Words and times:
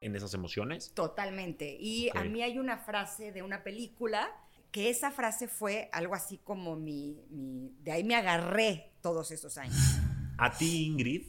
en 0.00 0.16
esas 0.16 0.34
emociones. 0.34 0.92
Totalmente. 0.94 1.76
Y 1.78 2.10
a 2.14 2.24
mí 2.24 2.42
hay 2.42 2.58
una 2.58 2.78
frase 2.78 3.32
de 3.32 3.42
una 3.42 3.62
película 3.62 4.30
que 4.70 4.88
esa 4.88 5.10
frase 5.10 5.48
fue 5.48 5.88
algo 5.92 6.14
así 6.14 6.38
como 6.38 6.76
mi, 6.76 7.24
mi- 7.30 7.74
de 7.80 7.92
ahí 7.92 8.04
me 8.04 8.14
agarré 8.16 8.92
todos 9.00 9.30
estos 9.30 9.58
años. 9.58 9.76
A 10.38 10.50
ti, 10.52 10.84
Ingrid, 10.86 11.26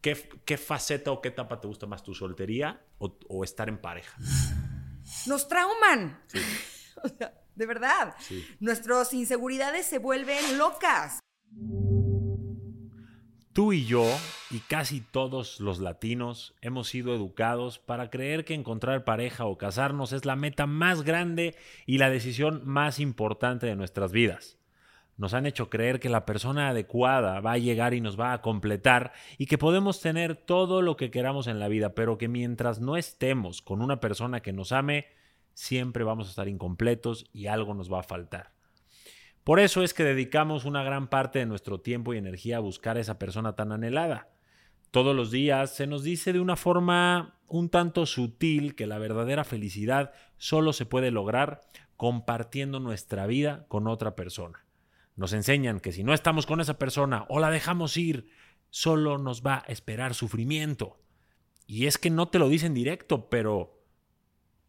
¿qué, 0.00 0.28
qué 0.44 0.56
faceta 0.56 1.12
o 1.12 1.20
qué 1.20 1.28
etapa 1.28 1.60
te 1.60 1.68
gusta 1.68 1.86
más, 1.86 2.02
tu 2.02 2.14
soltería 2.14 2.82
o, 2.98 3.18
o 3.28 3.44
estar 3.44 3.68
en 3.68 3.78
pareja? 3.80 4.16
Nos 5.26 5.48
trauman. 5.48 6.22
Sí. 6.28 6.38
O 7.04 7.08
sea, 7.08 7.30
de 7.54 7.66
verdad. 7.66 8.14
Sí. 8.20 8.42
Nuestras 8.58 9.12
inseguridades 9.12 9.84
se 9.84 9.98
vuelven 9.98 10.56
locas. 10.56 11.20
Tú 13.56 13.72
y 13.72 13.86
yo, 13.86 14.04
y 14.50 14.58
casi 14.58 15.00
todos 15.00 15.60
los 15.60 15.80
latinos, 15.80 16.54
hemos 16.60 16.88
sido 16.88 17.14
educados 17.14 17.78
para 17.78 18.10
creer 18.10 18.44
que 18.44 18.52
encontrar 18.52 19.04
pareja 19.04 19.46
o 19.46 19.56
casarnos 19.56 20.12
es 20.12 20.26
la 20.26 20.36
meta 20.36 20.66
más 20.66 21.04
grande 21.04 21.56
y 21.86 21.96
la 21.96 22.10
decisión 22.10 22.60
más 22.66 23.00
importante 23.00 23.64
de 23.64 23.74
nuestras 23.74 24.12
vidas. 24.12 24.58
Nos 25.16 25.32
han 25.32 25.46
hecho 25.46 25.70
creer 25.70 26.00
que 26.00 26.10
la 26.10 26.26
persona 26.26 26.68
adecuada 26.68 27.40
va 27.40 27.52
a 27.52 27.58
llegar 27.58 27.94
y 27.94 28.02
nos 28.02 28.20
va 28.20 28.34
a 28.34 28.42
completar 28.42 29.14
y 29.38 29.46
que 29.46 29.56
podemos 29.56 30.02
tener 30.02 30.36
todo 30.36 30.82
lo 30.82 30.98
que 30.98 31.10
queramos 31.10 31.46
en 31.46 31.58
la 31.58 31.68
vida, 31.68 31.94
pero 31.94 32.18
que 32.18 32.28
mientras 32.28 32.82
no 32.82 32.98
estemos 32.98 33.62
con 33.62 33.80
una 33.80 34.00
persona 34.00 34.40
que 34.42 34.52
nos 34.52 34.70
ame, 34.70 35.06
siempre 35.54 36.04
vamos 36.04 36.26
a 36.26 36.30
estar 36.30 36.46
incompletos 36.46 37.24
y 37.32 37.46
algo 37.46 37.72
nos 37.72 37.90
va 37.90 38.00
a 38.00 38.02
faltar. 38.02 38.55
Por 39.46 39.60
eso 39.60 39.84
es 39.84 39.94
que 39.94 40.02
dedicamos 40.02 40.64
una 40.64 40.82
gran 40.82 41.06
parte 41.06 41.38
de 41.38 41.46
nuestro 41.46 41.80
tiempo 41.80 42.12
y 42.12 42.18
energía 42.18 42.56
a 42.56 42.58
buscar 42.58 42.96
a 42.96 43.00
esa 43.00 43.16
persona 43.20 43.54
tan 43.54 43.70
anhelada. 43.70 44.28
Todos 44.90 45.14
los 45.14 45.30
días 45.30 45.72
se 45.72 45.86
nos 45.86 46.02
dice 46.02 46.32
de 46.32 46.40
una 46.40 46.56
forma 46.56 47.38
un 47.46 47.68
tanto 47.68 48.06
sutil 48.06 48.74
que 48.74 48.88
la 48.88 48.98
verdadera 48.98 49.44
felicidad 49.44 50.12
solo 50.36 50.72
se 50.72 50.84
puede 50.84 51.12
lograr 51.12 51.60
compartiendo 51.96 52.80
nuestra 52.80 53.28
vida 53.28 53.66
con 53.68 53.86
otra 53.86 54.16
persona. 54.16 54.64
Nos 55.14 55.32
enseñan 55.32 55.78
que 55.78 55.92
si 55.92 56.02
no 56.02 56.12
estamos 56.12 56.44
con 56.44 56.60
esa 56.60 56.76
persona 56.76 57.24
o 57.28 57.38
la 57.38 57.52
dejamos 57.52 57.96
ir, 57.96 58.28
solo 58.70 59.16
nos 59.16 59.46
va 59.46 59.62
a 59.64 59.70
esperar 59.70 60.14
sufrimiento. 60.14 60.98
Y 61.68 61.86
es 61.86 61.98
que 61.98 62.10
no 62.10 62.26
te 62.30 62.40
lo 62.40 62.48
dicen 62.48 62.74
directo, 62.74 63.30
pero 63.30 63.75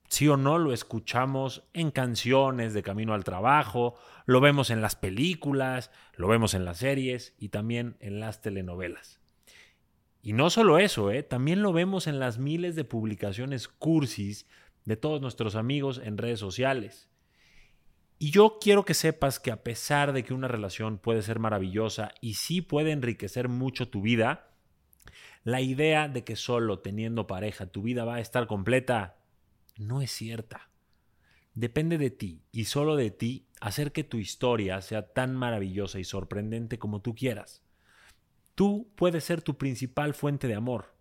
sí 0.08 0.28
o 0.28 0.38
no 0.38 0.58
lo 0.58 0.74
escuchamos 0.74 1.68
en 1.74 1.92
canciones 1.92 2.74
de 2.74 2.84
camino 2.84 3.14
al 3.14 3.24
trabajo, 3.24 3.96
lo 4.26 4.42
vemos 4.42 4.70
en 4.70 4.82
las 4.82 4.96
películas, 4.96 5.92
lo 6.16 6.28
vemos 6.28 6.54
en 6.54 6.66
las 6.66 6.78
series 6.78 7.36
y 7.38 7.50
también 7.50 7.98
en 8.00 8.20
las 8.20 8.42
telenovelas. 8.42 9.20
Y 10.22 10.34
no 10.34 10.50
solo 10.50 10.80
eso, 10.80 11.12
¿eh? 11.12 11.24
también 11.24 11.62
lo 11.62 11.72
vemos 11.72 12.08
en 12.08 12.20
las 12.20 12.38
miles 12.38 12.76
de 12.76 12.84
publicaciones 12.84 13.68
cursis 13.68 14.48
de 14.86 14.98
todos 14.98 15.22
nuestros 15.22 15.56
amigos 15.56 16.02
en 16.04 16.18
redes 16.18 16.40
sociales. 16.40 17.10
Y 18.20 18.32
yo 18.32 18.58
quiero 18.60 18.84
que 18.84 18.94
sepas 18.94 19.40
que 19.40 19.52
a 19.52 19.64
pesar 19.64 20.12
de 20.12 20.24
que 20.24 20.34
una 20.34 20.48
relación 20.48 20.98
puede 20.98 21.22
ser 21.22 21.40
maravillosa 21.40 22.12
y 22.20 22.34
sí 22.34 22.62
puede 22.62 22.92
enriquecer 22.92 23.48
mucho 23.48 23.90
tu 23.90 24.02
vida, 24.02 24.50
la 25.44 25.62
idea 25.62 26.08
de 26.08 26.24
que 26.24 26.36
solo 26.36 26.80
teniendo 26.80 27.28
pareja 27.28 27.68
tu 27.68 27.84
vida 27.84 28.06
va 28.06 28.16
a 28.16 28.20
estar 28.20 28.48
completa 28.48 29.17
no 29.78 30.02
es 30.02 30.11
cierta. 30.11 30.70
Depende 31.53 31.97
de 31.97 32.11
ti 32.11 32.44
y 32.52 32.66
solo 32.66 32.95
de 32.95 33.09
ti 33.09 33.47
hacer 33.59 33.92
que 33.92 34.03
tu 34.03 34.17
historia 34.17 34.81
sea 34.81 35.14
tan 35.14 35.36
maravillosa 35.36 36.00
y 36.00 36.03
sorprendente 36.03 36.78
como 36.78 37.02
tú 37.02 37.16
quieras. 37.16 37.64
Tú 38.53 38.92
puedes 38.95 39.23
ser 39.23 39.42
tu 39.42 39.58
principal 39.58 40.14
fuente 40.14 40.48
de 40.48 40.55
amor. 40.55 40.95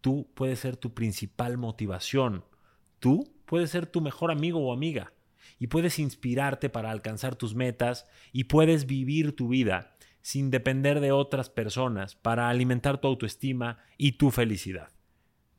Tú 0.00 0.30
puedes 0.34 0.58
ser 0.58 0.76
tu 0.76 0.94
principal 0.94 1.58
motivación. 1.58 2.44
Tú 2.98 3.32
puedes 3.46 3.70
ser 3.70 3.86
tu 3.86 4.00
mejor 4.00 4.30
amigo 4.30 4.60
o 4.60 4.72
amiga. 4.72 5.12
Y 5.58 5.68
puedes 5.68 5.98
inspirarte 5.98 6.70
para 6.70 6.90
alcanzar 6.90 7.36
tus 7.36 7.54
metas 7.54 8.06
y 8.32 8.44
puedes 8.44 8.86
vivir 8.86 9.36
tu 9.36 9.48
vida 9.48 9.96
sin 10.22 10.50
depender 10.50 11.00
de 11.00 11.12
otras 11.12 11.50
personas 11.50 12.14
para 12.14 12.48
alimentar 12.48 13.00
tu 13.00 13.08
autoestima 13.08 13.78
y 13.96 14.12
tu 14.12 14.30
felicidad. 14.30 14.90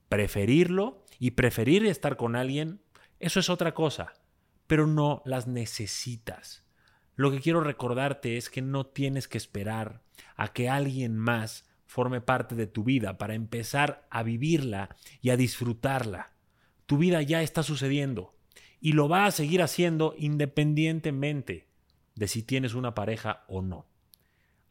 Preferirlo 0.10 1.01
y 1.22 1.32
preferir 1.32 1.86
estar 1.86 2.18
con 2.18 2.36
alguien, 2.36 2.82
eso 3.20 3.40
es 3.40 3.52
otra 3.52 3.76
cosa, 3.76 4.16
pero 4.66 4.88
no 4.88 5.22
las 5.24 5.46
necesitas. 5.46 6.66
Lo 7.16 7.30
que 7.30 7.40
quiero 7.40 7.62
recordarte 7.62 8.38
es 8.38 8.50
que 8.50 8.64
no 8.64 8.88
tienes 8.88 9.28
que 9.28 9.38
esperar 9.38 10.02
a 10.36 10.52
que 10.52 10.68
alguien 10.68 11.16
más 11.20 11.70
forme 11.86 12.22
parte 12.22 12.56
de 12.56 12.66
tu 12.66 12.84
vida 12.84 13.20
para 13.20 13.36
empezar 13.36 14.08
a 14.10 14.24
vivirla 14.24 14.96
y 15.22 15.30
a 15.30 15.38
disfrutarla. 15.38 16.32
Tu 16.88 16.98
vida 16.98 17.22
ya 17.22 17.44
está 17.44 17.62
sucediendo 17.62 18.34
y 18.80 18.94
lo 18.94 19.08
va 19.08 19.28
a 19.28 19.32
seguir 19.32 19.62
haciendo 19.62 20.16
independientemente 20.18 21.68
de 22.16 22.28
si 22.28 22.42
tienes 22.42 22.74
una 22.74 22.96
pareja 22.96 23.44
o 23.48 23.62
no. 23.62 23.86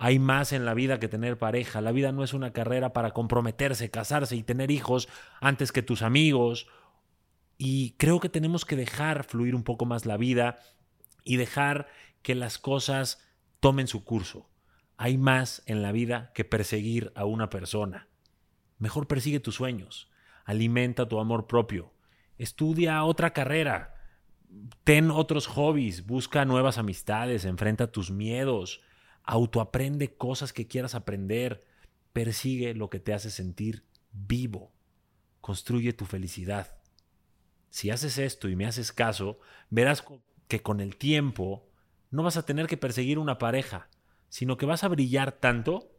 Hay 0.03 0.19
más 0.19 0.55
en 0.55 0.65
la 0.65 0.73
vida 0.73 0.99
que 0.99 1.09
tener 1.09 1.37
pareja. 1.37 1.83
La 1.83 1.93
vida 1.93 2.11
no 2.11 2.25
es 2.25 2.33
una 2.33 2.55
carrera 2.55 2.95
para 2.95 3.11
comprometerse, 3.11 3.91
casarse 3.91 4.35
y 4.35 4.43
tener 4.43 4.71
hijos 4.71 5.11
antes 5.43 5.73
que 5.73 5.83
tus 5.83 6.01
amigos. 6.01 6.69
Y 7.59 7.97
creo 7.99 8.19
que 8.19 8.31
tenemos 8.31 8.65
que 8.65 8.77
dejar 8.77 9.25
fluir 9.25 9.55
un 9.55 9.63
poco 9.63 9.85
más 9.85 10.07
la 10.07 10.17
vida 10.17 10.59
y 11.23 11.37
dejar 11.37 11.87
que 12.23 12.35
las 12.35 12.57
cosas 12.57 13.23
tomen 13.61 13.89
su 13.89 14.03
curso. 14.03 14.49
Hay 14.97 15.19
más 15.19 15.63
en 15.67 15.83
la 15.83 15.93
vida 15.93 16.33
que 16.33 16.47
perseguir 16.47 17.13
a 17.15 17.27
una 17.27 17.51
persona. 17.51 18.09
Mejor 18.79 19.07
persigue 19.07 19.39
tus 19.39 19.57
sueños, 19.57 20.11
alimenta 20.47 21.11
tu 21.11 21.21
amor 21.21 21.47
propio, 21.47 21.93
estudia 22.39 23.05
otra 23.05 23.35
carrera, 23.35 23.97
ten 24.83 25.11
otros 25.11 25.47
hobbies, 25.47 26.07
busca 26.07 26.47
nuevas 26.47 26.79
amistades, 26.79 27.45
enfrenta 27.45 27.93
tus 27.93 28.11
miedos, 28.11 28.81
autoaprende 29.25 30.15
cosas 30.15 30.53
que 30.53 30.67
quieras 30.67 30.95
aprender, 30.95 31.65
persigue 32.13 32.75
lo 32.75 32.91
que 32.91 33.01
te 33.01 33.13
hace 33.13 33.31
sentir 33.31 33.85
vivo, 34.13 34.73
construye 35.41 35.93
tu 35.93 36.05
felicidad. 36.05 36.77
Si 37.71 37.91
haces 37.91 38.19
esto 38.19 38.49
y 38.49 38.57
me 38.57 38.67
haces 38.67 38.93
caso, 38.93 39.39
verás 39.71 40.05
que 40.49 40.63
con 40.63 40.81
el 40.81 40.97
tiempo 40.97 41.69
no 42.11 42.23
vas 42.23 42.37
a 42.37 42.45
tener 42.45 42.67
que 42.67 42.77
perseguir 42.77 43.19
una 43.19 43.39
pareja, 43.39 43.89
sino 44.29 44.57
que 44.57 44.67
vas 44.67 44.83
a 44.85 44.89
brillar 44.89 45.33
tanto 45.33 45.93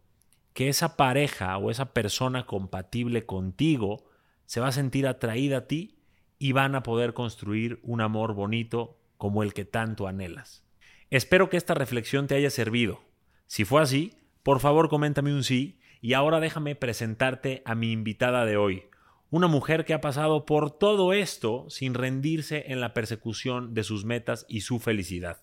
que 0.53 0.67
esa 0.67 0.97
pareja 0.97 1.57
o 1.57 1.71
esa 1.71 1.93
persona 1.93 2.45
compatible 2.45 3.25
contigo 3.25 4.03
se 4.45 4.59
va 4.59 4.67
a 4.67 4.73
sentir 4.73 5.07
atraída 5.07 5.59
a 5.59 5.67
ti 5.67 5.97
y 6.37 6.51
van 6.51 6.75
a 6.75 6.83
poder 6.83 7.13
construir 7.13 7.79
un 7.83 8.01
amor 8.01 8.33
bonito 8.33 8.97
como 9.17 9.43
el 9.43 9.53
que 9.53 9.63
tanto 9.63 10.07
anhelas. 10.07 10.65
Espero 11.09 11.49
que 11.49 11.57
esta 11.57 11.73
reflexión 11.73 12.27
te 12.27 12.35
haya 12.35 12.49
servido. 12.49 13.01
Si 13.51 13.65
fue 13.65 13.81
así, 13.81 14.13
por 14.43 14.61
favor 14.61 14.87
coméntame 14.87 15.33
un 15.33 15.43
sí 15.43 15.77
y 15.99 16.13
ahora 16.13 16.39
déjame 16.39 16.73
presentarte 16.73 17.61
a 17.65 17.75
mi 17.75 17.91
invitada 17.91 18.45
de 18.45 18.55
hoy, 18.55 18.85
una 19.29 19.47
mujer 19.47 19.83
que 19.83 19.93
ha 19.93 19.99
pasado 19.99 20.45
por 20.45 20.71
todo 20.71 21.11
esto 21.11 21.65
sin 21.69 21.93
rendirse 21.93 22.71
en 22.71 22.79
la 22.79 22.93
persecución 22.93 23.73
de 23.73 23.83
sus 23.83 24.05
metas 24.05 24.45
y 24.47 24.61
su 24.61 24.79
felicidad. 24.79 25.41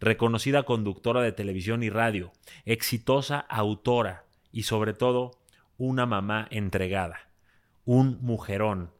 Reconocida 0.00 0.64
conductora 0.64 1.22
de 1.22 1.32
televisión 1.32 1.82
y 1.82 1.88
radio, 1.88 2.30
exitosa 2.66 3.38
autora 3.38 4.26
y 4.52 4.64
sobre 4.64 4.92
todo 4.92 5.30
una 5.78 6.04
mamá 6.04 6.48
entregada, 6.50 7.30
un 7.86 8.18
mujerón. 8.20 8.90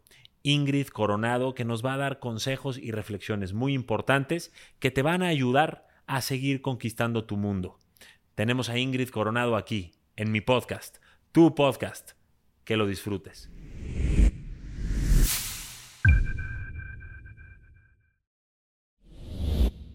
Ingrid 0.43 0.87
Coronado 0.87 1.55
que 1.55 1.67
nos 1.67 1.85
va 1.85 1.93
a 1.93 1.99
dar 1.99 2.21
consejos 2.21 2.79
y 2.79 2.91
reflexiones 2.91 3.53
muy 3.53 3.75
importantes 3.75 4.51
que 4.79 4.91
te 4.91 5.03
van 5.03 5.23
a 5.23 5.29
ayudar 5.29 5.87
a 6.07 6.23
seguir 6.23 6.63
conquistando 6.63 7.27
tu 7.27 7.37
mundo. 7.37 7.77
Tenemos 8.37 8.69
a 8.69 8.77
Ingrid 8.77 9.09
Coronado 9.09 9.57
aquí, 9.57 9.93
en 10.15 10.31
mi 10.31 10.43
podcast, 10.43 10.99
tu 11.33 11.55
podcast. 11.55 12.11
Que 12.65 12.77
lo 12.77 12.87
disfrutes. 12.87 13.51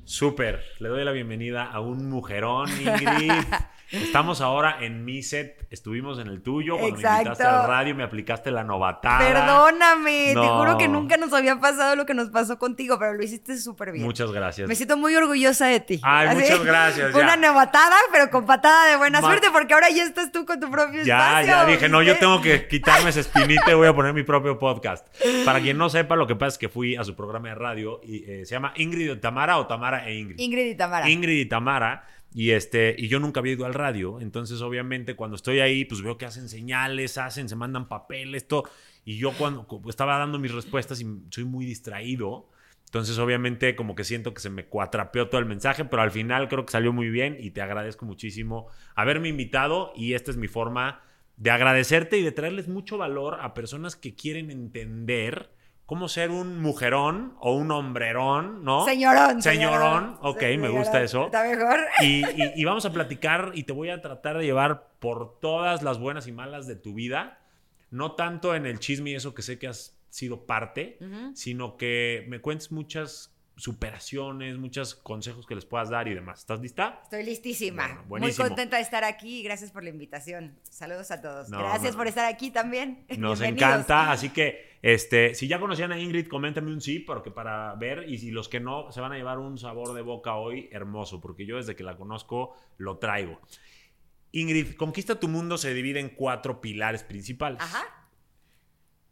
Súper, 0.06 0.64
le 0.80 0.90
doy 0.90 1.06
la 1.06 1.12
bienvenida 1.12 1.66
a 1.66 1.82
un 1.82 2.10
mujerón, 2.10 2.68
Ingrid. 2.72 3.32
Estamos 3.92 4.40
ahora 4.42 4.78
en 4.82 5.04
mi 5.04 5.22
set, 5.22 5.68
estuvimos 5.70 6.18
en 6.20 6.28
el 6.28 6.42
tuyo, 6.42 6.78
cuando 6.78 6.98
me 6.98 7.02
invitaste 7.02 7.30
Exacto. 7.44 7.62
al 7.64 7.68
radio 7.68 7.94
me 7.96 8.04
aplicaste 8.04 8.50
la 8.52 8.64
novatada. 8.64 9.20
Perdóname, 9.20 10.28
te 10.30 10.34
No. 10.36 10.60
juro 10.60 10.78
que 10.78 10.88
nunca 10.88 11.18
nos 11.18 11.34
había 11.34 11.60
pasado 11.60 11.96
lo 11.96 12.06
que 12.06 12.14
nos 12.14 12.30
pasó 12.30 12.58
contigo, 12.58 12.98
pero 12.98 13.14
lo 13.14 13.24
hiciste 13.24 13.58
súper 13.58 13.92
bien. 13.92 14.06
Muchas 14.06 14.32
gracias. 14.32 14.68
Me 14.68 14.76
siento 14.76 14.96
muy 14.98 15.16
orgullosa 15.16 15.68
de 15.68 15.80
ti. 15.82 16.00
Ay, 16.04 16.36
muchas 16.36 16.64
gracias, 16.64 17.14
ya. 17.14 17.20
Una 17.20 17.36
novatada, 17.36 17.96
pero 18.14 18.30
con 18.30 18.46
patada 18.46 18.90
de 18.92 18.96
buena 18.98 19.20
Ma- 19.20 19.28
suerte, 19.28 19.48
porque 19.52 19.74
ahora 19.74 19.90
ya 19.90 20.04
estás 20.04 20.32
tú 20.32 20.46
con 20.46 20.60
tu 20.60 20.72
propio 20.72 21.04
Ya, 21.04 21.42
espacio. 21.42 21.48
ya 21.48 21.66
dije, 21.66 21.90
no, 21.90 22.02
yo 22.02 22.18
tengo 22.18 22.42
que 22.42 22.68
quitarme 22.68 23.10
esa 23.10 23.20
espinita 23.20 23.72
y 23.72 23.74
voy 23.74 23.88
a 23.88 23.94
poner 23.94 24.14
mi 24.14 24.24
propio 24.24 24.58
podcast. 24.58 25.06
Para 25.46 25.60
quien 25.60 25.78
no 25.78 25.90
sepa, 25.90 26.16
lo 26.16 26.28
que 26.28 26.36
pasa 26.36 26.54
es 26.54 26.58
que 26.58 26.70
fui 26.70 26.96
a 26.96 27.04
su 27.04 27.16
programa 27.16 27.50
de 27.50 27.56
radio 27.56 28.00
y 28.04 28.24
eh, 28.30 28.46
se 28.46 28.56
llama 28.56 28.74
Ingrid 28.78 29.12
y 29.12 29.16
Tamara 29.18 29.58
o 29.58 29.68
Tamara 29.68 30.08
e 30.08 30.16
Ingrid. 30.16 30.40
Ingrid 30.40 30.66
y 30.68 30.76
Tamara. 30.76 31.10
Ingrid 31.10 31.40
y 31.40 31.46
Tamara. 31.46 32.08
Y, 32.34 32.52
este, 32.52 32.96
y 32.98 33.10
yo 33.10 33.20
nunca 33.20 33.42
había 33.42 33.54
ido 33.54 33.66
al 33.66 33.74
radio, 33.74 34.22
entonces 34.22 34.62
obviamente 34.62 35.16
cuando 35.16 35.36
estoy 35.36 35.60
ahí, 35.60 35.84
pues 35.84 36.02
veo 36.02 36.18
que 36.18 36.26
hacen 36.26 36.48
señales, 36.48 37.18
hacen, 37.18 37.50
se 37.50 37.56
mandan 37.58 37.90
papeles, 37.90 38.48
todo. 38.48 38.64
Y 39.04 39.18
yo 39.18 39.34
cuando 39.38 39.68
estaba 39.90 40.18
dando 40.18 40.40
mis 40.40 40.54
respuestas 40.54 41.02
y 41.02 41.06
soy 41.30 41.44
muy 41.44 41.66
distraído, 41.66 42.50
entonces 42.86 43.18
obviamente 43.20 43.76
como 43.76 43.96
que 43.96 44.04
siento 44.04 44.34
que 44.34 44.42
se 44.42 44.50
me 44.50 44.66
cuatrapeó 44.66 45.28
todo 45.28 45.40
el 45.40 45.48
mensaje, 45.48 45.84
pero 45.86 46.02
al 46.02 46.12
final 46.12 46.48
creo 46.48 46.66
que 46.66 46.72
salió 46.72 46.94
muy 46.94 47.10
bien 47.10 47.38
y 47.40 47.52
te 47.52 47.62
agradezco 47.62 48.06
muchísimo 48.06 48.68
haberme 48.96 49.28
invitado 49.28 49.92
y 49.96 50.14
esta 50.14 50.32
es 50.32 50.38
mi 50.38 50.48
forma 50.48 51.02
de 51.38 51.52
agradecerte 51.52 52.18
y 52.18 52.24
de 52.24 52.32
traerles 52.32 52.68
mucho 52.68 52.98
valor 52.98 53.40
a 53.42 53.54
personas 53.54 53.96
que 53.96 54.14
quieren 54.14 54.52
entender 54.52 55.50
cómo 55.92 56.08
ser 56.08 56.32
un 56.32 56.62
mujerón 56.62 57.36
o 57.42 57.54
un 57.54 57.70
hombrerón, 57.70 58.64
¿no? 58.64 58.86
Señorón. 58.86 59.42
Señorón, 59.42 60.18
ok, 60.22 60.42
me 60.58 60.70
gusta 60.70 61.04
eso. 61.04 61.26
Está 61.26 61.44
mejor. 61.44 61.82
Y, 62.02 62.64
vamos 62.64 62.86
a 62.86 62.94
platicar 62.94 63.52
y 63.56 63.64
te 63.64 63.74
voy 63.74 63.90
a 63.90 64.00
tratar 64.00 64.38
de 64.38 64.46
llevar 64.46 64.88
por 65.00 65.38
todas 65.42 65.84
las 65.84 66.00
buenas 66.00 66.28
y 66.28 66.32
malas 66.32 66.66
de 66.66 66.78
tu 66.78 66.94
vida, 66.94 67.42
no 67.90 68.14
tanto 68.14 68.56
en 68.56 68.66
el 68.66 68.80
chisme 68.80 69.10
y 69.10 69.16
eso 69.16 69.34
que 69.34 69.42
sé 69.42 69.60
que 69.60 69.68
has 69.68 70.00
sido 70.10 70.46
parte, 70.46 70.98
sino 71.34 71.76
que 71.76 72.26
me 72.30 72.40
cuentes 72.40 72.72
muchas 72.72 73.36
superaciones, 73.62 74.58
muchos 74.58 74.96
consejos 74.96 75.46
que 75.46 75.54
les 75.54 75.66
puedas 75.66 75.92
dar 75.92 76.08
y 76.08 76.16
demás. 76.16 76.40
¿Estás 76.40 76.60
lista? 76.62 77.00
Estoy 77.04 77.24
listísima. 77.24 78.04
Muy 78.08 78.34
contenta 78.34 78.78
de 78.78 78.82
estar 78.82 79.04
aquí 79.04 79.42
y 79.42 79.44
gracias 79.44 79.72
por 79.72 79.84
la 79.84 79.92
invitación. 79.92 80.58
Saludos 80.64 81.12
a 81.12 81.22
todos. 81.22 81.52
gracias 81.52 81.96
por 81.96 82.08
estar 82.08 82.26
aquí 82.26 82.50
también. 82.50 83.06
Nos 83.20 83.40
encanta, 83.42 84.12
así 84.12 84.30
que 84.30 84.78
este, 84.82 85.36
si 85.36 85.48
ya 85.48 85.60
conocían 85.60 85.92
a 85.92 86.00
Ingrid, 86.00 86.28
coméntame 86.28 86.74
un 86.74 86.82
sí, 86.82 86.98
porque 86.98 87.30
para 87.30 87.76
ver, 87.76 88.10
y 88.10 88.18
si 88.18 88.32
los 88.32 88.50
que 88.50 88.60
no, 88.60 88.92
se 88.92 89.00
van 89.00 89.12
a 89.12 89.18
llevar 89.18 89.38
un 89.38 89.60
sabor 89.60 89.94
de 89.94 90.02
boca 90.02 90.36
hoy 90.36 90.68
hermoso, 90.72 91.22
porque 91.22 91.46
yo 91.46 91.58
desde 91.58 91.76
que 91.76 91.84
la 91.84 91.96
conozco 91.96 92.56
lo 92.78 92.98
traigo. 92.98 93.40
Ingrid, 94.32 94.76
Conquista 94.76 95.20
tu 95.20 95.28
Mundo 95.28 95.60
se 95.60 95.72
divide 95.76 96.00
en 96.00 96.10
cuatro 96.10 96.62
pilares 96.62 97.04
principales. 97.04 97.62
Ajá. 97.62 97.84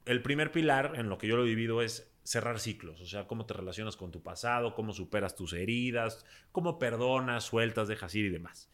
El 0.05 0.23
primer 0.23 0.51
pilar, 0.51 0.93
en 0.95 1.07
lo 1.07 1.19
que 1.19 1.27
yo 1.27 1.37
lo 1.37 1.43
divido, 1.43 1.83
es 1.83 2.08
cerrar 2.29 2.59
ciclos, 2.59 3.01
o 3.01 3.07
sea, 3.07 3.25
cómo 3.25 3.47
te 3.47 3.55
relacionas 3.55 3.97
con 3.97 4.11
tu 4.11 4.21
pasado, 4.21 4.75
cómo 4.75 4.93
superas 4.93 5.35
tus 5.35 5.53
heridas, 5.53 6.27
cómo 6.51 6.77
perdonas, 6.77 7.43
sueltas, 7.43 7.87
dejas 7.87 8.13
ir 8.13 8.25
y 8.25 8.29
demás. 8.29 8.69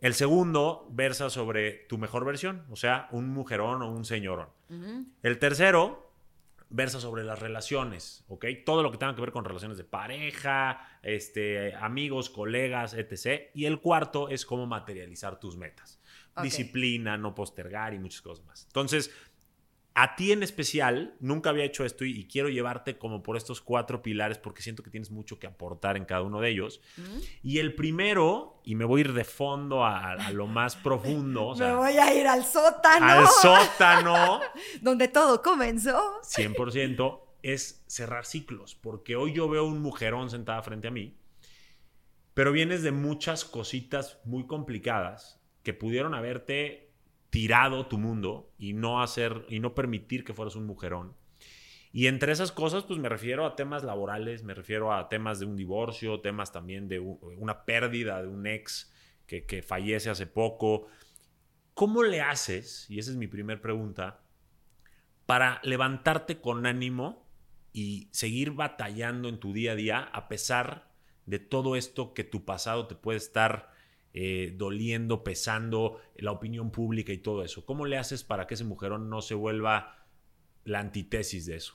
El 0.00 0.14
segundo 0.14 0.88
versa 0.90 1.30
sobre 1.30 1.70
tu 1.88 1.96
mejor 1.96 2.24
versión, 2.24 2.64
o 2.70 2.74
sea, 2.74 3.06
un 3.12 3.28
mujerón 3.28 3.82
o 3.82 3.92
un 3.92 4.04
señorón. 4.04 4.48
El 5.22 5.38
tercero 5.38 6.10
versa 6.70 6.98
sobre 6.98 7.22
las 7.22 7.38
relaciones, 7.38 8.24
¿ok? 8.26 8.46
Todo 8.66 8.82
lo 8.82 8.90
que 8.90 8.98
tenga 8.98 9.14
que 9.14 9.20
ver 9.20 9.30
con 9.30 9.44
relaciones 9.44 9.78
de 9.78 9.84
pareja, 9.84 10.98
este, 11.02 11.76
amigos, 11.76 12.30
colegas, 12.30 12.94
etc. 12.94 13.50
Y 13.54 13.66
el 13.66 13.80
cuarto 13.80 14.28
es 14.28 14.44
cómo 14.44 14.66
materializar 14.66 15.38
tus 15.38 15.56
metas. 15.56 16.00
Disciplina, 16.42 17.16
no 17.16 17.32
postergar 17.32 17.94
y 17.94 18.00
muchas 18.00 18.22
cosas 18.22 18.44
más. 18.44 18.64
Entonces, 18.64 19.14
a 19.94 20.16
ti 20.16 20.32
en 20.32 20.42
especial, 20.42 21.14
nunca 21.20 21.50
había 21.50 21.64
hecho 21.64 21.84
esto 21.84 22.04
y, 22.04 22.26
quiero 22.26 22.48
llevarte 22.48 22.96
como 22.96 23.22
por 23.22 23.36
estos 23.36 23.60
cuatro 23.60 24.02
pilares 24.02 24.38
porque 24.38 24.62
siento 24.62 24.82
que 24.82 24.90
tienes 24.90 25.10
mucho 25.10 25.38
que 25.38 25.46
aportar 25.46 25.96
en 25.96 26.04
cada 26.04 26.22
uno 26.22 26.40
de 26.40 26.50
ellos. 26.50 26.80
Y 27.42 27.58
el 27.58 27.74
primero, 27.74 28.60
y 28.64 28.74
me 28.74 28.84
voy 28.84 29.00
a 29.00 29.04
ir 29.04 29.12
de 29.12 29.24
fondo 29.24 29.84
a, 29.84 30.30
lo 30.32 30.46
más 30.46 30.76
profundo. 30.76 31.54
me 31.58 31.74
voy 31.74 31.98
a 31.98 32.14
ir 32.14 32.26
al 32.26 32.44
sótano. 32.44 33.06
Al 33.06 33.26
sótano. 33.26 34.40
donde 34.80 35.08
todo 35.08 35.42
comenzó. 35.42 36.20
100% 36.22 37.20
es 37.42 37.84
cerrar 37.86 38.24
ciclos, 38.24 38.74
porque 38.74 39.16
hoy 39.16 39.32
yo 39.34 39.48
veo 39.48 39.64
un 39.64 39.82
mujerón 39.82 40.30
sentada 40.30 40.62
frente 40.62 40.88
a 40.88 40.92
mí, 40.92 41.18
pero 42.34 42.52
vienes 42.52 42.82
de 42.82 42.92
muchas 42.92 43.44
cositas 43.44 44.18
muy 44.24 44.46
complicadas 44.46 45.40
que 45.62 45.74
pudieron 45.74 46.14
haberte 46.14 46.91
tirado 47.32 47.86
tu 47.86 47.96
mundo 47.96 48.52
y 48.58 48.74
no 48.74 49.02
hacer 49.02 49.46
y 49.48 49.58
no 49.58 49.74
permitir 49.74 50.22
que 50.22 50.34
fueras 50.34 50.54
un 50.54 50.66
mujerón. 50.66 51.16
Y 51.90 52.06
entre 52.06 52.30
esas 52.30 52.52
cosas, 52.52 52.84
pues 52.84 52.98
me 52.98 53.08
refiero 53.08 53.46
a 53.46 53.56
temas 53.56 53.84
laborales, 53.84 54.44
me 54.44 54.52
refiero 54.52 54.92
a 54.92 55.08
temas 55.08 55.40
de 55.40 55.46
un 55.46 55.56
divorcio, 55.56 56.20
temas 56.20 56.52
también 56.52 56.88
de 56.88 57.00
una 57.00 57.64
pérdida 57.64 58.20
de 58.20 58.28
un 58.28 58.46
ex 58.46 58.92
que, 59.26 59.46
que 59.46 59.62
fallece 59.62 60.10
hace 60.10 60.26
poco. 60.26 60.88
¿Cómo 61.72 62.02
le 62.02 62.20
haces, 62.20 62.84
y 62.90 62.98
esa 62.98 63.10
es 63.12 63.16
mi 63.16 63.28
primera 63.28 63.62
pregunta, 63.62 64.20
para 65.24 65.58
levantarte 65.64 66.38
con 66.38 66.66
ánimo 66.66 67.26
y 67.72 68.10
seguir 68.12 68.50
batallando 68.50 69.30
en 69.30 69.40
tu 69.40 69.54
día 69.54 69.72
a 69.72 69.76
día 69.76 70.00
a 70.00 70.28
pesar 70.28 70.92
de 71.24 71.38
todo 71.38 71.76
esto 71.76 72.12
que 72.12 72.24
tu 72.24 72.44
pasado 72.44 72.86
te 72.88 72.94
puede 72.94 73.16
estar 73.16 73.70
eh, 74.14 74.52
doliendo, 74.56 75.24
pesando 75.24 76.00
la 76.16 76.32
opinión 76.32 76.70
pública 76.70 77.12
y 77.12 77.18
todo 77.18 77.44
eso. 77.44 77.64
¿Cómo 77.64 77.86
le 77.86 77.96
haces 77.96 78.24
para 78.24 78.46
que 78.46 78.54
ese 78.54 78.64
mujerón 78.64 79.08
no 79.08 79.22
se 79.22 79.34
vuelva 79.34 80.06
la 80.64 80.80
antítesis 80.80 81.46
de 81.46 81.56
eso? 81.56 81.74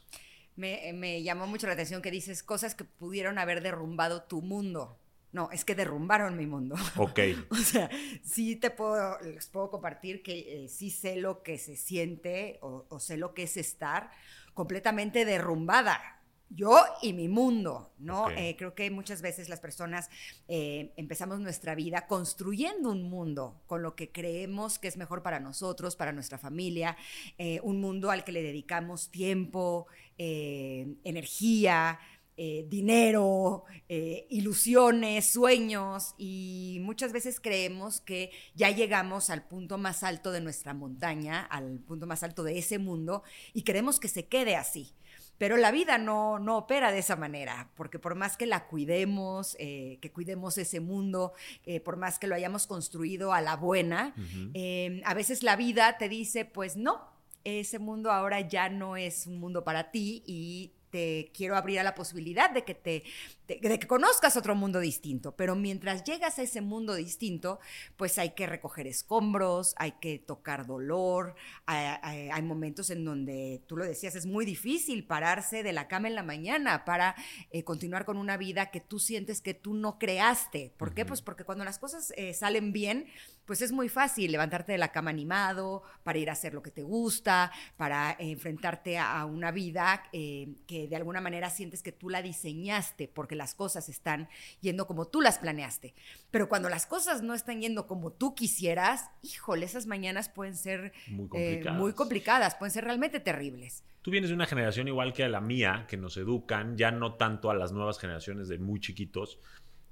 Me, 0.55 1.21
llamó 1.23 1.47
mucho 1.47 1.67
la 1.67 1.73
atención 1.73 2.01
que 2.01 2.11
dices 2.11 2.43
cosas 2.43 2.75
que 2.75 2.83
pudieron 2.83 3.37
haber 3.37 3.61
derrumbado 3.61 4.23
tu 4.23 4.41
mundo. 4.41 4.99
No, 5.31 5.49
es 5.51 5.65
que 5.65 5.75
derrumbaron 5.75 6.37
mi 6.37 6.45
mundo. 6.45 6.75
Ok. 6.97 7.19
o 7.49 7.55
sea, 7.55 7.89
sí 8.23 8.55
te 8.55 8.69
puedo, 8.69 9.19
les 9.21 9.47
puedo 9.47 9.69
compartir 9.69 10.21
que 10.21 10.65
eh, 10.65 10.67
sí 10.67 10.89
sé 10.91 11.15
lo 11.15 11.43
que 11.43 11.57
se 11.57 11.75
siente 11.75 12.59
o, 12.61 12.85
o 12.89 12.99
sé 12.99 13.17
lo 13.17 13.33
que 13.33 13.43
es 13.43 13.57
estar 13.57 14.11
completamente 14.53 15.25
derrumbada 15.25 16.16
yo 16.49 16.83
y 17.01 17.13
mi 17.13 17.27
mundo, 17.27 17.91
¿no? 17.97 18.29
Eh, 18.29 18.55
creo 18.57 18.73
que 18.73 18.89
muchas 18.89 19.21
veces 19.21 19.49
las 19.49 19.59
personas 19.59 20.09
eh, 20.47 20.93
empezamos 20.95 21.39
nuestra 21.39 21.75
vida 21.75 22.07
construyendo 22.07 22.91
un 22.91 23.03
mundo 23.09 23.61
con 23.67 23.81
lo 23.81 23.95
que 23.95 24.11
creemos 24.11 24.79
que 24.79 24.87
es 24.87 24.97
mejor 24.97 25.23
para 25.23 25.39
nosotros, 25.39 25.95
para 25.95 26.13
nuestra 26.13 26.37
familia, 26.37 26.97
eh, 27.37 27.59
un 27.63 27.81
mundo 27.81 28.11
al 28.11 28.23
que 28.23 28.31
le 28.31 28.43
dedicamos 28.43 29.09
tiempo, 29.09 29.87
energía, 30.19 31.99
dinero, 32.35 33.65
ilusiones, 33.87 35.31
sueños 35.31 36.15
y 36.17 36.79
muchas 36.81 37.13
veces 37.13 37.39
creemos 37.39 38.01
que 38.01 38.31
ya 38.55 38.71
llegamos 38.71 39.29
al 39.29 39.47
punto 39.47 39.77
más 39.77 40.01
alto 40.01 40.31
de 40.31 40.41
nuestra 40.41 40.73
montaña, 40.73 41.41
al 41.41 41.77
punto 41.79 42.07
más 42.07 42.23
alto 42.23 42.43
de 42.43 42.57
ese 42.57 42.79
mundo 42.79 43.21
y 43.53 43.61
queremos 43.61 43.99
que 43.99 44.07
se 44.07 44.25
quede 44.25 44.55
así. 44.55 44.96
Pero 45.37 45.57
la 45.57 45.71
vida 45.71 45.97
no, 45.97 46.39
no 46.39 46.57
opera 46.57 46.91
de 46.91 46.99
esa 46.99 47.15
manera, 47.15 47.69
porque 47.75 47.99
por 47.99 48.15
más 48.15 48.37
que 48.37 48.45
la 48.45 48.67
cuidemos, 48.67 49.55
eh, 49.59 49.99
que 50.01 50.11
cuidemos 50.11 50.57
ese 50.57 50.79
mundo, 50.79 51.33
eh, 51.65 51.79
por 51.79 51.97
más 51.97 52.19
que 52.19 52.27
lo 52.27 52.35
hayamos 52.35 52.67
construido 52.67 53.33
a 53.33 53.41
la 53.41 53.55
buena, 53.55 54.15
em, 54.53 55.01
a 55.05 55.13
veces 55.13 55.43
la 55.43 55.55
vida 55.55 55.97
te 55.97 56.09
dice, 56.09 56.45
pues 56.45 56.75
no, 56.75 57.01
ese 57.43 57.79
mundo 57.79 58.11
ahora 58.11 58.41
ya 58.41 58.69
no 58.69 58.97
es 58.97 59.27
un 59.27 59.39
mundo 59.39 59.63
para 59.63 59.91
ti 59.91 60.23
y 60.25 60.73
te 60.89 61.31
quiero 61.33 61.55
abrir 61.55 61.79
a 61.79 61.83
la 61.83 61.95
posibilidad 61.95 62.49
de 62.49 62.63
que 62.63 62.73
te 62.73 63.03
de, 63.47 63.79
que 63.79 63.87
conozcas 63.87 64.35
otro 64.37 64.55
mundo 64.55 64.79
distinto, 64.79 65.35
pero 65.35 65.55
mientras 65.55 66.03
llegas 66.03 66.37
a 66.39 66.43
ese 66.43 66.61
mundo 66.61 66.95
distinto, 66.95 67.59
pues 67.95 68.17
hay 68.17 68.31
que 68.31 68.45
recoger 68.45 68.87
escombros, 68.87 69.73
hay 69.77 69.93
que 69.93 70.19
tocar 70.19 70.65
dolor, 70.65 71.35
hay, 71.65 72.41
momentos 72.41 72.89
en 72.89 73.03
donde, 73.03 73.61
tú 73.67 73.77
lo 73.77 73.85
decías, 73.85 74.15
es 74.15 74.25
muy 74.25 74.45
difícil 74.45 75.05
pararse 75.05 75.63
de 75.63 75.73
la 75.73 75.87
cama 75.87 76.07
en 76.07 76.15
la 76.15 76.23
mañana 76.23 76.85
para 76.85 77.15
eh, 77.51 77.63
continuar 77.63 78.05
con 78.05 78.17
una 78.17 78.37
vida 78.37 78.71
que 78.71 78.79
tú 78.79 78.99
sientes 78.99 79.41
que 79.41 79.53
tú 79.53 79.73
no 79.73 79.97
creaste. 79.99 80.73
¿Por 80.77 80.93
qué? 80.93 81.05
Pues 81.05 81.21
porque 81.21 81.43
cuando 81.43 81.65
las 81.65 81.79
cosas 81.79 82.13
eh, 82.15 82.33
salen 82.33 82.71
bien, 82.71 83.07
pues 83.47 83.61
es 83.61 83.71
muy 83.71 83.87
fácil 83.87 84.31
levantarte 84.33 84.73
de 84.73 84.77
la 84.77 84.91
cama 84.91 85.09
animado, 85.09 85.81
para 86.03 86.19
ir 86.19 86.29
a 86.29 86.33
hacer 86.33 86.53
lo 86.53 86.61
que 86.61 86.69
te 86.69 86.83
gusta, 86.83 87.51
para 87.77 88.15
enfrentarte 88.19 88.97
a, 88.97 89.25
una 89.25 89.51
vida 89.51 90.03
eh, 90.11 90.49
que 90.67 90.89
de 90.89 90.95
alguna 90.97 91.21
manera 91.21 91.49
sientes 91.49 91.81
que 91.81 91.93
tú 91.93 92.09
la 92.09 92.21
diseñaste, 92.21 93.07
porque 93.07 93.36
las 93.37 93.55
cosas 93.55 93.89
están 93.89 94.27
yendo 94.61 94.87
como 94.87 95.07
tú 95.07 95.21
las 95.21 95.39
planeaste. 95.39 95.93
Pero 96.31 96.49
cuando 96.49 96.69
las 96.69 96.85
cosas 96.85 97.21
no 97.21 97.33
están 97.33 97.61
yendo 97.61 97.87
como 97.87 98.11
tú 98.11 98.35
quisieras, 98.35 99.09
híjole, 99.21 99.65
esas 99.65 99.87
mañanas 99.87 100.29
pueden 100.29 100.55
ser 100.55 100.93
muy 101.07 101.29
eh, 101.35 101.95
complicadas, 101.95 102.55
pueden 102.55 102.71
ser 102.71 102.83
realmente 102.83 103.19
terribles. 103.19 103.83
Tú 104.01 104.11
vienes 104.11 104.29
de 104.29 104.35
una 104.35 104.45
generación 104.45 104.87
igual 104.87 105.13
que 105.13 105.23
a 105.23 105.29
la 105.29 105.41
mía, 105.41 105.85
que 105.87 105.97
nos 105.97 106.17
educan, 106.17 106.77
ya 106.77 106.91
no 106.91 107.13
tanto 107.13 107.49
a 107.49 107.55
las 107.55 107.71
nuevas 107.71 107.99
generaciones 107.99 108.47
de 108.47 108.57
muy 108.57 108.79
chiquitos, 108.79 109.39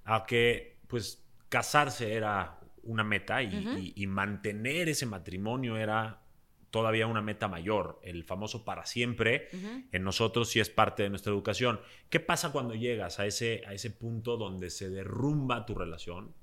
a 0.03 0.25
que 0.25 0.77
pues 0.87 1.23
casarse 1.49 2.13
era 2.13 2.59
una 2.83 3.03
meta 3.03 3.41
y 3.41 4.07
mantener 4.07 4.89
ese 4.89 5.05
matrimonio 5.05 5.77
era 5.77 6.24
todavía 6.75 7.07
una 7.07 7.21
meta 7.21 7.47
mayor, 7.47 8.01
el 8.03 8.25
famoso 8.25 8.65
para 8.65 8.85
siempre, 8.85 9.47
en 9.93 10.03
nosotros 10.03 10.49
sí 10.49 10.59
es 10.59 10.69
parte 10.69 11.03
de 11.03 11.09
nuestra 11.09 11.31
educación. 11.31 11.79
¿Qué 12.09 12.19
pasa 12.19 12.51
cuando 12.51 12.75
llegas 12.75 13.17
a 13.17 13.25
ese, 13.25 13.61
a 13.65 13.73
ese 13.73 13.91
punto 13.91 14.35
donde 14.35 14.69
se 14.69 14.89
derrumba 14.89 15.65
tu 15.65 15.73
relación? 15.73 16.35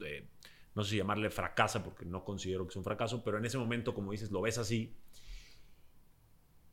Eh, 0.00 0.26
no 0.74 0.82
sé 0.82 0.92
si 0.92 0.96
llamarle 0.96 1.28
fracasa, 1.28 1.84
porque 1.84 2.06
no 2.06 2.24
considero 2.24 2.66
que 2.66 2.72
sea 2.72 2.80
un 2.80 2.84
fracaso, 2.84 3.22
pero 3.22 3.36
en 3.36 3.44
ese 3.44 3.58
momento, 3.58 3.92
como 3.92 4.12
dices, 4.12 4.30
lo 4.30 4.40
ves 4.40 4.56
así. 4.56 4.96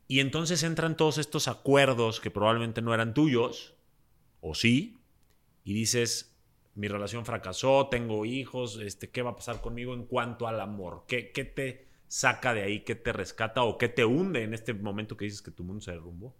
Y 0.08 0.20
entonces 0.20 0.62
entran 0.62 0.96
todos 0.96 1.18
estos 1.18 1.46
acuerdos 1.46 2.20
que 2.20 2.30
probablemente 2.30 2.80
no 2.80 2.94
eran 2.94 3.12
tuyos, 3.12 3.74
o 4.40 4.54
sí, 4.54 4.98
y 5.62 5.74
dices, 5.74 6.38
mi 6.74 6.88
relación 6.88 7.26
fracasó, 7.26 7.88
tengo 7.90 8.24
hijos, 8.24 8.78
este, 8.78 9.10
¿qué 9.10 9.20
va 9.20 9.32
a 9.32 9.36
pasar 9.36 9.60
conmigo 9.60 9.92
en 9.92 10.06
cuanto 10.06 10.48
al 10.48 10.58
amor? 10.58 11.04
¿Qué, 11.06 11.32
qué 11.32 11.44
te 11.44 11.92
saca 12.08 12.54
de 12.54 12.62
ahí? 12.62 12.84
¿Qué 12.84 12.94
te 12.94 13.12
rescata 13.12 13.62
o 13.62 13.78
qué 13.78 13.88
te 13.88 14.04
hunde 14.04 14.42
en 14.42 14.54
este 14.54 14.74
momento 14.74 15.16
que 15.16 15.24
dices 15.24 15.42
que 15.42 15.50
tu 15.50 15.64
mundo 15.64 15.80
se 15.80 15.92
derrumbó? 15.92 16.34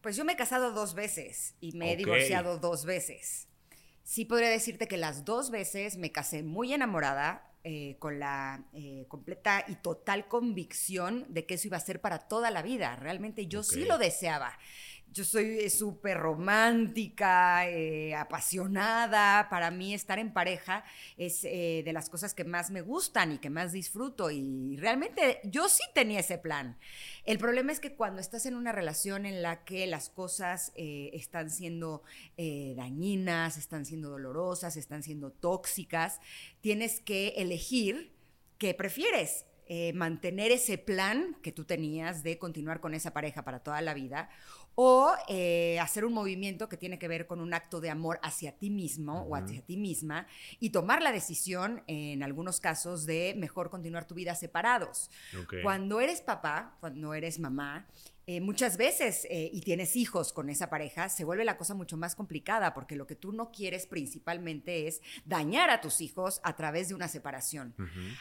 Pues 0.00 0.16
yo 0.16 0.24
me 0.24 0.32
he 0.32 0.36
casado 0.36 0.72
dos 0.72 0.94
veces 0.94 1.54
y 1.60 1.72
me 1.72 1.92
he 1.92 1.96
divorciado 1.96 2.58
dos 2.58 2.84
veces. 2.84 3.48
Sí 4.02 4.24
podría 4.24 4.50
decirte 4.50 4.88
que 4.88 4.96
las 4.96 5.24
dos 5.24 5.50
veces 5.50 5.96
me 5.96 6.10
casé 6.10 6.42
muy 6.42 6.72
enamorada, 6.72 7.52
eh, 7.64 7.94
con 8.00 8.18
la 8.18 8.64
eh, 8.72 9.04
completa 9.06 9.64
y 9.68 9.76
total 9.76 10.26
convicción 10.26 11.24
de 11.28 11.46
que 11.46 11.54
eso 11.54 11.68
iba 11.68 11.76
a 11.76 11.80
ser 11.80 12.00
para 12.00 12.18
toda 12.18 12.50
la 12.50 12.60
vida. 12.60 12.96
Realmente 12.96 13.46
yo 13.46 13.62
sí 13.62 13.84
lo 13.84 13.98
deseaba 13.98 14.58
yo 15.12 15.24
soy 15.24 15.58
eh, 15.58 15.70
súper 15.70 16.18
romántica, 16.18 17.68
eh, 17.68 18.14
apasionada. 18.14 19.48
Para 19.50 19.70
mí 19.70 19.92
estar 19.94 20.18
en 20.18 20.32
pareja 20.32 20.84
es 21.16 21.44
eh, 21.44 21.82
de 21.84 21.92
las 21.92 22.08
cosas 22.08 22.34
que 22.34 22.44
más 22.44 22.70
me 22.70 22.80
gustan 22.80 23.32
y 23.32 23.38
que 23.38 23.50
más 23.50 23.72
disfruto. 23.72 24.30
Y 24.30 24.76
realmente 24.78 25.40
yo 25.44 25.68
sí 25.68 25.82
tenía 25.94 26.20
ese 26.20 26.38
plan. 26.38 26.78
El 27.24 27.38
problema 27.38 27.72
es 27.72 27.80
que 27.80 27.94
cuando 27.94 28.20
estás 28.20 28.46
en 28.46 28.54
una 28.54 28.72
relación 28.72 29.26
en 29.26 29.42
la 29.42 29.64
que 29.64 29.86
las 29.86 30.08
cosas 30.08 30.72
están 30.74 31.50
siendo 31.50 32.02
dañinas, 32.36 33.56
están 33.56 33.86
siendo 33.86 34.10
dolorosas, 34.10 34.76
están 34.76 35.02
siendo 35.02 35.30
tóxicas, 35.30 36.20
tienes 36.60 37.00
que 37.00 37.28
elegir 37.36 38.12
qué 38.58 38.74
prefieres. 38.74 39.46
mantener 39.94 40.52
ese 40.52 40.76
plan 40.76 41.36
que 41.42 41.52
tú 41.52 41.64
tenías 41.64 42.22
de 42.22 42.36
continuar 42.36 42.80
con 42.80 42.92
esa 42.92 43.12
pareja 43.12 43.42
para 43.42 43.60
toda 43.60 43.80
la 43.80 43.94
vida 43.94 44.28
o 44.74 45.12
eh, 45.28 45.78
hacer 45.80 46.04
un 46.04 46.12
movimiento 46.12 46.68
que 46.68 46.76
tiene 46.76 46.98
que 46.98 47.08
ver 47.08 47.26
con 47.26 47.40
un 47.40 47.54
acto 47.54 47.80
de 47.80 47.90
amor 47.90 48.18
hacia 48.22 48.52
ti 48.52 48.70
mismo 48.70 49.22
o 49.22 49.36
hacia 49.36 49.62
ti 49.62 49.76
misma 49.76 50.26
y 50.60 50.70
tomar 50.70 51.02
la 51.02 51.12
decisión, 51.12 51.82
en 51.86 52.22
algunos 52.22 52.60
casos, 52.60 53.06
de 53.06 53.34
mejor 53.36 53.70
continuar 53.70 54.06
tu 54.06 54.14
vida 54.14 54.34
separados. 54.34 55.10
Cuando 55.62 56.00
eres 56.00 56.20
papá, 56.20 56.76
cuando 56.80 57.14
eres 57.14 57.38
mamá, 57.38 57.86
eh, 58.24 58.40
muchas 58.40 58.76
veces, 58.76 59.26
eh, 59.30 59.50
y 59.52 59.62
tienes 59.62 59.96
hijos 59.96 60.32
con 60.32 60.48
esa 60.48 60.70
pareja, 60.70 61.08
se 61.08 61.24
vuelve 61.24 61.44
la 61.44 61.58
cosa 61.58 61.74
mucho 61.74 61.96
más 61.96 62.14
complicada 62.14 62.72
porque 62.72 62.94
lo 62.94 63.04
que 63.04 63.16
tú 63.16 63.32
no 63.32 63.50
quieres 63.50 63.86
principalmente 63.86 64.86
es 64.86 65.02
dañar 65.24 65.70
a 65.70 65.80
tus 65.80 66.00
hijos 66.00 66.40
a 66.44 66.54
través 66.54 66.88
de 66.88 66.94
una 66.94 67.08
separación. 67.08 67.74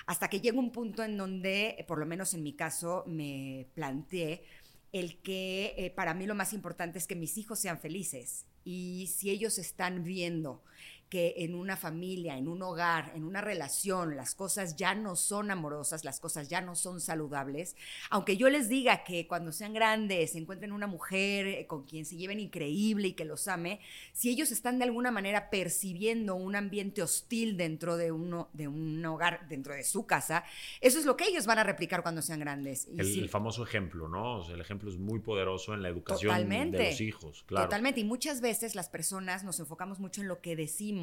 Hasta 0.07 0.27
que 0.27 0.41
llega 0.41 0.57
un 0.57 0.71
punto 0.71 1.03
en 1.03 1.17
donde, 1.17 1.85
por 1.87 1.99
lo 1.99 2.07
menos 2.07 2.33
en 2.33 2.41
mi 2.41 2.53
caso, 2.53 3.03
me 3.05 3.67
planteé 3.75 4.43
el 4.91 5.21
que 5.21 5.73
eh, 5.77 5.89
para 5.89 6.13
mí 6.13 6.25
lo 6.25 6.35
más 6.35 6.53
importante 6.53 6.97
es 6.97 7.07
que 7.07 7.15
mis 7.15 7.37
hijos 7.37 7.59
sean 7.59 7.79
felices. 7.79 8.45
Y 8.63 9.09
si 9.15 9.29
ellos 9.29 9.57
están 9.57 10.03
viendo 10.03 10.63
que 11.11 11.33
en 11.39 11.55
una 11.55 11.75
familia, 11.75 12.37
en 12.37 12.47
un 12.47 12.63
hogar, 12.63 13.11
en 13.15 13.25
una 13.25 13.41
relación, 13.41 14.15
las 14.15 14.33
cosas 14.33 14.77
ya 14.77 14.95
no 14.95 15.17
son 15.17 15.51
amorosas, 15.51 16.05
las 16.05 16.21
cosas 16.21 16.47
ya 16.47 16.61
no 16.61 16.73
son 16.73 17.01
saludables, 17.01 17.75
aunque 18.09 18.37
yo 18.37 18.49
les 18.49 18.69
diga 18.69 19.03
que 19.03 19.27
cuando 19.27 19.51
sean 19.51 19.73
grandes 19.73 20.31
se 20.31 20.37
encuentren 20.37 20.71
una 20.71 20.87
mujer 20.87 21.47
eh, 21.47 21.67
con 21.67 21.83
quien 21.83 22.05
se 22.05 22.15
lleven 22.15 22.39
increíble 22.39 23.09
y 23.09 23.13
que 23.13 23.25
los 23.25 23.49
ame, 23.49 23.81
si 24.13 24.29
ellos 24.29 24.53
están 24.53 24.79
de 24.79 24.85
alguna 24.85 25.11
manera 25.11 25.49
percibiendo 25.49 26.35
un 26.35 26.55
ambiente 26.55 27.03
hostil 27.03 27.57
dentro 27.57 27.97
de, 27.97 28.13
uno, 28.13 28.49
de 28.53 28.69
un 28.69 29.05
hogar, 29.05 29.49
dentro 29.49 29.75
de 29.75 29.83
su 29.83 30.05
casa, 30.05 30.45
eso 30.79 30.97
es 30.97 31.05
lo 31.05 31.17
que 31.17 31.25
ellos 31.25 31.45
van 31.45 31.59
a 31.59 31.65
replicar 31.65 32.03
cuando 32.03 32.21
sean 32.21 32.39
grandes. 32.39 32.87
el, 32.97 33.27
famoso 33.27 33.63
ejemplo, 33.65 34.07
¿no? 34.07 34.49
el 34.49 34.61
ejemplo 34.61 34.89
es 34.89 34.97
muy 34.97 35.19
poderoso 35.19 35.73
en 35.73 35.81
la 35.81 35.89
educación 35.89 36.49
de 36.71 36.85
los 36.85 37.01
hijos, 37.01 37.43
claro. 37.47 37.65
Totalmente, 37.65 37.99
y 37.99 38.05
muchas 38.05 38.39
veces 38.39 38.75
las 38.75 38.87
personas 38.87 39.43
nos 39.43 39.59
enfocamos 39.59 39.99
mucho 39.99 40.21
en 40.21 40.29
lo 40.29 40.39
que 40.39 40.55
decimos 40.55 41.00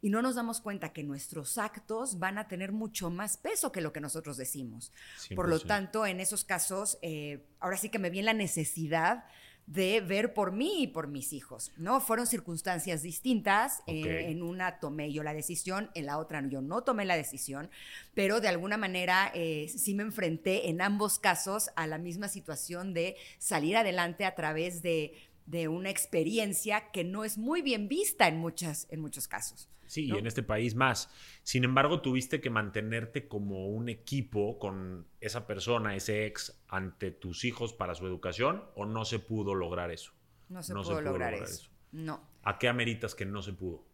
y 0.00 0.10
no 0.10 0.22
nos 0.22 0.34
damos 0.34 0.60
cuenta 0.60 0.92
que 0.92 1.02
nuestros 1.02 1.58
actos 1.58 2.18
van 2.18 2.38
a 2.38 2.48
tener 2.48 2.72
mucho 2.72 3.10
más 3.10 3.36
peso 3.36 3.72
que 3.72 3.80
lo 3.80 3.92
que 3.92 4.00
nosotros 4.00 4.36
decimos. 4.36 4.92
Por 5.34 5.48
lo 5.48 5.60
tanto, 5.60 6.06
en 6.06 6.20
esos 6.20 6.44
casos, 6.44 6.98
eh, 7.02 7.44
ahora 7.60 7.76
sí 7.76 7.88
que 7.88 7.98
me 7.98 8.10
viene 8.10 8.26
la 8.26 8.34
necesidad 8.34 9.24
de 9.68 10.00
ver 10.00 10.32
por 10.32 10.52
mí 10.52 10.82
y 10.82 10.86
por 10.86 11.08
mis 11.08 11.34
hijos, 11.34 11.72
¿no? 11.76 12.00
Fueron 12.00 12.26
circunstancias 12.26 13.02
distintas, 13.02 13.82
eh, 13.86 14.30
en 14.30 14.42
una 14.42 14.80
tomé 14.80 15.12
yo 15.12 15.22
la 15.22 15.34
decisión, 15.34 15.90
en 15.94 16.06
la 16.06 16.16
otra 16.16 16.42
yo 16.48 16.62
no 16.62 16.82
tomé 16.82 17.04
la 17.04 17.16
decisión, 17.16 17.68
pero 18.14 18.40
de 18.40 18.48
alguna 18.48 18.78
manera 18.78 19.30
eh, 19.34 19.68
sí 19.68 19.94
me 19.94 20.04
enfrenté 20.04 20.70
en 20.70 20.80
ambos 20.80 21.18
casos 21.18 21.68
a 21.76 21.86
la 21.86 21.98
misma 21.98 22.28
situación 22.28 22.94
de 22.94 23.16
salir 23.38 23.76
adelante 23.76 24.24
a 24.24 24.34
través 24.34 24.80
de 24.80 25.12
de 25.48 25.66
una 25.66 25.88
experiencia 25.88 26.90
que 26.90 27.04
no 27.04 27.24
es 27.24 27.38
muy 27.38 27.62
bien 27.62 27.88
vista 27.88 28.28
en, 28.28 28.36
muchas, 28.36 28.86
en 28.90 29.00
muchos 29.00 29.28
casos. 29.28 29.68
Sí, 29.86 30.04
y 30.04 30.10
en 30.12 30.26
este 30.26 30.42
país 30.42 30.74
más. 30.74 31.08
Sin 31.42 31.64
embargo, 31.64 32.02
tuviste 32.02 32.42
que 32.42 32.50
mantenerte 32.50 33.26
como 33.26 33.68
un 33.68 33.88
equipo 33.88 34.58
con 34.58 35.08
esa 35.20 35.46
persona, 35.46 35.96
ese 35.96 36.26
ex, 36.26 36.60
ante 36.68 37.10
tus 37.10 37.46
hijos 37.46 37.72
para 37.72 37.94
su 37.94 38.06
educación, 38.06 38.62
o 38.74 38.84
no 38.84 39.06
se 39.06 39.18
pudo 39.18 39.54
lograr 39.54 39.90
eso. 39.90 40.12
No 40.50 40.62
se, 40.62 40.74
pudo, 40.74 41.00
lograr, 41.00 41.32
eso. 41.32 41.70
No. 41.92 42.22
¿A 42.42 42.58
qué 42.58 42.68
ameritas 42.68 43.14
que 43.14 43.24
no 43.24 43.40
se 43.40 43.54
pudo? 43.54 43.86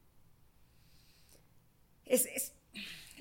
Es, 2.04 2.56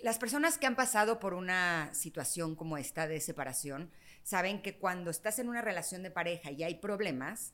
las 0.01 0.17
personas 0.17 0.57
que 0.57 0.65
han 0.65 0.75
pasado 0.75 1.19
por 1.19 1.35
una 1.35 1.93
situación 1.93 2.55
como 2.55 2.77
esta 2.79 3.07
de 3.07 3.19
separación 3.21 3.91
saben 4.23 4.63
que 4.63 4.79
cuando 4.79 5.11
estás 5.11 5.37
en 5.37 5.49
una 5.49 5.61
relación 5.61 6.01
de 6.01 6.09
pareja 6.09 6.49
y 6.49 6.63
hay 6.63 6.75
problemas, 6.75 7.53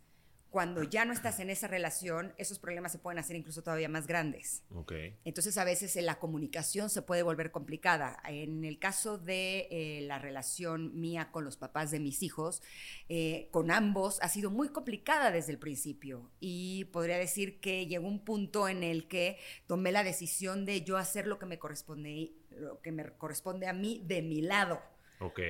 cuando 0.49 0.83
ya 0.83 1.05
no 1.05 1.13
estás 1.13 1.39
en 1.39 1.49
esa 1.49 1.67
relación, 1.67 2.33
esos 2.37 2.59
problemas 2.59 2.91
se 2.91 2.97
pueden 2.97 3.19
hacer 3.19 3.35
incluso 3.35 3.61
todavía 3.61 3.89
más 3.89 4.07
grandes. 4.07 4.63
Okay. 4.73 5.15
Entonces 5.23 5.57
a 5.57 5.63
veces 5.63 5.95
eh, 5.95 6.01
la 6.01 6.19
comunicación 6.19 6.89
se 6.89 7.01
puede 7.01 7.23
volver 7.23 7.51
complicada. 7.51 8.21
En 8.27 8.65
el 8.65 8.79
caso 8.79 9.17
de 9.17 9.67
eh, 9.69 10.01
la 10.07 10.17
relación 10.17 10.99
mía 10.99 11.31
con 11.31 11.45
los 11.45 11.57
papás 11.57 11.91
de 11.91 11.99
mis 11.99 12.23
hijos, 12.23 12.63
eh, 13.09 13.47
con 13.51 13.69
ambos 13.69 14.19
ha 14.21 14.29
sido 14.29 14.49
muy 14.49 14.69
complicada 14.69 15.31
desde 15.31 15.51
el 15.51 15.59
principio 15.59 16.31
y 16.39 16.85
podría 16.85 17.17
decir 17.17 17.59
que 17.59 17.85
llegó 17.85 18.07
un 18.07 18.25
punto 18.25 18.67
en 18.67 18.83
el 18.83 19.07
que 19.07 19.37
tomé 19.67 19.91
la 19.91 20.03
decisión 20.03 20.65
de 20.65 20.81
yo 20.81 20.97
hacer 20.97 21.27
lo 21.27 21.37
que 21.37 21.45
me 21.45 21.59
corresponde, 21.59 22.33
lo 22.49 22.81
que 22.81 22.91
me 22.91 23.05
corresponde 23.05 23.67
a 23.67 23.73
mí 23.73 24.01
de 24.05 24.21
mi 24.21 24.41
lado. 24.41 24.81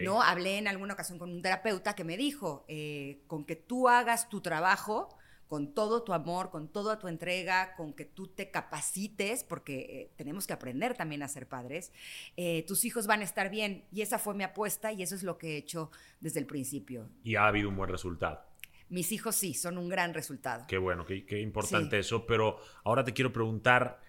¿No? 0.04 0.22
Hablé 0.22 0.58
en 0.58 0.68
alguna 0.68 0.94
ocasión 0.94 1.20
con 1.20 1.32
un 1.32 1.42
terapeuta 1.42 1.96
que 1.96 2.04
me 2.04 2.18
dijo, 2.18 2.66
eh, 2.68 3.22
con 3.28 3.46
que 3.46 3.56
tú 3.56 3.88
hagas 3.88 4.30
tu 4.30 4.42
trabajo, 4.42 5.10
con 5.50 5.74
todo 5.74 6.04
tu 6.04 6.14
amor, 6.14 6.52
con 6.52 6.72
toda 6.72 7.00
tu 7.00 7.08
entrega, 7.08 7.74
con 7.76 7.94
que 7.94 8.06
tú 8.06 8.28
te 8.28 8.52
capacites, 8.52 9.44
porque 9.44 9.80
eh, 9.80 10.12
tenemos 10.16 10.46
que 10.46 10.54
aprender 10.54 10.96
también 10.96 11.24
a 11.24 11.28
ser 11.28 11.48
padres, 11.48 11.92
eh, 12.38 12.64
tus 12.68 12.86
hijos 12.86 13.08
van 13.08 13.22
a 13.22 13.24
estar 13.24 13.50
bien. 13.50 13.84
Y 13.92 14.02
esa 14.02 14.20
fue 14.20 14.36
mi 14.36 14.44
apuesta 14.44 14.94
y 14.94 15.02
eso 15.02 15.16
es 15.16 15.24
lo 15.24 15.40
que 15.40 15.56
he 15.56 15.58
hecho 15.58 15.90
desde 16.20 16.40
el 16.40 16.46
principio. 16.46 17.10
Y 17.24 17.36
ha 17.36 17.48
habido 17.48 17.68
un 17.68 17.76
buen 17.76 17.90
resultado. 17.90 18.42
Mis 18.90 19.12
hijos 19.12 19.36
sí, 19.36 19.56
son 19.56 19.78
un 19.80 19.90
gran 19.90 20.14
resultado. 20.14 20.66
Qué 20.68 20.78
bueno, 20.78 21.06
qué, 21.06 21.42
importante 21.42 21.98
eso. 21.98 22.26
Pero 22.28 22.60
ahora 22.84 23.04
te 23.04 23.14
quiero 23.14 23.34
preguntar, 23.34 24.02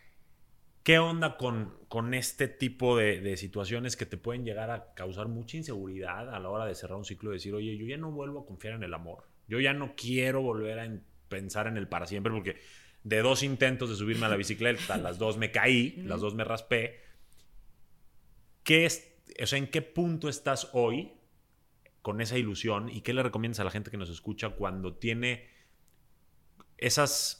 ¿Qué 0.82 0.98
onda 0.98 1.36
con, 1.36 1.74
con 1.88 2.14
este 2.14 2.48
tipo 2.48 2.96
de, 2.96 3.36
situaciones 3.36 3.96
que 3.96 4.06
te 4.06 4.16
pueden 4.16 4.44
llegar 4.44 4.70
a 4.70 4.94
causar 4.94 5.28
mucha 5.28 5.58
inseguridad 5.58 6.34
a 6.34 6.38
la 6.38 6.48
hora 6.48 6.64
de 6.64 6.74
cerrar 6.74 6.96
un 6.96 7.04
ciclo 7.04 7.30
y 7.30 7.34
decir, 7.34 7.54
oye, 7.54 7.76
yo 7.76 7.86
ya 7.86 7.98
no 7.98 8.10
vuelvo 8.10 8.40
a 8.40 8.46
confiar 8.46 8.74
en 8.74 8.82
el 8.82 8.94
amor? 8.94 9.24
Yo 9.46 9.60
ya 9.60 9.74
no 9.74 9.94
quiero 9.94 10.40
volver 10.40 10.80
a 10.80 10.88
pensar 11.28 11.66
en 11.66 11.76
el 11.76 11.86
para 11.86 12.06
siempre 12.06 12.32
porque 12.32 12.56
de 13.04 13.20
dos 13.20 13.42
intentos 13.42 13.90
de 13.90 13.96
subirme 13.96 14.26
a 14.26 14.30
la 14.30 14.36
bicicleta, 14.36 14.96
las 14.96 15.18
dos 15.18 15.36
me 15.36 15.50
caí, 15.50 16.02
las 16.06 16.20
dos 16.20 16.34
me 16.34 16.44
raspé. 16.44 17.00
¿Qué 18.62 18.86
es, 18.86 19.14
o 19.42 19.46
sea, 19.46 19.58
¿En 19.58 19.66
qué 19.66 19.82
punto 19.82 20.28
estás 20.28 20.70
hoy 20.72 21.12
con 22.02 22.20
esa 22.20 22.38
ilusión 22.38 22.88
y 22.88 23.02
qué 23.02 23.12
le 23.12 23.22
recomiendas 23.22 23.60
a 23.60 23.64
la 23.64 23.70
gente 23.70 23.90
que 23.90 23.96
nos 23.96 24.10
escucha 24.10 24.50
cuando 24.50 24.94
tiene 24.94 25.48
esas 26.78 27.39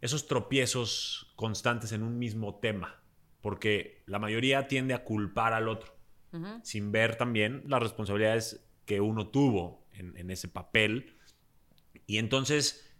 esos 0.00 0.26
tropiezos 0.26 1.32
constantes 1.36 1.92
en 1.92 2.02
un 2.02 2.18
mismo 2.18 2.56
tema, 2.56 3.02
porque 3.40 4.02
la 4.06 4.18
mayoría 4.18 4.68
tiende 4.68 4.94
a 4.94 5.04
culpar 5.04 5.52
al 5.52 5.68
otro, 5.68 5.94
sin 6.62 6.92
ver 6.92 7.16
también 7.16 7.64
las 7.66 7.82
responsabilidades 7.82 8.64
que 8.84 9.00
uno 9.00 9.28
tuvo 9.28 9.86
en, 9.92 10.30
ese 10.30 10.48
papel. 10.48 11.16
Y 12.06 12.18
entonces 12.18 12.94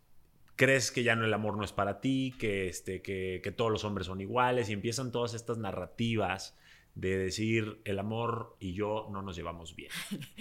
crees 0.56 0.90
que 0.90 1.02
ya 1.02 1.16
no 1.16 1.24
el 1.24 1.32
amor 1.32 1.56
no 1.56 1.64
es 1.64 1.72
para 1.72 2.00
ti, 2.00 2.34
que, 2.38 2.68
este, 2.68 3.02
que, 3.02 3.40
que 3.42 3.52
todos 3.52 3.70
los 3.70 3.84
hombres 3.84 4.06
son 4.06 4.20
iguales, 4.20 4.68
y 4.68 4.72
empiezan 4.72 5.12
todas 5.12 5.34
estas 5.34 5.58
narrativas 5.58 6.56
de 6.94 7.16
decir 7.16 7.80
el 7.84 7.98
amor 7.98 8.56
y 8.58 8.74
yo 8.74 9.08
no 9.10 9.22
nos 9.22 9.36
llevamos 9.36 9.74
bien. 9.74 9.90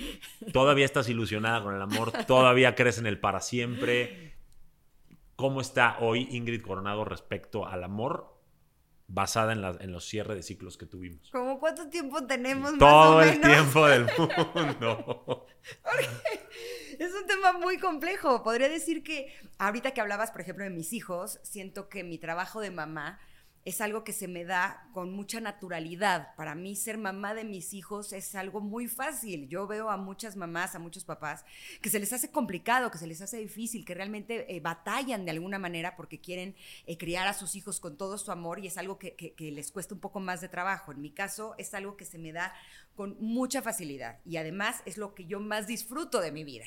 Todavía 0.53 0.85
estás 0.85 1.07
ilusionada 1.09 1.63
con 1.63 1.75
el 1.75 1.81
amor, 1.81 2.11
todavía 2.25 2.75
crees 2.75 2.97
en 2.97 3.05
el 3.05 3.19
para 3.19 3.39
siempre, 3.39 4.38
¿Cómo 5.39 5.61
está 5.61 5.95
hoy 6.01 6.27
Ingrid 6.31 6.61
Coronado 6.61 7.05
respecto 7.05 7.65
al 7.65 7.85
amor 7.85 8.37
basada 9.07 9.53
en, 9.53 9.91
los 9.93 10.05
cierres 10.05 10.35
de 10.35 10.43
ciclos 10.43 10.77
que 10.77 10.85
tuvimos? 10.85 11.31
¿Cómo 11.31 11.61
cuánto 11.61 11.87
tiempo 11.87 12.25
tenemos? 12.25 12.77
Todo 12.77 13.21
el 13.21 13.39
tiempo 13.39 13.87
del 13.87 14.01
mundo. 14.53 15.47
es 16.99 17.13
un 17.13 17.25
tema 17.25 17.53
muy 17.53 17.77
complejo. 17.77 18.43
Podría 18.43 18.67
decir 18.67 19.01
que 19.01 19.33
ahorita 19.59 19.91
que 19.91 20.01
hablabas, 20.01 20.31
por 20.31 20.41
ejemplo, 20.41 20.65
de 20.65 20.71
mis 20.71 20.91
hijos, 20.91 21.39
siento 21.43 21.87
que 21.87 22.03
mi 22.03 22.17
trabajo 22.17 22.59
de 22.59 22.71
mamá 22.71 23.21
es 23.69 23.81
algo 23.81 24.03
que 24.03 24.13
se 24.13 24.27
me 24.27 24.45
da 24.45 24.89
con 24.93 25.11
mucha 25.13 25.39
naturalidad. 25.39 26.35
Para 26.35 26.55
mí 26.55 26.75
ser 26.75 26.97
mamá 26.97 27.35
de 27.35 27.43
mis 27.43 27.75
hijos 27.75 28.13
es 28.13 28.33
algo 28.33 28.61
muy 28.61 28.87
fácil. 28.87 29.47
Yo 29.47 29.67
veo 29.67 29.91
a 29.91 29.97
muchas 29.97 30.35
mamás, 30.35 30.73
a 30.73 30.79
muchos 30.79 31.05
papás, 31.05 31.45
que 31.79 31.91
se 31.91 31.99
les 31.99 32.11
hace 32.11 32.31
complicado, 32.31 32.89
que 32.89 32.97
se 32.97 33.05
les 33.05 33.21
hace 33.21 33.37
difícil, 33.37 33.85
que 33.85 33.93
realmente 33.93 34.55
eh, 34.55 34.59
batallan 34.59 35.23
de 35.23 35.31
alguna 35.31 35.59
manera 35.59 35.95
porque 35.95 36.19
quieren 36.19 36.55
eh, 36.87 36.97
criar 36.97 37.27
a 37.27 37.35
sus 37.35 37.55
hijos 37.55 37.79
con 37.79 37.95
todo 37.95 38.17
su 38.17 38.31
amor 38.31 38.57
y 38.57 38.65
es 38.65 38.77
algo 38.79 38.97
que, 38.97 39.15
que 39.15 39.51
les 39.51 39.71
cuesta 39.71 39.93
un 39.93 40.01
poco 40.01 40.19
más 40.19 40.41
de 40.41 40.49
trabajo. 40.49 40.91
En 40.91 41.01
mi 41.01 41.11
caso 41.11 41.53
es 41.59 41.71
algo 41.75 41.95
que 41.95 42.05
se 42.05 42.17
me 42.17 42.31
da 42.31 42.53
con 42.95 43.17
mucha 43.19 43.61
facilidad 43.61 44.19
y 44.25 44.37
además 44.37 44.81
es 44.85 44.97
lo 44.97 45.13
que 45.13 45.25
yo 45.25 45.39
más 45.39 45.67
disfruto 45.67 46.21
de 46.21 46.31
mi 46.31 46.43
vida 46.43 46.65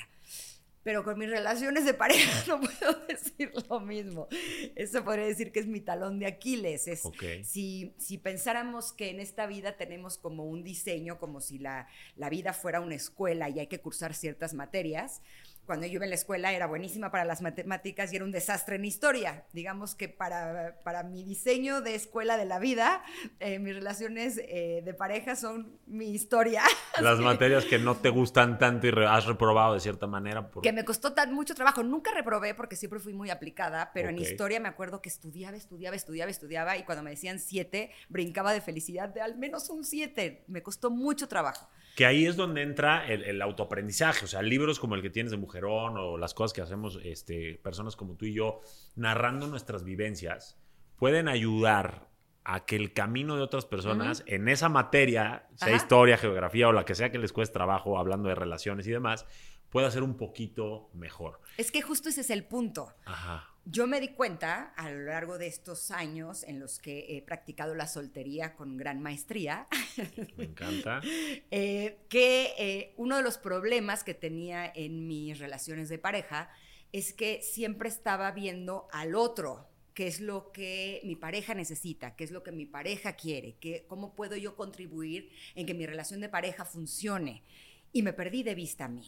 pero 0.83 1.03
con 1.03 1.17
mis 1.17 1.29
relaciones 1.29 1.85
de 1.85 1.93
pareja 1.93 2.43
no 2.47 2.59
puedo 2.59 3.05
decir 3.07 3.51
lo 3.69 3.79
mismo. 3.79 4.27
Eso 4.75 5.03
podría 5.03 5.25
decir 5.25 5.51
que 5.51 5.59
es 5.59 5.67
mi 5.67 5.79
talón 5.79 6.19
de 6.19 6.27
Aquiles. 6.27 6.87
Es, 6.87 7.03
si, 7.43 7.93
si 7.97 8.17
pensáramos 8.17 8.91
que 8.91 9.09
en 9.09 9.19
esta 9.19 9.47
vida 9.47 9.77
tenemos 9.77 10.17
como 10.17 10.45
un 10.45 10.63
diseño, 10.63 11.17
como 11.17 11.41
si 11.41 11.59
la, 11.59 11.87
la 12.15 12.29
vida 12.29 12.53
fuera 12.53 12.81
una 12.81 12.95
escuela 12.95 13.49
y 13.49 13.59
hay 13.59 13.67
que 13.67 13.79
cursar 13.79 14.13
ciertas 14.13 14.53
materias, 14.53 15.21
cuando 15.65 15.87
yo 15.87 15.93
iba 15.93 16.05
en 16.05 16.09
la 16.09 16.15
escuela 16.15 16.51
era 16.51 16.67
buenísima 16.67 17.11
para 17.11 17.25
las 17.25 17.41
matemáticas 17.41 18.11
y 18.11 18.17
era 18.17 18.25
un 18.25 18.31
desastre 18.31 18.75
en 18.75 18.85
historia. 18.85 19.45
Digamos 19.53 19.95
que 19.95 20.09
para, 20.09 20.79
para 20.83 21.03
mi 21.03 21.23
diseño 21.23 21.81
de 21.81 21.95
escuela 21.95 22.37
de 22.37 22.45
la 22.45 22.59
vida, 22.59 23.03
eh, 23.39 23.59
mis 23.59 23.75
relaciones 23.75 24.39
eh, 24.39 24.81
de 24.83 24.93
pareja 24.93 25.35
son 25.35 25.79
mi 25.85 26.13
historia. 26.13 26.63
Las 27.01 27.19
materias 27.19 27.65
que 27.65 27.79
no 27.79 27.95
te 27.95 28.09
gustan 28.09 28.57
tanto 28.57 28.87
y 28.87 28.91
has 29.07 29.25
reprobado 29.25 29.73
de 29.73 29.79
cierta 29.79 30.07
manera. 30.07 30.49
Que 30.61 30.73
me 30.73 30.83
costó 30.83 31.13
tan 31.13 31.33
mucho 31.33 31.55
trabajo. 31.55 31.83
Nunca 31.83 32.11
reprobé 32.13 32.53
porque 32.53 32.75
siempre 32.75 32.99
fui 32.99 33.13
muy 33.13 33.29
aplicada, 33.29 33.91
pero 33.93 34.09
en 34.09 34.19
historia 34.19 34.59
me 34.59 34.69
acuerdo 34.69 35.01
que 35.01 35.09
estudiaba, 35.09 35.55
estudiaba, 35.55 35.95
estudiaba, 35.95 36.29
estudiaba 36.31 36.77
y 36.77 36.83
cuando 36.83 37.03
me 37.03 37.11
decían 37.11 37.39
siete, 37.39 37.91
brincaba 38.09 38.53
de 38.53 38.61
felicidad 38.61 39.09
de 39.09 39.21
al 39.21 39.37
menos 39.37 39.69
un 39.69 39.83
siete. 39.83 40.43
Me 40.47 40.61
costó 40.61 40.91
mucho 40.91 41.27
trabajo. 41.27 41.69
Que 41.95 42.05
ahí 42.05 42.25
es 42.25 42.35
donde 42.35 42.63
entra 42.63 43.05
el, 43.07 43.41
autoaprendizaje, 43.41 44.25
o 44.25 44.27
sea, 44.27 44.41
libros 44.41 44.79
como 44.79 44.95
el 44.95 45.01
que 45.01 45.09
tienes 45.09 45.31
de 45.31 45.37
Mujerón 45.37 45.95
o 45.97 46.17
las 46.17 46.33
cosas 46.33 46.53
que 46.53 46.61
hacemos 46.61 46.99
este, 47.03 47.59
personas 47.63 47.95
como 47.95 48.15
tú 48.15 48.25
y 48.25 48.33
yo, 48.33 48.61
narrando 48.95 49.47
nuestras 49.47 49.83
vivencias, 49.83 50.57
pueden 50.97 51.27
ayudar 51.27 52.09
a 52.45 52.65
que 52.65 52.75
el 52.75 52.93
camino 52.93 53.35
de 53.35 53.43
otras 53.43 53.65
personas 53.65 54.23
en 54.25 54.49
esa 54.49 54.69
materia, 54.69 55.47
sea 55.55 55.75
historia, 55.75 56.17
geografía 56.17 56.67
o 56.67 56.73
la 56.73 56.83
que 56.83 56.95
sea 56.95 57.11
que 57.11 57.19
les 57.19 57.31
cueste 57.31 57.53
trabajo, 57.53 57.97
hablando 57.97 58.27
de 58.27 58.35
relaciones 58.35 58.87
y 58.87 58.91
demás, 58.91 59.25
pueda 59.69 59.89
ser 59.89 60.03
un 60.03 60.17
poquito 60.17 60.89
mejor. 60.93 61.39
Es 61.57 61.71
que 61.71 61.81
justo 61.81 62.09
ese 62.09 62.21
es 62.21 62.29
el 62.29 62.45
punto. 62.45 62.93
Ajá. 63.05 63.52
Yo 63.65 63.87
me 63.87 64.01
di 64.01 64.09
cuenta 64.09 64.73
a 64.75 64.91
lo 64.91 65.05
largo 65.05 65.37
de 65.37 65.47
estos 65.47 65.89
años 65.89 66.43
en 66.43 66.59
los 66.59 66.79
que 66.79 67.15
he 67.15 67.21
practicado 67.21 67.75
la 67.75 67.87
soltería 67.87 68.55
con 68.55 68.75
gran 68.75 69.01
maestría. 69.01 69.67
Me 70.37 70.45
encanta. 70.45 71.01
Eh, 71.55 71.99
que 72.09 72.53
eh, 72.57 72.93
uno 72.97 73.17
de 73.17 73.23
los 73.23 73.37
problemas 73.37 74.03
que 74.03 74.13
tenía 74.13 74.71
en 74.73 75.07
mis 75.07 75.37
relaciones 75.39 75.87
de 75.87 75.99
pareja 75.99 76.49
es 76.91 77.13
que 77.13 77.41
siempre 77.41 77.89
estaba 77.89 78.31
viendo 78.31 78.87
al 78.91 79.15
otro, 79.15 79.69
qué 79.93 80.07
es 80.07 80.19
lo 80.19 80.51
que 80.51 80.99
mi 81.03 81.15
pareja 81.15 81.53
necesita, 81.53 82.15
qué 82.15 82.23
es 82.23 82.31
lo 82.31 82.43
que 82.43 82.51
mi 82.51 82.65
pareja 82.65 83.13
quiere, 83.13 83.55
qué, 83.59 83.85
cómo 83.87 84.15
puedo 84.15 84.35
yo 84.35 84.55
contribuir 84.55 85.29
en 85.55 85.65
que 85.65 85.73
mi 85.73 85.85
relación 85.85 86.21
de 86.21 86.29
pareja 86.29 86.65
funcione. 86.65 87.43
Y 87.91 88.01
me 88.01 88.13
perdí 88.13 88.43
de 88.43 88.55
vista 88.55 88.85
a 88.85 88.89
mí. 88.89 89.05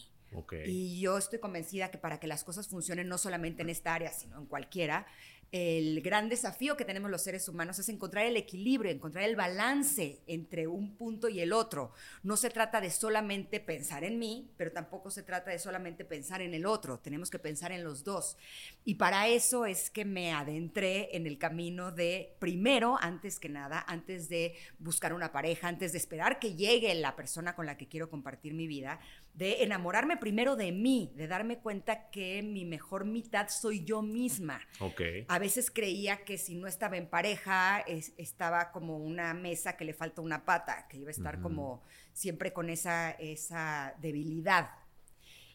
Y 0.65 0.99
yo 0.99 1.17
estoy 1.17 1.39
convencida 1.39 1.91
que 1.91 1.97
para 1.97 2.19
que 2.19 2.27
las 2.27 2.43
cosas 2.43 2.67
funcionen 2.67 3.07
no 3.07 3.17
solamente 3.17 3.61
en 3.61 3.69
esta 3.69 3.93
área, 3.93 4.11
sino 4.11 4.37
en 4.37 4.45
cualquiera, 4.45 5.05
el 5.51 6.01
gran 6.01 6.27
desafío 6.27 6.75
que 6.75 6.83
tenemos 6.83 7.09
los 7.09 7.21
seres 7.21 7.47
humanos 7.47 7.79
es 7.79 7.87
encontrar 7.87 8.25
el 8.25 8.35
equilibrio, 8.35 8.91
encontrar 8.91 9.23
el 9.23 9.37
balance 9.37 10.19
entre 10.27 10.67
un 10.67 10.97
punto 10.97 11.29
y 11.29 11.39
el 11.39 11.53
otro. 11.53 11.93
No 12.23 12.35
se 12.35 12.49
trata 12.49 12.81
de 12.81 12.89
solamente 12.89 13.59
pensar 13.61 14.03
en 14.03 14.19
mí, 14.19 14.51
pero 14.57 14.73
tampoco 14.73 15.09
se 15.11 15.23
trata 15.23 15.51
de 15.51 15.59
solamente 15.59 16.03
pensar 16.03 16.41
en 16.41 16.53
el 16.53 16.65
otro. 16.65 16.99
Tenemos 16.99 17.29
que 17.29 17.39
pensar 17.39 17.71
en 17.71 17.83
los 17.83 18.03
dos. 18.03 18.37
Y 18.83 18.95
para 18.95 19.27
eso 19.27 19.65
es 19.65 19.89
que 19.89 20.03
me 20.03 20.33
adentré 20.33 21.15
en 21.15 21.25
el 21.25 21.37
camino 21.37 21.91
de, 21.91 22.35
primero, 22.39 22.97
antes 22.99 23.39
que 23.39 23.47
nada, 23.47 23.85
antes 23.87 24.27
de 24.27 24.55
buscar 24.79 25.13
una 25.13 25.31
pareja, 25.31 25.69
antes 25.69 25.93
de 25.93 25.99
esperar 25.99 26.39
que 26.39 26.55
llegue 26.55 26.93
la 26.95 27.15
persona 27.15 27.55
con 27.55 27.65
la 27.65 27.77
que 27.77 27.87
quiero 27.87 28.09
compartir 28.09 28.53
mi 28.53 28.67
vida, 28.67 28.99
de 29.35 29.63
enamorarme 29.63 30.15
primero 30.15 30.55
de 30.55 30.71
mí, 30.71 31.11
de 31.15 31.27
darme 31.27 31.59
cuenta 31.59 32.09
que 32.09 32.41
mi 32.41 32.63
mejor 32.63 33.03
mitad 33.03 33.49
soy 33.49 33.83
yo 33.83 34.01
misma. 34.01 34.61
Okay. 34.79 35.25
A 35.27 35.39
veces 35.39 35.69
creía 35.69 36.23
que 36.23 36.37
si 36.37 36.55
no 36.55 36.67
estaba 36.67 36.95
en 36.95 37.07
pareja, 37.07 37.81
estaba 38.17 38.71
como 38.71 38.97
una 38.97 39.33
mesa 39.33 39.75
que 39.75 39.83
le 39.83 39.93
falta 39.93 40.21
una 40.21 40.45
pata, 40.45 40.87
que 40.87 40.97
iba 40.97 41.09
a 41.09 41.11
estar 41.11 41.41
como 41.41 41.83
siempre 42.13 42.53
con 42.53 42.69
esa, 42.69 43.11
esa 43.11 43.93
debilidad. 43.99 44.69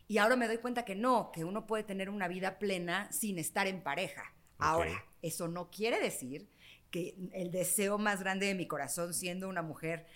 Y 0.09 0.19
ahora 0.19 0.37
me 0.37 0.47
doy 0.47 0.59
cuenta 0.59 0.85
que 0.85 0.95
no, 0.95 1.33
que 1.33 1.45
uno 1.45 1.66
puede 1.66 1.85
tener 1.85 2.11
una 2.11 2.29
vida 2.29 2.59
plena 2.59 3.11
sin 3.12 3.38
estar 3.38 3.66
en 3.66 3.83
pareja. 3.83 4.35
Ahora, 4.59 5.07
eso 5.23 5.49
no 5.49 5.71
quiere 5.71 6.01
decir 6.01 6.51
que 6.90 7.14
el 7.33 7.51
deseo 7.51 7.97
más 7.97 8.21
grande 8.21 8.47
de 8.47 8.55
mi 8.55 8.66
corazón, 8.66 9.14
siendo 9.14 9.49
una 9.49 9.62
mujer 9.62 10.07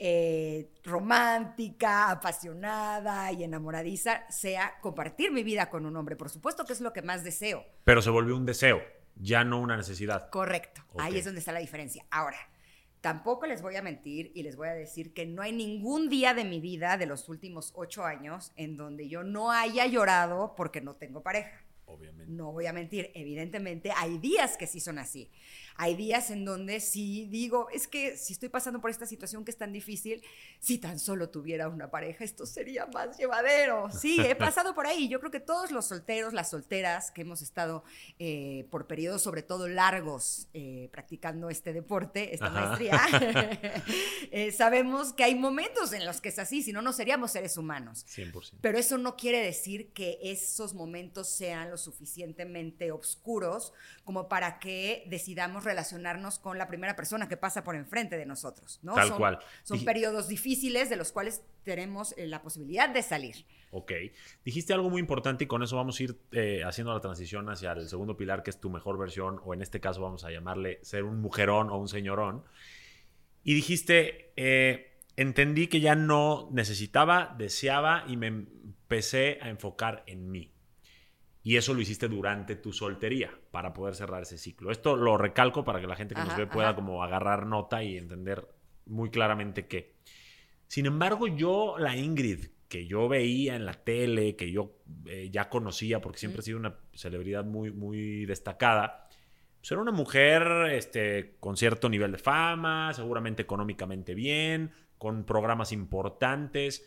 eh, 0.00 0.70
romántica, 0.84 2.10
apasionada 2.10 3.32
y 3.32 3.42
enamoradiza 3.42 4.30
sea 4.30 4.78
compartir 4.80 5.32
mi 5.32 5.42
vida 5.42 5.70
con 5.70 5.86
un 5.86 5.96
hombre. 5.96 6.14
Por 6.14 6.30
supuesto 6.30 6.64
que 6.64 6.72
es 6.72 6.80
lo 6.80 6.92
que 6.92 7.02
más 7.02 7.24
deseo. 7.24 7.64
Pero 7.84 8.00
se 8.00 8.10
volvió 8.10 8.36
un 8.36 8.46
deseo, 8.46 8.80
ya 9.16 9.42
no 9.42 9.60
una 9.60 9.76
necesidad. 9.76 10.30
Correcto. 10.30 10.82
Ahí 10.98 11.18
es 11.18 11.24
donde 11.24 11.40
está 11.40 11.52
la 11.52 11.58
diferencia. 11.58 12.04
Ahora, 12.10 12.38
tampoco 13.00 13.46
les 13.46 13.60
voy 13.60 13.74
a 13.74 13.82
mentir 13.82 14.30
y 14.34 14.44
les 14.44 14.56
voy 14.56 14.68
a 14.68 14.74
decir 14.74 15.12
que 15.12 15.26
no 15.26 15.42
hay 15.42 15.52
ningún 15.52 16.08
día 16.08 16.32
de 16.32 16.44
mi 16.44 16.60
vida 16.60 16.96
de 16.96 17.06
los 17.06 17.28
últimos 17.28 17.72
ocho 17.74 18.04
años 18.04 18.52
en 18.54 18.76
donde 18.76 19.08
yo 19.08 19.24
no 19.24 19.50
haya 19.50 19.86
llorado 19.86 20.54
porque 20.56 20.80
no 20.80 20.94
tengo 20.94 21.22
pareja. 21.22 21.64
Obviamente. 21.86 22.30
No 22.30 22.52
voy 22.52 22.66
a 22.66 22.72
mentir, 22.72 23.10
evidentemente 23.14 23.90
hay 23.96 24.18
días 24.18 24.56
que 24.58 24.66
sí 24.66 24.78
son 24.78 24.98
así. 24.98 25.30
Hay 25.80 25.94
días 25.94 26.30
en 26.30 26.44
donde 26.44 26.80
sí 26.80 27.28
digo, 27.30 27.68
es 27.70 27.86
que 27.86 28.16
si 28.16 28.32
estoy 28.32 28.48
pasando 28.48 28.80
por 28.80 28.90
esta 28.90 29.06
situación 29.06 29.44
que 29.44 29.52
es 29.52 29.56
tan 29.56 29.72
difícil, 29.72 30.24
si 30.58 30.78
tan 30.78 30.98
solo 30.98 31.30
tuviera 31.30 31.68
una 31.68 31.88
pareja, 31.88 32.24
esto 32.24 32.46
sería 32.46 32.86
más 32.86 33.16
llevadero. 33.16 33.88
Sí, 33.98 34.20
he 34.20 34.34
pasado 34.34 34.74
por 34.74 34.86
ahí. 34.86 35.08
Yo 35.08 35.18
creo 35.20 35.30
que 35.30 35.40
todos 35.40 35.70
los 35.70 35.86
solteros, 35.86 36.32
las 36.32 36.50
solteras 36.50 37.10
que 37.10 37.22
hemos 37.22 37.42
estado 37.42 37.84
eh, 38.18 38.66
por 38.70 38.86
periodos 38.86 39.22
sobre 39.22 39.42
todo 39.42 39.68
largos 39.68 40.48
eh, 40.52 40.88
practicando 40.90 41.50
este 41.50 41.72
deporte, 41.72 42.34
esta 42.34 42.50
maestría, 42.50 43.00
eh, 44.30 44.50
sabemos 44.52 45.12
que 45.12 45.24
hay 45.24 45.34
momentos 45.34 45.92
en 45.92 46.04
los 46.06 46.20
que 46.20 46.30
es 46.30 46.38
así, 46.38 46.62
si 46.62 46.72
no, 46.72 46.82
no 46.82 46.92
seríamos 46.92 47.32
seres 47.32 47.56
humanos. 47.56 48.04
100%. 48.16 48.58
Pero 48.60 48.78
eso 48.78 48.98
no 48.98 49.16
quiere 49.16 49.42
decir 49.42 49.92
que 49.92 50.18
esos 50.22 50.74
momentos 50.74 51.28
sean 51.28 51.70
lo 51.70 51.76
suficientemente 51.76 52.90
oscuros 52.90 53.72
como 54.04 54.28
para 54.28 54.58
que 54.58 55.04
decidamos 55.08 55.64
relacionarnos 55.68 56.38
con 56.38 56.58
la 56.58 56.66
primera 56.66 56.96
persona 56.96 57.28
que 57.28 57.36
pasa 57.36 57.62
por 57.62 57.76
enfrente 57.76 58.16
de 58.16 58.26
nosotros, 58.26 58.80
¿no? 58.82 58.94
Tal 58.94 59.08
son, 59.08 59.18
cual. 59.18 59.38
Son 59.62 59.84
periodos 59.84 60.26
difíciles 60.28 60.90
de 60.90 60.96
los 60.96 61.12
cuales 61.12 61.42
tenemos 61.62 62.14
eh, 62.16 62.26
la 62.26 62.42
posibilidad 62.42 62.88
de 62.88 63.02
salir. 63.02 63.44
Ok. 63.70 63.92
Dijiste 64.44 64.72
algo 64.72 64.88
muy 64.90 65.00
importante 65.00 65.44
y 65.44 65.46
con 65.46 65.62
eso 65.62 65.76
vamos 65.76 66.00
a 66.00 66.02
ir 66.02 66.18
eh, 66.32 66.62
haciendo 66.64 66.92
la 66.92 67.00
transición 67.00 67.48
hacia 67.50 67.72
el 67.72 67.88
segundo 67.88 68.16
pilar, 68.16 68.42
que 68.42 68.50
es 68.50 68.60
tu 68.60 68.70
mejor 68.70 68.98
versión, 68.98 69.40
o 69.44 69.54
en 69.54 69.62
este 69.62 69.80
caso 69.80 70.00
vamos 70.00 70.24
a 70.24 70.30
llamarle 70.30 70.80
ser 70.82 71.04
un 71.04 71.20
mujerón 71.20 71.70
o 71.70 71.76
un 71.76 71.88
señorón. 71.88 72.44
Y 73.44 73.54
dijiste, 73.54 74.32
eh, 74.36 74.98
entendí 75.16 75.68
que 75.68 75.80
ya 75.80 75.94
no 75.94 76.48
necesitaba, 76.52 77.34
deseaba 77.38 78.04
y 78.08 78.16
me 78.16 78.28
empecé 78.28 79.38
a 79.42 79.48
enfocar 79.50 80.02
en 80.06 80.30
mí. 80.30 80.52
Y 81.42 81.56
eso 81.56 81.72
lo 81.72 81.80
hiciste 81.80 82.08
durante 82.08 82.56
tu 82.56 82.72
soltería 82.72 83.30
para 83.50 83.72
poder 83.72 83.94
cerrar 83.94 84.22
ese 84.22 84.38
ciclo. 84.38 84.70
Esto 84.70 84.96
lo 84.96 85.16
recalco 85.16 85.64
para 85.64 85.80
que 85.80 85.86
la 85.86 85.96
gente 85.96 86.14
que 86.14 86.22
nos 86.22 86.36
ve 86.36 86.46
pueda 86.46 86.74
como 86.74 87.02
agarrar 87.02 87.46
nota 87.46 87.82
y 87.82 87.96
entender 87.96 88.46
muy 88.86 89.10
claramente 89.10 89.66
qué. 89.66 89.94
Sin 90.66 90.86
embargo, 90.86 91.26
yo, 91.26 91.76
la 91.78 91.96
Ingrid, 91.96 92.46
que 92.68 92.86
yo 92.86 93.08
veía 93.08 93.56
en 93.56 93.64
la 93.64 93.72
tele, 93.72 94.36
que 94.36 94.50
yo 94.52 94.76
eh, 95.06 95.30
ya 95.30 95.48
conocía 95.48 96.00
porque 96.00 96.18
siempre 96.18 96.40
ha 96.40 96.42
sido 96.42 96.58
una 96.58 96.76
celebridad 96.92 97.44
muy, 97.44 97.70
muy 97.70 98.26
destacada, 98.26 99.08
pues 99.60 99.72
era 99.72 99.80
una 99.80 99.92
mujer 99.92 100.70
este, 100.72 101.36
con 101.40 101.56
cierto 101.56 101.88
nivel 101.88 102.12
de 102.12 102.18
fama, 102.18 102.92
seguramente 102.94 103.42
económicamente 103.42 104.14
bien, 104.14 104.72
con 104.98 105.24
programas 105.24 105.72
importantes 105.72 106.86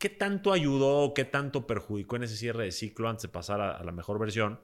¿Qué 0.00 0.08
tanto 0.08 0.54
ayudó, 0.54 1.12
qué 1.12 1.26
tanto 1.26 1.66
perjudicó 1.66 2.16
en 2.16 2.22
ese 2.22 2.34
cierre 2.34 2.64
de 2.64 2.72
ciclo 2.72 3.10
antes 3.10 3.24
de 3.24 3.28
pasar 3.28 3.60
a, 3.60 3.84
la 3.84 3.92
mejor 3.92 4.18
versión? 4.18 4.58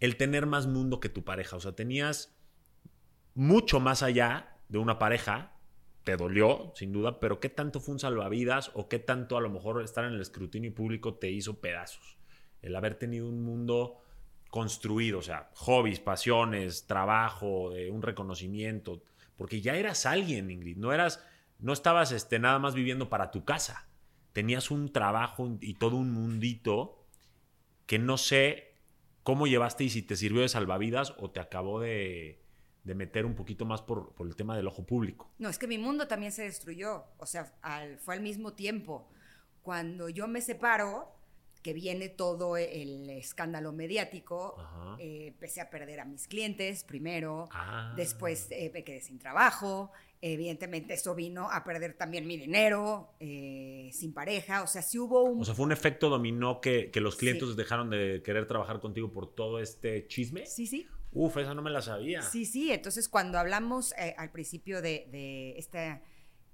El 0.00 0.16
tener 0.16 0.46
más 0.46 0.66
mundo 0.66 1.00
que 1.00 1.10
tu 1.10 1.22
pareja. 1.22 1.56
O 1.56 1.60
sea, 1.60 1.72
tenías 1.72 2.34
mucho 3.34 3.78
más 3.78 4.02
allá 4.02 4.56
de 4.70 4.78
una 4.78 4.98
pareja. 4.98 5.52
Te 6.02 6.16
dolió, 6.16 6.72
sin 6.74 6.94
duda, 6.94 7.20
pero 7.20 7.40
¿qué 7.40 7.50
tanto 7.50 7.78
fue 7.78 7.92
un 7.92 7.98
salvavidas 7.98 8.70
o 8.72 8.88
qué 8.88 8.98
tanto 8.98 9.36
a 9.36 9.42
lo 9.42 9.50
mejor 9.50 9.82
estar 9.82 10.06
en 10.06 10.14
el 10.14 10.20
escrutinio 10.22 10.74
público 10.74 11.12
te 11.16 11.30
hizo 11.30 11.60
pedazos? 11.60 12.16
El 12.62 12.74
haber 12.74 12.94
tenido 12.94 13.28
un 13.28 13.42
mundo 13.42 13.98
construido, 14.48 15.18
o 15.18 15.22
sea, 15.22 15.50
hobbies, 15.56 16.00
pasiones, 16.00 16.86
trabajo, 16.86 17.76
eh, 17.76 17.90
un 17.90 18.00
reconocimiento, 18.00 19.02
porque 19.36 19.60
ya 19.60 19.76
eras 19.76 20.06
alguien, 20.06 20.50
Ingrid, 20.50 20.78
no 20.78 20.90
eras, 20.90 21.22
no 21.58 21.74
estabas 21.74 22.12
este, 22.12 22.38
nada 22.38 22.58
más 22.58 22.74
viviendo 22.74 23.10
para 23.10 23.30
tu 23.30 23.44
casa, 23.44 23.91
tenías 24.32 24.70
un 24.70 24.92
trabajo 24.92 25.58
y 25.60 25.74
todo 25.74 25.96
un 25.96 26.12
mundito 26.12 27.06
que 27.86 27.98
no 27.98 28.16
sé 28.16 28.74
cómo 29.22 29.46
llevaste 29.46 29.84
y 29.84 29.90
si 29.90 30.02
te 30.02 30.16
sirvió 30.16 30.42
de 30.42 30.48
salvavidas 30.48 31.14
o 31.18 31.30
te 31.30 31.40
acabó 31.40 31.80
de, 31.80 32.42
de 32.84 32.94
meter 32.94 33.26
un 33.26 33.34
poquito 33.34 33.64
más 33.64 33.82
por, 33.82 34.14
por, 34.14 34.26
el 34.26 34.36
tema 34.36 34.56
del 34.56 34.66
ojo 34.66 34.84
público. 34.84 35.30
No, 35.38 35.48
es 35.48 35.58
que 35.58 35.66
mi 35.66 35.78
mundo 35.78 36.08
también 36.08 36.32
se 36.32 36.42
destruyó, 36.42 37.04
o 37.18 37.26
sea, 37.26 37.54
al, 37.62 37.98
fue 37.98 38.14
al 38.14 38.20
mismo 38.20 38.54
tiempo. 38.54 39.08
Cuando 39.62 40.08
yo 40.08 40.26
me 40.26 40.40
separo, 40.40 41.14
que 41.62 41.72
viene 41.72 42.08
todo 42.08 42.56
el 42.56 43.08
escándalo 43.10 43.72
mediático, 43.72 44.56
eh, 44.98 45.28
empecé 45.28 45.60
a 45.60 45.70
perder 45.70 46.00
a 46.00 46.04
mis 46.04 46.26
clientes 46.26 46.82
primero, 46.82 47.48
ah. 47.52 47.94
después 47.96 48.48
eh, 48.50 48.70
me 48.74 48.82
quedé 48.82 49.00
sin 49.00 49.20
trabajo, 49.20 49.92
evidentemente 50.22 50.94
eso 50.94 51.14
vino 51.14 51.50
a 51.50 51.64
perder 51.64 51.94
también 51.94 52.26
mi 52.26 52.38
dinero, 52.38 53.14
eh, 53.20 53.90
sin 53.92 54.14
pareja, 54.14 54.62
o 54.62 54.66
sea, 54.66 54.80
sí 54.80 54.98
hubo 54.98 55.22
un... 55.24 55.42
O 55.42 55.44
sea, 55.44 55.54
fue 55.54 55.66
un 55.66 55.72
efecto 55.72 56.08
dominó 56.08 56.60
que, 56.60 56.90
que 56.90 57.00
los 57.00 57.16
clientes 57.16 57.56
dejaron 57.56 57.90
de 57.90 58.22
querer 58.24 58.46
trabajar 58.46 58.80
contigo 58.80 59.12
por 59.12 59.34
todo 59.34 59.58
este 59.58 60.06
chisme. 60.06 60.46
Sí, 60.46 60.66
sí. 60.66 60.86
Uf, 61.12 61.36
esa 61.36 61.52
no 61.52 61.60
me 61.60 61.70
la 61.70 61.82
sabía. 61.82 62.22
Sí, 62.22 62.46
sí, 62.46 62.72
entonces 62.72 63.08
cuando 63.08 63.38
hablamos 63.38 63.92
al 64.16 64.30
principio 64.30 64.80
de, 64.80 65.08
de 65.10 65.58
esta 65.58 66.00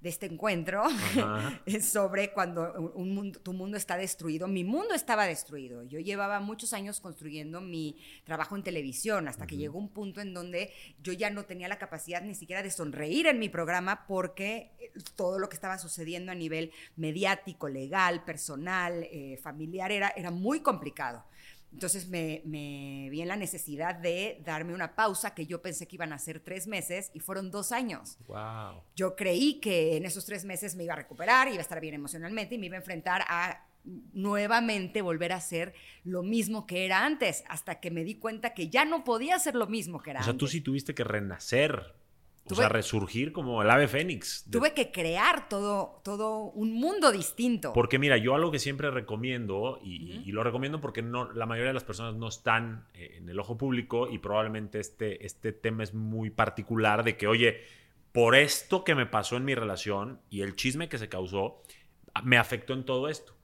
de 0.00 0.08
este 0.08 0.26
encuentro 0.26 0.84
sobre 1.82 2.32
cuando 2.32 2.92
un 2.94 3.14
mundo, 3.14 3.40
tu 3.40 3.52
mundo 3.52 3.76
está 3.76 3.96
destruido. 3.96 4.46
Mi 4.46 4.64
mundo 4.64 4.94
estaba 4.94 5.26
destruido. 5.26 5.82
Yo 5.82 5.98
llevaba 5.98 6.40
muchos 6.40 6.72
años 6.72 7.00
construyendo 7.00 7.60
mi 7.60 7.96
trabajo 8.24 8.56
en 8.56 8.62
televisión 8.62 9.28
hasta 9.28 9.46
que 9.46 9.56
llegó 9.56 9.78
un 9.78 9.88
punto 9.88 10.20
en 10.20 10.34
donde 10.34 10.72
yo 11.02 11.12
ya 11.12 11.30
no 11.30 11.44
tenía 11.44 11.68
la 11.68 11.78
capacidad 11.78 12.22
ni 12.22 12.34
siquiera 12.34 12.62
de 12.62 12.70
sonreír 12.70 13.26
en 13.26 13.38
mi 13.38 13.48
programa 13.48 14.06
porque 14.06 14.72
eh, 14.78 14.92
todo 15.16 15.38
lo 15.38 15.48
que 15.48 15.56
estaba 15.56 15.78
sucediendo 15.78 16.30
a 16.30 16.34
nivel 16.34 16.72
mediático, 16.96 17.68
legal, 17.68 18.24
personal, 18.24 19.04
eh, 19.10 19.38
familiar 19.42 19.90
era, 19.90 20.12
era 20.16 20.30
muy 20.30 20.60
complicado. 20.60 21.24
Entonces 21.72 22.08
me, 22.08 22.42
vi 22.44 23.20
en 23.20 23.28
la 23.28 23.36
necesidad 23.36 23.94
de 23.94 24.40
darme 24.44 24.74
una 24.74 24.94
pausa 24.94 25.34
que 25.34 25.46
yo 25.46 25.60
pensé 25.60 25.86
que 25.86 25.96
iban 25.96 26.12
a 26.12 26.18
ser 26.18 26.40
tres 26.40 26.66
meses 26.66 27.10
y 27.14 27.20
fueron 27.20 27.50
dos 27.50 27.72
años. 27.72 28.18
Wow. 28.26 28.82
Yo 28.96 29.16
creí 29.16 29.60
que 29.60 29.96
en 29.96 30.04
esos 30.04 30.24
tres 30.24 30.44
meses 30.44 30.74
me 30.76 30.84
iba 30.84 30.94
a 30.94 30.96
recuperar, 30.96 31.48
iba 31.48 31.58
a 31.58 31.60
estar 31.60 31.80
bien 31.80 31.94
emocionalmente 31.94 32.54
y 32.54 32.58
me 32.58 32.66
iba 32.66 32.76
a 32.76 32.80
enfrentar 32.80 33.22
a 33.28 33.66
nuevamente 34.12 35.02
volver 35.02 35.32
a 35.32 35.40
ser 35.40 35.74
lo 36.04 36.22
mismo 36.22 36.66
que 36.66 36.84
era 36.84 37.04
antes, 37.04 37.44
hasta 37.48 37.80
que 37.80 37.90
me 37.90 38.04
di 38.04 38.16
cuenta 38.16 38.54
que 38.54 38.68
ya 38.68 38.84
no 38.84 39.04
podía 39.04 39.38
ser 39.38 39.54
lo 39.54 39.66
mismo 39.66 40.00
que 40.02 40.10
era 40.10 40.20
antes. 40.20 40.28
O 40.28 40.32
sea, 40.32 40.38
tú 40.38 40.46
sí 40.46 40.60
tuviste 40.60 40.94
que 40.94 41.04
renacer 41.04 41.94
o 42.50 42.54
sea, 42.54 42.68
resurgir 42.68 43.32
como 43.32 43.62
el 43.62 43.70
ave 43.70 43.88
fénix. 43.88 44.46
Tuve 44.50 44.74
que 44.74 44.90
crear 44.90 45.48
todo, 45.48 46.00
todo 46.04 46.44
un 46.44 46.72
mundo 46.72 47.12
distinto. 47.12 47.72
Porque 47.72 47.98
mira, 47.98 48.16
yo 48.16 48.34
algo 48.34 48.50
que 48.50 48.58
siempre 48.58 48.90
recomiendo, 48.90 49.80
y, 49.82 50.30
lo 50.32 50.42
recomiendo 50.42 50.80
porque 50.80 51.02
no, 51.02 51.32
la 51.32 51.46
mayoría 51.46 51.68
de 51.68 51.74
las 51.74 51.84
personas 51.84 52.14
no 52.14 52.28
están 52.28 52.86
eh, 52.94 53.16
en 53.18 53.28
el 53.28 53.38
ojo 53.38 53.56
público 53.56 54.08
y 54.08 54.18
probablemente 54.18 54.80
este, 54.80 55.24
este 55.24 55.52
tema 55.52 55.82
es 55.82 55.94
muy 55.94 56.30
particular 56.30 57.04
de 57.04 57.16
que, 57.16 57.26
oye, 57.26 57.60
por 58.12 58.34
esto 58.34 58.84
que 58.84 58.94
me 58.94 59.06
pasó 59.06 59.36
en 59.36 59.44
mi 59.44 59.54
relación 59.54 60.20
y 60.30 60.42
el 60.42 60.56
chisme 60.56 60.88
que 60.88 60.98
se 60.98 61.08
causó, 61.08 61.62
me 62.24 62.38
afectó 62.38 62.72
en 62.72 62.84
todo 62.84 63.08
esto. 63.08 63.34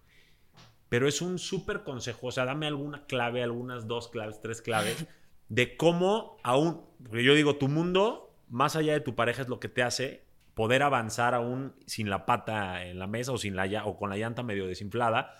Pero 0.88 1.08
es 1.08 1.22
un 1.22 1.38
súper 1.38 1.82
consejo, 1.82 2.28
o 2.28 2.30
sea, 2.32 2.44
dame 2.44 2.66
alguna 2.66 3.06
clave, 3.06 3.42
algunas 3.42 3.86
dos 3.86 4.08
claves, 4.08 4.40
tres 4.40 4.62
claves, 4.62 5.06
de 5.48 5.76
cómo 5.76 6.36
aún, 6.42 6.82
porque 7.02 7.24
yo 7.24 7.34
digo, 7.34 7.56
tu 7.56 7.68
mundo 7.68 8.23
más 8.48 8.76
allá 8.76 8.92
de 8.92 9.00
tu 9.00 9.14
pareja 9.14 9.42
es 9.42 9.48
lo 9.48 9.60
que 9.60 9.68
te 9.68 9.82
hace 9.82 10.24
poder 10.54 10.82
avanzar 10.82 11.34
aún 11.34 11.74
sin 11.86 12.08
la 12.08 12.26
pata 12.26 12.84
en 12.84 12.98
la 12.98 13.06
mesa 13.06 13.32
o, 13.32 13.38
sin 13.38 13.56
la, 13.56 13.84
o 13.84 13.96
con 13.96 14.10
la 14.10 14.16
llanta 14.16 14.42
medio 14.42 14.66
desinflada, 14.66 15.34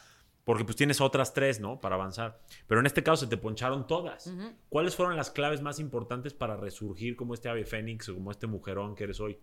porque 0.44 0.64
pues 0.64 0.76
tienes 0.76 1.00
otras 1.00 1.32
tres, 1.32 1.60
¿no? 1.60 1.80
Para 1.80 1.94
avanzar. 1.94 2.40
Pero 2.66 2.80
en 2.80 2.86
este 2.86 3.02
caso 3.02 3.24
se 3.24 3.30
te 3.30 3.36
poncharon 3.36 3.86
todas. 3.86 4.30
¿Cuáles 4.68 4.94
fueron 4.96 5.16
las 5.16 5.30
claves 5.30 5.62
más 5.62 5.78
importantes 5.78 6.34
para 6.34 6.56
resurgir 6.56 7.16
como 7.16 7.34
este 7.34 7.48
ave 7.48 7.64
fénix 7.64 8.08
o 8.08 8.14
como 8.14 8.30
este 8.30 8.46
mujerón 8.46 8.94
que 8.94 9.04
eres 9.04 9.20
hoy? 9.20 9.38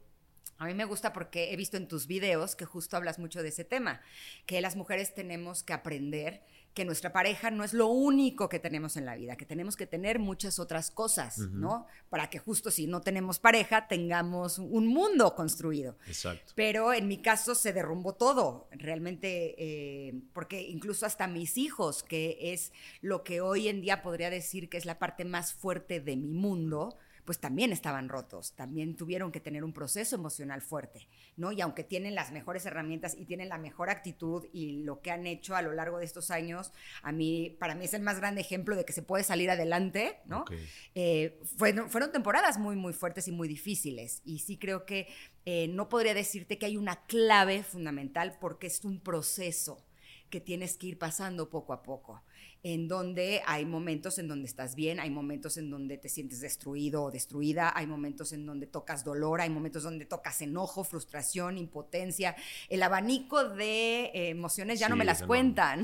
A 0.58 0.66
mí 0.66 0.76
me 0.76 0.86
gusta 0.86 1.12
porque 1.12 1.52
he 1.52 1.56
visto 1.56 1.78
en 1.78 1.88
tus 1.88 2.06
videos 2.06 2.56
que 2.56 2.66
justo 2.66 2.96
hablas 2.96 3.18
mucho 3.18 3.42
de 3.42 3.50
ese 3.50 3.66
tema, 3.66 4.02
que 4.46 4.62
las 4.62 4.76
mujeres 4.76 5.16
tenemos 5.16 5.64
que 5.64 5.74
aprender 5.74 6.44
que 6.74 6.86
nuestra 6.86 7.12
pareja 7.12 7.52
no 7.52 7.64
es 7.64 7.74
lo 7.74 7.88
único 7.88 8.48
que 8.48 8.60
tenemos 8.60 8.96
en 8.96 9.06
la 9.06 9.16
vida, 9.16 9.36
que 9.36 9.46
tenemos 9.46 9.76
que 9.76 9.88
tener 9.88 10.20
muchas 10.20 10.58
otras 10.58 10.90
cosas, 10.90 11.38
¿no? 11.38 11.86
Para 12.10 12.30
que 12.30 12.40
justo 12.40 12.72
si 12.72 12.88
no 12.88 13.02
tenemos 13.02 13.40
pareja, 13.40 13.88
tengamos 13.88 14.58
un 14.58 14.88
mundo 14.88 15.36
construido. 15.36 15.98
Exacto. 16.08 16.54
Pero 16.56 16.94
en 16.94 17.08
mi 17.08 17.22
caso 17.22 17.56
se 17.56 17.74
derrumbó 17.74 18.14
todo, 18.14 18.70
realmente, 18.72 19.56
eh, 19.58 20.14
porque 20.34 20.62
incluso 20.62 21.06
hasta 21.06 21.28
mis 21.28 21.58
hijos, 21.58 22.04
que 22.04 22.54
es 22.54 22.72
lo 23.02 23.24
que 23.24 23.42
hoy 23.42 23.68
en 23.68 23.82
día 23.82 24.02
podría 24.02 24.30
decir 24.30 24.70
que 24.70 24.78
es 24.78 24.86
la 24.86 24.98
parte 24.98 25.26
más 25.26 25.54
fuerte 25.54 26.00
de 26.00 26.16
mi 26.16 26.30
mundo, 26.30 26.98
pues 27.32 27.40
también 27.40 27.72
estaban 27.72 28.10
rotos, 28.10 28.52
también 28.58 28.98
tuvieron 28.98 29.32
que 29.32 29.40
tener 29.40 29.64
un 29.64 29.72
proceso 29.72 30.18
emocional 30.18 30.62
fuerte, 30.62 31.08
¿no? 31.38 31.54
Y 31.54 31.62
aunque 31.62 31.86
tienen 31.86 32.14
las 32.14 32.34
mejores 32.34 32.66
herramientas 32.66 33.16
y 33.18 33.24
tienen 33.24 33.48
la 33.48 33.58
mejor 33.58 33.90
actitud 33.90 34.48
y 34.52 34.84
lo 34.84 35.00
que 35.00 35.12
han 35.12 35.26
hecho 35.26 35.56
a 35.56 35.62
lo 35.62 35.72
largo 35.72 36.00
de 36.00 36.04
estos 36.04 36.30
años, 36.30 36.74
a 37.04 37.14
mí, 37.14 37.56
para 37.58 37.74
mí 37.74 37.86
es 37.86 37.94
el 37.94 38.02
más 38.02 38.18
grande 38.20 38.42
ejemplo 38.42 38.76
de 38.76 38.84
que 38.84 38.92
se 38.92 39.02
puede 39.02 39.24
salir 39.24 39.50
adelante, 39.50 40.20
¿no? 40.26 40.44
Eh, 40.94 41.40
fueron, 41.56 41.90
fueron, 41.90 42.12
temporadas 42.12 42.60
muy, 42.60 42.76
muy 42.76 42.92
fuertes 42.92 43.30
y 43.30 43.32
muy 43.32 43.48
difíciles. 43.48 44.22
Y 44.26 44.40
sí 44.40 44.58
creo 44.58 44.86
que 44.86 45.08
eh, 45.46 45.70
no 45.70 45.88
podría 45.88 46.14
decirte 46.14 46.58
que 46.58 46.66
hay 46.66 46.76
una 46.76 47.06
clave 47.06 47.64
fundamental 47.64 48.40
porque 48.42 48.68
es 48.68 48.84
un 48.84 49.00
proceso 49.00 49.86
que 50.30 50.42
tienes 50.42 50.76
que 50.76 50.88
ir 50.88 50.98
pasando 50.98 51.50
poco 51.50 51.72
a 51.72 51.82
poco 51.82 52.22
en 52.64 52.88
donde 52.88 53.42
hay 53.48 53.66
momentos 53.66 54.20
en 54.20 54.28
donde 54.28 54.48
estás 54.48 54.76
bien, 54.76 55.00
hay 55.00 55.10
momentos 55.10 55.58
en 55.58 55.72
donde 55.72 55.98
te 55.98 56.10
sientes 56.10 56.42
destruido 56.42 57.04
o 57.04 57.12
destruida, 57.12 57.74
hay 57.76 57.88
momentos 57.88 58.34
en 58.34 58.46
donde 58.46 58.68
tocas 58.68 59.04
dolor, 59.04 59.42
hay 59.42 59.50
momentos 59.50 59.82
donde 59.82 60.06
tocas 60.06 60.42
enojo, 60.42 60.84
frustración, 60.84 61.58
impotencia. 61.58 62.36
El 62.70 62.84
abanico 62.84 63.50
de 63.50 64.06
eh, 64.06 64.30
emociones 64.30 64.80
ya 64.80 64.90
no 64.90 64.96
me 64.96 65.06
las 65.06 65.24
cuentan. 65.24 65.84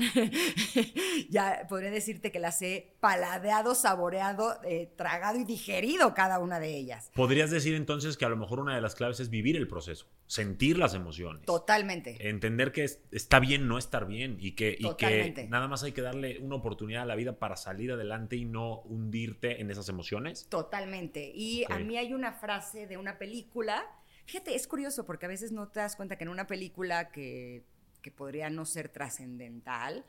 ya 1.28 1.66
podría 1.68 1.90
decirte 1.90 2.30
que 2.30 2.38
las 2.38 2.62
he 2.62 2.94
paladeado, 3.00 3.74
saboreado, 3.74 4.60
eh, 4.62 4.92
tragado 4.96 5.40
y 5.40 5.44
digerido 5.44 6.14
cada 6.14 6.38
una 6.38 6.60
de 6.60 6.76
ellas. 6.76 7.10
Podrías 7.14 7.50
decir 7.50 7.74
entonces 7.74 8.16
que 8.16 8.24
a 8.24 8.28
lo 8.28 8.36
mejor 8.36 8.60
una 8.60 8.76
de 8.76 8.80
las 8.80 8.94
claves 8.94 9.18
es 9.18 9.30
vivir 9.30 9.56
el 9.56 9.66
proceso, 9.66 10.06
sentir 10.28 10.78
las 10.78 10.94
emociones. 10.94 11.44
Totalmente. 11.44 12.28
Entender 12.28 12.70
que 12.70 12.84
está 13.10 13.40
bien 13.40 13.66
no 13.66 13.78
estar 13.78 14.06
bien 14.06 14.36
y 14.38 14.52
que, 14.52 14.76
y 14.78 14.94
que 14.94 15.48
nada 15.48 15.66
más 15.66 15.82
hay 15.82 15.90
que 15.90 16.02
darle 16.02 16.38
una 16.38 16.54
oportunidad 16.54 16.67
oportunidad 16.68 17.02
a 17.02 17.06
la 17.06 17.14
vida 17.14 17.38
para 17.38 17.56
salir 17.56 17.92
adelante 17.92 18.36
y 18.36 18.44
no 18.44 18.80
hundirte 18.82 19.60
en 19.60 19.70
esas 19.70 19.88
emociones? 19.88 20.46
Totalmente. 20.48 21.32
Y 21.34 21.64
a 21.68 21.78
mí 21.78 21.96
hay 21.96 22.12
una 22.12 22.32
frase 22.32 22.86
de 22.86 22.96
una 22.96 23.18
película. 23.18 23.84
Fíjate, 24.26 24.54
es 24.54 24.68
curioso 24.68 25.06
porque 25.06 25.26
a 25.26 25.28
veces 25.28 25.52
no 25.52 25.68
te 25.68 25.80
das 25.80 25.96
cuenta 25.96 26.16
que 26.16 26.24
en 26.24 26.30
una 26.30 26.46
película 26.46 27.10
que, 27.10 27.64
que 28.02 28.10
podría 28.10 28.50
no 28.50 28.64
ser 28.64 28.88
trascendental, 28.88 30.04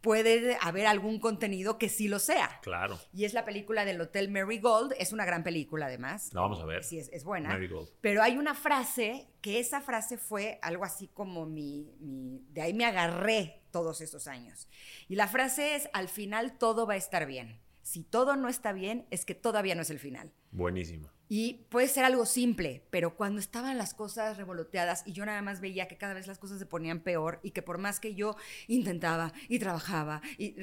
puede 0.00 0.56
haber 0.60 0.86
algún 0.86 1.18
contenido 1.18 1.78
que 1.78 1.88
sí 1.88 2.08
lo 2.08 2.18
sea. 2.18 2.60
Claro. 2.62 2.98
Y 3.12 3.24
es 3.24 3.34
la 3.34 3.44
película 3.44 3.84
del 3.84 4.00
Hotel 4.00 4.30
Marigold. 4.30 4.94
Es 4.98 5.12
una 5.12 5.24
gran 5.24 5.42
película, 5.42 5.86
además. 5.86 6.32
La 6.32 6.40
vamos 6.40 6.60
a 6.60 6.64
ver. 6.64 6.84
Sí, 6.84 6.98
es, 6.98 7.24
buena. 7.24 7.50
Marigold. 7.50 7.90
Pero 8.00 8.22
hay 8.22 8.36
una 8.36 8.54
frase 8.54 9.28
que 9.40 9.58
esa 9.58 9.80
frase 9.80 10.18
fue 10.18 10.58
algo 10.62 10.84
así 10.84 11.08
como 11.08 11.46
mi, 11.46 11.92
mi. 12.00 12.44
De 12.50 12.62
ahí 12.62 12.74
me 12.74 12.84
agarré 12.84 13.57
todos 13.70 14.00
estos 14.00 14.26
años. 14.26 14.68
Y 15.08 15.16
la 15.16 15.28
frase 15.28 15.74
es: 15.76 15.88
al 15.92 16.08
final 16.08 16.58
todo 16.58 16.86
va 16.86 16.94
a 16.94 16.96
estar 16.98 17.26
bien. 17.26 17.58
Si 17.82 18.02
todo 18.02 18.36
no 18.36 18.48
está 18.48 18.72
bien, 18.72 19.06
es 19.10 19.24
que 19.24 19.34
todavía 19.34 19.74
no 19.74 19.82
es 19.82 19.90
el 19.90 19.98
final. 19.98 20.30
Buenísimo. 20.52 21.10
Y 21.28 21.64
puede 21.68 21.88
ser 21.88 22.04
algo 22.04 22.24
simple, 22.24 22.82
pero 22.88 23.14
cuando 23.14 23.38
estaban 23.38 23.76
las 23.76 23.92
cosas 23.92 24.38
revoloteadas 24.38 25.02
y 25.06 25.12
yo 25.12 25.26
nada 25.26 25.42
más 25.42 25.60
veía 25.60 25.86
que 25.86 25.98
cada 25.98 26.14
vez 26.14 26.26
las 26.26 26.38
cosas 26.38 26.58
se 26.58 26.64
ponían 26.64 27.00
peor 27.00 27.38
y 27.42 27.50
que 27.50 27.60
por 27.60 27.76
más 27.76 28.00
que 28.00 28.14
yo 28.14 28.36
intentaba 28.66 29.32
y 29.48 29.58
trabajaba 29.58 30.22
y, 30.38 30.54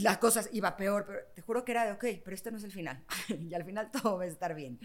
las 0.00 0.18
cosas 0.18 0.48
iba 0.52 0.76
peor, 0.76 1.04
pero 1.06 1.20
te 1.34 1.42
juro 1.42 1.64
que 1.64 1.72
era 1.72 1.84
de, 1.84 1.92
ok, 1.92 2.22
pero 2.24 2.34
este 2.34 2.50
no 2.50 2.56
es 2.56 2.64
el 2.64 2.72
final. 2.72 3.04
y 3.28 3.52
al 3.52 3.64
final 3.64 3.90
todo 3.90 4.16
va 4.16 4.24
a 4.24 4.26
estar 4.26 4.54
bien. 4.54 4.78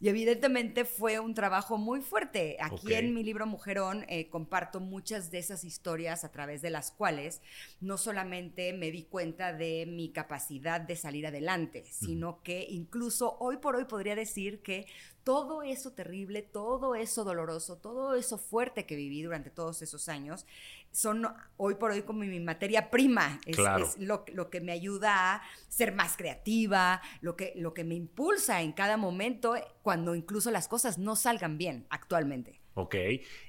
Y 0.00 0.08
evidentemente 0.08 0.84
fue 0.84 1.20
un 1.20 1.34
trabajo 1.34 1.78
muy 1.78 2.00
fuerte. 2.00 2.56
Aquí 2.60 2.94
en 2.94 3.14
mi 3.14 3.22
libro 3.22 3.46
Mujerón 3.46 4.04
eh, 4.08 4.28
comparto 4.28 4.80
muchas 4.80 5.30
de 5.30 5.38
esas 5.38 5.62
historias 5.62 6.24
a 6.24 6.32
través 6.32 6.62
de 6.62 6.70
las 6.70 6.90
cuales 6.90 7.42
no 7.80 7.96
solamente 7.96 8.72
me 8.72 8.90
di 8.90 9.04
cuenta 9.04 9.52
de 9.52 9.86
mi 9.86 10.10
capacidad 10.10 10.80
de 10.80 10.96
salir 10.96 11.26
adelante, 11.26 11.84
sino 11.90 12.42
que 12.42 12.66
incluso 12.68 13.36
hoy 13.38 13.58
por 13.58 13.76
hoy 13.76 13.84
podría 13.84 14.00
podría 14.00 14.16
decir 14.16 14.62
que 14.62 14.79
todo 15.24 15.62
eso 15.62 15.92
terrible, 15.92 16.42
todo 16.42 16.94
eso 16.94 17.24
doloroso, 17.24 17.76
todo 17.76 18.14
eso 18.14 18.38
fuerte 18.38 18.86
que 18.86 18.96
viví 18.96 19.22
durante 19.22 19.50
todos 19.50 19.82
esos 19.82 20.08
años, 20.08 20.46
son 20.92 21.26
hoy 21.56 21.74
por 21.74 21.90
hoy 21.90 22.02
como 22.02 22.20
mi 22.20 22.40
materia 22.40 22.90
prima. 22.90 23.40
Es, 23.46 23.58
es 23.58 23.98
lo, 23.98 24.24
lo, 24.32 24.50
que 24.50 24.60
me 24.60 24.72
ayuda 24.72 25.34
a 25.34 25.42
ser 25.68 25.94
más 25.94 26.16
creativa, 26.16 27.00
lo 27.20 27.36
que, 27.36 27.52
lo 27.56 27.74
que 27.74 27.84
me 27.84 27.94
impulsa 27.94 28.62
en 28.62 28.72
cada 28.72 28.96
momento 28.96 29.54
cuando 29.82 30.14
incluso 30.14 30.50
las 30.50 30.68
cosas 30.68 30.98
no 30.98 31.16
salgan 31.16 31.58
bien 31.58 31.86
actualmente. 31.90 32.60
Ok, 32.74 32.94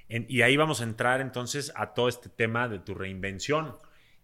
y 0.08 0.42
ahí 0.42 0.56
vamos 0.56 0.80
a 0.80 0.84
entrar 0.84 1.20
entonces 1.20 1.72
a 1.76 1.94
todo 1.94 2.08
este 2.08 2.28
tema 2.28 2.68
de 2.68 2.80
tu 2.80 2.92
reinvención 2.94 3.76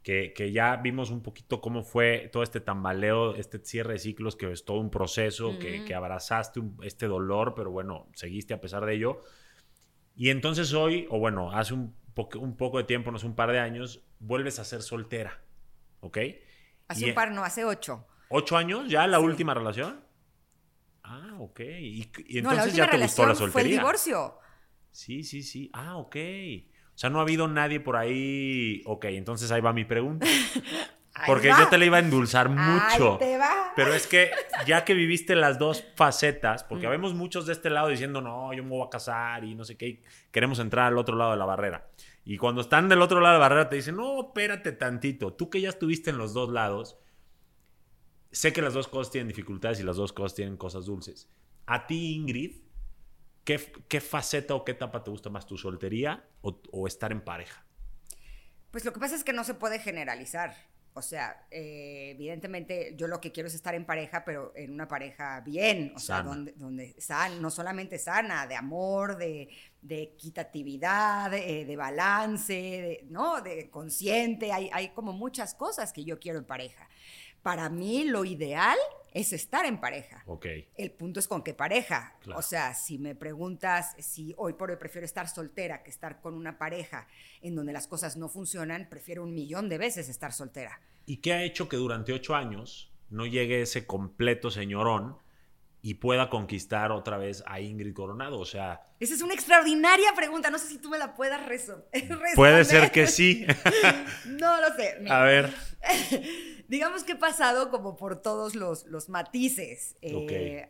que, 0.08 0.52
ya 0.52 0.76
vimos 0.76 1.10
un 1.10 1.22
poquito 1.22 1.60
cómo 1.60 1.82
fue 1.82 2.30
todo 2.32 2.42
este 2.42 2.60
tambaleo, 2.60 3.34
este 3.34 3.58
cierre 3.58 3.94
de 3.94 3.98
ciclos, 3.98 4.36
que 4.36 4.50
es 4.50 4.64
todo 4.64 4.78
un 4.78 4.90
proceso, 4.90 5.58
que, 5.58 5.94
abrazaste 5.94 6.62
este 6.82 7.06
dolor, 7.06 7.52
pero 7.54 7.70
bueno, 7.70 8.08
seguiste 8.14 8.54
a 8.54 8.60
pesar 8.60 8.86
de 8.86 8.94
ello. 8.94 9.20
Y 10.16 10.30
entonces 10.30 10.72
hoy, 10.72 11.06
o 11.10 11.18
bueno, 11.18 11.52
hace 11.52 11.74
un, 11.74 11.94
un 12.40 12.56
poco 12.56 12.78
de 12.78 12.84
tiempo, 12.84 13.10
no 13.10 13.18
sé, 13.18 13.26
un 13.26 13.34
par 13.34 13.52
de 13.52 13.58
años, 13.58 14.02
vuelves 14.18 14.58
a 14.58 14.64
ser 14.64 14.80
soltera, 14.80 15.42
¿ok? 16.00 16.18
Hace 16.88 17.10
un 17.10 17.14
par, 17.14 17.30
no, 17.30 17.44
hace 17.44 17.66
ocho. 17.66 18.06
¿Ocho 18.30 18.56
años? 18.56 18.88
¿Ya 18.88 19.06
la 19.06 19.20
última 19.20 19.52
relación? 19.52 20.02
Ah, 21.02 21.36
ok. 21.38 21.60
Y, 21.60 22.10
entonces 22.38 22.74
ya 22.74 22.88
te 22.88 22.96
gustó 22.96 23.26
la 23.26 23.34
soltería. 23.34 23.52
Fue 23.52 23.62
el 23.62 23.68
divorcio. 23.68 24.38
Sí, 24.90 25.22
sí, 25.22 25.42
sí. 25.42 25.70
Ah, 25.74 25.96
ok. 25.98 26.16
O 26.98 27.00
sea, 27.00 27.10
no 27.10 27.20
ha 27.20 27.22
habido 27.22 27.46
nadie 27.46 27.78
por 27.78 27.94
ahí. 27.94 28.82
Ok, 28.84 29.04
entonces 29.04 29.52
ahí 29.52 29.60
va 29.60 29.72
mi 29.72 29.84
pregunta. 29.84 30.26
Porque 31.28 31.46
yo 31.46 31.68
te 31.68 31.78
la 31.78 31.84
iba 31.84 31.98
a 31.98 32.00
endulzar 32.00 32.48
mucho. 32.48 33.18
te 33.18 33.38
va. 33.38 33.72
Pero 33.76 33.94
es 33.94 34.08
que 34.08 34.32
ya 34.66 34.84
que 34.84 34.94
viviste 34.94 35.36
las 35.36 35.60
dos 35.60 35.84
facetas, 35.94 36.64
porque 36.64 36.88
mm. 36.88 36.90
vemos 36.90 37.14
muchos 37.14 37.46
de 37.46 37.52
este 37.52 37.70
lado 37.70 37.86
diciendo, 37.86 38.20
no, 38.20 38.52
yo 38.52 38.64
me 38.64 38.70
voy 38.70 38.84
a 38.84 38.90
casar 38.90 39.44
y 39.44 39.54
no 39.54 39.64
sé 39.64 39.76
qué, 39.76 40.02
queremos 40.32 40.58
entrar 40.58 40.86
al 40.86 40.98
otro 40.98 41.14
lado 41.16 41.30
de 41.32 41.36
la 41.36 41.44
barrera. 41.44 41.88
Y 42.24 42.36
cuando 42.36 42.62
están 42.62 42.88
del 42.88 43.00
otro 43.00 43.20
lado 43.20 43.34
de 43.34 43.38
la 43.40 43.48
barrera 43.48 43.68
te 43.68 43.76
dicen, 43.76 43.94
no, 43.94 44.20
espérate 44.20 44.72
tantito. 44.72 45.32
Tú 45.32 45.50
que 45.50 45.60
ya 45.60 45.68
estuviste 45.68 46.10
en 46.10 46.18
los 46.18 46.34
dos 46.34 46.50
lados, 46.50 46.98
sé 48.32 48.52
que 48.52 48.62
las 48.62 48.74
dos 48.74 48.88
cosas 48.88 49.12
tienen 49.12 49.28
dificultades 49.28 49.78
y 49.78 49.84
las 49.84 49.96
dos 49.96 50.12
cosas 50.12 50.34
tienen 50.34 50.56
cosas 50.56 50.86
dulces. 50.86 51.28
A 51.66 51.86
ti, 51.86 52.14
Ingrid, 52.14 52.56
¿Qué, 53.88 54.00
faceta 54.02 54.54
o 54.54 54.62
qué 54.62 54.72
etapa 54.72 55.02
te 55.02 55.10
gusta 55.10 55.30
más, 55.30 55.46
tu 55.46 55.56
soltería 55.56 56.22
o, 56.42 56.86
estar 56.86 57.12
en 57.12 57.22
pareja? 57.22 57.64
Pues 58.70 58.84
lo 58.84 58.92
que 58.92 59.00
pasa 59.00 59.14
es 59.14 59.24
que 59.24 59.32
no 59.32 59.42
se 59.42 59.54
puede 59.54 59.78
generalizar. 59.78 60.54
O 60.92 61.00
sea, 61.00 61.46
eh, 61.50 62.10
evidentemente 62.14 62.94
yo 62.94 63.08
lo 63.08 63.22
que 63.22 63.32
quiero 63.32 63.46
es 63.46 63.54
estar 63.54 63.74
en 63.74 63.86
pareja, 63.86 64.22
pero 64.26 64.52
en 64.54 64.74
una 64.74 64.86
pareja 64.86 65.40
bien, 65.40 65.94
o 65.96 65.98
sea, 65.98 66.22
donde, 66.22 66.52
donde 66.56 66.94
no 67.40 67.50
solamente 67.50 67.98
sana, 67.98 68.46
de 68.46 68.54
amor, 68.56 69.16
de, 69.16 69.48
equitatividad, 69.88 71.30
de, 71.30 71.74
balance, 71.74 72.52
de, 72.52 73.06
¿no? 73.08 73.40
De 73.40 73.70
consciente, 73.70 74.52
hay, 74.52 74.68
hay 74.74 74.90
como 74.90 75.14
muchas 75.14 75.54
cosas 75.54 75.94
que 75.94 76.04
yo 76.04 76.18
quiero 76.18 76.38
en 76.38 76.44
pareja. 76.44 76.86
Para 77.42 77.70
mí 77.70 78.04
lo 78.04 78.26
ideal 78.26 78.76
es 79.18 79.32
estar 79.32 79.66
en 79.66 79.80
pareja. 79.80 80.22
Ok. 80.26 80.46
El 80.76 80.92
punto 80.92 81.18
es 81.18 81.26
con 81.26 81.42
qué 81.42 81.52
pareja. 81.52 82.16
O 82.36 82.42
sea, 82.42 82.72
si 82.74 82.98
me 82.98 83.16
preguntas 83.16 83.96
si 83.98 84.32
hoy 84.36 84.52
por 84.52 84.70
hoy 84.70 84.76
prefiero 84.76 85.04
estar 85.04 85.28
soltera 85.28 85.82
que 85.82 85.90
estar 85.90 86.20
con 86.20 86.34
una 86.34 86.56
pareja 86.56 87.08
en 87.42 87.56
donde 87.56 87.72
las 87.72 87.88
cosas 87.88 88.16
no 88.16 88.28
funcionan, 88.28 88.88
prefiero 88.88 89.24
un 89.24 89.34
millón 89.34 89.68
de 89.68 89.76
veces 89.76 90.08
estar 90.08 90.32
soltera. 90.32 90.80
¿Y 91.04 91.16
qué 91.16 91.32
ha 91.32 91.42
hecho 91.42 91.68
que 91.68 91.76
durante 91.76 92.12
ocho 92.12 92.36
años 92.36 92.92
no 93.10 93.26
llegue 93.26 93.62
ese 93.62 93.86
completo 93.86 94.52
señorón 94.52 95.16
y 95.82 95.94
pueda 95.94 96.30
conquistar 96.30 96.92
otra 96.92 97.18
vez 97.18 97.42
a 97.46 97.60
Ingrid 97.60 97.94
Coronado? 97.94 98.38
O 98.38 98.46
sea... 98.46 98.82
Esa 99.00 99.14
es 99.14 99.22
una 99.22 99.34
extraordinaria 99.34 100.12
pregunta. 100.14 100.48
No 100.50 100.58
sé 100.58 100.68
si 100.68 100.78
tú 100.78 100.90
me 100.90 100.98
la 100.98 101.16
puedas 101.16 101.44
responder. 101.44 101.88
Puede 102.36 102.64
ser 102.64 102.92
que 102.92 103.08
sí. 103.08 103.44
no 104.26 104.60
lo 104.60 104.76
sé. 104.76 105.04
A 105.08 105.22
ver. 105.24 105.52
digamos 106.68 107.02
que 107.02 107.12
he 107.12 107.16
pasado 107.16 107.70
como 107.70 107.96
por 107.96 108.20
todos 108.20 108.54
los, 108.54 108.86
los 108.86 109.08
matices. 109.08 109.96
Eh, 110.02 110.68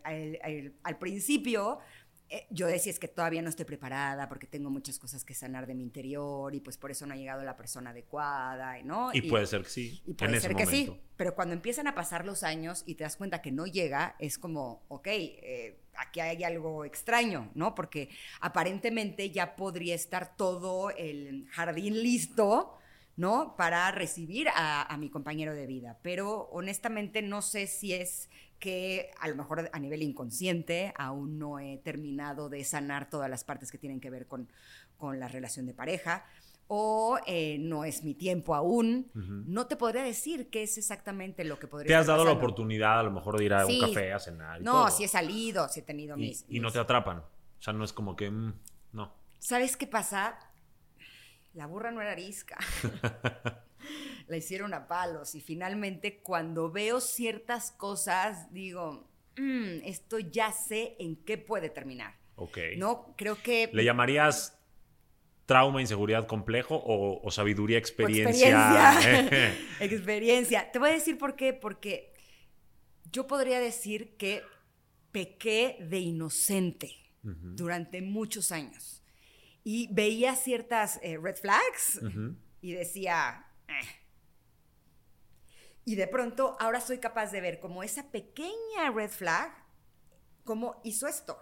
al, 0.83 0.97
principio, 0.97 1.79
eh, 2.29 2.47
yo 2.49 2.67
decía 2.67 2.91
es 2.91 2.99
que 2.99 3.09
todavía 3.09 3.41
no 3.41 3.49
estoy 3.49 3.65
preparada 3.65 4.29
porque 4.29 4.47
tengo 4.47 4.69
muchas 4.69 4.97
cosas 4.97 5.25
que 5.25 5.33
sanar 5.33 5.67
de 5.67 5.75
mi 5.75 5.83
interior 5.83 6.55
y 6.55 6.61
pues 6.61 6.77
por 6.77 6.89
eso 6.89 7.05
no 7.05 7.13
ha 7.13 7.17
llegado 7.17 7.43
la 7.43 7.57
persona 7.57 7.89
adecuada, 7.89 8.81
¿no? 8.83 9.11
Y, 9.13 9.21
puede 9.23 9.45
ser 9.45 9.63
que 9.63 9.69
sí. 9.69 10.01
Y 10.07 10.13
puede 10.13 10.39
ser 10.39 10.55
que 10.55 10.65
sí. 10.65 10.89
Pero 11.17 11.35
cuando 11.35 11.53
empiezan 11.53 11.85
a 11.87 11.95
pasar 11.95 12.25
los 12.25 12.43
años 12.43 12.83
y 12.85 12.95
te 12.95 13.03
das 13.03 13.17
cuenta 13.17 13.41
que 13.41 13.51
no 13.51 13.65
llega, 13.65 14.15
es 14.19 14.39
como, 14.39 14.85
ok, 14.87 15.07
eh, 15.07 15.81
aquí 15.97 16.21
hay 16.21 16.45
algo 16.45 16.85
extraño, 16.85 17.51
¿no? 17.55 17.75
Porque 17.75 18.09
aparentemente 18.39 19.31
ya 19.31 19.57
podría 19.57 19.95
estar 19.95 20.37
todo 20.37 20.91
el 20.91 21.45
jardín 21.49 22.01
listo 22.01 22.78
¿no? 23.19 23.57
Para 23.57 23.91
recibir 23.91 24.47
a, 24.55 24.95
mi 24.97 25.09
compañero 25.09 25.53
de 25.53 25.67
vida. 25.67 25.97
Pero 26.01 26.47
honestamente 26.53 27.21
no 27.21 27.41
sé 27.41 27.67
si 27.67 27.93
es 27.93 28.29
que 28.59 29.11
a 29.19 29.27
lo 29.27 29.35
mejor 29.35 29.69
a 29.73 29.79
nivel 29.79 30.03
inconsciente 30.03 30.93
aún 30.97 31.37
no 31.37 31.59
he 31.59 31.79
terminado 31.79 32.47
de 32.47 32.63
sanar 32.63 33.09
todas 33.09 33.29
las 33.29 33.43
partes 33.43 33.73
que 33.73 33.77
tienen 33.77 33.99
que 33.99 34.09
ver 34.09 34.25
con, 34.25 34.47
con 34.97 35.19
la 35.19 35.27
relación 35.27 35.65
de 35.65 35.73
pareja 35.73 36.25
o 36.67 37.19
eh, 37.25 37.57
no 37.59 37.83
es 37.83 38.05
mi 38.05 38.13
tiempo 38.13 38.55
aún. 38.55 39.11
No 39.13 39.67
te 39.67 39.75
podría 39.75 40.03
decir 40.03 40.49
qué 40.49 40.63
es 40.63 40.77
exactamente 40.77 41.43
lo 41.43 41.59
que 41.59 41.67
podría 41.67 41.89
¿Te 41.89 41.95
has 41.95 42.07
dado 42.07 42.23
la 42.23 42.31
oportunidad 42.31 43.01
a 43.01 43.03
lo 43.03 43.11
mejor 43.11 43.37
de 43.37 43.43
ir 43.43 43.53
a 43.53 43.65
un 43.65 43.79
café 43.81 44.13
a 44.13 44.19
cenar? 44.19 44.61
no, 44.61 44.89
si 44.91 45.03
he 45.03 45.09
salido, 45.09 45.67
si 45.67 45.81
he 45.81 45.83
tenido 45.83 46.15
mis... 46.15 46.45
Y 46.47 46.61
no 46.61 46.71
te 46.71 46.79
atrapan. 46.79 47.17
O 47.17 47.61
sea, 47.61 47.73
no 47.73 47.83
es 47.83 47.91
como 47.91 48.15
que... 48.15 48.31
Mm, 48.31 48.53
no. 48.93 49.11
¿Sabes 49.39 49.75
qué 49.75 49.87
pasa? 49.87 50.39
La 51.53 51.65
burra 51.65 51.91
no 51.91 52.01
era 52.01 52.11
arisca. 52.11 52.57
la 54.27 54.37
hicieron 54.37 54.73
a 54.73 54.87
palos. 54.87 55.35
Y 55.35 55.41
finalmente, 55.41 56.19
cuando 56.21 56.71
veo 56.71 57.01
ciertas 57.01 57.71
cosas, 57.71 58.51
digo, 58.53 59.09
mm, 59.37 59.81
esto 59.83 60.19
ya 60.19 60.51
sé 60.51 60.95
en 60.99 61.15
qué 61.17 61.37
puede 61.37 61.69
terminar. 61.69 62.15
Ok. 62.35 62.57
No, 62.77 63.13
creo 63.17 63.41
que. 63.41 63.69
¿Le 63.73 63.83
llamarías 63.83 64.57
trauma, 65.45 65.81
inseguridad 65.81 66.27
complejo 66.27 66.79
o, 66.85 67.31
sabiduría, 67.31 67.77
experiencia? 67.77 68.89
experiencia. 68.89 69.53
experiencia. 69.79 70.71
Te 70.71 70.79
voy 70.79 70.89
a 70.89 70.93
decir 70.93 71.17
por 71.17 71.35
qué. 71.35 71.53
Porque 71.53 72.13
yo 73.11 73.25
podría 73.25 73.59
decir 73.59 74.15
que 74.17 74.43
pequé 75.11 75.77
de 75.81 75.99
inocente 75.99 76.95
durante 77.21 78.01
muchos 78.01 78.51
años 78.51 78.98
y 79.71 79.87
veía 79.91 80.35
ciertas 80.35 80.99
eh, 81.03 81.19
red 81.21 81.35
flags 81.35 81.99
y 82.59 82.71
decía, 82.71 83.45
eh". 83.67 83.87
y 85.85 85.93
de 85.93 86.07
pronto 86.07 86.57
ahora 86.59 86.81
soy 86.81 86.97
capaz 86.97 87.31
de 87.31 87.39
ver 87.39 87.59
como 87.59 87.83
esa 87.83 88.09
pequeña 88.09 88.89
red 88.91 89.11
flag, 89.11 89.53
cómo 90.43 90.81
hizo 90.83 91.05
esto. 91.07 91.39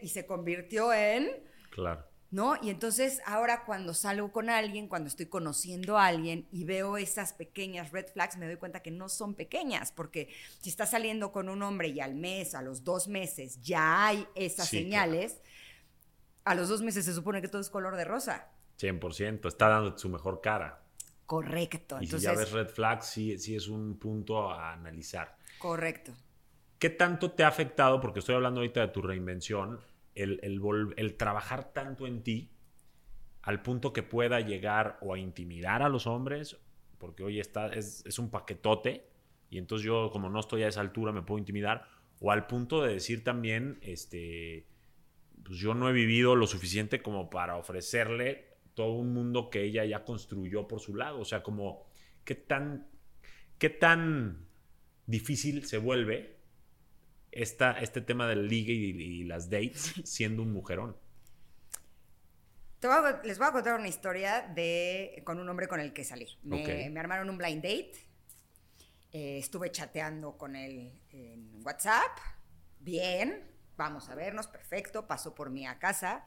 Y, 0.00 0.08
se 0.08 0.24
convirtió 0.24 0.90
en... 0.94 1.30
Claro. 1.70 2.06
¿No? 2.30 2.56
Y 2.62 2.70
entonces 2.70 3.20
ahora 3.26 3.66
cuando 3.66 3.92
salgo 3.92 4.32
con 4.32 4.48
alguien, 4.48 4.88
cuando 4.88 5.08
estoy 5.08 5.26
conociendo 5.26 5.98
a 5.98 6.06
alguien 6.06 6.48
y 6.50 6.64
veo 6.64 6.96
esas 6.96 7.34
pequeñas 7.34 7.92
red 7.92 8.06
flags, 8.06 8.38
me 8.38 8.46
doy 8.46 8.56
cuenta 8.56 8.80
que 8.80 8.90
no 8.90 9.10
son 9.10 9.34
pequeñas, 9.34 9.92
porque 9.92 10.34
si 10.62 10.70
estás 10.70 10.92
saliendo 10.92 11.30
con 11.30 11.50
un 11.50 11.62
hombre 11.62 11.88
y 11.88 12.00
al 12.00 12.14
mes, 12.14 12.54
a 12.54 12.62
los 12.62 12.84
dos 12.84 13.06
meses, 13.06 13.60
ya 13.60 14.06
hay 14.06 14.26
esas 14.34 14.70
señales, 14.70 15.42
a 16.44 16.54
los 16.54 16.68
dos 16.68 16.82
meses 16.82 17.04
se 17.04 17.14
supone 17.14 17.40
que 17.40 17.48
todo 17.48 17.60
es 17.60 17.70
color 17.70 17.96
de 17.96 18.04
rosa. 18.04 18.48
100%, 18.78 19.46
está 19.48 19.68
dando 19.68 19.96
su 19.96 20.08
mejor 20.08 20.40
cara. 20.40 20.82
Correcto. 21.26 21.98
Y 22.00 22.06
si 22.06 22.18
ya 22.18 22.32
ves 22.32 22.52
red 22.52 22.68
flags, 22.68 23.06
sí, 23.06 23.38
sí 23.38 23.56
es 23.56 23.68
un 23.68 23.98
punto 23.98 24.50
a 24.50 24.72
analizar. 24.72 25.36
Correcto. 25.58 26.12
¿Qué 26.78 26.90
tanto 26.90 27.30
te 27.30 27.44
ha 27.44 27.48
afectado, 27.48 28.00
porque 28.00 28.18
estoy 28.18 28.34
hablando 28.34 28.60
ahorita 28.60 28.80
de 28.80 28.88
tu 28.88 29.00
reinvención, 29.00 29.80
el, 30.14 30.38
el, 30.96 31.16
trabajar 31.16 31.72
tanto 31.72 32.06
en 32.06 32.22
ti 32.22 32.50
al 33.42 33.62
punto 33.62 33.92
que 33.92 34.02
pueda 34.02 34.40
llegar 34.40 34.98
o 35.00 35.14
a 35.14 35.18
intimidar 35.18 35.82
a 35.82 35.88
los 35.88 36.06
hombres, 36.06 36.58
porque 36.98 37.22
hoy 37.22 37.40
está, 37.40 37.68
es, 37.68 38.04
es 38.04 38.18
un 38.18 38.30
paquetote, 38.30 39.08
y 39.48 39.58
entonces 39.58 39.84
yo 39.84 40.10
como 40.12 40.28
no 40.28 40.40
estoy 40.40 40.62
a 40.62 40.68
esa 40.68 40.80
altura 40.80 41.12
me 41.12 41.22
puedo 41.22 41.38
intimidar, 41.38 41.84
o 42.20 42.32
al 42.32 42.46
punto 42.46 42.82
de 42.82 42.94
decir 42.94 43.24
también, 43.24 43.78
este, 43.82 44.66
pues 45.44 45.58
yo 45.58 45.74
no 45.74 45.88
he 45.88 45.92
vivido 45.92 46.36
lo 46.36 46.46
suficiente 46.46 47.02
como 47.02 47.30
para 47.30 47.56
ofrecerle 47.56 48.54
todo 48.74 48.92
un 48.92 49.12
mundo 49.12 49.50
que 49.50 49.62
ella 49.62 49.84
ya 49.84 50.04
construyó 50.04 50.66
por 50.66 50.80
su 50.80 50.96
lado. 50.96 51.20
O 51.20 51.24
sea, 51.24 51.42
como, 51.42 51.86
¿qué 52.24 52.34
tan, 52.34 52.88
qué 53.58 53.70
tan 53.70 54.46
difícil 55.06 55.66
se 55.66 55.78
vuelve 55.78 56.38
esta, 57.30 57.72
este 57.80 58.00
tema 58.00 58.26
del 58.28 58.48
ligue 58.48 58.72
y, 58.72 59.24
las 59.24 59.50
dates 59.50 59.94
siendo 60.04 60.42
un 60.42 60.52
mujerón? 60.52 60.96
les 63.24 63.38
voy 63.38 63.46
a 63.46 63.52
contar 63.52 63.78
una 63.78 63.88
historia 63.88 64.42
de, 64.54 65.22
con 65.24 65.38
un 65.38 65.48
hombre 65.48 65.68
con 65.68 65.80
el 65.80 65.94
que 65.94 66.04
salí. 66.04 66.26
Me, 66.42 66.98
armaron 66.98 67.30
un 67.30 67.38
blind 67.38 67.62
date. 67.62 67.94
Eh, 69.10 69.38
estuve 69.38 69.70
chateando 69.70 70.36
con 70.36 70.54
él 70.54 70.92
en 71.10 71.64
WhatsApp 71.64 72.18
bien, 72.80 73.53
vamos 73.76 74.08
a 74.08 74.14
vernos, 74.14 74.46
perfecto, 74.46 75.06
pasó 75.06 75.34
por 75.34 75.50
mí 75.50 75.66
a 75.66 75.78
casa. 75.78 76.24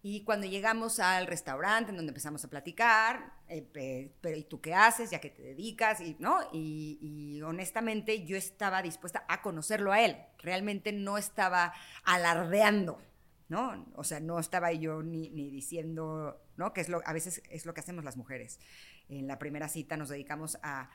Y 0.00 0.22
cuando 0.22 0.46
llegamos 0.46 1.00
al 1.00 1.26
restaurante 1.26 1.90
en 1.90 1.96
donde 1.96 2.10
empezamos 2.10 2.44
a 2.44 2.48
platicar, 2.48 3.32
eh, 3.48 4.12
pero 4.20 4.36
¿y 4.36 4.44
tú 4.44 4.60
qué 4.60 4.72
haces? 4.72 5.10
¿Ya 5.10 5.20
que 5.20 5.30
te 5.30 5.42
dedicas? 5.42 6.00
Y, 6.00 6.16
¿no? 6.20 6.38
Y, 6.52 7.40
honestamente 7.42 8.24
yo 8.24 8.36
estaba 8.36 8.80
dispuesta 8.82 9.24
a 9.28 9.42
conocerlo 9.42 9.90
a 9.92 10.00
él. 10.00 10.16
Realmente 10.38 10.92
no 10.92 11.18
estaba 11.18 11.72
alardeando, 12.04 13.00
¿no? 13.48 13.86
O 13.96 14.04
sea, 14.04 14.20
no 14.20 14.38
estaba 14.38 14.72
yo 14.72 15.02
ni, 15.02 15.30
ni 15.30 15.50
diciendo, 15.50 16.40
¿no? 16.56 16.72
Que 16.72 16.80
es 16.80 16.88
lo, 16.88 17.02
a 17.04 17.12
veces 17.12 17.42
es 17.50 17.66
lo 17.66 17.74
que 17.74 17.80
hacemos 17.80 18.04
las 18.04 18.16
mujeres. 18.16 18.60
En 19.08 19.26
la 19.26 19.38
primera 19.38 19.68
cita 19.68 19.96
nos 19.96 20.10
dedicamos 20.10 20.58
a 20.62 20.90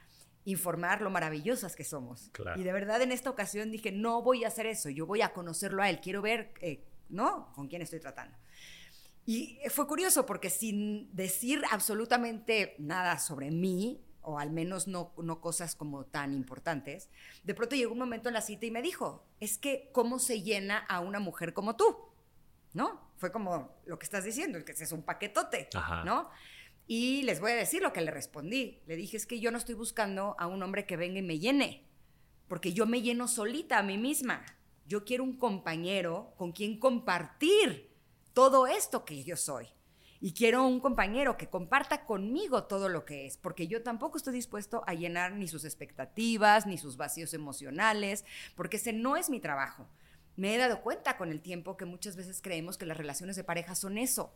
informar 0.46 1.02
lo 1.02 1.10
maravillosas 1.10 1.76
que 1.76 1.84
somos. 1.84 2.32
Y 2.56 2.64
de 2.64 2.74
verdad 2.74 3.02
en 3.02 3.12
esta 3.12 3.30
ocasión 3.30 3.72
dije, 3.72 3.92
no 3.92 4.22
voy 4.22 4.44
a 4.44 4.48
hacer 4.48 4.66
eso, 4.66 4.90
yo 4.90 5.06
voy 5.06 5.22
a 5.22 5.34
conocerlo 5.34 5.82
a 5.82 5.90
él, 5.90 6.00
quiero 6.02 6.22
ver, 6.22 6.54
eh, 6.62 6.84
¿no? 7.10 7.52
Con 7.54 7.68
quién 7.68 7.82
estoy 7.82 8.00
tratando. 8.00 8.38
Y 9.26 9.60
fue 9.70 9.88
curioso 9.88 10.26
porque 10.26 10.50
sin 10.50 11.14
decir 11.16 11.64
absolutamente 11.72 12.76
nada 12.78 13.20
sobre 13.20 13.52
mí, 13.52 14.02
o 14.22 14.40
al 14.40 14.52
menos 14.52 14.88
no, 14.88 15.14
no 15.18 15.40
cosas 15.40 15.76
como 15.76 16.06
tan 16.06 16.34
importantes, 16.34 17.10
de 17.44 17.54
pronto 17.54 17.76
llegó 17.76 17.94
un 17.94 18.00
momento 18.00 18.30
en 18.30 18.34
la 18.34 18.42
cita 18.42 18.66
y 18.66 18.72
me 18.72 18.82
dijo, 18.82 19.26
es 19.40 19.58
que 19.58 19.90
cómo 19.94 20.20
se 20.20 20.42
llena 20.42 20.78
a 20.78 21.00
una 21.00 21.20
mujer 21.20 21.54
como 21.54 21.76
tú, 21.76 21.98
¿no? 22.74 23.12
Fue 23.18 23.32
como 23.32 23.70
lo 23.86 23.98
que 23.98 24.06
estás 24.06 24.26
diciendo, 24.26 24.64
que 24.66 24.74
es 24.74 24.92
un 24.92 25.04
paquetote, 25.04 25.70
¿no? 26.04 26.30
Y 26.86 27.24
les 27.24 27.40
voy 27.40 27.52
a 27.52 27.56
decir 27.56 27.82
lo 27.82 27.94
que 27.94 28.02
le 28.02 28.12
respondí. 28.12 28.82
Le 28.86 28.96
dije, 28.96 29.18
es 29.18 29.26
que 29.26 29.40
yo 29.40 29.52
no 29.52 29.58
estoy 29.58 29.76
buscando 29.76 30.36
a 30.38 30.48
un 30.48 30.62
hombre 30.64 30.86
que 30.86 30.98
venga 30.98 31.20
y 31.20 31.24
me 31.24 31.40
llene, 31.40 31.86
porque 32.48 32.74
yo 32.74 32.86
me 32.86 33.02
lleno 33.02 33.28
solita 33.28 33.80
a 33.80 33.84
mí 33.84 33.98
misma. 33.98 34.46
Yo 34.86 35.06
quiero 35.06 35.24
un 35.24 35.38
compañero 35.38 36.34
con 36.38 36.52
quien 36.52 36.78
compartir 36.78 37.90
todo 38.34 38.68
esto 38.68 39.06
que 39.06 39.24
yo 39.24 39.38
soy. 39.38 39.68
Y 40.20 40.34
quiero 40.34 40.66
un 40.66 40.80
compañero 40.80 41.36
que 41.36 41.50
comparta 41.50 42.06
conmigo 42.06 42.64
todo 42.64 42.88
lo 42.88 43.04
que 43.04 43.26
es, 43.26 43.36
porque 43.38 43.68
yo 43.68 43.84
tampoco 43.84 44.18
estoy 44.18 44.34
dispuesto 44.34 44.82
a 44.88 44.94
llenar 44.94 45.34
ni 45.34 45.50
sus 45.50 45.66
expectativas, 45.66 46.66
ni 46.66 46.78
sus 46.78 46.96
vacíos 46.96 47.34
emocionales, 47.34 48.24
porque 48.56 48.78
ese 48.78 48.94
no 48.94 49.18
es 49.18 49.30
mi 49.30 49.42
trabajo. 49.42 49.90
Me 50.38 50.56
he 50.56 50.58
dado 50.58 50.82
cuenta 50.82 51.18
con 51.18 51.30
el 51.30 51.42
tiempo 51.42 51.76
que 51.76 51.84
muchas 51.86 52.16
veces 52.16 52.42
creemos 52.42 52.78
que 52.78 52.86
las 52.86 52.98
relaciones 52.98 53.36
de 53.36 53.44
pareja 53.44 53.76
son 53.76 53.98
eso, 53.98 54.34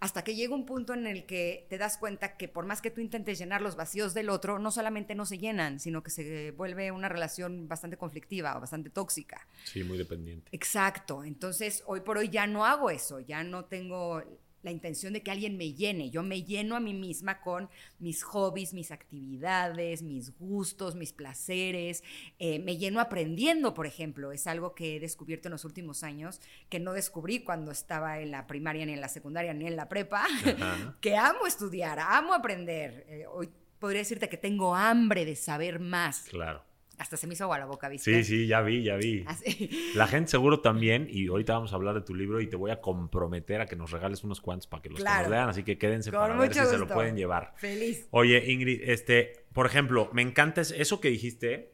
hasta 0.00 0.24
que 0.24 0.34
llega 0.34 0.54
un 0.54 0.64
punto 0.64 0.94
en 0.94 1.06
el 1.06 1.26
que 1.26 1.66
te 1.68 1.76
das 1.76 1.98
cuenta 1.98 2.36
que 2.36 2.48
por 2.48 2.64
más 2.64 2.80
que 2.80 2.90
tú 2.90 3.02
intentes 3.02 3.38
llenar 3.38 3.60
los 3.60 3.76
vacíos 3.76 4.14
del 4.14 4.30
otro, 4.30 4.58
no 4.58 4.70
solamente 4.70 5.14
no 5.14 5.26
se 5.26 5.38
llenan, 5.38 5.78
sino 5.78 6.02
que 6.02 6.10
se 6.10 6.52
vuelve 6.52 6.90
una 6.90 7.08
relación 7.08 7.68
bastante 7.68 7.98
conflictiva 7.98 8.56
o 8.56 8.60
bastante 8.60 8.88
tóxica. 8.88 9.46
Sí, 9.64 9.84
muy 9.84 9.98
dependiente. 9.98 10.48
Exacto. 10.52 11.22
Entonces, 11.22 11.82
hoy 11.86 12.00
por 12.00 12.16
hoy 12.16 12.30
ya 12.30 12.46
no 12.46 12.64
hago 12.64 12.90
eso, 12.90 13.20
ya 13.20 13.44
no 13.44 13.66
tengo 13.66 14.22
la 14.62 14.70
intención 14.70 15.12
de 15.12 15.22
que 15.22 15.30
alguien 15.30 15.56
me 15.56 15.72
llene. 15.72 16.10
Yo 16.10 16.22
me 16.22 16.42
lleno 16.42 16.76
a 16.76 16.80
mí 16.80 16.94
misma 16.94 17.40
con 17.40 17.68
mis 17.98 18.22
hobbies, 18.22 18.74
mis 18.74 18.90
actividades, 18.90 20.02
mis 20.02 20.36
gustos, 20.38 20.94
mis 20.94 21.12
placeres. 21.12 22.02
Eh, 22.38 22.58
me 22.58 22.76
lleno 22.76 23.00
aprendiendo, 23.00 23.74
por 23.74 23.86
ejemplo. 23.86 24.32
Es 24.32 24.46
algo 24.46 24.74
que 24.74 24.96
he 24.96 25.00
descubierto 25.00 25.48
en 25.48 25.52
los 25.52 25.64
últimos 25.64 26.02
años, 26.02 26.40
que 26.68 26.80
no 26.80 26.92
descubrí 26.92 27.40
cuando 27.40 27.70
estaba 27.70 28.20
en 28.20 28.30
la 28.30 28.46
primaria, 28.46 28.86
ni 28.86 28.92
en 28.92 29.00
la 29.00 29.08
secundaria, 29.08 29.54
ni 29.54 29.66
en 29.66 29.76
la 29.76 29.88
prepa, 29.88 30.26
que 31.00 31.16
amo 31.16 31.46
estudiar, 31.46 31.98
amo 31.98 32.34
aprender. 32.34 33.06
Eh, 33.08 33.26
hoy 33.26 33.50
podría 33.78 34.00
decirte 34.00 34.28
que 34.28 34.36
tengo 34.36 34.74
hambre 34.74 35.24
de 35.24 35.36
saber 35.36 35.80
más. 35.80 36.26
Claro. 36.28 36.69
Hasta 37.00 37.16
se 37.16 37.26
me 37.26 37.32
hizo 37.32 37.44
agua 37.44 37.58
la 37.58 37.64
boca, 37.64 37.88
¿viste? 37.88 38.22
Sí, 38.22 38.24
sí, 38.24 38.46
ya 38.46 38.60
vi, 38.60 38.84
ya 38.84 38.96
vi. 38.96 39.24
La 39.94 40.06
gente 40.06 40.32
seguro 40.32 40.60
también, 40.60 41.08
y 41.10 41.28
ahorita 41.28 41.54
vamos 41.54 41.72
a 41.72 41.76
hablar 41.76 41.94
de 41.94 42.02
tu 42.02 42.14
libro 42.14 42.42
y 42.42 42.46
te 42.46 42.56
voy 42.56 42.72
a 42.72 42.82
comprometer 42.82 43.62
a 43.62 43.66
que 43.66 43.74
nos 43.74 43.90
regales 43.90 44.22
unos 44.22 44.42
cuantos 44.42 44.66
para 44.66 44.82
que 44.82 44.90
los, 44.90 45.00
lean, 45.00 45.48
así 45.48 45.62
que 45.62 45.78
quédense 45.78 46.12
para 46.12 46.36
ver 46.36 46.52
si 46.52 46.60
se 46.60 46.76
lo 46.76 46.86
pueden 46.86 47.16
llevar. 47.16 47.54
Feliz. 47.56 48.06
Oye, 48.10 48.52
Ingrid, 48.52 48.82
este, 48.82 49.46
por 49.54 49.64
ejemplo, 49.64 50.10
me 50.12 50.20
encanta 50.20 50.60
eso 50.60 51.00
que 51.00 51.08
dijiste, 51.08 51.72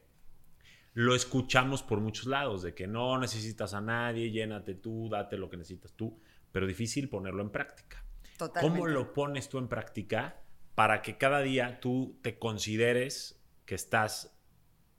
lo 0.93 1.13
escuchamos 1.13 1.83
por 1.83 1.99
muchos 1.99 2.27
lados, 2.27 2.61
de 2.61 2.73
que 2.73 2.87
no 2.87 3.19
necesitas 3.19 3.73
a 3.73 3.81
nadie, 3.81 4.31
llénate 4.31 4.75
tú, 4.75 5.09
date 5.09 5.37
lo 5.37 5.49
que 5.49 5.57
necesitas 5.57 5.91
tú, 5.91 6.17
pero 6.53 6.65
difícil 6.65 7.09
ponerlo 7.09 7.41
en 7.41 7.49
práctica. 7.49 8.01
Totalmente. 8.37 8.79
¿Cómo 8.79 8.87
lo 8.87 9.11
pones 9.11 9.49
tú 9.49 9.57
en 9.57 9.67
práctica 9.67 10.39
para 10.73 11.01
que 11.01 11.17
cada 11.17 11.41
día 11.41 11.81
tú 11.81 12.17
te 12.21 12.39
consideres 12.39 13.43
que 13.65 13.75
estás 13.75 14.36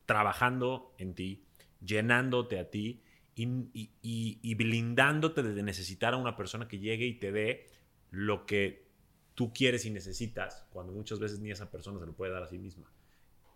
trabajando 0.09 0.95
en 0.97 1.15
ti, 1.15 1.45
llenándote 1.85 2.59
a 2.59 2.71
ti 2.71 3.03
y, 3.35 4.55
blindándote 4.55 5.43
de 5.43 5.63
necesitar 5.63 6.15
a 6.15 6.17
una 6.17 6.35
persona 6.35 6.67
que 6.67 6.79
llegue 6.79 7.05
y 7.05 7.19
te 7.19 7.31
dé 7.31 7.67
lo 8.11 8.47
que 8.47 8.89
tú 9.35 9.53
quieres 9.53 9.85
y 9.85 9.91
necesitas, 9.91 10.65
cuando 10.71 10.95
muchas 10.95 11.19
veces 11.19 11.41
ni 11.41 11.51
esa 11.51 11.71
persona 11.71 12.01
se 12.01 12.07
lo 12.07 12.15
puede 12.15 12.33
dar 12.33 12.43
a 12.43 12.49
sí 12.49 12.57
misma. 12.57 12.91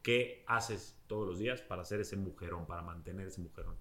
¿Qué 0.02 0.44
haces 0.46 0.94
todos 1.06 1.26
los 1.26 1.38
días 1.38 1.62
para 1.62 1.86
ser 1.86 2.00
ese 2.00 2.16
mujerón, 2.16 2.66
para 2.66 2.82
mantener 2.82 3.28
ese 3.28 3.40
mujerón? 3.40 3.78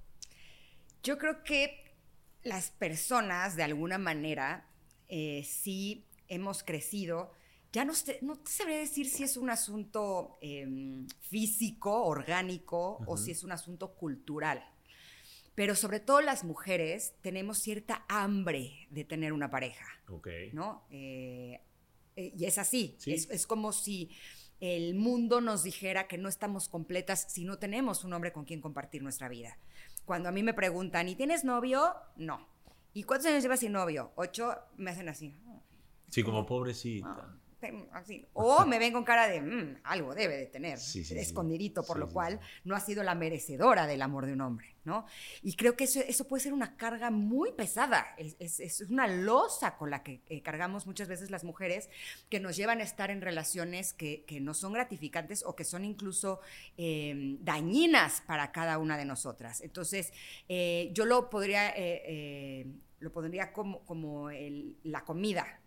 Yo 1.03 1.17
creo 1.17 1.43
que 1.43 1.93
las 2.41 2.71
personas, 2.71 3.57
de 3.57 3.63
alguna 3.63 3.97
manera, 3.97 4.69
eh, 5.09 5.43
sí 5.43 6.07
hemos 6.29 6.63
crecido 6.63 7.33
ya 7.71 7.85
no, 7.85 7.93
no 8.21 8.35
te 8.37 8.51
sabría 8.51 8.77
decir 8.77 9.07
si 9.09 9.23
es 9.23 9.37
un 9.37 9.49
asunto 9.49 10.37
em, 10.41 11.07
físico, 11.21 12.03
orgánico, 12.03 12.99
o 13.05 13.17
si 13.17 13.31
es 13.31 13.43
un 13.43 13.51
asunto 13.51 13.93
cultural. 13.93 14.63
Pero 15.55 15.75
sobre 15.75 15.99
todo 15.99 16.21
las 16.21 16.43
mujeres 16.43 17.13
tenemos 17.21 17.59
cierta 17.59 18.05
hambre 18.09 18.87
de 18.89 19.03
tener 19.03 19.31
una 19.31 19.49
pareja. 19.49 19.85
Ok. 20.09 20.27
¿No? 20.53 20.85
Eh, 20.89 21.61
eh, 22.15 22.33
y 22.37 22.45
es 22.45 22.57
así. 22.57 22.97
Es, 23.05 23.29
es, 23.29 23.47
como 23.47 23.71
si 23.71 24.11
el 24.59 24.95
mundo 24.95 25.39
nos 25.39 25.63
dijera 25.63 26.07
que 26.07 26.17
no 26.17 26.29
estamos 26.29 26.67
completas 26.67 27.27
si 27.29 27.45
no 27.45 27.57
tenemos 27.57 28.03
un 28.03 28.13
hombre 28.13 28.33
con 28.33 28.45
quien 28.45 28.61
compartir 28.61 29.01
nuestra 29.01 29.29
vida. 29.29 29.57
Cuando 30.05 30.29
a 30.29 30.31
mí 30.31 30.43
me 30.43 30.53
preguntan, 30.53 31.07
¿y 31.07 31.15
tienes 31.15 31.43
novio? 31.43 31.93
No. 32.17 32.47
¿Y 32.93 33.03
cuántos 33.03 33.27
años 33.27 33.43
llevas 33.43 33.61
sin 33.61 33.71
novio? 33.71 34.11
Ocho, 34.15 34.55
me 34.77 34.91
hacen 34.91 35.07
así. 35.07 35.35
Sí, 36.09 36.23
como 36.23 36.45
pobrecita. 36.45 37.07
Ah. 37.07 37.40
O 38.33 38.65
me 38.65 38.79
ven 38.79 38.91
con 38.91 39.03
cara 39.03 39.27
de, 39.27 39.39
mm, 39.39 39.81
algo 39.83 40.15
debe 40.15 40.37
de 40.37 40.45
tener, 40.47 40.77
escondidito, 40.77 41.83
por 41.83 41.99
lo 41.99 42.09
cual 42.09 42.39
no 42.63 42.75
ha 42.75 42.79
sido 42.79 43.03
la 43.03 43.15
merecedora 43.15 43.85
del 43.87 44.01
amor 44.01 44.25
de 44.25 44.33
un 44.33 44.41
hombre, 44.41 44.75
¿no? 44.83 45.05
Y 45.43 45.55
creo 45.55 45.75
que 45.75 45.83
eso, 45.83 45.99
eso 45.99 46.27
puede 46.27 46.43
ser 46.43 46.53
una 46.53 46.75
carga 46.75 47.11
muy 47.11 47.51
pesada, 47.51 48.15
es, 48.17 48.59
es, 48.59 48.81
una 48.89 49.07
losa 49.07 49.77
con 49.77 49.91
la 49.91 50.03
que 50.03 50.21
eh, 50.27 50.41
cargamos 50.41 50.87
muchas 50.87 51.07
veces 51.07 51.29
las 51.29 51.43
mujeres 51.43 51.89
que 52.29 52.39
nos 52.39 52.55
llevan 52.55 52.79
a 52.79 52.83
estar 52.83 53.11
en 53.11 53.21
relaciones 53.21 53.93
que, 53.93 54.23
que 54.25 54.39
no 54.39 54.53
son 54.53 54.73
gratificantes 54.73 55.43
o 55.45 55.55
que 55.55 55.63
son 55.63 55.85
incluso 55.85 56.39
em, 56.77 57.37
dañinas 57.43 58.21
para 58.21 58.51
cada 58.51 58.79
una 58.79 58.97
de 58.97 59.05
nosotras. 59.05 59.61
Entonces, 59.61 60.13
eh, 60.49 60.89
yo 60.93 61.05
lo 61.05 61.29
podría, 61.29 61.71
eh, 61.75 62.65
lo 62.99 63.11
pondría 63.11 63.53
como, 63.53 63.85
como 63.85 64.29
la 64.83 65.03
comida 65.03 65.59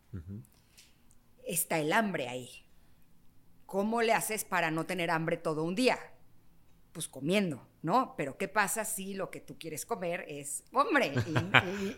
está 1.47 1.79
el 1.79 1.93
hambre 1.93 2.29
ahí. 2.29 2.65
¿Cómo 3.67 4.03
le 4.03 4.13
haces 4.13 4.45
para 4.45 4.71
no 4.71 4.87
tener 4.87 5.11
hambre 5.11 5.37
todo 5.37 5.65
un 5.65 5.75
día? 5.75 5.99
Pues 6.93 7.09
comiendo. 7.09 7.67
¿No? 7.85 8.15
Pero 8.17 8.39
¿qué 8.39 8.49
pasa 8.49 8.83
si 8.87 9.13
lo 9.13 9.31
que 9.31 9.41
tú 9.41 9.59
quieres 9.59 9.85
comer 9.85 10.25
es 10.27 10.65
hombre? 10.73 11.13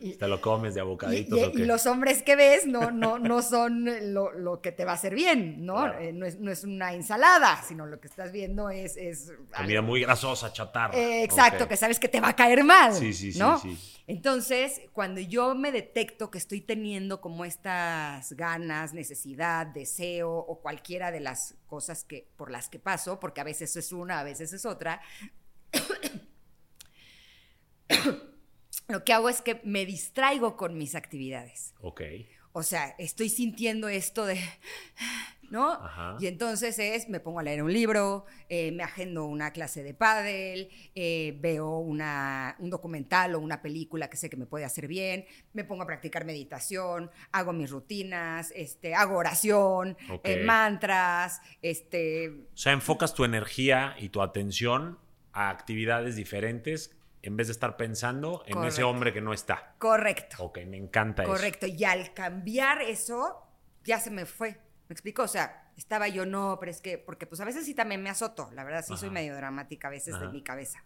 Y, 0.00 0.14
Te 0.18 0.26
lo 0.26 0.40
comes 0.40 0.74
de 0.74 0.80
abocaditos. 0.80 1.54
Y, 1.54 1.64
los 1.64 1.86
hombres 1.86 2.24
que 2.24 2.34
ves 2.34 2.66
no, 2.66 2.90
no, 2.90 3.20
no 3.20 3.40
son 3.40 3.86
lo, 4.12 4.60
que 4.60 4.72
te 4.72 4.84
va 4.84 4.92
a 4.92 4.94
hacer 4.96 5.14
bien, 5.14 5.64
¿no? 5.64 5.86
Eh, 5.92 6.12
no, 6.12 6.26
es, 6.26 6.64
una 6.64 6.92
ensalada, 6.92 7.62
sino 7.62 7.86
lo 7.86 8.00
que 8.00 8.08
estás 8.08 8.32
viendo 8.32 8.68
es... 8.68 8.96
es 8.96 9.32
Comida 9.56 9.80
muy 9.80 10.00
grasosa, 10.00 10.52
chatarra. 10.52 10.98
Eh, 10.98 11.22
exacto, 11.22 11.68
que 11.68 11.76
sabes 11.76 12.00
que 12.00 12.08
te 12.08 12.20
va 12.20 12.30
a 12.30 12.36
caer 12.36 12.64
mal, 12.64 12.92
sí, 12.92 13.12
sí, 13.12 13.38
¿no? 13.38 13.60
Sí, 13.60 13.78
Entonces, 14.08 14.80
cuando 14.92 15.20
yo 15.20 15.54
me 15.54 15.70
detecto 15.70 16.32
que 16.32 16.38
estoy 16.38 16.62
teniendo 16.62 17.20
como 17.20 17.44
estas 17.44 18.32
ganas, 18.32 18.92
necesidad, 18.92 19.68
deseo 19.68 20.32
o 20.32 20.60
cualquiera 20.60 21.12
de 21.12 21.20
las 21.20 21.54
cosas 21.68 22.02
que, 22.02 22.26
por 22.36 22.50
las 22.50 22.68
que 22.68 22.80
paso, 22.80 23.20
porque 23.20 23.40
a 23.40 23.44
veces 23.44 23.76
es 23.76 23.92
una, 23.92 24.18
a 24.18 24.24
veces 24.24 24.52
es 24.52 24.66
otra, 24.66 25.00
lo 28.88 29.04
que 29.04 29.12
hago 29.12 29.28
es 29.28 29.42
que 29.42 29.60
me 29.64 29.86
distraigo 29.86 30.56
con 30.56 30.78
mis 30.78 30.94
actividades. 30.94 31.74
Ok. 31.80 32.02
O 32.52 32.62
sea, 32.62 32.94
estoy 32.98 33.28
sintiendo 33.28 33.88
esto 33.88 34.24
de, 34.24 34.40
¿no? 35.50 35.78
Y 36.18 36.26
entonces 36.26 36.78
es, 36.78 37.08
me 37.08 37.20
pongo 37.20 37.40
a 37.40 37.42
leer 37.42 37.62
un 37.62 37.72
libro, 37.72 38.24
eh, 38.48 38.72
me 38.72 38.82
agendo 38.82 39.26
una 39.26 39.52
clase 39.52 39.82
de 39.82 39.94
pádel, 39.94 40.70
eh, 40.94 41.36
veo 41.40 41.78
una, 41.78 42.56
un 42.58 42.70
documental 42.70 43.34
o 43.34 43.40
una 43.40 43.62
película 43.62 44.08
que 44.08 44.16
sé 44.16 44.30
que 44.30 44.36
me 44.36 44.46
puede 44.46 44.64
hacer 44.64 44.88
bien, 44.88 45.26
me 45.52 45.64
pongo 45.64 45.82
a 45.82 45.86
practicar 45.86 46.24
meditación, 46.24 47.10
hago 47.32 47.52
mis 47.52 47.70
rutinas, 47.70 48.52
este, 48.56 48.94
hago 48.94 49.18
oración, 49.18 49.96
eh, 50.24 50.42
mantras, 50.44 51.40
este... 51.62 52.48
O 52.54 52.56
sea, 52.56 52.72
enfocas 52.72 53.14
tu 53.14 53.24
energía 53.24 53.94
y 53.98 54.08
tu 54.08 54.22
atención 54.22 54.98
a 55.36 55.50
actividades 55.50 56.16
diferentes 56.16 56.96
en 57.22 57.36
vez 57.36 57.48
de 57.48 57.52
estar 57.52 57.76
pensando 57.76 58.42
en 58.46 58.52
ese 58.52 58.54
Correcto. 58.82 58.88
hombre 58.88 59.12
que 59.12 59.20
no 59.20 59.32
está. 59.32 59.74
Correcto. 59.78 60.36
Ok, 60.44 60.58
me 60.66 60.76
encanta 60.78 61.24
eso. 61.24 61.32
Correcto. 61.32 61.66
Y 61.66 61.84
al 61.84 62.14
cambiar 62.14 62.80
eso, 62.82 63.46
ya 63.84 64.00
se 64.00 64.10
me 64.10 64.24
fue. 64.26 64.60
¿Me 64.88 64.94
explico? 64.94 65.22
O 65.24 65.28
sea, 65.28 65.70
estaba 65.76 66.08
yo, 66.08 66.24
no, 66.24 66.56
pero 66.60 66.70
es 66.70 66.80
que, 66.80 66.96
porque 66.98 67.26
pues 67.26 67.40
a 67.40 67.44
veces 67.44 67.64
sí 67.66 67.74
también 67.74 68.02
me 68.02 68.08
azoto. 68.10 68.48
La 68.52 68.64
verdad, 68.64 68.84
sí 68.86 68.96
soy 68.96 69.10
medio 69.10 69.34
dramática 69.36 69.88
a 69.88 69.90
veces 69.90 70.14
Ajá. 70.14 70.26
de 70.26 70.32
mi 70.32 70.42
cabeza. 70.42 70.82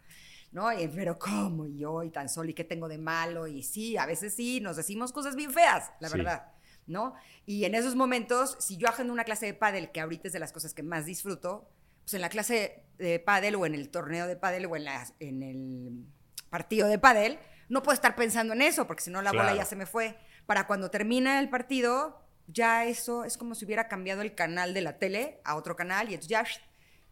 ¿No? 0.51 0.69
Y, 0.73 0.85
pero 0.89 1.17
¿cómo? 1.17 1.65
Y 1.65 1.77
yo, 1.77 2.03
y 2.03 2.09
tan 2.09 2.27
solo, 2.27 2.49
¿y 2.49 2.53
qué 2.53 2.65
tengo 2.65 2.89
de 2.89 2.97
malo? 2.97 3.47
Y 3.47 3.63
sí, 3.63 3.95
a 3.95 4.05
veces 4.05 4.35
sí, 4.35 4.59
nos 4.59 4.75
decimos 4.75 5.13
cosas 5.13 5.35
bien 5.37 5.53
feas, 5.53 5.91
la 6.01 6.09
Sí. 6.09 6.17
verdad. 6.17 6.51
¿No? 6.87 7.13
Y 7.45 7.63
en 7.63 7.75
esos 7.75 7.95
momentos, 7.95 8.57
si 8.59 8.75
yo 8.75 8.89
agendo 8.89 9.13
una 9.13 9.23
clase 9.23 9.45
de 9.45 9.53
pádel, 9.53 9.91
que 9.91 10.01
ahorita 10.01 10.27
es 10.27 10.33
de 10.33 10.39
las 10.39 10.51
cosas 10.51 10.73
que 10.73 10.83
más 10.83 11.05
disfruto, 11.05 11.69
pues 12.01 12.13
en 12.13 12.21
la 12.21 12.29
clase 12.29 12.83
de 12.97 13.19
pádel 13.19 13.55
o 13.55 13.65
en 13.65 13.75
el 13.75 13.89
torneo 13.89 14.27
de 14.27 14.35
pádel 14.35 14.65
o 14.65 14.75
en, 14.75 14.85
la, 14.85 15.07
en 15.19 15.43
el 15.43 16.05
partido 16.49 16.87
de 16.87 16.99
pádel, 16.99 17.39
no 17.69 17.81
puedo 17.81 17.93
estar 17.93 18.15
pensando 18.15 18.53
en 18.53 18.61
eso, 18.61 18.85
porque 18.85 19.03
si 19.03 19.09
no 19.09 19.21
la 19.21 19.31
bola 19.31 19.55
ya 19.55 19.65
se 19.65 19.75
me 19.75 19.85
fue. 19.85 20.17
Para 20.45 20.67
cuando 20.67 20.91
termina 20.91 21.39
el 21.39 21.49
partido, 21.49 22.21
ya 22.47 22.85
eso 22.85 23.23
es 23.23 23.37
como 23.37 23.55
si 23.55 23.65
hubiera 23.65 23.87
cambiado 23.87 24.21
el 24.21 24.35
canal 24.35 24.73
de 24.73 24.81
la 24.81 24.97
tele 24.97 25.39
a 25.45 25.55
otro 25.55 25.75
canal 25.75 26.09
y 26.09 26.15
entonces 26.15 26.29
ya, 26.29 26.43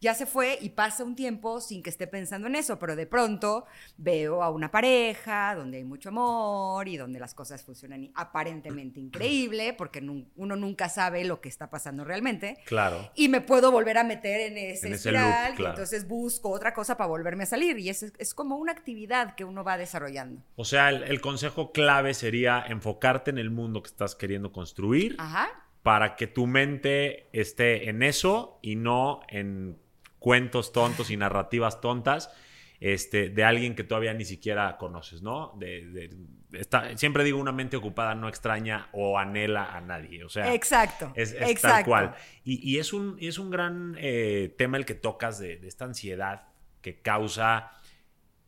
ya 0.00 0.14
se 0.14 0.26
fue 0.26 0.58
y 0.60 0.70
pasa 0.70 1.04
un 1.04 1.14
tiempo 1.14 1.60
sin 1.60 1.82
que 1.82 1.90
esté 1.90 2.06
pensando 2.06 2.46
en 2.46 2.56
eso, 2.56 2.78
pero 2.78 2.96
de 2.96 3.06
pronto 3.06 3.66
veo 3.98 4.42
a 4.42 4.50
una 4.50 4.70
pareja 4.70 5.54
donde 5.54 5.78
hay 5.78 5.84
mucho 5.84 6.08
amor 6.08 6.88
y 6.88 6.96
donde 6.96 7.20
las 7.20 7.34
cosas 7.34 7.62
funcionan 7.62 8.10
aparentemente 8.14 8.98
increíble, 9.00 9.74
porque 9.74 10.00
uno 10.00 10.56
nunca 10.56 10.88
sabe 10.88 11.24
lo 11.24 11.40
que 11.40 11.48
está 11.48 11.68
pasando 11.68 12.04
realmente. 12.04 12.58
Claro. 12.64 13.10
Y 13.14 13.28
me 13.28 13.40
puedo 13.40 13.70
volver 13.70 13.98
a 13.98 14.04
meter 14.04 14.40
en 14.40 14.58
ese 14.58 14.86
En 14.88 14.94
ese 14.94 15.10
espiral 15.10 15.52
loop, 15.52 15.60
y 15.60 15.64
entonces 15.66 16.08
busco 16.08 16.50
otra 16.50 16.72
cosa 16.72 16.96
para 16.96 17.08
volverme 17.08 17.42
a 17.42 17.46
salir. 17.46 17.78
Y 17.78 17.90
es, 17.90 18.02
es 18.02 18.34
como 18.34 18.56
una 18.56 18.72
actividad 18.72 19.34
que 19.34 19.44
uno 19.44 19.64
va 19.64 19.76
desarrollando. 19.76 20.42
O 20.56 20.64
sea, 20.64 20.88
el, 20.88 21.02
el 21.02 21.20
consejo 21.20 21.72
clave 21.72 22.14
sería 22.14 22.64
enfocarte 22.66 23.30
en 23.30 23.38
el 23.38 23.50
mundo 23.50 23.82
que 23.82 23.88
estás 23.88 24.14
queriendo 24.14 24.52
construir 24.52 25.16
Ajá. 25.18 25.50
para 25.82 26.16
que 26.16 26.26
tu 26.26 26.46
mente 26.46 27.28
esté 27.32 27.88
en 27.88 28.02
eso 28.02 28.58
y 28.62 28.76
no 28.76 29.20
en 29.28 29.78
cuentos 30.20 30.72
tontos 30.72 31.10
y 31.10 31.16
narrativas 31.16 31.80
tontas 31.80 32.30
este, 32.78 33.28
de 33.28 33.44
alguien 33.44 33.74
que 33.74 33.84
todavía 33.84 34.14
ni 34.14 34.24
siquiera 34.24 34.78
conoces, 34.78 35.20
¿no? 35.20 35.52
De, 35.58 35.84
de- 35.86 36.16
está- 36.58 36.96
siempre 36.96 37.24
digo, 37.24 37.38
una 37.38 37.52
mente 37.52 37.76
ocupada 37.76 38.14
no 38.14 38.26
extraña 38.28 38.88
o 38.92 39.18
anhela 39.18 39.76
a 39.76 39.80
nadie. 39.82 40.24
O 40.24 40.28
sea, 40.30 40.54
Exacto. 40.54 41.12
es, 41.14 41.32
es 41.32 41.38
tal 41.40 41.50
exacto. 41.50 41.90
cual. 41.90 42.14
Y, 42.44 42.70
y 42.70 42.78
es, 42.78 42.92
un, 42.94 43.18
es 43.20 43.38
un 43.38 43.50
gran 43.50 43.96
eh, 43.98 44.54
tema 44.56 44.78
el 44.78 44.86
que 44.86 44.94
tocas 44.94 45.38
de, 45.38 45.56
de 45.58 45.68
esta 45.68 45.84
ansiedad 45.84 46.46
que 46.80 47.02
causa, 47.02 47.72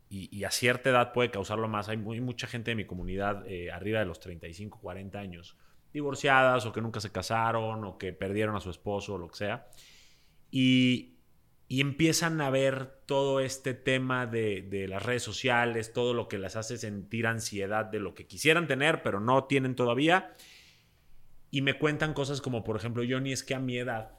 y, 0.09 0.35
y 0.35 0.45
a 0.45 0.51
cierta 0.51 0.89
edad 0.89 1.13
puede 1.13 1.31
causarlo 1.31 1.69
más. 1.69 1.91
Hay 1.91 1.99
muy, 1.99 2.21
mucha 2.23 2.47
gente 2.47 2.71
de 2.71 2.75
mi 2.77 2.87
comunidad 2.87 3.45
eh, 3.47 3.71
arriba 3.71 3.99
de 3.99 4.07
los 4.07 4.19
35, 4.21 4.79
40 4.81 5.19
años, 5.19 5.59
divorciadas 5.93 6.65
o 6.65 6.73
que 6.73 6.81
nunca 6.81 7.01
se 7.01 7.13
casaron 7.13 7.85
o 7.85 7.99
que 7.99 8.15
perdieron 8.15 8.57
a 8.57 8.61
su 8.61 8.71
esposo 8.71 9.15
o 9.15 9.19
lo 9.19 9.29
que 9.29 9.37
sea. 9.37 9.67
Y, 10.51 11.19
y 11.73 11.81
empiezan 11.81 12.39
a 12.43 12.51
ver 12.51 13.01
todo 13.07 13.41
este 13.41 13.73
tema 13.73 14.27
de, 14.27 14.61
de 14.61 14.87
las 14.87 15.03
redes 15.03 15.23
sociales, 15.23 15.95
todo 15.95 16.13
lo 16.13 16.29
que 16.29 16.37
les 16.37 16.55
hace 16.55 16.77
sentir 16.77 17.27
ansiedad 17.27 17.87
de 17.87 17.99
lo 17.99 18.15
que 18.15 18.27
quisieran 18.27 18.67
tener, 18.67 19.03
pero 19.03 19.21
no 19.21 19.45
tienen 19.45 19.75
todavía. 19.75 20.35
Y 21.51 21.63
me 21.63 21.79
cuentan 21.79 22.13
cosas 22.13 22.43
como, 22.43 22.63
por 22.63 22.77
ejemplo, 22.77 23.03
Johnny, 23.09 23.33
es 23.33 23.43
que 23.43 23.55
a 23.55 23.59
mi 23.59 23.79
edad, 23.79 24.19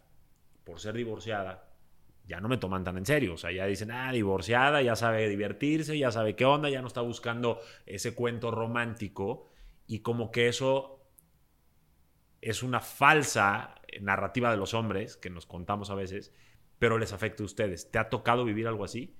por 0.64 0.80
ser 0.80 0.96
divorciada, 0.96 1.70
ya 2.26 2.42
no 2.42 2.50
me 2.50 2.58
toman 2.58 2.84
tan 2.84 2.98
en 2.98 3.06
serio. 3.06 3.36
O 3.36 3.38
sea, 3.38 3.52
ya 3.52 3.68
dicen, 3.68 3.92
ah, 3.92 4.12
divorciada, 4.12 4.82
ya 4.82 4.96
sabe 4.96 5.30
divertirse, 5.30 5.96
ya 5.96 6.10
sabe 6.10 6.36
qué 6.36 6.46
onda, 6.46 6.72
ya 6.72 6.82
no 6.82 6.88
está 6.88 7.02
buscando 7.02 7.60
ese 7.86 8.16
cuento 8.16 8.50
romántico. 8.50 9.52
Y 9.86 10.00
como 10.00 10.32
que 10.32 10.48
eso 10.48 11.06
es 12.42 12.64
una 12.64 12.80
falsa 12.80 13.76
narrativa 14.02 14.50
de 14.50 14.58
los 14.58 14.74
hombres 14.74 15.18
que 15.18 15.30
nos 15.30 15.46
contamos 15.46 15.92
a 15.92 15.94
veces, 15.94 16.34
pero 16.80 16.98
les 16.98 17.14
afecta 17.14 17.44
a 17.44 17.46
ustedes. 17.46 17.90
¿Te 17.92 18.00
ha 18.00 18.10
tocado 18.10 18.46
vivir 18.46 18.68
algo 18.68 18.84
así? 18.84 19.16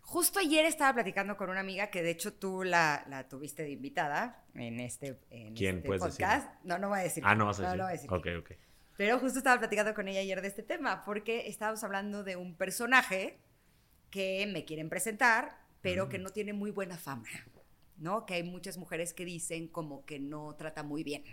Justo 0.00 0.38
ayer 0.38 0.64
estaba 0.66 0.92
platicando 0.94 1.36
con 1.36 1.50
una 1.50 1.60
amiga 1.60 1.88
que 1.90 2.02
de 2.02 2.10
hecho 2.10 2.34
tú 2.34 2.62
la, 2.62 3.04
la 3.08 3.26
tuviste 3.28 3.62
de 3.64 3.70
invitada 3.70 4.44
en 4.54 4.78
este, 4.80 5.18
en 5.30 5.54
¿Quién? 5.54 5.78
este 5.78 5.88
podcast. 5.98 6.48
No, 6.62 6.78
no 6.78 6.90
voy 6.90 7.00
a 7.00 7.02
decir. 7.02 7.22
Ah, 7.26 7.34
no 7.34 7.46
vas 7.46 7.58
a 7.58 7.62
decir. 7.62 7.78
No, 7.78 7.84
voy 7.84 7.90
a 7.90 7.96
decir 7.96 8.10
ok, 8.12 8.26
ok. 8.40 8.50
Pero 8.96 9.18
justo 9.18 9.38
estaba 9.38 9.58
platicando 9.58 9.92
con 9.92 10.06
ella 10.06 10.20
ayer 10.20 10.40
de 10.40 10.46
este 10.48 10.62
tema, 10.62 11.02
porque 11.04 11.48
estábamos 11.48 11.82
hablando 11.82 12.22
de 12.22 12.36
un 12.36 12.54
personaje 12.54 13.40
que 14.10 14.46
me 14.52 14.64
quieren 14.64 14.88
presentar, 14.88 15.58
pero 15.80 16.06
Mm. 16.06 16.08
que 16.10 16.18
no 16.20 16.28
tiene 16.30 16.52
muy 16.52 16.70
buena 16.70 16.96
fama, 16.96 17.26
¿no? 17.96 18.24
Que 18.24 18.34
hay 18.34 18.42
muchas 18.44 18.78
mujeres 18.78 19.12
que 19.14 19.24
dicen 19.24 19.66
como 19.66 20.04
que 20.04 20.20
no 20.20 20.54
trata 20.54 20.84
muy 20.84 21.02
bien, 21.02 21.24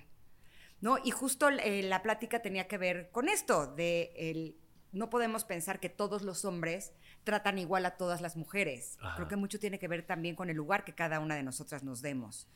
¿no? 0.81 0.97
Y 1.03 1.11
justo 1.11 1.49
eh, 1.49 1.83
la 1.83 2.01
plática 2.01 2.41
tenía 2.41 2.67
que 2.67 2.77
ver 2.77 3.09
con 3.11 3.29
esto, 3.29 3.67
de 3.67 4.11
el, 4.15 4.57
no 4.91 5.09
podemos 5.09 5.45
pensar 5.45 5.79
que 5.79 5.89
todos 5.89 6.23
los 6.23 6.43
hombres 6.43 6.91
tratan 7.23 7.59
igual 7.59 7.85
a 7.85 7.97
todas 7.97 8.21
las 8.21 8.35
mujeres. 8.35 8.97
Ajá. 8.99 9.15
Creo 9.15 9.27
que 9.27 9.35
mucho 9.35 9.59
tiene 9.59 9.79
que 9.79 9.87
ver 9.87 10.05
también 10.05 10.35
con 10.35 10.49
el 10.49 10.57
lugar 10.57 10.83
que 10.83 10.93
cada 10.93 11.19
una 11.19 11.35
de 11.35 11.43
nosotras 11.43 11.83
nos 11.83 12.01
demos. 12.01 12.47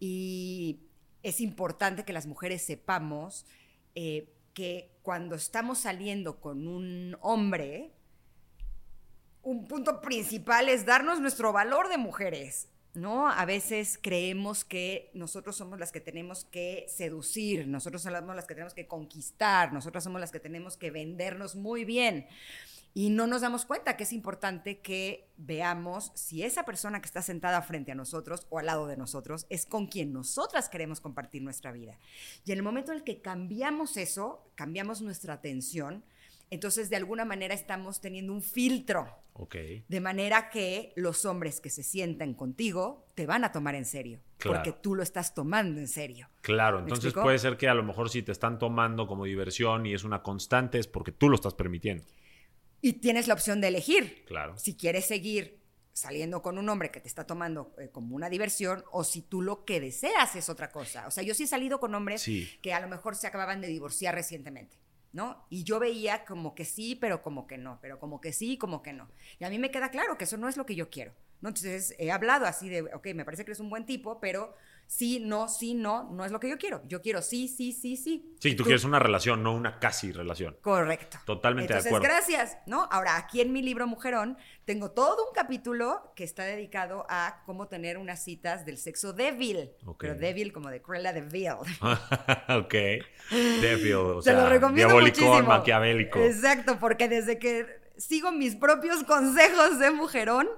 Y 0.00 0.80
es 1.22 1.40
importante 1.40 2.04
que 2.04 2.12
las 2.12 2.26
mujeres 2.26 2.62
sepamos 2.62 3.46
eh, 3.94 4.32
que 4.54 4.90
cuando 5.02 5.34
estamos 5.34 5.78
saliendo 5.78 6.40
con 6.40 6.66
un 6.66 7.16
hombre, 7.20 7.92
un 9.42 9.66
punto 9.66 10.00
principal 10.00 10.68
es 10.68 10.84
darnos 10.84 11.20
nuestro 11.20 11.52
valor 11.52 11.88
de 11.88 11.98
mujeres. 11.98 12.68
¿No? 12.98 13.28
A 13.28 13.44
veces 13.44 13.96
creemos 14.02 14.64
que 14.64 15.10
nosotros 15.14 15.56
somos 15.56 15.78
las 15.78 15.92
que 15.92 16.00
tenemos 16.00 16.44
que 16.44 16.84
seducir, 16.88 17.68
nosotros 17.68 18.02
somos 18.02 18.34
las 18.34 18.44
que 18.44 18.54
tenemos 18.54 18.74
que 18.74 18.88
conquistar, 18.88 19.72
nosotros 19.72 20.02
somos 20.02 20.20
las 20.20 20.32
que 20.32 20.40
tenemos 20.40 20.76
que 20.76 20.90
vendernos 20.90 21.54
muy 21.54 21.84
bien. 21.84 22.26
Y 22.94 23.10
no 23.10 23.28
nos 23.28 23.42
damos 23.42 23.64
cuenta 23.64 23.96
que 23.96 24.02
es 24.02 24.12
importante 24.12 24.80
que 24.80 25.28
veamos 25.36 26.10
si 26.16 26.42
esa 26.42 26.64
persona 26.64 27.00
que 27.00 27.06
está 27.06 27.22
sentada 27.22 27.62
frente 27.62 27.92
a 27.92 27.94
nosotros 27.94 28.48
o 28.50 28.58
al 28.58 28.66
lado 28.66 28.88
de 28.88 28.96
nosotros 28.96 29.46
es 29.48 29.64
con 29.64 29.86
quien 29.86 30.12
nosotras 30.12 30.68
queremos 30.68 31.00
compartir 31.00 31.42
nuestra 31.42 31.70
vida. 31.70 32.00
Y 32.44 32.50
en 32.50 32.58
el 32.58 32.64
momento 32.64 32.90
en 32.90 32.98
el 32.98 33.04
que 33.04 33.20
cambiamos 33.20 33.96
eso, 33.96 34.50
cambiamos 34.56 35.02
nuestra 35.02 35.34
atención, 35.34 36.02
entonces 36.50 36.90
de 36.90 36.96
alguna 36.96 37.24
manera 37.24 37.54
estamos 37.54 38.00
teniendo 38.00 38.32
un 38.32 38.42
filtro. 38.42 39.08
De 39.88 40.00
manera 40.00 40.50
que 40.50 40.92
los 40.96 41.24
hombres 41.24 41.60
que 41.60 41.70
se 41.70 41.84
sientan 41.84 42.34
contigo 42.34 43.06
te 43.14 43.24
van 43.24 43.44
a 43.44 43.52
tomar 43.52 43.76
en 43.76 43.84
serio. 43.84 44.20
Claro. 44.36 44.56
Porque 44.58 44.72
tú 44.72 44.96
lo 44.96 45.02
estás 45.04 45.32
tomando 45.32 45.78
en 45.78 45.86
serio. 45.86 46.28
Claro, 46.40 46.78
¿Me 46.78 46.82
entonces 46.82 47.04
explico? 47.06 47.22
puede 47.24 47.38
ser 47.38 47.56
que 47.56 47.68
a 47.68 47.74
lo 47.74 47.84
mejor 47.84 48.10
si 48.10 48.22
te 48.22 48.32
están 48.32 48.58
tomando 48.58 49.06
como 49.06 49.24
diversión 49.26 49.86
y 49.86 49.94
es 49.94 50.02
una 50.02 50.22
constante 50.24 50.78
es 50.80 50.88
porque 50.88 51.12
tú 51.12 51.28
lo 51.28 51.36
estás 51.36 51.54
permitiendo. 51.54 52.04
Y 52.80 52.94
tienes 52.94 53.28
la 53.28 53.34
opción 53.34 53.60
de 53.60 53.68
elegir. 53.68 54.24
Claro. 54.26 54.56
si 54.56 54.76
quieres 54.76 55.06
seguir 55.06 55.58
saliendo 55.92 56.42
con 56.42 56.58
un 56.58 56.68
hombre 56.68 56.90
que 56.92 57.00
te 57.00 57.08
está 57.08 57.24
tomando 57.26 57.74
eh, 57.78 57.90
como 57.90 58.14
una 58.16 58.30
diversión 58.30 58.84
o 58.92 59.02
si 59.04 59.22
tú 59.22 59.42
lo 59.42 59.64
que 59.64 59.80
deseas 59.80 60.34
es 60.36 60.48
otra 60.48 60.70
cosa. 60.70 61.06
O 61.08 61.10
sea, 61.10 61.22
yo 61.24 61.34
sí 61.34 61.44
he 61.44 61.46
salido 61.48 61.78
con 61.80 61.94
hombres 61.94 62.22
Sí. 62.22 62.48
que 62.62 62.72
a 62.72 62.78
lo 62.80 62.88
mejor 62.88 63.16
se 63.16 63.26
acababan 63.26 63.60
de 63.60 63.66
divorciar 63.68 64.14
recientemente, 64.14 64.76
¿no? 65.12 65.46
Y 65.50 65.64
yo 65.64 65.78
veía 65.78 66.24
como 66.24 66.54
que 66.54 66.64
sí, 66.64 66.94
pero 66.94 67.22
como 67.22 67.46
que 67.46 67.58
no, 67.58 67.78
pero 67.80 67.98
como 67.98 68.20
que 68.20 68.32
sí, 68.32 68.58
como 68.58 68.82
que 68.82 68.92
no. 68.92 69.08
Y 69.38 69.44
a 69.44 69.50
mí 69.50 69.58
me 69.58 69.70
queda 69.70 69.90
claro 69.90 70.18
que 70.18 70.24
eso 70.24 70.36
no 70.36 70.48
es 70.48 70.56
lo 70.56 70.66
que 70.66 70.74
yo 70.74 70.90
quiero, 70.90 71.12
¿no? 71.40 71.48
Entonces 71.48 71.94
he 71.98 72.10
hablado 72.10 72.46
así 72.46 72.68
de, 72.68 72.82
ok, 72.82 73.08
me 73.14 73.24
parece 73.24 73.44
que 73.44 73.50
eres 73.50 73.60
un 73.60 73.70
buen 73.70 73.86
tipo, 73.86 74.20
pero 74.20 74.54
sí, 74.88 75.20
no, 75.20 75.48
sí, 75.48 75.74
no, 75.74 76.10
no 76.10 76.24
es 76.24 76.32
lo 76.32 76.40
que 76.40 76.48
yo 76.48 76.56
quiero. 76.56 76.82
Yo 76.88 77.02
quiero 77.02 77.20
sí, 77.22 77.46
sí, 77.46 77.72
sí, 77.72 77.96
sí. 77.96 78.34
Sí, 78.40 78.54
tú 78.54 78.64
quieres 78.64 78.84
una 78.84 78.98
relación, 78.98 79.42
no 79.42 79.54
una 79.54 79.78
casi 79.78 80.10
relación. 80.10 80.56
Correcto. 80.62 81.18
Totalmente 81.26 81.74
de 81.74 81.80
acuerdo. 81.80 82.00
gracias, 82.00 82.56
¿no? 82.66 82.88
Ahora, 82.90 83.16
aquí 83.16 83.40
en 83.40 83.52
mi 83.52 83.62
libro 83.62 83.86
Mujerón, 83.86 84.38
tengo 84.64 84.90
todo 84.90 85.28
un 85.28 85.34
capítulo 85.34 86.12
que 86.16 86.24
está 86.24 86.44
dedicado 86.44 87.06
a 87.08 87.42
cómo 87.44 87.68
tener 87.68 87.98
unas 87.98 88.24
citas 88.24 88.64
del 88.64 88.78
sexo 88.78 89.12
débil. 89.12 89.70
Pero 89.98 90.14
débil 90.14 90.52
como 90.52 90.70
de 90.70 90.80
Cruella 90.80 91.12
de 91.12 91.20
Vil. 91.20 91.48
ok. 92.48 92.74
Devil, 93.60 93.94
o 93.94 94.22
Se 94.22 94.30
sea, 94.30 94.42
lo 94.42 94.48
recomiendo 94.48 94.94
diabólico, 94.94 95.20
muchísimo. 95.20 95.48
maquiavélico. 95.48 96.18
Exacto, 96.18 96.78
porque 96.80 97.08
desde 97.08 97.38
que 97.38 97.66
sigo 97.98 98.32
mis 98.32 98.56
propios 98.56 99.04
consejos 99.04 99.78
de 99.78 99.90
Mujerón, 99.90 100.48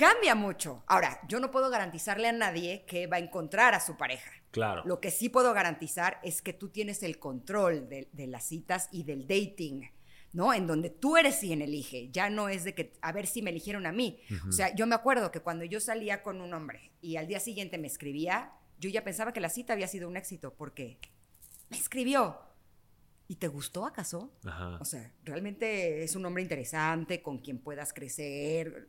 cambia 0.00 0.34
mucho. 0.34 0.82
Ahora, 0.86 1.20
yo 1.28 1.40
no 1.40 1.50
puedo 1.50 1.68
garantizarle 1.68 2.26
a 2.26 2.32
nadie 2.32 2.86
que 2.86 3.06
va 3.06 3.18
a 3.18 3.20
encontrar 3.20 3.74
a 3.74 3.80
su 3.80 3.98
pareja. 3.98 4.30
Claro. 4.50 4.82
Lo 4.86 4.98
que 4.98 5.10
sí 5.10 5.28
puedo 5.28 5.52
garantizar 5.52 6.18
es 6.22 6.40
que 6.40 6.54
tú 6.54 6.70
tienes 6.70 7.02
el 7.02 7.18
control 7.18 7.86
de, 7.86 8.08
de 8.12 8.26
las 8.26 8.44
citas 8.44 8.88
y 8.92 9.02
del 9.02 9.26
dating, 9.26 9.90
¿no? 10.32 10.54
En 10.54 10.66
donde 10.66 10.88
tú 10.88 11.18
eres 11.18 11.40
quien 11.40 11.60
elige. 11.60 12.08
Ya 12.12 12.30
no 12.30 12.48
es 12.48 12.64
de 12.64 12.74
que 12.74 12.94
a 13.02 13.12
ver 13.12 13.26
si 13.26 13.42
me 13.42 13.50
eligieron 13.50 13.84
a 13.84 13.92
mí. 13.92 14.22
O 14.48 14.52
sea, 14.52 14.74
yo 14.74 14.86
me 14.86 14.94
acuerdo 14.94 15.30
que 15.30 15.40
cuando 15.40 15.66
yo 15.66 15.80
salía 15.80 16.22
con 16.22 16.40
un 16.40 16.54
hombre 16.54 16.92
y 17.02 17.16
al 17.16 17.26
día 17.26 17.38
siguiente 17.38 17.76
me 17.76 17.86
escribía, 17.86 18.52
yo 18.78 18.88
ya 18.88 19.04
pensaba 19.04 19.34
que 19.34 19.40
la 19.40 19.50
cita 19.50 19.74
había 19.74 19.86
sido 19.86 20.08
un 20.08 20.16
éxito 20.16 20.54
porque 20.54 20.98
me 21.68 21.76
escribió. 21.76 22.40
¿Y 23.28 23.36
te 23.36 23.48
gustó 23.48 23.84
acaso? 23.84 24.32
Ajá. 24.44 24.78
O 24.80 24.84
sea, 24.86 25.12
realmente 25.24 26.02
es 26.02 26.16
un 26.16 26.24
hombre 26.24 26.42
interesante 26.42 27.22
con 27.22 27.38
quien 27.38 27.58
puedas 27.58 27.92
crecer. 27.92 28.88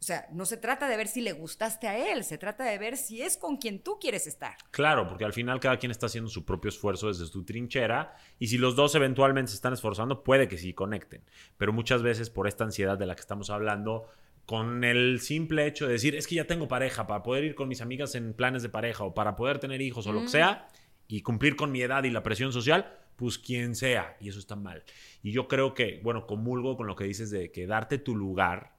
O 0.00 0.02
sea, 0.02 0.28
no 0.32 0.46
se 0.46 0.56
trata 0.56 0.88
de 0.88 0.96
ver 0.96 1.08
si 1.08 1.20
le 1.20 1.32
gustaste 1.32 1.88
a 1.88 2.12
él, 2.12 2.22
se 2.22 2.38
trata 2.38 2.64
de 2.64 2.78
ver 2.78 2.96
si 2.96 3.20
es 3.20 3.36
con 3.36 3.56
quien 3.56 3.80
tú 3.82 3.98
quieres 4.00 4.28
estar. 4.28 4.54
Claro, 4.70 5.08
porque 5.08 5.24
al 5.24 5.32
final 5.32 5.58
cada 5.58 5.76
quien 5.78 5.90
está 5.90 6.06
haciendo 6.06 6.30
su 6.30 6.44
propio 6.44 6.68
esfuerzo 6.68 7.08
desde 7.08 7.26
su 7.26 7.44
trinchera 7.44 8.14
y 8.38 8.46
si 8.46 8.58
los 8.58 8.76
dos 8.76 8.94
eventualmente 8.94 9.50
se 9.50 9.56
están 9.56 9.72
esforzando, 9.72 10.22
puede 10.22 10.46
que 10.46 10.56
sí 10.56 10.72
conecten. 10.72 11.24
Pero 11.56 11.72
muchas 11.72 12.02
veces 12.02 12.30
por 12.30 12.46
esta 12.46 12.64
ansiedad 12.64 12.96
de 12.96 13.06
la 13.06 13.16
que 13.16 13.22
estamos 13.22 13.50
hablando, 13.50 14.06
con 14.46 14.84
el 14.84 15.20
simple 15.20 15.66
hecho 15.66 15.86
de 15.86 15.92
decir, 15.92 16.14
es 16.14 16.26
que 16.26 16.36
ya 16.36 16.46
tengo 16.46 16.68
pareja 16.68 17.06
para 17.06 17.22
poder 17.22 17.44
ir 17.44 17.54
con 17.54 17.68
mis 17.68 17.80
amigas 17.80 18.14
en 18.14 18.32
planes 18.32 18.62
de 18.62 18.68
pareja 18.68 19.04
o 19.04 19.14
para 19.14 19.36
poder 19.36 19.58
tener 19.58 19.82
hijos 19.82 20.06
o 20.06 20.12
lo 20.12 20.22
que 20.22 20.28
sea 20.28 20.68
y 21.08 21.22
cumplir 21.22 21.56
con 21.56 21.72
mi 21.72 21.82
edad 21.82 22.04
y 22.04 22.10
la 22.10 22.22
presión 22.22 22.52
social, 22.52 22.98
pues 23.16 23.36
quien 23.36 23.74
sea. 23.74 24.16
Y 24.20 24.28
eso 24.28 24.38
está 24.38 24.56
mal. 24.56 24.84
Y 25.22 25.32
yo 25.32 25.48
creo 25.48 25.74
que, 25.74 26.00
bueno, 26.04 26.26
comulgo 26.26 26.76
con 26.76 26.86
lo 26.86 26.94
que 26.94 27.04
dices 27.04 27.30
de 27.30 27.50
que 27.50 27.66
darte 27.66 27.98
tu 27.98 28.14
lugar 28.14 28.76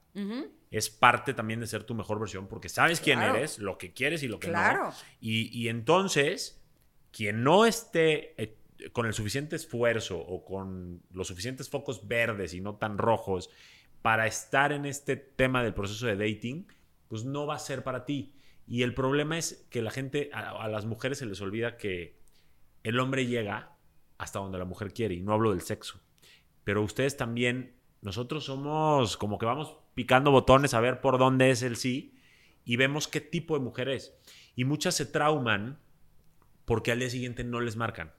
es 0.70 0.88
parte 0.88 1.34
también 1.34 1.60
de 1.60 1.66
ser 1.66 1.84
tu 1.84 1.94
mejor 1.94 2.20
versión 2.20 2.46
porque 2.46 2.68
sabes 2.68 3.00
quién 3.00 3.20
eres, 3.20 3.58
lo 3.58 3.76
que 3.76 3.92
quieres 3.92 4.22
y 4.22 4.28
lo 4.28 4.38
que 4.38 4.48
no. 4.48 4.92
Y, 5.20 5.48
y 5.58 5.68
entonces, 5.68 6.62
quien 7.10 7.42
no 7.42 7.66
esté 7.66 8.40
eh, 8.40 8.56
con 8.92 9.06
el 9.06 9.12
suficiente 9.12 9.56
esfuerzo 9.56 10.18
o 10.18 10.44
con 10.44 11.02
los 11.12 11.26
suficientes 11.26 11.68
focos 11.68 12.06
verdes 12.06 12.54
y 12.54 12.60
no 12.60 12.76
tan 12.76 12.98
rojos 12.98 13.50
para 14.00 14.26
estar 14.26 14.72
en 14.72 14.86
este 14.86 15.16
tema 15.16 15.62
del 15.62 15.74
proceso 15.74 16.06
de 16.06 16.16
dating, 16.16 16.66
pues 17.08 17.24
no 17.24 17.46
va 17.46 17.56
a 17.56 17.58
ser 17.58 17.82
para 17.82 18.04
ti. 18.04 18.32
Y 18.66 18.82
el 18.82 18.94
problema 18.94 19.36
es 19.36 19.66
que 19.70 19.82
la 19.82 19.90
gente, 19.90 20.30
a, 20.32 20.50
a 20.50 20.68
las 20.68 20.86
mujeres 20.86 21.18
se 21.18 21.26
les 21.26 21.40
olvida 21.40 21.76
que 21.76 22.16
el 22.84 22.98
hombre 23.00 23.26
llega 23.26 23.76
hasta 24.18 24.38
donde 24.38 24.58
la 24.58 24.64
mujer 24.64 24.92
quiere, 24.92 25.14
y 25.14 25.20
no 25.20 25.32
hablo 25.32 25.50
del 25.50 25.62
sexo. 25.62 26.00
Pero 26.62 26.82
ustedes 26.82 27.16
también, 27.16 27.74
nosotros 28.02 28.44
somos 28.44 29.16
como 29.16 29.38
que 29.38 29.46
vamos 29.46 29.76
picando 30.00 30.30
botones 30.30 30.72
a 30.72 30.80
ver 30.80 31.02
por 31.02 31.18
dónde 31.18 31.50
es 31.50 31.60
el 31.60 31.76
sí 31.76 32.14
y 32.64 32.76
vemos 32.76 33.06
qué 33.06 33.20
tipo 33.20 33.52
de 33.52 33.62
mujer 33.62 33.90
es. 33.90 34.14
Y 34.56 34.64
muchas 34.64 34.94
se 34.94 35.04
trauman 35.04 35.78
porque 36.64 36.90
al 36.90 37.00
día 37.00 37.10
siguiente 37.10 37.44
no 37.44 37.60
les 37.60 37.76
marcan. 37.76 38.10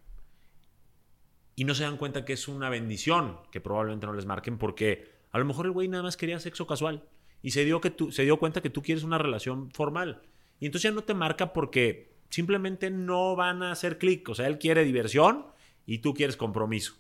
Y 1.55 1.63
no 1.63 1.73
se 1.73 1.82
dan 1.82 1.97
cuenta 1.97 2.23
que 2.23 2.34
es 2.34 2.47
una 2.47 2.69
bendición 2.69 3.39
que 3.51 3.61
probablemente 3.61 4.05
no 4.05 4.13
les 4.13 4.27
marquen 4.27 4.59
porque 4.59 5.11
a 5.32 5.39
lo 5.39 5.45
mejor 5.45 5.65
el 5.65 5.71
güey 5.71 5.88
nada 5.88 6.03
más 6.03 6.17
quería 6.17 6.39
sexo 6.39 6.67
casual 6.67 7.03
y 7.41 7.49
se 7.49 7.65
dio, 7.65 7.82
que 7.82 7.89
tú, 7.89 8.11
se 8.11 8.21
dio 8.25 8.38
cuenta 8.38 8.61
que 8.61 8.69
tú 8.69 8.84
quieres 8.84 9.03
una 9.03 9.17
relación 9.17 9.71
formal. 9.71 10.21
Y 10.59 10.67
entonces 10.67 10.91
ya 10.91 10.95
no 10.95 11.03
te 11.03 11.15
marca 11.15 11.51
porque 11.51 12.13
simplemente 12.29 12.91
no 12.91 13.36
van 13.36 13.63
a 13.63 13.71
hacer 13.71 13.97
clic. 13.97 14.29
O 14.29 14.36
sea, 14.36 14.45
él 14.45 14.59
quiere 14.59 14.84
diversión 14.84 15.47
y 15.88 15.97
tú 15.97 16.13
quieres 16.13 16.38
compromiso, 16.38 16.93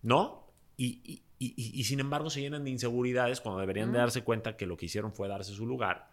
¿no? 0.00 0.46
Y, 0.78 1.20
sin 1.84 2.00
embargo 2.00 2.30
se 2.30 2.40
llenan 2.40 2.64
de 2.64 2.70
inseguridades 2.70 3.40
cuando 3.40 3.60
deberían 3.60 3.92
de 3.92 3.98
darse 3.98 4.22
cuenta 4.22 4.56
que 4.56 4.66
lo 4.66 4.76
que 4.76 4.86
hicieron 4.86 5.12
fue 5.12 5.28
darse 5.28 5.52
su 5.52 5.66
lugar, 5.66 6.10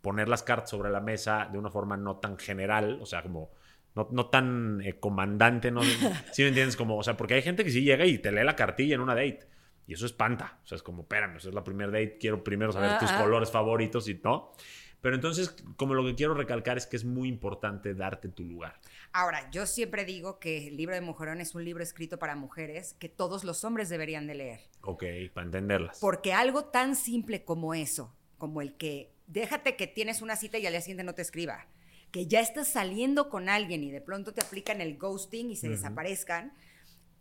poner 0.00 0.28
las 0.28 0.42
cartas 0.42 0.70
sobre 0.70 0.90
la 0.90 1.00
mesa 1.00 1.48
de 1.50 1.58
una 1.58 1.70
forma 1.70 1.96
no 1.96 2.16
tan 2.16 2.38
general, 2.38 2.98
o 3.00 3.06
sea, 3.06 3.22
como 3.22 3.50
no, 3.94 4.26
tan 4.26 4.80
eh, 4.82 4.98
comandante, 4.98 5.70
¿no? 5.70 5.82
¿Sí 6.32 6.42
me 6.42 6.48
entiendes? 6.48 6.76
Como, 6.76 6.96
o 6.96 7.02
sea, 7.02 7.16
porque 7.16 7.34
hay 7.34 7.42
gente 7.42 7.64
que 7.64 7.70
sí 7.70 7.82
llega 7.82 8.06
y 8.06 8.18
te 8.18 8.30
lee 8.30 8.44
la 8.44 8.56
cartilla 8.56 8.94
en 8.94 9.00
una 9.00 9.14
date. 9.14 9.40
Y 9.86 9.94
eso 9.94 10.06
espanta. 10.06 10.58
O 10.62 10.66
sea, 10.66 10.76
es 10.76 10.82
como, 10.82 11.02
espérame, 11.02 11.36
es 11.36 11.44
la 11.46 11.64
primera 11.64 11.90
date, 11.90 12.18
quiero 12.20 12.44
primero 12.44 12.72
saber 12.72 12.98
tus 12.98 13.10
colores 13.12 13.50
favoritos 13.50 14.08
y 14.08 14.20
no. 14.22 14.52
Pero 15.00 15.14
entonces, 15.14 15.56
como 15.76 15.94
lo 15.94 16.04
que 16.04 16.14
quiero 16.14 16.34
recalcar 16.34 16.76
es 16.76 16.86
que 16.86 16.96
es 16.96 17.04
muy 17.04 17.28
importante 17.28 17.94
darte 17.94 18.28
tu 18.28 18.44
lugar. 18.44 18.80
Ahora, 19.12 19.50
yo 19.50 19.66
siempre 19.66 20.04
digo 20.04 20.38
que 20.38 20.68
el 20.68 20.76
libro 20.76 20.94
de 20.94 21.00
Mujerón 21.00 21.40
es 21.40 21.54
un 21.54 21.64
libro 21.64 21.82
escrito 21.82 22.18
para 22.18 22.36
mujeres 22.36 22.94
que 22.98 23.08
todos 23.08 23.44
los 23.44 23.64
hombres 23.64 23.88
deberían 23.88 24.26
de 24.26 24.34
leer. 24.34 24.60
Ok, 24.82 25.04
para 25.32 25.46
entenderlas. 25.46 25.98
Porque 26.00 26.32
algo 26.32 26.66
tan 26.66 26.94
simple 26.94 27.44
como 27.44 27.74
eso, 27.74 28.14
como 28.36 28.60
el 28.60 28.76
que 28.76 29.12
déjate 29.26 29.76
que 29.76 29.86
tienes 29.86 30.22
una 30.22 30.36
cita 30.36 30.58
y 30.58 30.66
al 30.66 30.72
día 30.72 30.80
siguiente 30.80 31.04
no 31.04 31.14
te 31.14 31.22
escriba, 31.22 31.66
que 32.10 32.26
ya 32.26 32.40
estás 32.40 32.68
saliendo 32.68 33.28
con 33.28 33.48
alguien 33.48 33.84
y 33.84 33.90
de 33.90 34.00
pronto 34.00 34.32
te 34.32 34.40
aplican 34.40 34.80
el 34.80 34.96
ghosting 34.96 35.50
y 35.50 35.56
se 35.56 35.68
desaparezcan, 35.68 36.54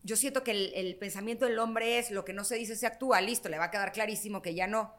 yo 0.03 0.15
siento 0.15 0.43
que 0.43 0.51
el, 0.51 0.71
el, 0.75 0.95
pensamiento 0.95 1.45
del 1.45 1.59
hombre 1.59 1.99
es 1.99 2.11
lo 2.11 2.23
que 2.23 2.31
no 2.31 2.45
se 2.45 2.55
dice 2.55 2.75
se 2.75 2.87
actúa, 2.87 3.19
listo, 3.19 3.49
le 3.49 3.57
va 3.57 3.65
a 3.65 3.71
quedar 3.71 3.91
clarísimo 3.91 4.41
que 4.41 4.55
ya 4.55 4.67
no. 4.67 4.93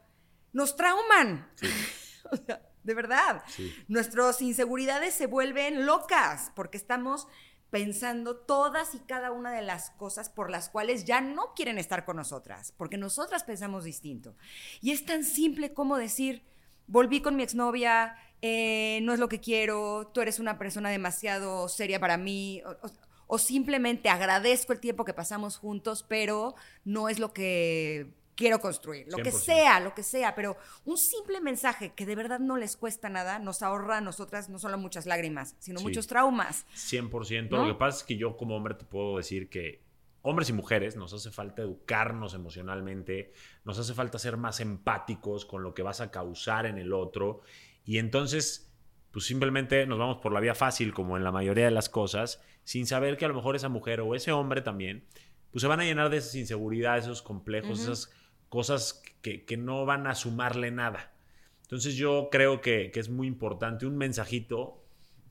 Nos 0.52 0.76
trauman. 0.76 1.50
Sí. 1.54 1.66
o 2.30 2.36
sea, 2.36 2.62
de 2.88 2.94
verdad. 2.94 3.44
Nuestras 3.86 4.42
inseguridades 4.42 5.14
se 5.14 5.26
vuelven 5.26 5.86
locas 5.86 6.50
porque 6.56 6.78
estamos 6.78 7.28
pensando 7.70 8.34
todas 8.34 8.94
y 8.94 8.98
cada 9.00 9.30
una 9.30 9.52
de 9.52 9.60
las 9.60 9.90
cosas 9.90 10.30
por 10.30 10.50
las 10.50 10.70
cuales 10.70 11.04
ya 11.04 11.20
no 11.20 11.52
quieren 11.54 11.76
estar 11.78 12.06
con 12.06 12.16
nosotras, 12.16 12.72
porque 12.76 12.96
nosotras 12.96 13.44
pensamos 13.44 13.84
distinto. 13.84 14.34
Y 14.80 14.90
es 14.90 15.04
tan 15.04 15.22
simple 15.22 15.74
como 15.74 15.98
decir, 15.98 16.42
volví 16.86 17.20
con 17.20 17.36
mi 17.36 17.42
exnovia, 17.42 18.16
eh, 18.40 19.00
no 19.02 19.12
es 19.12 19.20
lo 19.20 19.28
que 19.28 19.40
quiero, 19.40 20.10
tú 20.14 20.22
eres 20.22 20.38
una 20.38 20.58
persona 20.58 20.88
demasiado 20.88 21.68
seria 21.68 22.00
para 22.00 22.16
mí, 22.16 22.62
o 23.26 23.38
simplemente 23.38 24.08
agradezco 24.08 24.72
el 24.72 24.80
tiempo 24.80 25.04
que 25.04 25.12
pasamos 25.12 25.58
juntos, 25.58 26.06
pero 26.08 26.54
no 26.86 27.10
es 27.10 27.18
lo 27.18 27.34
que 27.34 28.17
quiero 28.38 28.60
construir, 28.60 29.04
lo 29.08 29.16
que 29.16 29.32
sea, 29.32 29.80
lo 29.80 29.94
que 29.94 30.04
sea, 30.04 30.36
pero 30.36 30.56
un 30.84 30.96
simple 30.96 31.40
mensaje 31.40 31.92
que 31.94 32.06
de 32.06 32.14
verdad 32.14 32.38
no 32.38 32.56
les 32.56 32.76
cuesta 32.76 33.08
nada, 33.08 33.40
nos 33.40 33.62
ahorra 33.62 33.96
a 33.96 34.00
nosotras 34.00 34.48
no 34.48 34.60
solo 34.60 34.78
muchas 34.78 35.06
lágrimas, 35.06 35.56
sino 35.58 35.80
muchos 35.80 36.06
traumas. 36.06 36.64
100%. 36.72 37.50
Lo 37.50 37.66
que 37.66 37.74
pasa 37.74 37.98
es 37.98 38.04
que 38.04 38.16
yo 38.16 38.36
como 38.36 38.54
hombre 38.54 38.74
te 38.74 38.84
puedo 38.84 39.16
decir 39.16 39.50
que 39.50 39.82
hombres 40.22 40.48
y 40.50 40.52
mujeres 40.52 40.94
nos 40.94 41.12
hace 41.12 41.32
falta 41.32 41.62
educarnos 41.62 42.32
emocionalmente, 42.32 43.32
nos 43.64 43.76
hace 43.76 43.92
falta 43.92 44.20
ser 44.20 44.36
más 44.36 44.60
empáticos 44.60 45.44
con 45.44 45.64
lo 45.64 45.74
que 45.74 45.82
vas 45.82 46.00
a 46.00 46.12
causar 46.12 46.64
en 46.66 46.78
el 46.78 46.92
otro 46.92 47.40
y 47.84 47.98
entonces 47.98 48.72
pues 49.10 49.24
simplemente 49.24 49.84
nos 49.86 49.98
vamos 49.98 50.18
por 50.18 50.32
la 50.32 50.38
vía 50.38 50.54
fácil 50.54 50.94
como 50.94 51.16
en 51.16 51.24
la 51.24 51.32
mayoría 51.32 51.64
de 51.64 51.70
las 51.72 51.88
cosas, 51.88 52.40
sin 52.62 52.86
saber 52.86 53.16
que 53.16 53.24
a 53.24 53.28
lo 53.28 53.34
mejor 53.34 53.56
esa 53.56 53.68
mujer 53.68 54.00
o 54.00 54.14
ese 54.14 54.30
hombre 54.30 54.60
también 54.60 55.04
pues 55.50 55.62
se 55.62 55.66
van 55.66 55.80
a 55.80 55.84
llenar 55.84 56.10
de 56.10 56.18
esas 56.18 56.36
inseguridades, 56.36 57.04
esos 57.04 57.22
complejos, 57.22 57.80
esas 57.80 58.12
cosas 58.48 59.02
que, 59.22 59.56
no 59.56 59.84
van 59.84 60.06
a 60.06 60.14
sumarle 60.14 60.70
nada. 60.70 61.12
Entonces 61.62 61.96
yo 61.96 62.28
creo 62.30 62.60
que, 62.60 62.90
es 62.94 63.08
muy 63.08 63.26
importante 63.26 63.86
un 63.86 63.96
mensajito, 63.96 64.82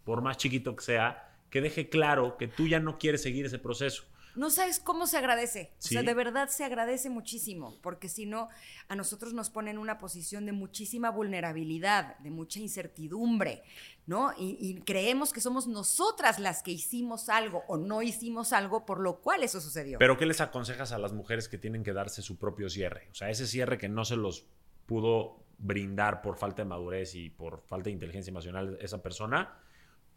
por 0.04 0.22
más 0.22 0.38
chiquito 0.38 0.76
que 0.76 0.84
sea, 0.84 1.36
que 1.50 1.62
deje 1.62 1.90
claro 1.90 2.38
que 2.38 2.48
tú 2.48 2.68
ya 2.68 2.80
no 2.80 2.98
quieres 2.98 3.22
seguir 3.22 3.46
ese 3.46 3.60
proceso. 3.60 4.04
No 4.38 4.50
sabes 4.52 4.80
cómo 4.80 5.08
se 5.08 5.18
agradece. 5.18 5.72
O 5.80 5.82
sea, 5.82 6.04
de 6.04 6.14
verdad 6.14 6.50
se 6.50 6.64
agradece 6.64 7.10
muchísimo, 7.10 7.78
porque 7.82 8.08
si 8.08 8.26
no, 8.26 8.50
a 8.88 8.96
nosotros 8.96 9.34
nos 9.34 9.50
pone 9.50 9.72
en 9.72 9.78
una 9.78 9.98
posición 9.98 10.46
de 10.46 10.52
muchísima 10.52 11.10
vulnerabilidad, 11.10 12.18
de 12.20 12.30
mucha 12.30 12.60
incertidumbre, 12.60 13.64
¿no? 14.06 14.34
Y, 14.38 14.82
creemos 14.86 15.34
que 15.34 15.42
somos 15.42 15.68
nosotras 15.68 16.40
las 16.40 16.64
que 16.64 16.72
hicimos 16.72 17.30
algo 17.30 17.64
o 17.68 17.78
no 17.78 18.02
hicimos 18.02 18.54
algo 18.54 18.86
por 18.86 19.00
lo 19.00 19.20
cual 19.22 19.44
eso 19.44 19.60
sucedió. 19.60 19.98
Pero 20.00 20.18
¿qué 20.18 20.26
les 20.26 20.40
aconsejas 20.40 20.92
a 20.92 20.98
las 20.98 21.14
mujeres 21.14 21.50
que 21.50 21.58
tienen 21.58 21.84
que 21.84 21.94
darse 21.94 22.22
su 22.22 22.38
propio 22.38 22.70
cierre? 22.70 23.08
O 23.12 23.16
sea, 23.16 23.30
ese 23.30 23.48
cierre 23.48 23.78
que 23.78 23.90
no 23.90 24.06
se 24.06 24.16
los 24.16 24.46
pudo 24.86 25.44
brindar 25.58 26.22
por 26.22 26.38
falta 26.38 26.62
de 26.62 26.70
madurez 26.70 27.16
y 27.16 27.30
por 27.30 27.62
falta 27.62 27.86
de 27.86 27.92
inteligencia 27.94 28.30
emocional 28.30 28.78
esa 28.80 29.02
persona 29.02 29.58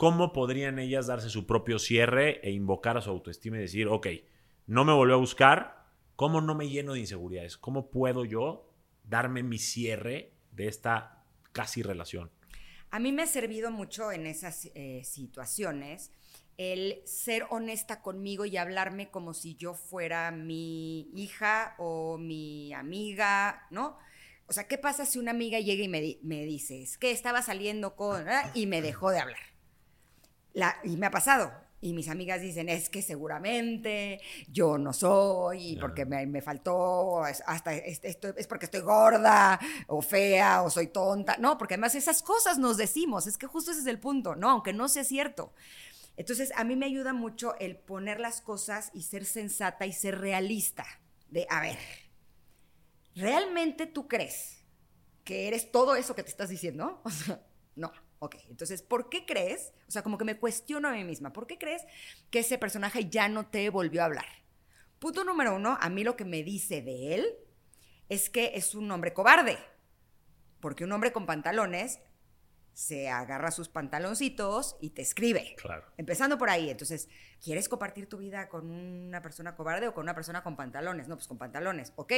¿cómo 0.01 0.33
podrían 0.33 0.79
ellas 0.79 1.09
darse 1.09 1.29
su 1.29 1.45
propio 1.45 1.79
cierre 1.79 2.41
e 2.43 2.53
invocar 2.53 2.97
a 2.97 3.03
su 3.03 3.11
autoestima 3.11 3.59
y 3.59 3.61
decir, 3.61 3.87
ok, 3.87 4.07
no 4.67 4.87
me 4.87 4.95
volvió 4.95 5.17
a 5.17 5.19
buscar, 5.19 5.85
¿cómo 6.17 6.41
no 6.41 6.55
me 6.55 6.71
lleno 6.71 6.95
de 6.95 7.01
inseguridades? 7.01 7.59
¿Cómo 7.59 7.91
puedo 7.91 8.25
yo 8.25 8.73
darme 9.05 9.43
mi 9.43 9.59
cierre 9.59 10.33
de 10.53 10.69
esta 10.69 11.23
casi 11.53 11.83
relación? 11.83 12.31
A 12.91 12.99
mí 12.99 13.13
me 13.13 13.25
ha 13.25 13.27
servido 13.27 13.71
mucho 13.71 14.11
en 14.11 14.27
esas 14.27 14.71
eh, 14.75 15.03
situaciones 15.05 16.13
el 16.57 17.03
ser 17.05 17.45
honesta 17.51 18.01
conmigo 18.01 18.47
y 18.47 18.57
hablarme 18.57 19.11
como 19.11 19.35
si 19.35 19.55
yo 19.57 19.75
fuera 19.75 20.31
mi 20.31 21.11
hija 21.13 21.75
o 21.77 22.17
mi 22.17 22.73
amiga, 22.73 23.67
¿no? 23.71 23.99
O 24.47 24.55
sea, 24.55 24.67
¿qué 24.67 24.79
pasa 24.79 25.05
si 25.05 25.19
una 25.19 25.33
amiga 25.33 25.61
llega 25.61 25.85
y 25.85 25.89
me, 25.89 26.17
me 26.23 26.47
dice, 26.47 26.81
es 26.81 26.97
que 26.97 27.11
estaba 27.11 27.43
saliendo 27.43 27.97
con... 27.97 28.25
y 28.55 28.67
me 28.67 28.81
dejó 28.81 29.11
de 29.11 29.19
hablar? 29.19 29.50
Y 30.85 30.97
me 30.97 31.07
ha 31.07 31.11
pasado. 31.11 31.53
Y 31.83 31.95
mis 31.95 32.09
amigas 32.09 32.43
dicen, 32.43 32.69
es 32.69 32.91
que 32.91 33.01
seguramente 33.01 34.21
yo 34.49 34.77
no 34.77 34.93
soy, 34.93 35.79
porque 35.81 36.05
me, 36.05 36.43
faltó, 36.43 37.23
hasta 37.23 37.75
esto, 37.75 38.35
es 38.37 38.47
porque 38.47 38.67
estoy 38.67 38.81
gorda, 38.81 39.59
o 39.87 40.03
fea, 40.03 40.63
o 40.63 40.69
soy 40.69 40.89
tonta. 40.89 41.39
No, 41.39 41.57
porque 41.57 41.75
además 41.75 41.95
esas 41.95 42.23
cosas 42.23 42.59
nos 42.59 42.77
decimos, 42.77 43.27
es 43.27 43.39
que 43.39 43.47
justo 43.47 43.71
ese 43.71 43.81
es 43.81 43.87
el 43.87 43.99
punto, 43.99 44.37
¿no? 44.37 44.51
Aunque 44.51 44.75
no 44.75 44.89
sea 44.89 45.05
cierto. 45.05 45.55
Entonces, 46.19 46.53
a 46.55 46.65
mí 46.65 46.77
me 46.77 46.85
ayuda 46.85 47.15
mucho 47.15 47.59
el 47.61 47.79
poner 47.79 48.21
las 48.21 48.43
cosas 48.43 48.91
y 48.93 49.05
ser 49.05 49.25
sensata 49.25 49.87
y 49.87 49.95
ser 49.95 50.19
realista. 50.19 50.85
De, 51.31 51.47
a 51.49 51.63
ver, 51.63 51.79
¿realmente 53.15 53.87
tú 53.87 54.07
crees 54.07 54.59
que 55.25 55.49
eres 55.49 55.73
todo 55.73 55.97
eso 55.97 56.15
que 56.15 56.23
te 56.23 56.29
estás 56.29 56.51
diciendo? 56.51 57.01
O 57.05 57.11
sea, 57.11 57.41
no. 57.75 57.91
Ok, 58.23 58.37
entonces, 58.51 58.83
¿por 58.83 59.09
qué 59.09 59.25
crees? 59.25 59.73
O 59.89 59.91
sea, 59.91 60.03
como 60.03 60.19
que 60.19 60.27
me 60.27 60.39
cuestiono 60.39 60.89
a 60.89 60.93
mí 60.93 61.05
misma, 61.05 61.33
¿por 61.33 61.47
qué 61.47 61.57
crees 61.57 61.83
que 62.31 62.41
ese 62.41 62.59
personaje 62.59 63.09
ya 63.09 63.31
no 63.31 63.47
te 63.47 63.71
volvió 63.71 64.03
a 64.03 64.05
hablar? 64.05 64.27
Punto 64.99 65.25
número 65.25 65.57
uno, 65.57 65.79
a 65.81 65.89
mí 65.89 66.05
lo 66.05 66.17
que 66.17 66.27
me 66.27 66.43
dice 66.43 66.83
de 66.83 67.15
él 67.15 67.27
es 68.11 68.29
que 68.29 68.53
es 68.57 68.75
un 68.75 68.91
hombre 68.91 69.15
cobarde. 69.15 69.57
Porque 70.61 70.85
un 70.85 70.93
hombre 70.93 71.13
con 71.13 71.25
pantalones 71.25 72.01
se 72.73 73.09
agarra 73.09 73.51
sus 73.51 73.69
pantaloncitos 73.69 74.77
y 74.81 74.91
te 74.91 75.03
escribe. 75.03 75.55
Claro. 75.61 75.85
Empezando 75.97 76.39
por 76.39 76.51
ahí. 76.51 76.71
Entonces, 76.71 77.09
¿quieres 77.43 77.69
compartir 77.69 78.09
tu 78.09 78.19
vida 78.19 78.49
con 78.49 78.71
una 78.71 79.23
persona 79.23 79.55
cobarde 79.55 79.89
o 79.89 79.95
con 79.95 80.03
una 80.03 80.15
persona 80.15 80.43
con 80.43 80.57
pantalones? 80.57 81.09
No, 81.09 81.17
pues 81.17 81.29
con 81.29 81.39
pantalones. 81.39 81.93
Ok, 81.97 82.13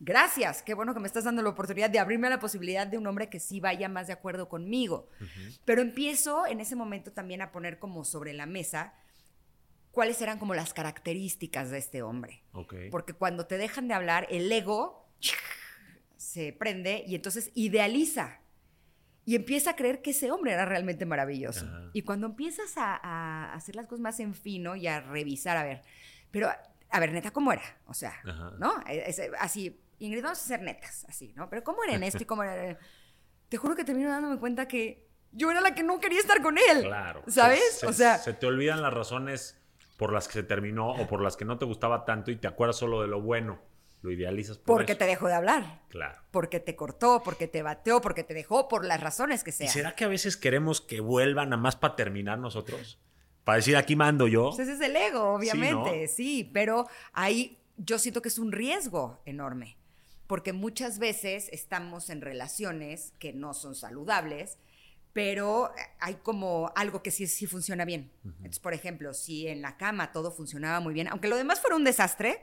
gracias. 0.00 0.62
Qué 0.62 0.74
bueno 0.74 0.94
que 0.94 1.00
me 1.00 1.06
estás 1.06 1.24
dando 1.24 1.42
la 1.42 1.50
oportunidad 1.50 1.90
de 1.90 1.98
abrirme 1.98 2.26
a 2.26 2.30
la 2.30 2.40
posibilidad 2.40 2.86
de 2.86 2.98
un 2.98 3.06
hombre 3.06 3.28
que 3.28 3.40
sí 3.40 3.60
vaya 3.60 3.88
más 3.88 4.06
de 4.06 4.12
acuerdo 4.12 4.48
conmigo. 4.48 5.08
Pero 5.64 5.82
empiezo 5.82 6.46
en 6.46 6.60
ese 6.60 6.76
momento 6.76 7.12
también 7.12 7.42
a 7.42 7.52
poner 7.52 7.78
como 7.78 8.04
sobre 8.04 8.32
la 8.32 8.46
mesa 8.46 8.94
cuáles 9.92 10.20
eran 10.20 10.38
como 10.38 10.54
las 10.54 10.74
características 10.74 11.70
de 11.70 11.78
este 11.78 12.02
hombre. 12.02 12.42
Ok. 12.52 12.74
Porque 12.90 13.12
cuando 13.12 13.46
te 13.46 13.58
dejan 13.58 13.88
de 13.88 13.94
hablar, 13.94 14.26
el 14.30 14.50
ego 14.50 15.08
se 16.16 16.52
prende 16.52 17.04
y 17.06 17.14
entonces 17.14 17.50
idealiza 17.54 18.41
y 19.24 19.36
empieza 19.36 19.70
a 19.70 19.76
creer 19.76 20.02
que 20.02 20.10
ese 20.10 20.30
hombre 20.30 20.52
era 20.52 20.64
realmente 20.64 21.06
maravilloso. 21.06 21.64
Ajá. 21.66 21.90
Y 21.92 22.02
cuando 22.02 22.26
empiezas 22.26 22.76
a, 22.76 22.96
a 22.96 23.54
hacer 23.54 23.76
las 23.76 23.86
cosas 23.86 24.00
más 24.02 24.18
en 24.20 24.34
fino 24.34 24.74
y 24.76 24.86
a 24.88 25.00
revisar, 25.00 25.56
a 25.56 25.62
ver, 25.64 25.82
pero, 26.30 26.50
a 26.90 27.00
ver, 27.00 27.12
neta, 27.12 27.30
¿cómo 27.30 27.52
era? 27.52 27.62
O 27.86 27.94
sea, 27.94 28.14
Ajá. 28.24 28.52
¿no? 28.58 28.74
Es- 28.88 29.18
es- 29.18 29.30
así, 29.38 29.80
Ingrid, 30.00 30.22
vamos 30.22 30.40
a 30.40 30.42
ser 30.44 30.62
netas, 30.62 31.06
así, 31.08 31.32
¿no? 31.36 31.48
Pero 31.48 31.62
¿cómo 31.62 31.84
era 31.84 31.94
en 31.94 32.02
esto 32.02 32.22
y 32.22 32.26
cómo 32.26 32.42
era? 32.42 32.78
Te 33.48 33.56
juro 33.56 33.76
que 33.76 33.84
termino 33.84 34.08
dándome 34.10 34.38
cuenta 34.38 34.66
que 34.66 35.06
yo 35.30 35.50
era 35.50 35.60
la 35.60 35.74
que 35.74 35.82
no 35.82 36.00
quería 36.00 36.18
estar 36.18 36.42
con 36.42 36.56
él. 36.58 36.82
Claro. 36.84 37.22
¿Sabes? 37.28 37.78
Se- 37.80 37.86
o 37.86 37.92
sea, 37.92 38.18
Se 38.18 38.32
te 38.32 38.46
olvidan 38.46 38.82
las 38.82 38.92
razones 38.92 39.58
por 39.98 40.12
las 40.12 40.26
que 40.26 40.32
se 40.34 40.42
terminó 40.42 40.90
o 40.90 41.06
por 41.06 41.20
las 41.22 41.36
que 41.36 41.44
no 41.44 41.58
te 41.58 41.64
gustaba 41.64 42.04
tanto 42.04 42.30
y 42.32 42.36
te 42.36 42.48
acuerdas 42.48 42.76
solo 42.76 43.02
de 43.02 43.08
lo 43.08 43.20
bueno. 43.20 43.60
Lo 44.02 44.10
idealizas 44.10 44.58
por 44.58 44.76
porque 44.78 44.92
eso. 44.92 44.98
te 44.98 45.06
dejó 45.06 45.28
de 45.28 45.34
hablar, 45.34 45.82
Claro. 45.88 46.20
porque 46.32 46.58
te 46.60 46.74
cortó, 46.76 47.22
porque 47.24 47.46
te 47.48 47.62
bateó, 47.62 48.00
porque 48.00 48.24
te 48.24 48.34
dejó, 48.34 48.68
por 48.68 48.84
las 48.84 49.00
razones 49.00 49.44
que 49.44 49.50
¿Y 49.50 49.54
sean. 49.54 49.70
será 49.70 49.94
que 49.94 50.04
a 50.04 50.08
veces 50.08 50.36
queremos 50.36 50.80
que 50.80 51.00
vuelvan 51.00 51.50
nada 51.50 51.62
más 51.62 51.76
para 51.76 51.94
terminar 51.96 52.38
nosotros? 52.38 52.98
Para 53.44 53.56
decir, 53.56 53.76
aquí 53.76 53.94
mando 53.96 54.26
yo. 54.28 54.50
Pues 54.54 54.68
ese 54.68 54.72
es 54.74 54.80
el 54.80 54.96
ego, 54.96 55.34
obviamente, 55.34 56.02
¿no? 56.02 56.08
sí, 56.08 56.50
pero 56.52 56.88
ahí 57.12 57.58
yo 57.76 57.98
siento 57.98 58.22
que 58.22 58.28
es 58.28 58.38
un 58.38 58.52
riesgo 58.52 59.20
enorme, 59.24 59.76
porque 60.26 60.52
muchas 60.52 60.98
veces 60.98 61.48
estamos 61.52 62.10
en 62.10 62.20
relaciones 62.22 63.12
que 63.18 63.32
no 63.32 63.54
son 63.54 63.74
saludables, 63.74 64.58
pero 65.12 65.70
hay 66.00 66.14
como 66.16 66.72
algo 66.74 67.02
que 67.02 67.10
sí, 67.10 67.26
sí 67.26 67.46
funciona 67.46 67.84
bien. 67.84 68.10
Entonces, 68.24 68.58
por 68.60 68.72
ejemplo, 68.74 69.12
si 69.14 69.46
en 69.46 69.60
la 69.62 69.76
cama 69.76 70.10
todo 70.10 70.32
funcionaba 70.32 70.80
muy 70.80 70.94
bien, 70.94 71.06
aunque 71.08 71.28
lo 71.28 71.36
demás 71.36 71.60
fuera 71.60 71.76
un 71.76 71.84
desastre, 71.84 72.42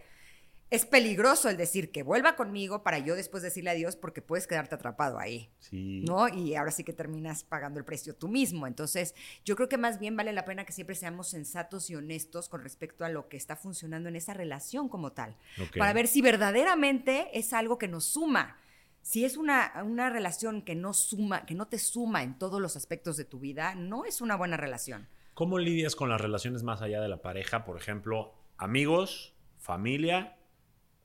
es 0.72 0.86
peligroso 0.86 1.50
el 1.50 1.58
decir 1.58 1.92
que 1.92 2.04
vuelva 2.04 2.36
conmigo 2.36 2.84
para 2.84 3.00
yo 3.00 3.16
después 3.16 3.42
decirle 3.42 3.72
adiós 3.72 3.96
porque 3.96 4.22
puedes 4.22 4.46
quedarte 4.46 4.76
atrapado 4.76 5.18
ahí. 5.18 5.50
Sí. 5.60 6.04
¿no? 6.08 6.28
Y 6.28 6.56
ahora 6.56 6.72
sí 6.72 6.84
que 6.84 6.94
terminas 6.94 7.44
pagando 7.44 7.80
el 7.80 7.86
precio 7.86 8.16
tú 8.16 8.28
mismo. 8.28 8.68
Entonces, 8.68 9.16
yo 9.44 9.56
creo 9.56 9.68
que 9.68 9.78
más 9.78 10.00
bien 10.00 10.16
vale 10.16 10.32
la 10.32 10.46
pena 10.46 10.66
que 10.66 10.72
siempre 10.72 10.96
seamos 10.96 11.28
sensatos 11.30 11.90
y 11.90 11.96
honestos 11.96 12.50
con 12.50 12.62
respecto 12.62 13.04
a 13.04 13.10
lo 13.10 13.30
que 13.30 13.38
está 13.38 13.56
funcionando 13.56 14.10
en 14.10 14.16
esa 14.16 14.34
relación 14.34 14.90
como 14.90 15.12
tal, 15.12 15.36
para 15.78 15.94
ver 15.94 16.08
si 16.08 16.22
verdaderamente 16.22 17.30
es 17.34 17.54
algo 17.54 17.78
que 17.78 17.88
nos 17.88 18.06
suma. 18.06 18.58
Si 19.02 19.26
es 19.26 19.38
una, 19.38 19.72
una 19.84 20.10
relación 20.10 20.62
que 20.62 20.76
no 20.76 20.94
suma, 20.94 21.46
que 21.46 21.56
no 21.56 21.68
te 21.68 21.80
suma 21.80 22.22
en 22.22 22.38
todos 22.38 22.62
los 22.62 22.76
aspectos 22.76 23.18
de 23.18 23.26
tu 23.26 23.40
vida, 23.40 23.74
no 23.74 24.06
es 24.06 24.22
una 24.22 24.36
buena 24.36 24.58
relación. 24.58 25.08
¿Cómo 25.34 25.58
lidias 25.58 25.96
con 25.96 26.10
las 26.10 26.22
relaciones 26.22 26.64
más 26.64 26.82
allá 26.82 27.02
de 27.02 27.08
la 27.08 27.22
pareja? 27.22 27.64
Por 27.64 27.78
ejemplo, 27.78 28.34
amigos, 28.58 29.34
familia, 29.58 30.38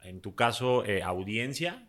en 0.05 0.21
tu 0.21 0.35
caso, 0.35 0.85
eh, 0.85 1.03
audiencia, 1.03 1.89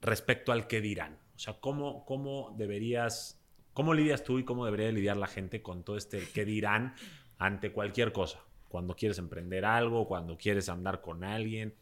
respecto 0.00 0.52
al 0.52 0.66
qué 0.66 0.80
dirán. 0.80 1.18
O 1.34 1.38
sea, 1.38 1.54
¿cómo, 1.60 2.04
cómo 2.04 2.54
deberías, 2.56 3.40
cómo 3.72 3.94
lidias 3.94 4.22
tú 4.22 4.38
y 4.38 4.44
cómo 4.44 4.64
debería 4.64 4.92
lidiar 4.92 5.16
la 5.16 5.26
gente 5.26 5.62
con 5.62 5.82
todo 5.82 5.96
este 5.96 6.28
qué 6.32 6.44
dirán 6.44 6.94
ante 7.38 7.72
cualquier 7.72 8.12
cosa? 8.12 8.40
Cuando 8.68 8.94
quieres 8.94 9.18
emprender 9.18 9.64
algo, 9.64 10.06
cuando 10.06 10.36
quieres 10.36 10.68
andar 10.68 11.00
con 11.00 11.24
alguien. 11.24 11.74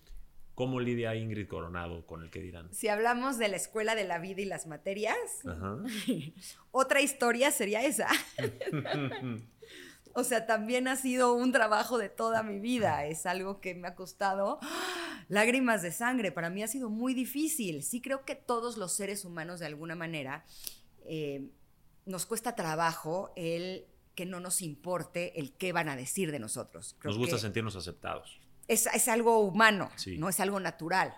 ¿Cómo 0.55 0.79
lidia 0.79 1.15
Ingrid 1.15 1.49
Coronado 1.49 2.05
con 2.05 2.23
el 2.23 2.31
qué 2.31 2.41
dirán? 2.41 2.73
Si 2.75 2.89
hablamos 2.89 3.39
de 3.39 3.49
la 3.49 3.57
escuela 3.57 3.95
de 3.95 4.05
la 4.05 4.19
vida 4.19 4.43
y 4.43 4.45
las 4.45 4.67
materias, 4.67 5.17
Ajá. 5.47 5.79
otra 6.71 7.01
historia 7.01 7.51
sería 7.51 7.83
esa. 7.83 8.09
O 10.15 10.25
sea, 10.25 10.47
también 10.47 10.89
ha 10.89 10.97
sido 10.97 11.35
un 11.35 11.53
trabajo 11.53 11.97
de 11.99 12.09
toda 12.09 12.43
mi 12.43 12.59
vida. 12.59 13.07
Es 13.07 13.27
algo 13.27 13.61
que 13.61 13.75
me 13.75 13.89
ha 13.89 13.95
costado 13.95 14.59
¡ah! 14.63 15.25
lágrimas 15.29 15.83
de 15.83 15.93
sangre. 15.93 16.33
Para 16.33 16.51
mí 16.51 16.63
ha 16.63 16.69
sido 16.69 16.91
muy 16.91 17.15
difícil. 17.15 17.83
Sí 17.83 18.01
creo 18.01 18.25
que 18.25 18.35
todos 18.35 18.77
los 18.77 18.93
seres 18.93 19.25
humanos, 19.25 19.61
de 19.61 19.67
alguna 19.67 19.95
manera, 19.95 20.45
eh, 21.07 21.49
nos 22.07 22.27
cuesta 22.27 22.57
trabajo 22.57 23.33
el 23.37 23.87
que 24.17 24.27
no 24.27 24.41
nos 24.41 24.63
importe 24.63 25.39
el 25.39 25.53
qué 25.53 25.73
van 25.73 25.89
a 25.89 25.97
decir 25.97 26.33
de 26.33 26.41
nosotros. 26.41 26.97
Creo 26.99 27.11
Nos 27.11 27.19
gusta 27.19 27.37
que 27.37 27.43
sentirnos 27.43 27.77
aceptados. 27.77 28.41
es, 28.69 28.87
es 28.87 29.09
algo 29.09 29.39
humano, 29.39 29.91
Sí. 29.97 30.19
no 30.19 30.29
es 30.29 30.41
algo 30.41 30.59
natural. 30.61 31.15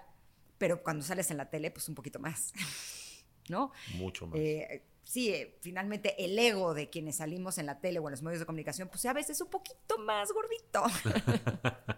Pero 0.58 0.82
cuando 0.82 1.02
sales 1.02 1.30
en 1.30 1.38
la 1.38 1.48
tele, 1.50 1.70
pues 1.70 1.88
un 1.88 1.94
poquito 1.94 2.18
más. 2.20 2.52
¿No? 3.48 3.72
Mucho 3.94 4.26
más. 4.26 4.38
Eh, 4.38 4.84
sí, 5.12 5.28
eh, 5.28 5.58
finalmente 5.60 6.24
el 6.24 6.38
ego 6.38 6.72
de 6.72 6.88
quienes 6.88 7.16
salimos 7.16 7.58
en 7.58 7.66
la 7.66 7.80
tele 7.80 7.98
o 7.98 8.08
en 8.08 8.12
los 8.12 8.22
medios 8.22 8.40
de 8.40 8.46
comunicación, 8.46 8.88
pues 8.88 9.04
a 9.04 9.12
veces 9.12 9.38
un 9.42 9.50
poquito 9.50 9.98
más 9.98 10.32
gordito. 10.32 10.84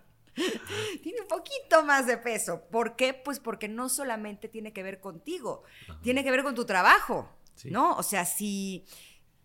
tiene 1.02 1.20
un 1.20 1.28
poquito 1.28 1.84
más 1.84 2.08
de 2.08 2.18
peso. 2.18 2.64
¿Por 2.72 2.96
qué? 2.96 3.14
Pues 3.14 3.38
porque 3.38 3.68
no 3.68 3.88
solamente 3.88 4.48
tiene 4.48 4.72
que 4.72 4.82
ver 4.82 5.00
contigo, 5.00 5.62
tiene 6.02 6.24
que 6.24 6.32
ver 6.32 6.42
con 6.42 6.56
tu 6.56 6.64
trabajo, 6.64 7.30
Sí. 7.54 7.70
¿no? 7.70 7.94
O 7.96 8.02
sea, 8.02 8.24
si, 8.24 8.84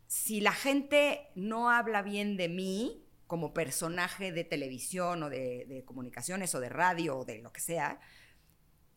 si 0.08 0.42
la 0.42 0.54
gente 0.54 1.28
no 1.36 1.70
habla 1.70 2.02
bien 2.02 2.38
de 2.38 2.50
mí 2.50 3.06
como 3.28 3.54
personaje 3.54 4.32
de 4.32 4.44
televisión 4.46 5.22
o 5.22 5.30
de, 5.30 5.66
de 5.68 5.86
comunicaciones 5.86 6.56
o 6.56 6.60
de 6.60 6.70
radio 6.70 7.20
o 7.20 7.24
de 7.26 7.38
lo 7.38 7.54
que 7.54 7.62
sea, 7.62 8.00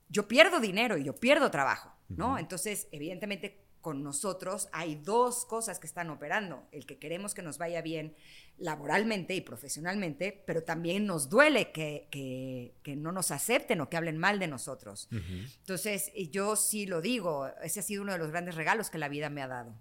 yo 0.08 0.28
pierdo 0.28 0.60
dinero 0.60 0.96
y 0.96 1.04
yo 1.04 1.14
pierdo 1.16 1.50
trabajo, 1.50 1.92
¿no? 2.08 2.38
Entonces, 2.38 2.88
evidentemente, 2.90 3.61
con 3.82 4.02
nosotros 4.02 4.68
hay 4.72 4.94
dos 4.94 5.44
cosas 5.44 5.78
que 5.78 5.86
están 5.86 6.08
operando. 6.08 6.66
El 6.72 6.86
que 6.86 6.98
queremos 6.98 7.34
que 7.34 7.42
nos 7.42 7.58
vaya 7.58 7.82
bien 7.82 8.14
laboralmente 8.58 9.34
y 9.34 9.40
profesionalmente, 9.42 10.42
pero 10.46 10.62
también 10.62 11.04
nos 11.04 11.28
duele 11.28 11.72
que, 11.72 12.08
que- 12.10 12.74
que 12.82 12.96
no 12.96 13.12
nos 13.12 13.30
acepten 13.30 13.80
o 13.82 13.90
que 13.90 13.96
hablen 13.98 14.16
mal 14.18 14.38
de 14.38 14.46
nosotros. 14.48 15.08
Entonces, 15.10 16.10
yo 16.30 16.56
sí 16.56 16.86
lo 16.86 17.00
digo, 17.02 17.48
ese 17.62 17.80
ha 17.80 17.82
sido 17.82 18.02
uno 18.02 18.12
de 18.12 18.18
los 18.18 18.30
grandes 18.30 18.54
regalos 18.54 18.88
que 18.88 18.98
la 18.98 19.08
vida 19.08 19.28
me 19.28 19.42
ha 19.42 19.48
dado, 19.48 19.74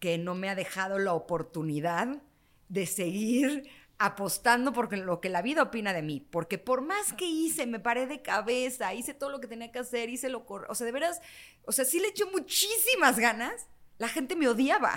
que 0.00 0.18
no 0.18 0.34
me 0.34 0.48
ha 0.48 0.54
dejado 0.54 0.98
la 0.98 1.12
oportunidad 1.14 2.22
de 2.68 2.86
seguir 2.86 3.68
apostando 3.98 4.72
por 4.72 4.96
lo 4.96 5.20
que 5.20 5.28
la 5.28 5.42
vida 5.42 5.62
opina 5.62 5.92
de 5.92 6.02
mí, 6.02 6.20
porque 6.20 6.58
por 6.58 6.82
más 6.82 7.12
que 7.12 7.24
hice, 7.26 7.66
me 7.66 7.80
paré 7.80 8.06
de 8.06 8.22
cabeza, 8.22 8.92
hice 8.94 9.14
todo 9.14 9.30
lo 9.30 9.40
que 9.40 9.46
tenía 9.46 9.72
que 9.72 9.78
hacer, 9.78 10.10
hice 10.10 10.28
lo 10.28 10.44
correcto, 10.44 10.72
o 10.72 10.74
sea, 10.74 10.84
de 10.84 10.92
veras, 10.92 11.22
o 11.64 11.72
sea, 11.72 11.84
sí 11.84 11.98
le 11.98 12.08
eché 12.08 12.24
muchísimas 12.26 13.18
ganas, 13.18 13.68
la 13.98 14.08
gente 14.08 14.36
me 14.36 14.48
odiaba, 14.48 14.94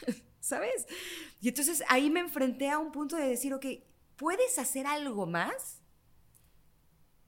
¿sabes? 0.40 0.86
Y 1.40 1.48
entonces 1.48 1.82
ahí 1.88 2.10
me 2.10 2.20
enfrenté 2.20 2.68
a 2.68 2.78
un 2.78 2.92
punto 2.92 3.16
de 3.16 3.26
decir, 3.26 3.54
ok, 3.54 3.66
¿puedes 4.16 4.58
hacer 4.58 4.86
algo 4.86 5.26
más? 5.26 5.80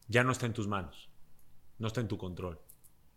Ya 0.08 0.22
no 0.22 0.32
está 0.32 0.46
en 0.46 0.52
tus 0.52 0.68
manos. 0.68 1.08
No 1.78 1.88
está 1.88 2.00
en 2.00 2.08
tu 2.08 2.18
control. 2.18 2.60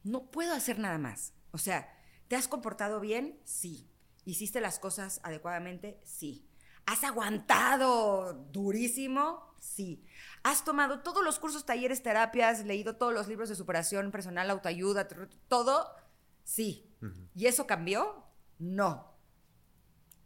no 0.04 0.32
puedo 0.32 0.54
hacer 0.54 0.80
nada 0.80 0.98
más. 0.98 1.34
O 1.52 1.58
sea, 1.58 1.94
¿te 2.28 2.36
has 2.36 2.48
comportado 2.48 3.00
bien? 3.00 3.40
Sí. 3.44 3.90
¿Hiciste 4.26 4.62
las 4.62 4.80
cosas 4.80 5.20
adecuadamente? 5.24 6.00
Sí. 6.04 6.48
¿Has 6.88 7.04
aguantado 7.04 8.34
durísimo? 8.52 9.54
Sí. 9.60 10.06
¿Has 10.42 10.64
tomado 10.64 11.02
todos 11.02 11.22
los 11.22 11.38
cursos, 11.38 11.66
talleres, 11.66 12.02
terapias, 12.02 12.66
leído 12.66 12.96
todos 12.96 13.14
los 13.14 13.28
libros 13.28 13.50
de 13.50 13.56
superación 13.56 14.10
personal, 14.10 14.50
autoayuda, 14.50 15.06
todo? 15.50 15.86
Sí. 16.46 16.90
¿Y 17.36 17.48
eso 17.48 17.68
cambió? 17.68 18.24
No. 18.58 19.14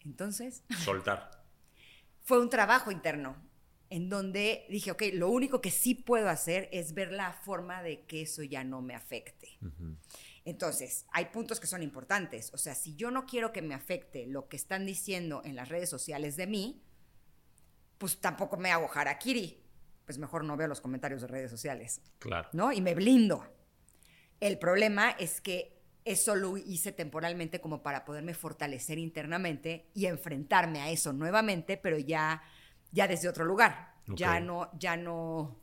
Entonces, 0.06 0.64
Soltar. 0.70 1.44
fue 2.22 2.40
un 2.40 2.50
trabajo 2.52 2.92
interno 2.92 3.36
en 3.90 4.10
donde 4.10 4.68
dije, 4.70 4.92
ok, 4.92 5.02
lo 5.14 5.30
único 5.30 5.62
que 5.62 5.72
sí 5.72 5.96
puedo 5.96 6.30
hacer 6.30 6.70
es 6.72 6.94
ver 6.94 7.12
la 7.12 7.34
forma 7.34 7.82
de 7.82 8.06
que 8.06 8.22
eso 8.22 8.44
ya 8.44 8.64
no 8.64 8.84
me 8.84 8.94
afecte. 8.94 9.58
Entonces, 10.44 11.06
hay 11.12 11.26
puntos 11.26 11.60
que 11.60 11.68
son 11.68 11.84
importantes. 11.84 12.52
O 12.54 12.58
sea, 12.58 12.74
si 12.74 12.96
yo 12.96 13.12
no 13.12 13.26
quiero 13.26 13.52
que 13.52 13.62
me 13.62 13.76
afecte 13.76 14.26
lo 14.26 14.48
que 14.48 14.58
están 14.58 14.86
diciendo 14.86 15.42
en 15.46 15.56
las 15.56 15.70
redes 15.70 15.90
sociales 15.90 16.36
de 16.36 16.48
mí, 16.48 16.84
pues 17.98 18.20
tampoco 18.20 18.58
me 18.58 18.72
hago 18.72 18.90
harakiri. 18.94 19.64
Pues 20.06 20.18
mejor 20.18 20.44
no 20.44 20.58
veo 20.58 20.68
los 20.68 20.82
comentarios 20.82 21.22
de 21.22 21.28
redes 21.28 21.52
sociales, 21.52 22.02
Claro. 22.18 22.50
¿no? 22.54 22.72
Y 22.74 22.82
me 22.82 22.96
blindo. 22.96 23.46
El 24.40 24.58
problema 24.58 25.12
es 25.12 25.40
que 25.42 25.80
eso 26.04 26.36
lo 26.36 26.58
hice 26.58 26.92
temporalmente 26.92 27.62
como 27.62 27.84
para 27.84 28.04
poderme 28.04 28.34
fortalecer 28.34 28.98
internamente 28.98 29.92
y 29.94 30.08
enfrentarme 30.08 30.82
a 30.82 30.90
eso 30.90 31.14
nuevamente, 31.14 31.78
pero 31.78 32.00
ya, 32.00 32.42
ya 32.92 33.08
desde 33.08 33.30
otro 33.30 33.46
lugar. 33.46 33.94
Ya 34.08 34.40
no, 34.40 34.72
ya 34.80 34.98
no, 34.98 35.61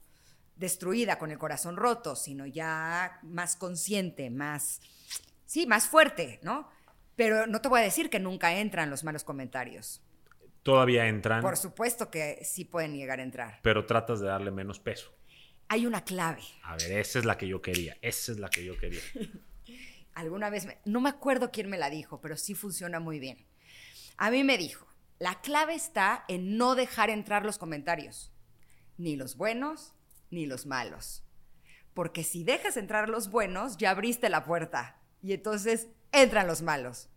destruida, 0.58 1.18
con 1.18 1.30
el 1.30 1.38
corazón 1.38 1.76
roto, 1.76 2.16
sino 2.16 2.46
ya 2.46 3.20
más 3.22 3.56
consciente, 3.56 4.30
más, 4.30 4.80
sí, 5.46 5.66
más 5.66 5.88
fuerte, 5.88 6.40
¿no? 6.42 6.68
Pero 7.16 7.46
no 7.46 7.60
te 7.60 7.68
voy 7.68 7.80
a 7.80 7.84
decir 7.84 8.10
que 8.10 8.20
nunca 8.20 8.58
entran 8.58 8.90
los 8.90 9.04
malos 9.04 9.24
comentarios. 9.24 10.02
Todavía 10.62 11.06
entran. 11.06 11.40
Por 11.40 11.56
supuesto 11.56 12.10
que 12.10 12.40
sí 12.44 12.64
pueden 12.64 12.94
llegar 12.94 13.20
a 13.20 13.22
entrar. 13.22 13.60
Pero 13.62 13.86
tratas 13.86 14.20
de 14.20 14.26
darle 14.26 14.50
menos 14.50 14.78
peso. 14.80 15.14
Hay 15.68 15.86
una 15.86 16.04
clave. 16.04 16.42
A 16.62 16.76
ver, 16.76 16.92
esa 16.92 17.18
es 17.18 17.24
la 17.24 17.36
que 17.36 17.48
yo 17.48 17.62
quería. 17.62 17.96
Esa 18.02 18.32
es 18.32 18.38
la 18.38 18.48
que 18.48 18.64
yo 18.64 18.76
quería. 18.76 19.00
Alguna 20.14 20.50
vez, 20.50 20.66
no 20.84 21.00
me 21.00 21.08
acuerdo 21.08 21.50
quién 21.52 21.70
me 21.70 21.78
la 21.78 21.90
dijo, 21.90 22.20
pero 22.20 22.36
sí 22.36 22.54
funciona 22.54 23.00
muy 23.00 23.18
bien. 23.18 23.46
A 24.16 24.30
mí 24.30 24.42
me 24.42 24.58
dijo, 24.58 24.86
la 25.18 25.40
clave 25.40 25.74
está 25.74 26.24
en 26.28 26.56
no 26.56 26.74
dejar 26.74 27.10
entrar 27.10 27.44
los 27.44 27.58
comentarios, 27.58 28.32
ni 28.96 29.16
los 29.16 29.36
buenos 29.36 29.94
ni 30.30 30.46
los 30.46 30.66
malos. 30.66 31.24
Porque 31.94 32.24
si 32.24 32.44
dejas 32.44 32.76
entrar 32.76 33.08
los 33.08 33.30
buenos, 33.30 33.76
ya 33.76 33.90
abriste 33.90 34.28
la 34.28 34.44
puerta 34.44 35.00
y 35.22 35.32
entonces 35.32 35.88
entran 36.12 36.46
los 36.46 36.62
malos. 36.62 37.08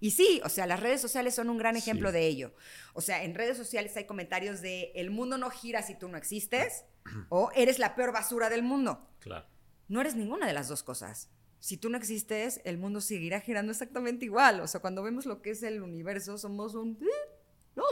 Y 0.00 0.12
sí, 0.12 0.40
o 0.44 0.48
sea, 0.48 0.66
las 0.66 0.80
redes 0.80 1.00
sociales 1.00 1.34
son 1.34 1.50
un 1.50 1.58
gran 1.58 1.76
ejemplo 1.76 2.12
de 2.12 2.26
ello. 2.26 2.54
O 2.92 3.00
sea, 3.00 3.24
en 3.24 3.34
redes 3.34 3.56
sociales 3.56 3.96
hay 3.96 4.04
comentarios 4.04 4.60
de 4.60 4.92
el 4.94 5.10
mundo 5.10 5.38
no 5.38 5.50
gira 5.50 5.82
si 5.82 5.96
tú 5.96 6.08
no 6.08 6.16
existes 6.16 6.84
o 7.30 7.50
eres 7.54 7.78
la 7.78 7.96
peor 7.96 8.12
basura 8.12 8.48
del 8.48 8.62
mundo. 8.62 9.08
Claro. 9.18 9.46
No 9.88 10.00
eres 10.00 10.14
ninguna 10.14 10.46
de 10.46 10.52
las 10.52 10.68
dos 10.68 10.82
cosas. 10.82 11.30
Si 11.60 11.76
tú 11.76 11.90
no 11.90 11.96
existes, 11.96 12.60
el 12.64 12.78
mundo 12.78 13.00
seguirá 13.00 13.40
girando 13.40 13.72
exactamente 13.72 14.24
igual. 14.24 14.60
O 14.60 14.68
sea, 14.68 14.80
cuando 14.80 15.02
vemos 15.02 15.26
lo 15.26 15.42
que 15.42 15.50
es 15.50 15.62
el 15.64 15.82
universo, 15.82 16.38
somos 16.38 16.74
un... 16.74 16.98
¿eh? 17.02 17.38
¿No? 17.74 17.84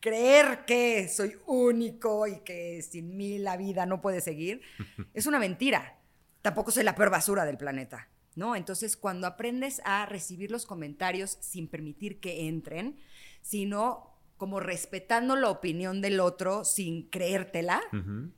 Creer 0.00 0.64
que 0.66 1.08
soy 1.08 1.36
único 1.46 2.26
y 2.26 2.40
que 2.40 2.82
sin 2.82 3.16
mí 3.16 3.38
la 3.38 3.56
vida 3.56 3.86
no 3.86 4.00
puede 4.00 4.20
seguir 4.20 4.62
es 5.14 5.26
una 5.26 5.38
mentira. 5.38 5.98
Tampoco 6.42 6.70
soy 6.70 6.84
la 6.84 6.94
peor 6.94 7.10
basura 7.10 7.44
del 7.44 7.56
planeta. 7.56 8.08
¿no? 8.36 8.56
Entonces, 8.56 8.96
cuando 8.96 9.26
aprendes 9.26 9.82
a 9.84 10.06
recibir 10.06 10.50
los 10.50 10.66
comentarios 10.66 11.36
sin 11.40 11.68
permitir 11.68 12.20
que 12.20 12.48
entren, 12.48 12.98
sino 13.42 14.10
como 14.36 14.58
respetando 14.58 15.36
la 15.36 15.50
opinión 15.50 16.00
del 16.00 16.18
otro 16.18 16.64
sin 16.64 17.10
creértela, 17.10 17.82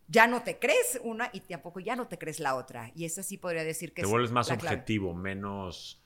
ya 0.08 0.26
no 0.26 0.42
te 0.42 0.58
crees 0.58 1.00
una 1.04 1.30
y 1.32 1.38
tampoco 1.40 1.78
ya 1.78 1.94
no 1.94 2.08
te 2.08 2.18
crees 2.18 2.40
la 2.40 2.56
otra. 2.56 2.90
Y 2.96 3.04
esa 3.04 3.22
sí 3.22 3.38
podría 3.38 3.62
decir 3.62 3.94
que 3.94 4.02
te 4.02 4.08
vuelves 4.08 4.32
más 4.32 4.50
objetivo, 4.50 5.14
menos 5.14 6.02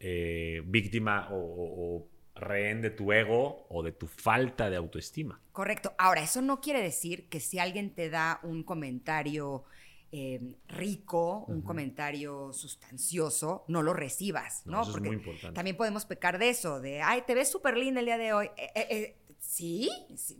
eh, 0.00 0.60
víctima 0.66 1.28
o, 1.30 2.08
rehén 2.38 2.82
de 2.82 2.90
tu 2.90 3.12
ego 3.12 3.66
o 3.68 3.82
de 3.82 3.92
tu 3.92 4.06
falta 4.06 4.70
de 4.70 4.76
autoestima. 4.76 5.40
Correcto. 5.52 5.92
Ahora, 5.98 6.22
eso 6.22 6.40
no 6.42 6.60
quiere 6.60 6.82
decir 6.82 7.28
que 7.28 7.40
si 7.40 7.58
alguien 7.58 7.94
te 7.94 8.10
da 8.10 8.40
un 8.42 8.62
comentario 8.62 9.64
Em, 10.10 10.54
rico, 10.68 11.44
un 11.48 11.60
comentario 11.60 12.50
sustancioso, 12.54 13.66
no 13.68 13.82
lo 13.82 13.92
recibas, 13.92 14.62
¿no? 14.64 14.80
Eso 14.80 14.92
Porque 14.92 15.08
es 15.08 15.12
muy 15.12 15.22
importante. 15.22 15.54
también 15.54 15.76
podemos 15.76 16.06
pecar 16.06 16.38
de 16.38 16.48
eso, 16.48 16.80
de, 16.80 17.02
ay, 17.02 17.24
te 17.26 17.34
ves 17.34 17.50
súper 17.50 17.76
linda 17.76 18.00
el 18.00 18.06
día 18.06 18.16
de 18.16 18.32
hoy. 18.32 18.46
Eh, 18.56 18.70
eh, 18.74 18.86
eh, 18.88 19.16
sí, 19.38 19.90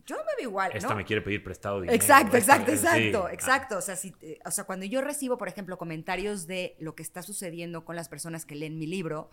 yo 0.07 0.17
me 0.17 0.23
veo 0.39 0.49
igual. 0.49 0.71
Esta 0.73 0.95
me 0.95 1.05
quiere 1.05 1.21
pedir 1.21 1.45
prestado 1.45 1.83
dinero. 1.83 1.95
Exacto, 1.95 2.39
exacto, 2.39 2.73
exacto, 2.73 3.29
exacto. 3.29 3.77
O 3.77 3.83
sea, 3.83 3.95
si, 3.97 4.15
o 4.43 4.51
sea, 4.51 4.65
cuando 4.65 4.87
yo 4.87 5.03
recibo, 5.03 5.37
por 5.37 5.49
ejemplo, 5.49 5.77
comentarios 5.77 6.47
de 6.47 6.75
lo 6.79 6.95
que 6.95 7.03
está 7.03 7.21
sucediendo 7.21 7.85
con 7.85 7.95
las 7.95 8.09
personas 8.09 8.47
que 8.47 8.55
leen 8.55 8.79
mi 8.79 8.87
libro, 8.87 9.29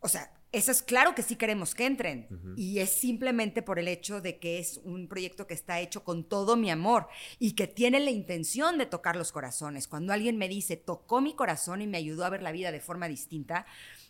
o 0.00 0.08
sea, 0.08 0.32
eso 0.50 0.72
es 0.72 0.80
claro 0.82 1.14
que 1.14 1.22
sí 1.22 1.36
queremos 1.36 1.74
que 1.74 1.84
entren. 1.84 2.26
Y 2.56 2.78
es 2.78 2.90
simplemente 2.90 3.60
por 3.60 3.78
el 3.78 3.86
hecho 3.86 4.22
de 4.22 4.38
que 4.38 4.58
es 4.58 4.80
un 4.82 5.06
proyecto 5.06 5.46
que 5.46 5.52
está 5.52 5.80
hecho 5.80 6.04
con 6.04 6.24
todo 6.24 6.56
mi 6.56 6.70
amor 6.70 7.08
y 7.38 7.52
que 7.52 7.66
tiene 7.66 8.00
la 8.00 8.10
intención 8.10 8.78
de 8.78 8.86
tocar 8.86 9.14
los 9.14 9.30
corazones. 9.30 9.88
Cuando 9.88 10.14
alguien 10.14 10.38
me 10.38 10.48
dice, 10.48 10.76
tocó 10.76 11.20
mi 11.20 11.34
corazón 11.34 11.82
y 11.82 11.86
me 11.86 11.98
ayudó 11.98 12.24
a 12.24 12.30
ver 12.30 12.42
la 12.42 12.52
vida 12.52 12.72
de 12.72 12.80
forma 12.80 13.08
distinta, 13.08 13.66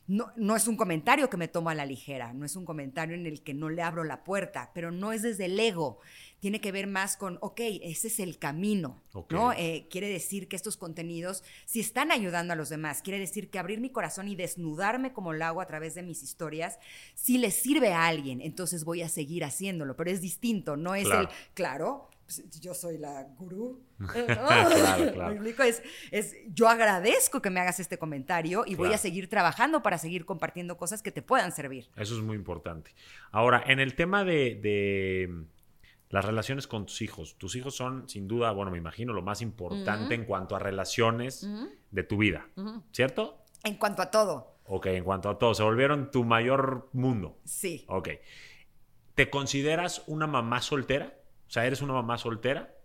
no, 0.06 0.32
no, 0.36 0.56
es 0.56 0.68
un 0.68 0.76
comentario 0.76 1.28
que 1.28 1.36
me 1.36 1.48
tomo 1.48 1.70
a 1.70 1.74
la 1.74 1.84
ligera, 1.84 2.32
no 2.32 2.46
es 2.46 2.56
un 2.56 2.64
comentario 2.64 3.14
en 3.14 3.26
el 3.26 3.42
que 3.42 3.52
no 3.52 3.68
le 3.68 3.82
abro 3.82 4.04
la 4.04 4.24
puerta, 4.24 4.70
pero 4.72 4.90
no 4.90 5.12
es 5.12 5.22
desde 5.22 5.46
el 5.46 5.60
ego, 5.60 5.98
tiene 6.40 6.60
que 6.60 6.72
ver 6.72 6.86
más 6.86 7.16
con, 7.16 7.38
ok, 7.40 7.60
ese 7.82 8.08
es 8.08 8.20
el 8.20 8.38
camino, 8.38 9.02
¿no? 9.30 9.52
Eh, 9.52 9.88
quiere 9.90 10.08
decir 10.08 10.48
que 10.48 10.56
estos 10.56 10.76
contenidos, 10.76 11.42
si 11.66 11.80
están 11.80 12.12
ayudando 12.12 12.52
a 12.52 12.56
los 12.56 12.68
demás, 12.68 13.02
quiere 13.02 13.18
decir 13.18 13.50
que 13.50 13.58
abrir 13.58 13.80
mi 13.80 13.90
corazón 13.90 14.28
y 14.28 14.36
desnudarme 14.36 15.12
como 15.12 15.32
lo 15.32 15.44
hago 15.44 15.60
a 15.60 15.66
través 15.66 15.94
de 15.94 16.02
mis 16.02 16.22
historias, 16.22 16.78
si 17.14 17.38
les 17.38 17.54
sirve 17.54 17.92
a 17.92 18.06
alguien, 18.06 18.40
entonces 18.40 18.84
voy 18.84 19.02
a 19.02 19.08
seguir 19.08 19.44
haciéndolo, 19.44 19.96
pero 19.96 20.10
es 20.10 20.20
distinto, 20.20 20.76
no 20.76 20.94
es 20.94 21.08
el, 21.08 21.28
claro, 21.54 22.08
pues, 22.24 22.44
yo 22.60 22.72
soy 22.74 22.98
la 22.98 23.24
gurú. 23.36 23.82
claro, 23.98 25.12
claro. 25.12 25.30
explico? 25.32 25.62
Es, 25.64 25.82
es, 26.12 26.36
yo 26.48 26.68
agradezco 26.68 27.42
que 27.42 27.50
me 27.50 27.58
hagas 27.58 27.80
este 27.80 27.98
comentario 27.98 28.64
y 28.66 28.76
voy 28.76 28.92
a 28.92 28.98
seguir 28.98 29.28
trabajando 29.28 29.82
para 29.82 29.98
seguir 29.98 30.24
compartiendo 30.24 30.76
cosas 30.76 31.02
que 31.02 31.10
te 31.10 31.22
puedan 31.22 31.50
servir. 31.50 31.88
Eso 31.96 32.14
es 32.14 32.22
muy 32.22 32.36
importante. 32.36 32.94
Ahora, 33.32 33.64
en 33.66 33.80
el 33.80 33.94
tema 33.94 34.24
de 34.24 35.48
las 36.10 36.24
relaciones 36.24 36.66
con 36.66 36.86
tus 36.86 37.02
hijos. 37.02 37.36
Tus 37.36 37.54
hijos 37.56 37.76
son, 37.76 38.08
sin 38.08 38.28
duda, 38.28 38.50
bueno, 38.52 38.70
me 38.70 38.78
imagino, 38.78 39.12
lo 39.12 39.22
más 39.22 39.42
importante 39.42 40.14
en 40.14 40.24
cuanto 40.24 40.56
a 40.56 40.58
relaciones 40.58 41.48
de 41.90 42.02
tu 42.02 42.18
vida, 42.18 42.48
¿cierto? 42.92 43.44
En 43.64 43.74
cuanto 43.74 44.02
a 44.02 44.10
todo. 44.10 44.58
Ok, 44.64 44.86
en 44.86 45.04
cuanto 45.04 45.28
a 45.30 45.38
todo. 45.38 45.54
Se 45.54 45.62
volvieron 45.62 46.10
tu 46.10 46.24
mayor 46.24 46.88
mundo. 46.92 47.38
Sí. 47.44 47.84
Ok. 47.88 48.10
¿Te 49.14 49.30
consideras 49.30 50.04
una 50.06 50.26
mamá 50.26 50.60
soltera? 50.60 51.18
O 51.46 51.50
sea, 51.50 51.66
¿eres 51.66 51.82
una 51.82 51.94
mamá 51.94 52.18
soltera? 52.18 52.76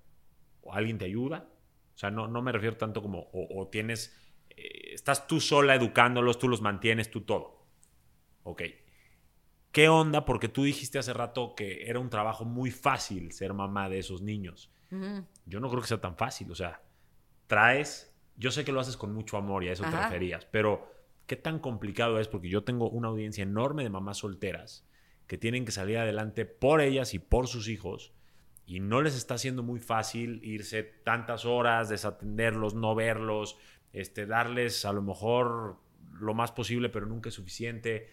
¿O 0.62 0.74
alguien 0.74 0.98
te 0.98 1.06
ayuda? 1.06 1.50
O 1.94 1.98
sea, 1.98 2.10
no, 2.10 2.28
no 2.28 2.42
me 2.42 2.52
refiero 2.52 2.78
tanto 2.78 3.02
como, 3.02 3.30
o, 3.34 3.68
tienes, 3.68 4.18
eh, 4.50 4.94
estás 4.94 5.28
tú 5.28 5.40
sola 5.40 5.76
educándolos, 5.76 6.40
tú 6.40 6.48
los 6.48 6.62
mantienes, 6.62 7.12
tú 7.12 7.22
todo. 7.22 7.68
Ok. 8.44 8.64
¿Qué 9.74 9.90
onda? 9.90 10.24
Porque 10.24 10.50
tú 10.50 10.64
dijiste 10.64 11.00
hace 11.00 11.14
rato 11.14 11.56
que 11.56 11.90
era 11.90 12.00
un 12.00 12.12
trabajo 12.12 12.46
muy 12.46 12.70
fácil 12.70 13.32
ser 13.32 13.56
mamá 13.56 13.90
de 13.90 13.98
esos 13.98 14.22
niños. 14.22 14.72
Yo 15.48 15.60
no 15.60 15.70
creo 15.70 15.82
que 15.82 15.88
sea 15.88 16.00
tan 16.00 16.16
fácil. 16.16 16.52
O 16.52 16.56
sea, 16.56 16.84
traes, 17.48 18.16
yo 18.38 18.52
sé 18.52 18.64
que 18.64 18.72
lo 18.72 18.80
haces 18.80 18.98
con 18.98 19.12
mucho 19.12 19.36
amor 19.36 19.64
y 19.64 19.70
a 19.70 19.72
eso 19.72 19.84
te 19.84 19.90
referías, 19.90 20.46
pero 20.46 20.94
¿qué 21.26 21.36
tan 21.36 21.58
complicado 21.58 22.20
es? 22.20 22.28
Porque 22.28 22.50
yo 22.50 22.64
tengo 22.64 22.88
una 22.88 23.08
audiencia 23.08 23.42
enorme 23.42 23.82
de 23.82 23.90
mamás 23.90 24.20
solteras 24.20 24.88
que 25.26 25.40
tienen 25.40 25.66
que 25.66 25.72
salir 25.72 25.98
adelante 25.98 26.46
por 26.46 26.80
ellas 26.80 27.16
y 27.16 27.20
por 27.20 27.48
sus 27.48 27.68
hijos 27.68 28.14
y 28.68 28.80
no 28.80 29.02
les 29.02 29.16
está 29.16 29.40
siendo 29.40 29.64
muy 29.64 29.80
fácil 29.80 30.40
irse 30.44 30.84
tantas 30.84 31.46
horas, 31.46 31.90
desatenderlos, 31.90 32.76
no 32.76 32.94
verlos, 32.94 33.58
este, 33.92 34.28
darles 34.28 34.86
a 34.86 34.94
lo 34.94 35.02
mejor 35.02 35.80
lo 36.12 36.36
más 36.36 36.52
posible, 36.52 36.90
pero 36.90 37.08
nunca 37.08 37.30
es 37.30 37.36
suficiente 37.36 38.10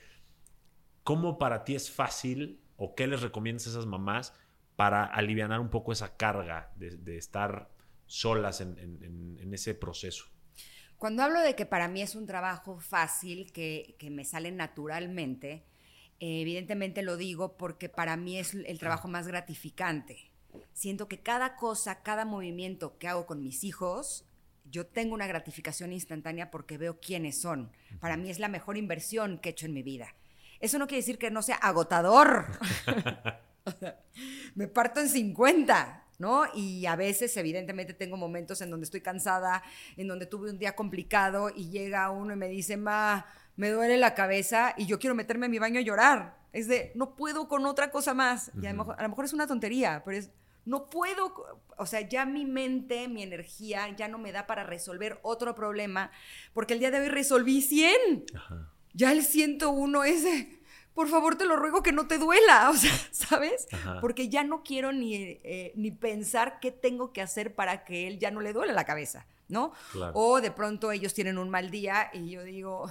¿Cómo 1.10 1.38
para 1.38 1.64
ti 1.64 1.74
es 1.74 1.90
fácil 1.90 2.60
o 2.76 2.94
qué 2.94 3.08
les 3.08 3.20
recomiendas 3.20 3.66
a 3.66 3.70
esas 3.70 3.84
mamás 3.84 4.32
para 4.76 5.02
aliviar 5.04 5.58
un 5.58 5.68
poco 5.68 5.90
esa 5.90 6.16
carga 6.16 6.72
de, 6.76 7.16
estar 7.16 7.68
solas 8.06 8.60
en, 8.60 9.50
ese 9.52 9.74
proceso? 9.74 10.26
Cuando 10.98 11.24
hablo 11.24 11.40
de 11.40 11.56
que 11.56 11.66
para 11.66 11.88
mí 11.88 12.00
es 12.00 12.14
un 12.14 12.26
trabajo 12.26 12.78
fácil, 12.78 13.50
que, 13.50 13.96
me 14.08 14.24
sale 14.24 14.52
naturalmente, 14.52 15.64
evidentemente 16.20 17.02
lo 17.02 17.16
digo 17.16 17.56
porque 17.56 17.88
para 17.88 18.16
mí 18.16 18.38
es 18.38 18.54
el 18.54 18.78
trabajo 18.78 19.08
más 19.08 19.26
gratificante. 19.26 20.30
Siento 20.74 21.08
que 21.08 21.18
cada 21.18 21.56
cosa, 21.56 22.04
cada 22.04 22.24
movimiento 22.24 22.98
que 22.98 23.08
hago 23.08 23.26
con 23.26 23.42
mis 23.42 23.64
hijos, 23.64 24.28
yo 24.64 24.86
tengo 24.86 25.14
una 25.14 25.26
gratificación 25.26 25.92
instantánea 25.92 26.52
porque 26.52 26.78
veo 26.78 27.00
quiénes 27.00 27.40
son. 27.40 27.72
Para 27.98 28.16
mí 28.16 28.30
es 28.30 28.38
la 28.38 28.46
mejor 28.46 28.76
inversión 28.76 29.40
que 29.40 29.48
he 29.48 29.52
hecho 29.52 29.66
en 29.66 29.74
mi 29.74 29.82
vida. 29.82 30.14
Eso 30.60 30.78
no 30.78 30.86
quiere 30.86 31.00
decir 31.00 31.18
que 31.18 31.30
no 31.30 31.42
sea 31.42 31.56
agotador. 31.56 32.46
me 34.54 34.68
parto 34.68 35.00
en 35.00 35.08
50, 35.08 36.04
¿no? 36.18 36.44
Y 36.54 36.86
a 36.86 36.96
veces, 36.96 37.36
evidentemente, 37.36 37.94
tengo 37.94 38.16
momentos 38.16 38.60
en 38.60 38.70
donde 38.70 38.84
estoy 38.84 39.00
cansada, 39.00 39.62
en 39.96 40.06
donde 40.06 40.26
tuve 40.26 40.50
un 40.50 40.58
día 40.58 40.76
complicado 40.76 41.50
y 41.54 41.70
llega 41.70 42.10
uno 42.10 42.34
y 42.34 42.36
me 42.36 42.48
dice, 42.48 42.76
ma, 42.76 43.26
me 43.56 43.70
duele 43.70 43.96
la 43.96 44.14
cabeza 44.14 44.74
y 44.76 44.86
yo 44.86 44.98
quiero 44.98 45.14
meterme 45.14 45.46
en 45.46 45.52
mi 45.52 45.58
baño 45.58 45.80
a 45.80 45.82
llorar. 45.82 46.38
Es 46.52 46.68
de, 46.68 46.92
no 46.94 47.14
puedo 47.14 47.48
con 47.48 47.64
otra 47.64 47.90
cosa 47.90 48.12
más. 48.12 48.50
Y 48.60 48.66
a 48.66 48.72
lo, 48.72 48.78
mejor, 48.78 48.96
a 48.98 49.02
lo 49.02 49.08
mejor 49.08 49.24
es 49.24 49.32
una 49.32 49.46
tontería, 49.46 50.02
pero 50.04 50.18
es, 50.18 50.30
no 50.66 50.90
puedo, 50.90 51.34
o 51.76 51.86
sea, 51.86 52.02
ya 52.02 52.26
mi 52.26 52.44
mente, 52.44 53.08
mi 53.08 53.22
energía 53.22 53.88
ya 53.96 54.08
no 54.08 54.18
me 54.18 54.32
da 54.32 54.46
para 54.46 54.64
resolver 54.64 55.18
otro 55.22 55.54
problema, 55.54 56.10
porque 56.52 56.74
el 56.74 56.80
día 56.80 56.90
de 56.90 57.00
hoy 57.00 57.08
resolví 57.08 57.62
100. 57.62 58.26
Ajá. 58.34 58.69
Ya 58.92 59.12
el 59.12 59.22
101 59.22 60.04
es 60.04 60.24
de, 60.24 60.60
por 60.94 61.08
favor 61.08 61.36
te 61.36 61.46
lo 61.46 61.56
ruego 61.56 61.82
que 61.82 61.92
no 61.92 62.06
te 62.06 62.18
duela, 62.18 62.70
o 62.74 62.74
sea, 62.74 62.92
¿sabes? 63.10 63.68
Porque 64.00 64.28
ya 64.28 64.44
no 64.44 64.62
quiero 64.62 64.92
ni, 64.92 65.14
eh, 65.14 65.72
ni 65.76 65.90
pensar 65.90 66.60
qué 66.60 66.70
tengo 66.70 67.12
que 67.12 67.22
hacer 67.22 67.54
para 67.54 67.84
que 67.84 68.06
él 68.06 68.18
ya 68.18 68.30
no 68.30 68.40
le 68.40 68.52
duele 68.52 68.72
la 68.72 68.84
cabeza, 68.84 69.26
¿no? 69.48 69.72
O 70.14 70.40
de 70.40 70.50
pronto 70.50 70.92
ellos 70.92 71.14
tienen 71.14 71.38
un 71.38 71.50
mal 71.50 71.70
día 71.70 72.10
y 72.12 72.30
yo 72.30 72.42
digo, 72.42 72.90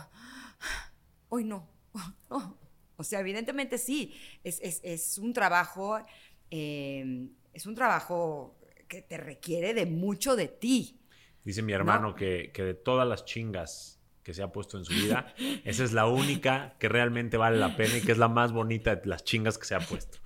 hoy 1.30 1.43
no, 1.43 1.68
O 3.00 3.04
sea, 3.04 3.22
evidentemente 3.22 3.78
sí, 3.78 4.14
es, 4.43 5.18
un 5.20 5.32
trabajo, 5.32 6.00
eh, 6.52 7.30
es 7.54 7.66
un 7.66 7.74
trabajo 7.74 8.60
que 8.89 9.02
te 9.02 9.16
requiere 9.16 9.74
de 9.74 9.86
mucho 9.86 10.36
de 10.36 10.50
ti. 10.50 11.00
Dice 11.45 11.62
mi 11.62 11.72
hermano 11.72 12.14
que, 12.14 12.52
que 12.54 12.62
de 12.62 12.74
todas 12.74 13.08
las 13.08 13.24
chingas 13.24 13.99
que 14.30 14.36
se 14.36 14.44
ha 14.44 14.52
puesto 14.52 14.78
en 14.78 14.86
su 14.86 14.94
vida, 14.94 15.34
esa 15.66 15.84
es 15.84 15.92
la 15.92 16.06
única 16.06 16.76
que 16.78 16.88
realmente 16.88 17.36
vale 17.36 17.58
la 17.58 17.76
pena 17.76 17.98
y 17.98 18.02
que 18.02 18.12
es 18.12 18.20
la 18.20 18.28
más 18.28 18.52
bonita 18.52 18.96
de 18.96 19.08
las 19.08 19.24
chingas 19.24 19.58
que 19.58 19.66
se 19.66 19.74
ha 19.74 19.80
puesto. 19.80 20.20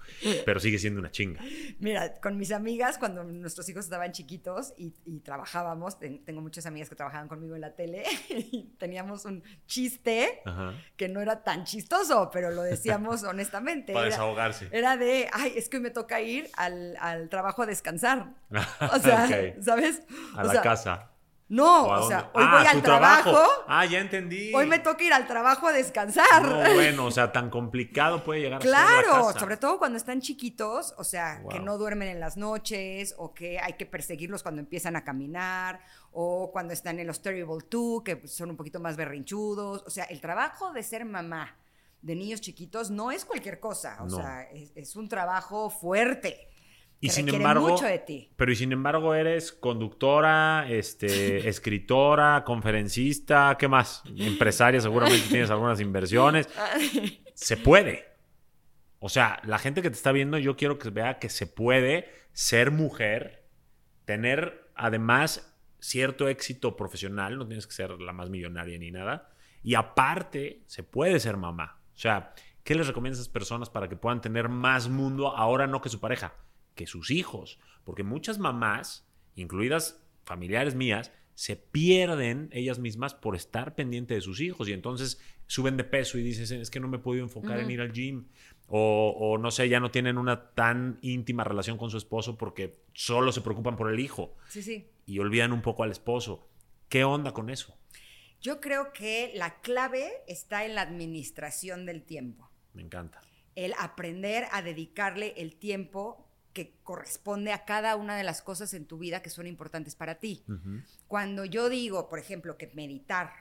Pero 0.46 0.60
sigue 0.60 0.78
siendo 0.78 1.00
una 1.00 1.10
chinga. 1.10 1.40
Mira, 1.80 2.16
con 2.16 2.38
mis 2.38 2.52
amigas, 2.52 2.98
cuando 2.98 3.24
nuestros 3.24 3.70
hijos 3.70 3.86
estaban 3.86 4.12
chiquitos 4.12 4.74
y, 4.76 4.92
trabajábamos, 5.22 6.00
tengo 6.00 6.42
muchas 6.42 6.66
amigas 6.66 6.90
que 6.90 6.96
trabajaban 6.96 7.30
conmigo 7.30 7.56
en 7.56 7.62
la 7.62 7.76
tele, 7.76 8.04
y 8.30 8.74
teníamos 8.78 9.24
un 9.24 9.42
chiste 9.68 10.42
que 10.98 11.08
no 11.08 11.22
era 11.22 11.42
tan 11.42 11.64
chistoso, 11.64 12.30
pero 12.30 12.52
lo 12.52 12.62
decíamos 12.62 13.24
honestamente. 13.24 13.94
Para 13.94 14.08
desahogarse. 14.08 14.68
Era 14.74 14.98
de, 14.98 15.30
ay, 15.32 15.54
es 15.56 15.70
que 15.70 15.78
hoy 15.78 15.84
me 15.84 15.92
toca 15.92 16.20
ir 16.20 16.50
al, 16.58 17.30
trabajo 17.30 17.62
a 17.62 17.66
descansar. 17.66 18.34
O 18.94 19.00
sea, 19.00 19.56
¿sabes? 19.62 20.02
A 20.36 20.44
la 20.44 20.62
casa. 20.62 21.13
No, 21.54 21.86
o, 21.86 22.08
sea, 22.08 22.32
hoy 22.34 22.44
voy 22.44 22.64
ah, 22.66 22.72
al 22.72 22.82
trabajo, 22.82 23.38
Ah, 23.68 23.86
ya 23.86 24.00
entendí. 24.00 24.52
Hoy 24.56 24.66
me 24.66 24.80
toca 24.80 25.04
ir 25.04 25.14
al 25.14 25.28
trabajo 25.28 25.68
a 25.68 25.72
descansar. 25.72 26.42
No, 26.42 26.74
bueno, 26.74 27.06
o 27.06 27.12
sea, 27.12 27.32
tan 27.32 27.52
complicado 27.52 28.24
puede 28.24 28.42
llegar 28.42 28.60
claro, 28.60 28.88
a 28.88 28.96
ser. 28.96 29.06
Claro, 29.06 29.40
sobre 29.40 29.58
todo 29.58 29.78
cuando 29.78 29.98
están 29.98 30.20
chiquitos, 30.20 30.96
o 30.98 31.04
sea, 31.04 31.44
que 31.52 31.60
no 31.60 31.78
duermen 31.78 32.10
en 32.10 32.20
las 32.20 32.38
noches, 32.38 33.14
o 33.20 33.36
que 33.36 33.60
hay 33.60 33.74
que 33.74 33.86
perseguirlos 33.86 34.42
cuando 34.42 34.62
empiezan 34.62 34.96
a 34.96 35.04
caminar, 35.04 35.80
o 36.12 36.50
cuando 36.52 36.74
están 36.74 36.98
en 36.98 37.06
los 37.06 37.22
Terrible 37.22 37.62
Two, 37.70 38.02
que 38.04 38.28
son 38.28 38.50
un 38.50 38.58
poquito 38.58 38.80
más 38.80 38.98
berrinchudos. 38.98 39.84
O 39.86 39.92
sea, 39.92 40.06
el 40.06 40.22
trabajo 40.22 40.74
de 40.74 40.82
ser 40.82 41.06
mamá 41.06 41.56
de 42.02 42.16
niños 42.16 42.42
chiquitos 42.42 42.90
no 42.90 43.12
es 43.12 43.26
cualquier 43.26 43.60
cosa. 43.60 44.00
O 44.02 44.10
sea, 44.10 44.42
es 44.74 44.96
un 44.96 45.08
trabajo 45.08 45.70
fuerte. 45.70 46.50
Y 47.04 47.10
sin 47.10 47.28
embargo, 47.28 47.76
Pero 48.38 48.52
y 48.54 48.56
sin 48.56 48.72
embargo 48.72 49.14
eres 49.14 49.52
conductora, 49.52 50.66
este, 50.70 51.50
escritora, 51.50 52.46
conferencista, 52.46 53.58
¿qué 53.60 53.68
más? 53.68 54.04
Empresaria, 54.16 54.80
seguramente 54.80 55.28
tienes 55.28 55.50
algunas 55.50 55.82
inversiones. 55.82 56.48
Se 57.34 57.58
puede. 57.58 58.06
O 59.00 59.10
sea, 59.10 59.42
la 59.44 59.60
gente 59.60 59.82
que 59.82 59.90
te 59.90 59.98
está 59.98 60.14
viendo, 60.14 60.38
yo 60.38 60.56
quiero 60.56 60.80
que 60.80 60.92
vea 60.92 61.20
que 61.20 61.28
se 61.28 61.46
puede 61.46 62.10
ser 62.32 62.72
mujer, 62.72 63.50
tener 64.06 64.72
además 64.74 65.54
cierto 65.80 66.30
éxito 66.30 66.78
profesional, 66.78 67.38
no 67.38 67.46
tienes 67.46 67.68
que 67.68 67.74
ser 67.74 68.00
la 68.00 68.14
más 68.14 68.30
millonaria 68.30 68.80
ni 68.80 68.92
nada, 68.92 69.30
y 69.62 69.76
aparte 69.76 70.64
se 70.68 70.84
puede 70.84 71.20
ser 71.20 71.36
mamá. 71.36 71.82
O 71.94 72.00
sea, 72.00 72.34
¿qué 72.64 72.76
les 72.76 72.88
recomiendas 72.88 73.20
a 73.20 73.24
esas 73.24 73.34
personas 73.34 73.70
para 73.70 73.90
que 73.90 73.98
puedan 73.98 74.22
tener 74.22 74.48
más 74.48 74.88
mundo 74.88 75.36
ahora 75.36 75.68
no 75.68 75.82
que 75.82 75.90
su 75.90 76.00
pareja? 76.00 76.34
Que 76.76 76.88
sus 76.88 77.12
hijos. 77.12 77.60
Porque 77.84 78.04
muchas 78.04 78.40
mamás, 78.40 79.08
incluidas 79.36 80.02
familiares 80.24 80.76
mías, 80.76 81.12
se 81.36 81.56
pierden 81.56 82.50
ellas 82.52 82.80
mismas 82.80 83.14
por 83.14 83.36
estar 83.36 83.76
pendiente 83.76 84.14
de 84.14 84.22
sus 84.22 84.40
hijos 84.40 84.70
y 84.70 84.74
entonces 84.74 85.20
suben 85.48 85.78
de 85.78 85.84
peso 85.84 86.18
y 86.18 86.24
dicen, 86.24 86.62
es 86.62 86.70
que 86.70 86.80
no 86.80 86.88
me 86.88 86.98
he 86.98 87.00
podido 87.00 87.24
enfocar 87.24 87.60
en 87.60 87.72
ir 87.72 87.82
al 87.82 87.92
gym. 87.92 88.28
O, 88.68 89.16
o, 89.20 89.38
no 89.38 89.52
sé, 89.52 89.68
ya 89.70 89.80
no 89.80 89.92
tienen 89.92 90.18
una 90.18 90.52
tan 90.52 91.00
íntima 91.02 91.44
relación 91.44 91.78
con 91.78 91.90
su 91.90 91.98
esposo 91.98 92.38
porque 92.38 92.80
solo 92.94 93.32
se 93.32 93.42
preocupan 93.42 93.76
por 93.76 93.92
el 93.92 94.00
hijo. 94.00 94.36
Sí, 94.48 94.64
sí. 94.64 94.88
Y 95.06 95.20
olvidan 95.20 95.52
un 95.52 95.62
poco 95.62 95.84
al 95.84 95.92
esposo. 95.92 96.48
¿Qué 96.88 97.04
onda 97.04 97.34
con 97.34 97.50
eso? 97.50 97.78
Yo 98.42 98.62
creo 98.62 98.94
que 98.94 99.32
la 99.36 99.62
clave 99.62 100.12
está 100.28 100.66
en 100.66 100.76
la 100.76 100.82
administración 100.82 101.86
del 101.86 102.04
tiempo. 102.04 102.50
Me 102.74 102.82
encanta. 102.82 103.22
El 103.56 103.74
aprender 103.80 104.46
a 104.52 104.62
dedicarle 104.62 105.34
el 105.38 105.56
tiempo 105.56 106.28
que 106.54 106.76
corresponde 106.84 107.52
a 107.52 107.66
cada 107.66 107.96
una 107.96 108.16
de 108.16 108.24
las 108.24 108.42
cosas 108.42 108.74
en 108.74 108.86
tu 108.86 108.98
vida 108.98 109.22
que 109.22 109.30
son 109.30 109.48
importantes 109.48 109.96
para 109.96 110.16
ti. 110.16 110.44
Cuando 111.08 111.46
yo 111.46 111.70
digo, 111.70 112.08
por 112.08 112.20
ejemplo, 112.20 112.58
que 112.58 112.68
meditar 112.74 113.34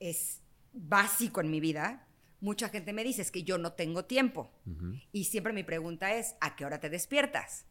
es 0.00 0.42
básico 0.72 1.40
en 1.40 1.50
mi 1.50 1.60
vida, 1.60 2.06
mucha 2.40 2.68
gente 2.68 2.92
me 2.92 3.04
dice 3.04 3.22
es 3.22 3.30
que 3.30 3.44
yo 3.44 3.58
no 3.58 3.72
tengo 3.72 4.04
tiempo. 4.04 4.50
Y 5.12 5.24
siempre 5.24 5.52
mi 5.52 5.62
pregunta 5.62 6.14
es, 6.14 6.34
¿a 6.40 6.56
qué 6.56 6.64
hora 6.64 6.80
te 6.80 6.90
despiertas? 6.90 7.66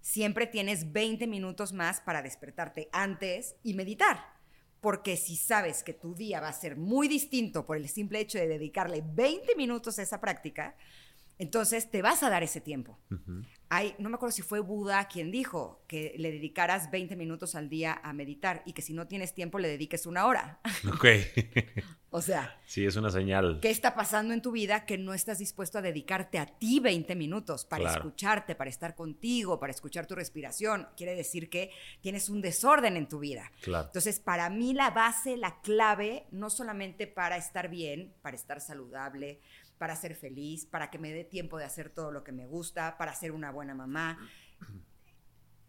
Siempre 0.00 0.46
tienes 0.46 0.92
20 0.92 1.26
minutos 1.26 1.72
más 1.72 2.00
para 2.00 2.22
despertarte 2.22 2.88
antes 2.92 3.56
y 3.62 3.74
meditar. 3.74 4.36
Porque 4.80 5.16
si 5.16 5.36
sabes 5.36 5.82
que 5.82 5.94
tu 5.94 6.14
día 6.14 6.40
va 6.40 6.48
a 6.48 6.52
ser 6.52 6.76
muy 6.76 7.08
distinto 7.08 7.66
por 7.66 7.76
el 7.76 7.88
simple 7.88 8.20
hecho 8.20 8.38
de 8.38 8.46
dedicarle 8.46 9.02
20 9.04 9.56
minutos 9.56 9.98
a 9.98 10.02
esa 10.02 10.20
práctica, 10.20 10.76
entonces 11.38 11.90
te 11.90 12.00
vas 12.00 12.22
a 12.22 12.30
dar 12.30 12.42
ese 12.42 12.60
tiempo. 12.60 12.98
Hay, 13.68 13.94
no 13.98 14.08
me 14.08 14.14
acuerdo 14.14 14.32
si 14.32 14.42
fue 14.42 14.60
Buda 14.60 15.06
quien 15.08 15.30
dijo 15.30 15.84
que 15.86 16.14
le 16.18 16.30
dedicaras 16.30 16.90
20 16.90 17.16
minutos 17.16 17.54
al 17.54 17.68
día 17.68 18.00
a 18.02 18.12
meditar 18.12 18.62
y 18.64 18.72
que 18.72 18.80
si 18.80 18.94
no 18.94 19.06
tienes 19.06 19.34
tiempo 19.34 19.58
le 19.58 19.68
dediques 19.68 20.06
una 20.06 20.26
hora. 20.26 20.60
Ok. 20.86 21.04
o 22.10 22.22
sea. 22.22 22.58
Sí, 22.64 22.86
es 22.86 22.96
una 22.96 23.10
señal. 23.10 23.58
¿Qué 23.60 23.70
está 23.70 23.94
pasando 23.94 24.32
en 24.32 24.40
tu 24.40 24.52
vida 24.52 24.86
que 24.86 24.96
no 24.96 25.12
estás 25.14 25.38
dispuesto 25.38 25.78
a 25.78 25.82
dedicarte 25.82 26.38
a 26.38 26.46
ti 26.46 26.80
20 26.80 27.14
minutos 27.16 27.64
para 27.64 27.92
escucharte, 27.92 28.54
para 28.54 28.70
estar 28.70 28.94
contigo, 28.94 29.58
para 29.58 29.72
escuchar 29.72 30.06
tu 30.06 30.14
respiración? 30.14 30.88
Quiere 30.96 31.14
decir 31.14 31.50
que 31.50 31.70
tienes 32.00 32.28
un 32.28 32.40
desorden 32.40 32.96
en 32.96 33.08
tu 33.08 33.18
vida. 33.18 33.50
Claro. 33.62 33.86
Entonces, 33.88 34.20
para 34.20 34.48
mí 34.48 34.72
la 34.72 34.90
base, 34.90 35.36
la 35.36 35.60
clave, 35.60 36.26
no 36.30 36.48
solamente 36.48 37.06
para 37.06 37.36
estar 37.36 37.68
bien, 37.68 38.14
para 38.22 38.36
estar 38.36 38.60
saludable, 38.60 39.40
para 39.78 39.96
ser 39.96 40.14
feliz, 40.14 40.66
para 40.66 40.90
que 40.90 40.98
me 40.98 41.12
dé 41.12 41.24
tiempo 41.24 41.58
de 41.58 41.64
hacer 41.64 41.90
todo 41.90 42.10
lo 42.10 42.24
que 42.24 42.32
me 42.32 42.46
gusta, 42.46 42.96
para 42.96 43.14
ser 43.14 43.32
una 43.32 43.50
buena 43.50 43.74
mamá. 43.74 44.18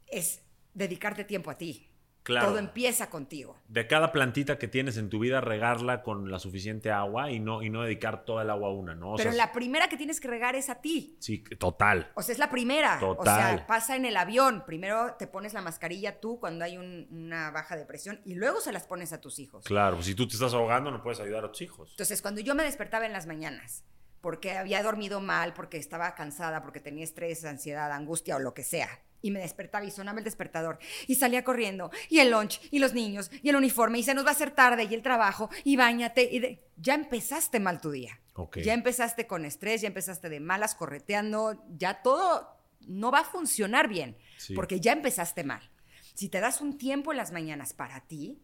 Es 0.08 0.42
dedicarte 0.74 1.24
tiempo 1.24 1.52
a 1.52 1.58
ti. 1.58 1.87
Claro. 2.28 2.48
Todo 2.50 2.60
empieza 2.60 3.10
contigo. 3.10 3.58
De 3.70 3.88
cada 3.88 4.12
plantita 4.12 4.58
que 4.58 4.68
tienes 4.68 4.98
en 4.98 5.10
tu 5.10 5.20
vida, 5.20 5.40
regarla 5.40 6.04
con 6.04 6.30
la 6.30 6.40
suficiente 6.40 6.92
agua 6.92 7.32
y 7.32 7.40
no, 7.40 7.64
y 7.64 7.70
no 7.70 7.84
dedicar 7.84 8.26
toda 8.26 8.44
el 8.44 8.50
agua 8.50 8.68
a 8.68 8.74
una, 8.74 8.96
¿no? 8.96 9.14
Pero 9.16 9.32
la 9.32 9.54
primera 9.54 9.88
que 9.88 9.96
tienes 9.96 10.20
que 10.20 10.28
regar 10.28 10.54
es 10.54 10.70
a 10.70 10.82
ti. 10.82 11.16
Sí, 11.22 11.42
total. 11.58 12.12
O 12.16 12.22
sea, 12.22 12.34
es 12.34 12.40
la 12.40 12.50
primera. 12.50 13.00
Total. 13.00 13.54
O 13.54 13.58
sea, 13.58 13.66
pasa 13.66 13.96
en 13.96 14.04
el 14.04 14.18
avión. 14.18 14.66
Primero 14.66 15.16
te 15.18 15.26
pones 15.26 15.54
la 15.54 15.62
mascarilla 15.62 16.20
tú 16.20 16.38
cuando 16.38 16.66
hay 16.66 16.76
una 16.76 17.50
baja 17.52 17.78
de 17.78 17.86
presión 17.86 18.20
y 18.26 18.36
luego 18.36 18.60
se 18.60 18.74
las 18.74 18.86
pones 18.86 19.14
a 19.14 19.22
tus 19.22 19.40
hijos. 19.40 19.64
Claro, 19.64 20.02
si 20.02 20.14
tú 20.14 20.28
te 20.28 20.34
estás 20.34 20.54
ahogando 20.54 20.92
no 20.92 21.02
puedes 21.02 21.22
ayudar 21.22 21.46
a 21.46 21.52
tus 21.54 21.62
hijos. 21.62 21.92
Entonces, 21.92 22.22
cuando 22.22 22.42
yo 22.42 22.56
me 22.56 22.64
despertaba 22.64 23.06
en 23.06 23.14
las 23.14 23.26
mañanas 23.26 23.86
porque 24.20 24.58
había 24.58 24.84
dormido 24.84 25.22
mal, 25.22 25.54
porque 25.54 25.78
estaba 25.78 26.14
cansada, 26.14 26.62
porque 26.62 26.82
tenía 26.82 27.06
estrés, 27.06 27.46
ansiedad, 27.46 27.90
angustia 27.94 28.36
o 28.36 28.40
lo 28.40 28.54
que 28.54 28.64
sea. 28.64 28.90
Y 29.22 29.32
me 29.32 29.40
despertaba 29.40 29.86
y 29.86 29.92
sonaba 29.92 30.20
el 30.20 30.24
despertador. 30.24 30.80
Y 31.08 31.16
salía 31.16 31.44
corriendo. 31.44 31.90
Y 32.10 32.20
el 32.20 32.32
lunch, 32.32 32.60
y 32.72 32.80
los 32.80 32.94
niños, 32.94 33.32
y 33.42 33.50
el 33.50 33.56
uniforme, 33.56 34.00
y 34.00 34.04
se 34.04 34.14
nos 34.14 34.26
va 34.26 34.30
a 34.30 34.34
hacer 34.34 34.52
tarde, 34.52 34.88
y 34.90 34.94
el 34.94 35.02
trabajo, 35.02 35.50
y 35.64 35.76
bañate. 35.76 36.24
Y 36.24 36.60
Ya 36.78 36.94
empezaste 36.94 37.60
mal 37.60 37.82
tu 37.82 37.92
día. 37.92 38.20
Ya 38.64 38.74
empezaste 38.74 39.26
con 39.26 39.46
estrés, 39.46 39.82
ya 39.82 39.88
empezaste 39.88 40.30
de 40.30 40.40
malas, 40.40 40.76
correteando. 40.76 41.64
Ya 41.78 42.02
todo 42.04 42.58
no 42.82 43.12
va 43.12 43.20
a 43.20 43.24
funcionar 43.24 43.88
bien, 43.88 44.18
porque 44.56 44.80
ya 44.80 44.94
empezaste 44.94 45.44
mal. 45.44 45.70
Si 46.14 46.30
te 46.30 46.40
das 46.40 46.62
un 46.62 46.78
tiempo 46.78 47.12
en 47.12 47.18
las 47.18 47.32
mañanas 47.32 47.74
para 47.74 48.02
ti, 48.08 48.42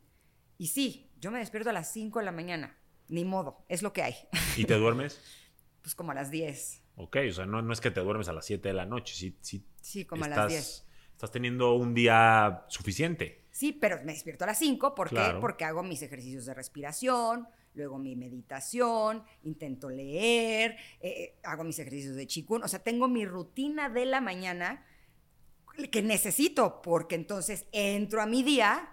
y 0.57 0.67
sí, 0.67 1.09
yo 1.19 1.31
me 1.31 1.39
despierto 1.39 1.69
a 1.69 1.73
las 1.73 1.91
5 1.91 2.19
de 2.19 2.25
la 2.25 2.31
mañana, 2.31 2.77
ni 3.07 3.25
modo, 3.25 3.65
es 3.67 3.81
lo 3.81 3.93
que 3.93 4.03
hay. 4.03 4.15
¿Y 4.57 4.65
te 4.65 4.75
duermes? 4.75 5.21
pues 5.81 5.95
como 5.95 6.11
a 6.11 6.15
las 6.15 6.31
10. 6.31 6.81
Ok, 6.95 7.17
o 7.29 7.33
sea, 7.33 7.45
no, 7.45 7.61
no 7.61 7.73
es 7.73 7.81
que 7.81 7.91
te 7.91 7.99
duermes 8.01 8.27
a 8.27 8.33
las 8.33 8.45
7 8.45 8.67
de 8.67 8.73
la 8.73 8.85
noche, 8.85 9.15
sí, 9.15 9.37
sí, 9.41 9.65
sí 9.83 10.05
como 10.05 10.25
a 10.25 10.27
las 10.27 10.47
10. 10.47 10.85
Estás 11.11 11.31
teniendo 11.31 11.75
un 11.75 11.93
día 11.93 12.65
suficiente. 12.69 13.45
Sí, 13.51 13.71
pero 13.71 13.97
me 14.03 14.13
despierto 14.13 14.45
a 14.45 14.47
las 14.47 14.57
5, 14.57 14.95
¿por 14.95 15.09
qué? 15.09 15.35
Porque 15.39 15.63
hago 15.63 15.83
mis 15.83 16.01
ejercicios 16.01 16.45
de 16.45 16.55
respiración, 16.55 17.47
luego 17.75 17.99
mi 17.99 18.15
meditación, 18.15 19.23
intento 19.43 19.89
leer, 19.89 20.71
eh, 20.99 21.07
eh, 21.07 21.39
hago 21.43 21.63
mis 21.63 21.77
ejercicios 21.77 22.15
de 22.15 22.25
chikun, 22.25 22.63
o 22.63 22.67
sea, 22.67 22.79
tengo 22.79 23.07
mi 23.07 23.25
rutina 23.25 23.89
de 23.89 24.05
la 24.05 24.21
mañana 24.21 24.85
que 25.91 26.01
necesito, 26.01 26.81
porque 26.81 27.15
entonces 27.15 27.67
entro 27.71 28.21
a 28.21 28.25
mi 28.25 28.41
día 28.41 28.89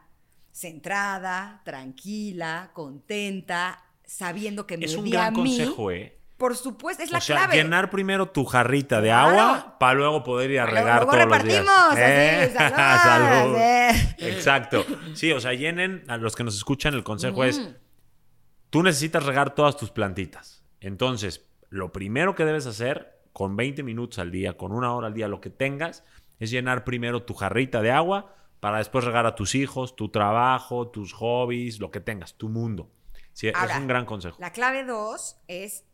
centrada, 0.53 1.63
tranquila, 1.65 2.71
contenta, 2.75 3.83
sabiendo 4.05 4.67
que 4.67 4.77
me 4.77 4.87
es 4.87 4.95
un 4.95 5.09
gran 5.09 5.33
consejo, 5.33 5.91
¿eh? 5.91 6.20
Por 6.41 6.57
supuesto, 6.57 7.03
es 7.03 7.11
la 7.11 7.19
o 7.19 7.21
sea, 7.21 7.37
clave. 7.37 7.57
Llenar 7.57 7.91
primero 7.91 8.31
tu 8.31 8.47
jarrita 8.47 9.03
de 9.03 9.11
agua 9.11 9.77
para 9.79 9.93
luego 9.93 10.25
poder 10.25 10.51
ir 10.51 10.61
a 10.61 10.65
regar 10.65 11.05
todos 11.05 11.27
los 11.27 11.45
días. 11.45 11.67
Así, 11.69 12.01
¿Eh? 12.01 12.51
salud. 12.57 13.57
Exacto. 14.27 14.87
Sí, 15.13 15.33
o 15.33 15.41
sea, 15.41 15.53
llenen 15.53 16.03
a 16.09 16.17
los 16.17 16.35
que 16.35 16.43
nos 16.43 16.57
escuchan. 16.57 16.95
El 16.95 17.05
consejo 17.05 17.45
es: 17.45 17.61
tú 18.71 18.83
necesitas 18.83 19.27
regar 19.27 19.55
todas 19.55 19.77
tus 19.77 19.91
plantitas. 19.91 20.65
Entonces, 20.81 21.45
lo 21.69 21.93
primero 21.93 22.35
que 22.35 22.47
debes 22.47 22.65
hacer 22.65 23.21
con 23.35 23.55
20 23.55 23.83
minutos 23.83 24.19
al 24.19 24.31
día, 24.31 24.57
con 24.57 24.73
una 24.73 24.95
hora 24.95 25.09
al 25.09 25.15
día, 25.15 25.29
lo 25.29 25.43
que 25.43 25.51
tengas, 25.51 26.05
es 26.39 26.51
llenar 26.51 26.85
primero 26.85 27.23
tu 27.23 27.35
jarrita 27.35 27.83
de 27.83 27.91
agua 27.91 28.35
para 28.61 28.79
después 28.79 29.05
regar 29.05 29.27
a 29.27 29.35
tus 29.35 29.55
hijos, 29.55 29.95
tu 29.95 30.09
trabajo, 30.09 30.89
tus 30.89 31.13
hobbies, 31.13 31.81
lo 31.81 31.91
que 31.91 32.01
tengas, 32.01 32.39
tu 32.39 32.49
mundo. 32.49 32.91
Sí, 33.35 33.49
es 33.49 33.77
un 33.77 33.87
gran 33.87 34.07
consejo. 34.07 34.39
La 34.41 34.53
clave 34.53 34.85
dos 34.85 35.37
es 35.47 35.85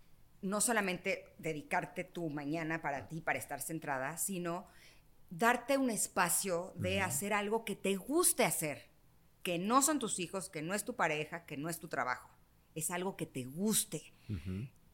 no 0.46 0.60
solamente 0.60 1.34
dedicarte 1.38 2.04
tu 2.04 2.30
mañana 2.30 2.80
para 2.80 3.08
ti, 3.08 3.20
para 3.20 3.38
estar 3.38 3.60
centrada, 3.60 4.16
sino 4.16 4.66
darte 5.28 5.76
un 5.76 5.90
espacio 5.90 6.72
de 6.76 7.00
hacer 7.00 7.32
algo 7.32 7.64
que 7.64 7.74
te 7.74 7.96
guste 7.96 8.44
hacer, 8.44 8.88
que 9.42 9.58
no 9.58 9.82
son 9.82 9.98
tus 9.98 10.18
hijos, 10.18 10.48
que 10.48 10.62
no 10.62 10.74
es 10.74 10.84
tu 10.84 10.94
pareja, 10.94 11.44
que 11.46 11.56
no 11.56 11.68
es 11.68 11.78
tu 11.78 11.88
trabajo. 11.88 12.30
Es 12.74 12.90
algo 12.90 13.16
que 13.16 13.26
te 13.26 13.44
guste. 13.44 14.12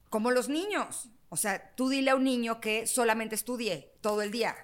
Como 0.08 0.30
los 0.30 0.48
niños. 0.48 1.10
O 1.28 1.36
sea, 1.36 1.74
tú 1.74 1.88
dile 1.88 2.10
a 2.10 2.16
un 2.16 2.24
niño 2.24 2.60
que 2.60 2.86
solamente 2.86 3.34
estudie 3.34 3.92
todo 4.00 4.22
el 4.22 4.30
día. 4.30 4.54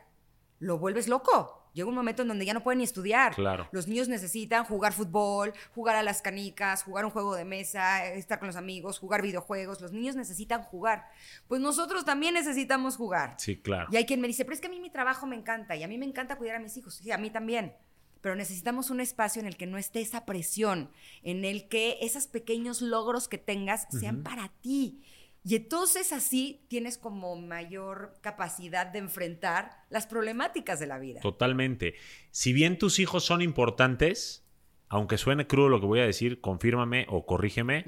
Lo 0.59 0.79
vuelves 0.79 1.09
loco. 1.09 1.58
Llega 1.79 1.89
un 1.89 1.95
momento 1.95 2.23
en 2.23 2.29
donde 2.29 2.45
ya 2.45 2.55
no 2.55 2.65
pueden 2.65 2.79
ni 2.79 2.85
estudiar. 2.85 3.37
Claro. 3.37 3.69
Los 3.71 3.87
niños 3.87 4.09
necesitan 4.09 4.65
jugar 4.65 4.93
fútbol, 4.93 5.53
jugar 5.77 5.95
a 5.95 6.03
las 6.03 6.23
canicas, 6.23 6.83
jugar 6.83 7.05
un 7.05 7.13
juego 7.13 7.37
de 7.37 7.45
mesa, 7.45 8.05
estar 8.15 8.41
con 8.41 8.49
los 8.49 8.57
amigos, 8.57 8.99
jugar 8.99 9.23
videojuegos. 9.23 9.81
Los 9.81 9.93
niños 9.93 10.17
necesitan 10.17 10.65
jugar. 10.65 11.09
Pues 11.47 11.61
nosotros 11.61 12.05
también 12.05 12.35
necesitamos 12.35 12.97
jugar. 12.97 13.37
Sí, 13.39 13.61
claro. 13.61 13.87
Y 13.93 13.97
hay 13.97 14.07
quien 14.07 14.21
me 14.21 14.27
dice, 14.27 14.45
pero 14.45 14.57
es 14.57 14.61
que 14.61 14.67
a 14.67 14.71
mí 14.71 14.81
mi 14.81 14.91
trabajo 14.91 15.25
me 15.29 15.37
encanta 15.37 15.77
y 15.77 15.85
a 15.85 15.87
mí 15.87 15.99
me 15.99 16.07
encanta 16.07 16.37
cuidar 16.37 16.57
a 16.57 16.59
mis 16.59 16.77
hijos. 16.77 16.97
Sí, 16.97 17.13
a 17.13 17.17
mí 17.17 17.31
también. 17.31 17.77
Pero 18.23 18.35
necesitamos 18.35 18.91
un 18.91 19.01
espacio 19.01 19.39
en 19.39 19.47
el 19.47 19.57
que 19.57 19.69
no 19.69 19.79
esté 19.79 20.01
esa 20.01 20.27
presión, 20.27 20.91
en 21.23 21.45
el 21.45 21.69
que 21.69 21.99
esos 22.01 22.27
pequeños 22.27 22.83
logros 22.83 23.29
que 23.29 23.39
tengas 23.39 23.87
sean 23.93 24.25
para 24.25 24.49
ti. 24.63 25.05
Y 25.49 25.57
entonces 25.57 26.13
así 26.13 26.67
tienes 26.69 26.99
como 26.99 27.35
mayor 27.35 28.19
capacidad 28.21 28.87
de 28.87 28.99
enfrentar 28.99 29.87
las 29.89 30.07
problemáticas 30.07 30.79
de 30.79 30.87
la 30.87 30.99
vida. 30.99 31.21
Totalmente. 31.21 31.95
Si 32.31 32.53
bien 32.53 32.77
tus 32.77 32.99
hijos 32.99 33.25
son 33.25 33.41
importantes, 33.41 34.47
aunque 34.89 35.17
suene 35.17 35.47
crudo 35.47 35.71
lo 35.71 35.81
que 35.81 35.87
voy 35.87 36.01
a 36.01 36.07
decir, 36.07 36.43
confírmame 36.43 37.07
o 37.09 37.25
corrígeme, 37.25 37.87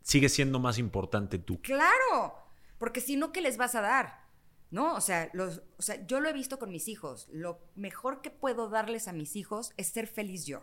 sigue 0.00 0.30
siendo 0.30 0.58
más 0.58 0.78
importante 0.78 1.38
tú. 1.38 1.60
Claro, 1.60 2.34
porque 2.78 3.02
si 3.02 3.16
no, 3.16 3.30
¿qué 3.30 3.42
les 3.42 3.58
vas 3.58 3.74
a 3.74 3.82
dar? 3.82 4.23
¿No? 4.70 4.94
O 4.94 5.00
sea, 5.00 5.30
los, 5.32 5.62
o 5.78 5.82
sea, 5.82 6.04
yo 6.06 6.20
lo 6.20 6.28
he 6.28 6.32
visto 6.32 6.58
con 6.58 6.70
mis 6.70 6.88
hijos. 6.88 7.28
Lo 7.32 7.60
mejor 7.74 8.20
que 8.20 8.30
puedo 8.30 8.68
darles 8.68 9.08
a 9.08 9.12
mis 9.12 9.36
hijos 9.36 9.72
es 9.76 9.88
ser 9.88 10.06
feliz 10.06 10.46
yo. 10.46 10.62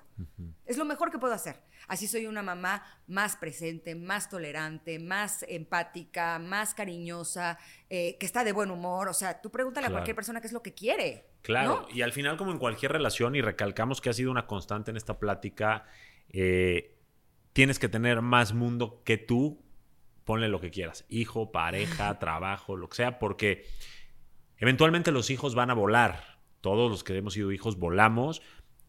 Es 0.66 0.78
lo 0.78 0.86
mejor 0.86 1.12
que 1.12 1.18
puedo 1.18 1.34
hacer. 1.34 1.62
Así 1.88 2.08
soy 2.08 2.26
una 2.26 2.43
mamá 2.43 2.84
más 3.08 3.38
presente, 3.38 3.95
más 3.95 4.30
tolerante, 4.30 4.99
más 4.99 5.45
empática, 5.47 6.39
más 6.39 6.74
cariñosa, 6.74 7.58
eh, 7.89 8.18
que 8.20 8.26
está 8.26 8.43
de 8.43 8.52
buen 8.52 8.72
humor. 8.72 9.08
O 9.08 9.14
sea, 9.14 9.41
tú 9.41 9.49
pregúntale 9.49 9.88
a 9.88 9.91
cualquier 9.91 10.16
persona 10.16 10.41
qué 10.41 10.47
es 10.47 10.54
lo 10.54 10.62
que 10.62 10.74
quiere. 10.74 11.32
Claro, 11.41 11.88
y 11.91 12.02
al 12.02 12.12
final 12.12 12.38
como 12.38 12.52
en 12.52 12.60
cualquier 12.60 12.91
relación, 12.91 13.36
y 13.36 13.41
recalcamos 13.41 13.99
que 13.99 14.10
ha 14.10 14.14
sido 14.14 14.30
una 14.30 14.45
constante 14.45 14.91
en 14.91 14.97
esta 14.97 15.18
plática, 15.18 15.86
eh, 16.30 16.97
tienes 17.54 17.80
que 17.80 17.89
tener 17.89 18.22
más 18.22 18.54
mundo 18.54 19.02
que 19.04 19.18
tú 19.18 19.64
ponle 20.32 20.47
lo 20.47 20.61
que 20.61 20.71
quieras, 20.71 21.05
hijo, 21.09 21.51
pareja, 21.51 22.19
trabajo, 22.19 22.75
lo 22.75 22.89
que 22.89 22.95
sea, 22.95 23.19
porque 23.19 23.65
Eventualmente 24.61 25.11
los 25.11 25.32
hijos 25.32 25.55
van 25.55 25.71
a 25.71 25.73
volar. 25.73 26.39
Todos 26.61 26.89
los 26.89 27.03
que 27.03 27.17
hemos 27.17 27.34
sido 27.34 27.51
hijos 27.51 27.79
volamos 27.79 28.43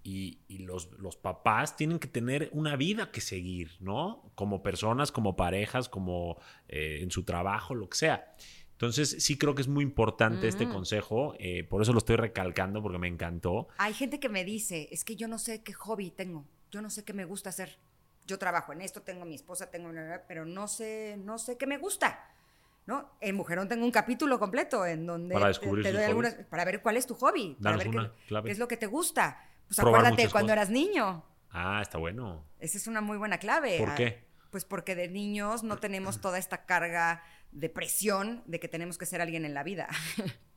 y, 0.05 0.39
los, 0.51 0.91
los, 0.99 1.17
papás 1.17 1.77
tienen 1.77 1.99
que 1.99 2.09
tener 2.09 2.51
una 2.53 2.77
vida 2.77 3.11
que 3.11 3.23
seguir, 3.23 3.71
¿no? 3.81 4.31
Como 4.35 4.63
personas, 4.63 5.11
como 5.11 5.35
parejas, 5.35 5.89
como 5.89 6.39
eh, 6.69 6.99
en 7.01 7.11
su 7.11 7.25
trabajo, 7.25 7.75
lo 7.75 7.89
que 7.89 7.97
sea. 7.97 8.35
Entonces, 8.73 9.17
sí 9.21 9.39
creo 9.39 9.55
que 9.55 9.63
es 9.63 9.69
muy 9.69 9.83
importante 9.83 10.47
este 10.47 10.69
consejo, 10.69 11.35
eh, 11.39 11.65
por 11.65 11.81
eso 11.81 11.93
lo 11.93 11.99
estoy 11.99 12.17
recalcando 12.17 12.83
porque 12.83 12.99
me 12.99 13.09
encantó. 13.09 13.69
Hay 13.79 13.95
gente 13.95 14.21
que 14.21 14.29
me 14.29 14.45
dice, 14.45 14.89
es 14.91 15.05
que 15.05 15.17
yo 15.17 15.27
no 15.27 15.39
sé 15.39 15.63
qué 15.63 15.73
hobby 15.73 16.11
tengo, 16.11 16.45
yo 16.71 16.83
no 16.83 16.91
sé 16.91 17.05
qué 17.05 17.15
me 17.15 17.25
gusta 17.25 17.49
hacer. 17.49 17.79
Yo 18.27 18.39
trabajo 18.39 18.73
en 18.73 18.83
esto, 18.83 19.03
tengo 19.03 19.25
mi 19.25 19.35
esposa, 19.35 19.71
tengo 19.71 19.89
una, 19.89 20.23
pero 20.29 20.45
no 20.45 20.69
sé, 20.69 21.17
no 21.19 21.39
sé 21.39 21.57
qué 21.57 21.67
me 21.67 21.79
gusta. 21.79 22.25
¿no? 22.87 23.11
En 23.21 23.37
Mujerón 23.37 23.69
tengo 23.69 23.85
un 23.85 23.93
capítulo 23.93 24.39
completo 24.39 24.85
en 24.85 25.07
donde 25.07 25.35
para 25.35 25.49
descubrir 25.49 25.85
te, 25.85 25.93
doy 25.93 26.05
algunas, 26.05 26.35
para 26.35 26.65
ver 26.65 26.83
cuál 26.83 26.97
es 26.97 27.07
tu 27.07 27.15
hobby, 27.15 27.57
para 27.63 27.77
ver 27.77 27.91
qué, 27.91 28.51
es 28.51 28.59
lo 28.59 28.69
que 28.69 28.77
te 28.77 28.87
gusta. 28.87 29.45
Pues 29.67 29.79
acuérdate 29.79 30.29
cuando 30.29 30.53
eras 30.53 30.71
niño. 30.71 31.25
Ah, 31.51 31.81
está 31.83 31.99
bueno. 31.99 32.45
Esa 32.59 32.79
es 32.79 32.87
una 32.87 33.01
muy 33.01 33.19
buena 33.19 33.39
clave. 33.39 33.79
¿Por 33.79 33.95
qué? 33.95 34.25
Pues 34.51 34.65
porque 34.65 34.95
de 34.95 35.09
niños 35.09 35.63
no 35.63 35.77
tenemos 35.81 36.21
toda 36.21 36.39
esta 36.39 36.65
carga 36.65 37.23
de 37.53 37.69
presión 37.69 38.43
de 38.47 38.59
que 38.59 38.69
tenemos 38.69 38.99
que 38.99 39.07
ser 39.07 39.21
alguien 39.21 39.45
en 39.45 39.55
la 39.55 39.63
vida. 39.63 39.89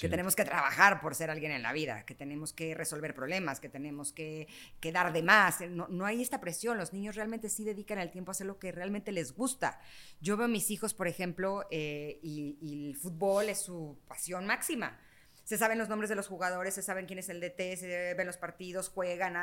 que 0.00 0.08
tenemos 0.08 0.34
que 0.34 0.44
trabajar 0.44 1.00
por 1.00 1.14
ser 1.14 1.30
alguien 1.30 1.52
en 1.52 1.62
la 1.62 1.72
vida, 1.72 2.04
que 2.04 2.14
tenemos 2.14 2.52
que 2.52 2.74
resolver 2.74 3.14
problemas, 3.14 3.60
que 3.60 3.68
tenemos 3.68 4.12
que, 4.12 4.48
dar 4.92 5.12
de 5.12 5.22
más. 5.22 5.60
No, 5.60 6.04
hay 6.04 6.22
esta 6.22 6.40
presión. 6.40 6.76
Los 6.76 6.92
niños 6.92 7.14
realmente 7.14 7.48
sí 7.48 7.64
dedican 7.64 7.98
el 7.98 8.10
tiempo 8.10 8.30
a 8.30 8.32
hacer 8.32 8.46
lo 8.46 8.58
que 8.58 8.72
realmente 8.72 9.12
les 9.12 9.32
gusta. 9.32 9.80
Yo 10.20 10.36
veo 10.36 10.46
a 10.46 10.48
mis 10.48 10.70
hijos, 10.70 10.94
por 10.94 11.08
ejemplo, 11.08 11.66
eh, 11.70 12.18
y, 12.22 12.88
el 12.88 12.96
fútbol 12.96 13.48
es 13.48 13.62
su 13.62 13.98
pasión 14.08 14.46
máxima 14.46 14.98
se 15.42 15.58
saben 15.58 15.78
los 15.78 15.88
nombres 15.88 16.08
de 16.08 16.14
los 16.14 16.28
jugadores, 16.28 16.74
se 16.74 16.82
saben 16.82 17.06
quién 17.06 17.18
es 17.18 17.28
el 17.28 17.40
DT, 17.40 17.76
se 17.76 18.14
ven 18.14 18.24
los 18.24 18.36
partidos, 18.36 18.88
juegan, 18.88 19.34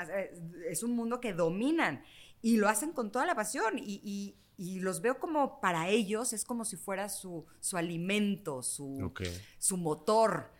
es 0.69 0.81
un 0.81 0.95
mundo 0.95 1.19
que 1.19 1.33
dominan 1.33 2.01
y 2.41 2.55
lo 2.55 2.69
hacen 2.69 2.93
con 2.93 3.11
toda 3.11 3.25
la 3.25 3.35
pasión 3.35 3.77
y, 3.77 3.99
y 4.01 4.37
los 4.57 5.01
veo 5.01 5.19
como 5.19 5.61
para 5.61 5.87
ellos, 5.87 6.33
es 6.33 6.43
como 6.43 6.65
si 6.65 6.77
fuera 6.77 7.09
su, 7.09 7.45
su 7.59 7.77
alimento, 7.77 8.63
su, 8.63 9.13
su 9.59 9.77
motor. 9.77 10.51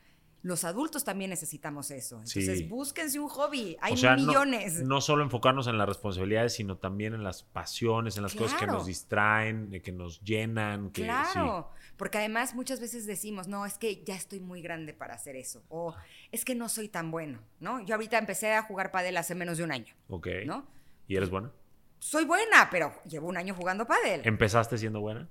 Los 0.44 0.64
adultos 0.64 1.04
también 1.04 1.32
necesitamos 1.32 1.90
eso. 1.90 2.18
Entonces, 2.18 2.70
búsquense 2.70 3.20
un 3.20 3.28
hobby. 3.28 3.76
Hay 3.82 3.96
millones. 3.96 4.82
No, 4.84 5.02
solo 5.02 5.24
enfocarnos 5.24 5.68
en 5.68 5.78
las 5.80 5.88
responsabilidades, 5.88 6.54
sino 6.54 6.78
también 6.78 7.16
en 7.16 7.24
las 7.24 7.42
pasiones, 7.44 8.18
en 8.18 8.24
las 8.24 8.36
cosas 8.36 8.58
que 8.60 8.68
nos 8.68 8.86
distraen, 8.86 9.82
que 9.82 9.92
nos 9.92 10.22
llenan. 10.22 10.92
Que, 10.92 11.04
claro, 11.04 11.72
porque 11.98 12.20
además 12.20 12.54
muchas 12.54 12.80
veces 12.80 13.08
decimos, 13.08 13.48
no, 13.48 13.66
es 13.66 13.78
que 13.80 14.04
ya 14.06 14.16
estoy 14.16 14.40
muy 14.40 14.62
grande 14.62 14.94
para 14.94 15.16
hacer 15.16 15.36
eso. 15.36 15.64
O 15.70 15.96
es 16.32 16.46
que 16.46 16.54
no 16.54 16.70
soy 16.70 16.88
tan 16.88 17.10
bueno, 17.10 17.40
¿no? 17.60 17.82
Yo 17.82 17.96
ahorita 17.96 18.18
empecé 18.20 18.54
a 18.54 18.62
jugar 18.62 18.92
pádel 18.92 19.18
hace 19.18 19.34
menos 19.34 19.58
de 19.58 19.64
un 19.64 19.72
año. 19.72 19.96
Ok. 20.08 20.28
¿No? 20.46 20.68
¿Y 21.08 21.16
eres 21.16 21.32
bueno? 21.32 21.52
Soy 22.00 22.26
buena, 22.26 22.70
pero 22.70 22.94
llevo 23.06 23.28
un 23.28 23.38
año 23.38 23.54
jugando 23.54 23.86
pádel. 23.86 24.22
¿Empezaste 24.24 24.78
siendo 24.78 25.02
buena? 25.02 25.30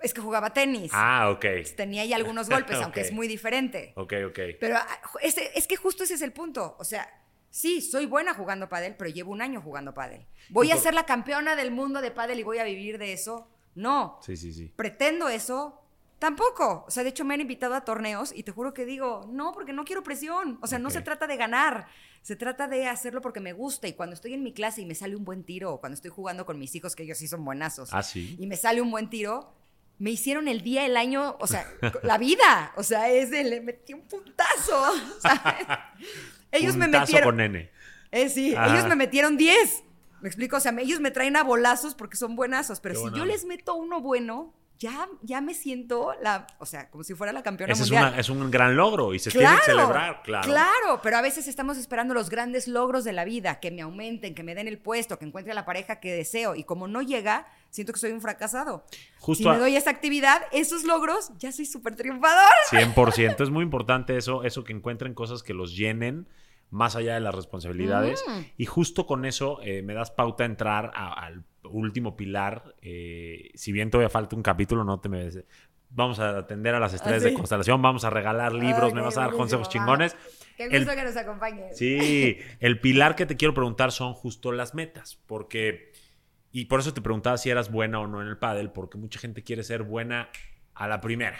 Es 0.00 0.12
que 0.12 0.20
jugaba 0.20 0.52
tenis. 0.52 0.90
Ah, 0.94 1.30
ok. 1.30 1.44
Tenía 1.76 2.02
ahí 2.02 2.12
algunos 2.12 2.48
golpes, 2.50 2.76
aunque 2.82 3.00
es 3.00 3.12
muy 3.12 3.28
diferente. 3.28 3.92
Ok, 3.96 4.12
ok. 4.28 4.38
Pero 4.60 4.76
ah, 4.76 5.00
es 5.22 5.66
que 5.66 5.76
justo 5.76 6.04
ese 6.04 6.14
es 6.14 6.22
el 6.22 6.32
punto. 6.32 6.76
O 6.78 6.84
sea, 6.84 7.08
sí, 7.50 7.80
soy 7.80 8.06
buena 8.06 8.34
jugando 8.34 8.68
pádel, 8.68 8.96
pero 8.96 9.10
llevo 9.10 9.32
un 9.32 9.40
año 9.40 9.60
jugando 9.62 9.94
pádel. 9.94 10.26
¿Voy 10.50 10.70
a 10.72 10.76
ser 10.76 10.94
la 10.94 11.06
campeona 11.06 11.56
del 11.56 11.70
mundo 11.70 12.00
de 12.00 12.10
pádel 12.10 12.40
y 12.40 12.42
voy 12.42 12.58
a 12.58 12.64
vivir 12.64 12.98
de 12.98 13.12
eso? 13.12 13.48
No. 13.74 14.18
Sí, 14.22 14.36
sí, 14.36 14.52
sí. 14.52 14.72
Pretendo 14.76 15.28
eso, 15.28 15.83
Tampoco. 16.24 16.86
O 16.86 16.90
sea, 16.90 17.02
de 17.02 17.10
hecho 17.10 17.22
me 17.22 17.34
han 17.34 17.42
invitado 17.42 17.74
a 17.74 17.82
torneos 17.82 18.32
y 18.34 18.44
te 18.44 18.50
juro 18.50 18.72
que 18.72 18.86
digo, 18.86 19.28
no, 19.30 19.52
porque 19.52 19.74
no 19.74 19.84
quiero 19.84 20.02
presión. 20.02 20.58
O 20.62 20.66
sea, 20.66 20.78
no 20.78 20.88
se 20.88 21.02
trata 21.02 21.26
de 21.26 21.36
ganar. 21.36 21.86
Se 22.22 22.34
trata 22.34 22.66
de 22.66 22.86
hacerlo 22.86 23.20
porque 23.20 23.40
me 23.40 23.52
gusta. 23.52 23.88
Y 23.88 23.92
cuando 23.92 24.14
estoy 24.14 24.32
en 24.32 24.42
mi 24.42 24.54
clase 24.54 24.80
y 24.80 24.86
me 24.86 24.94
sale 24.94 25.16
un 25.16 25.26
buen 25.26 25.44
tiro, 25.44 25.74
o 25.74 25.80
cuando 25.80 25.96
estoy 25.96 26.10
jugando 26.10 26.46
con 26.46 26.58
mis 26.58 26.74
hijos, 26.76 26.96
que 26.96 27.02
ellos 27.02 27.18
sí 27.18 27.28
son 27.28 27.44
buenazos, 27.44 27.90
ah, 27.92 28.02
¿sí? 28.02 28.36
y 28.38 28.46
me 28.46 28.56
sale 28.56 28.80
un 28.80 28.90
buen 28.90 29.10
tiro, 29.10 29.52
me 29.98 30.12
hicieron 30.12 30.48
el 30.48 30.62
día, 30.62 30.86
el 30.86 30.96
año, 30.96 31.36
o 31.40 31.46
sea, 31.46 31.70
la 32.02 32.16
vida. 32.16 32.72
O 32.76 32.82
sea, 32.82 33.10
es 33.10 33.30
de, 33.30 33.44
le 33.44 33.60
metí 33.60 33.92
un 33.92 34.08
puntazo. 34.08 34.82
¿sabes? 35.20 35.66
Ellos 36.50 36.74
me 36.74 36.88
metieron. 36.88 37.28
con 37.28 37.36
nene. 37.36 37.70
Eh, 38.10 38.30
sí, 38.30 38.54
ellos 38.58 38.88
me 38.88 38.96
metieron 38.96 39.36
10. 39.36 39.84
Me 40.22 40.28
explico, 40.30 40.56
o 40.56 40.60
sea, 40.60 40.74
ellos 40.78 41.00
me 41.00 41.10
traen 41.10 41.36
a 41.36 41.42
bolazos 41.42 41.94
porque 41.94 42.16
son 42.16 42.34
buenazos, 42.34 42.80
pero 42.80 42.94
si 42.98 43.14
yo 43.14 43.26
les 43.26 43.44
meto 43.44 43.74
uno 43.74 44.00
bueno, 44.00 44.54
ya, 44.78 45.08
ya 45.22 45.40
me 45.40 45.54
siento 45.54 46.12
la, 46.20 46.46
o 46.58 46.66
sea, 46.66 46.90
como 46.90 47.04
si 47.04 47.14
fuera 47.14 47.32
la 47.32 47.42
campeona 47.42 47.74
mundial. 47.74 48.18
Es, 48.18 48.28
un 48.28 48.50
gran 48.50 48.76
logro 48.76 49.14
y 49.14 49.18
se 49.18 49.30
tiene 49.30 49.54
que 49.56 49.62
celebrar, 49.66 50.22
claro. 50.22 50.48
Claro, 50.48 51.00
pero 51.02 51.16
a 51.16 51.22
veces 51.22 51.46
estamos 51.46 51.78
esperando 51.78 52.12
los 52.12 52.28
grandes 52.28 52.66
logros 52.66 53.04
de 53.04 53.12
la 53.12 53.24
vida, 53.24 53.60
que 53.60 53.70
me 53.70 53.82
aumenten, 53.82 54.34
que 54.34 54.42
me 54.42 54.54
den 54.54 54.68
el 54.68 54.78
puesto, 54.78 55.18
que 55.18 55.24
encuentre 55.24 55.54
la 55.54 55.64
pareja 55.64 56.00
que 56.00 56.12
deseo 56.12 56.54
y 56.56 56.64
como 56.64 56.88
no 56.88 57.02
llega, 57.02 57.46
siento 57.70 57.92
que 57.92 58.00
soy 58.00 58.12
un 58.12 58.20
fracasado. 58.20 58.84
Justo 59.20 59.44
si 59.44 59.50
me 59.50 59.58
doy 59.58 59.76
esa 59.76 59.90
actividad, 59.90 60.42
esos 60.52 60.84
logros, 60.84 61.30
ya 61.38 61.52
soy 61.52 61.66
súper 61.66 61.94
triunfador. 61.94 62.52
100%, 62.70 63.42
es 63.42 63.50
muy 63.50 63.62
importante 63.62 64.16
eso, 64.16 64.42
eso 64.42 64.64
que 64.64 64.72
encuentren 64.72 65.14
cosas 65.14 65.42
que 65.42 65.54
los 65.54 65.76
llenen 65.76 66.28
más 66.70 66.96
allá 66.96 67.14
de 67.14 67.20
las 67.20 67.34
responsabilidades. 67.34 68.24
Mm. 68.26 68.40
Y 68.58 68.66
justo 68.66 69.06
con 69.06 69.24
eso 69.24 69.60
eh, 69.62 69.82
me 69.82 69.94
das 69.94 70.10
pauta 70.10 70.42
a 70.42 70.46
entrar 70.46 70.90
al 70.94 71.44
último 71.64 72.16
pilar. 72.16 72.74
Eh, 72.82 73.50
si 73.54 73.72
bien 73.72 73.90
todavía 73.90 74.10
falta 74.10 74.36
un 74.36 74.42
capítulo, 74.42 74.84
no 74.84 75.00
te 75.00 75.08
me... 75.08 75.30
Vamos 75.90 76.18
a 76.18 76.38
atender 76.38 76.74
a 76.74 76.80
las 76.80 76.92
estrellas 76.92 77.22
de 77.22 77.34
constelación, 77.34 77.80
vamos 77.80 78.04
a 78.04 78.10
regalar 78.10 78.52
libros, 78.52 78.92
me 78.92 79.00
vas 79.00 79.16
a 79.16 79.22
dar 79.22 79.30
consejos 79.30 79.68
chingones. 79.68 80.16
Qué 80.56 80.68
gusto 80.68 80.92
que 80.92 81.04
nos 81.04 81.16
acompañes. 81.16 81.78
Sí, 81.78 82.36
el 82.58 82.80
pilar 82.80 83.14
que 83.14 83.26
te 83.26 83.36
quiero 83.36 83.54
preguntar 83.54 83.92
son 83.92 84.12
justo 84.12 84.50
las 84.50 84.74
metas, 84.74 85.22
porque... 85.26 85.92
Y 86.50 86.64
por 86.66 86.80
eso 86.80 86.94
te 86.94 87.00
preguntaba 87.00 87.36
si 87.36 87.50
eras 87.50 87.70
buena 87.70 88.00
o 88.00 88.08
no 88.08 88.22
en 88.22 88.28
el 88.28 88.38
pádel, 88.38 88.70
porque 88.70 88.98
mucha 88.98 89.20
gente 89.20 89.42
quiere 89.42 89.62
ser 89.62 89.84
buena 89.84 90.30
a 90.74 90.88
la 90.88 91.00
primera 91.00 91.38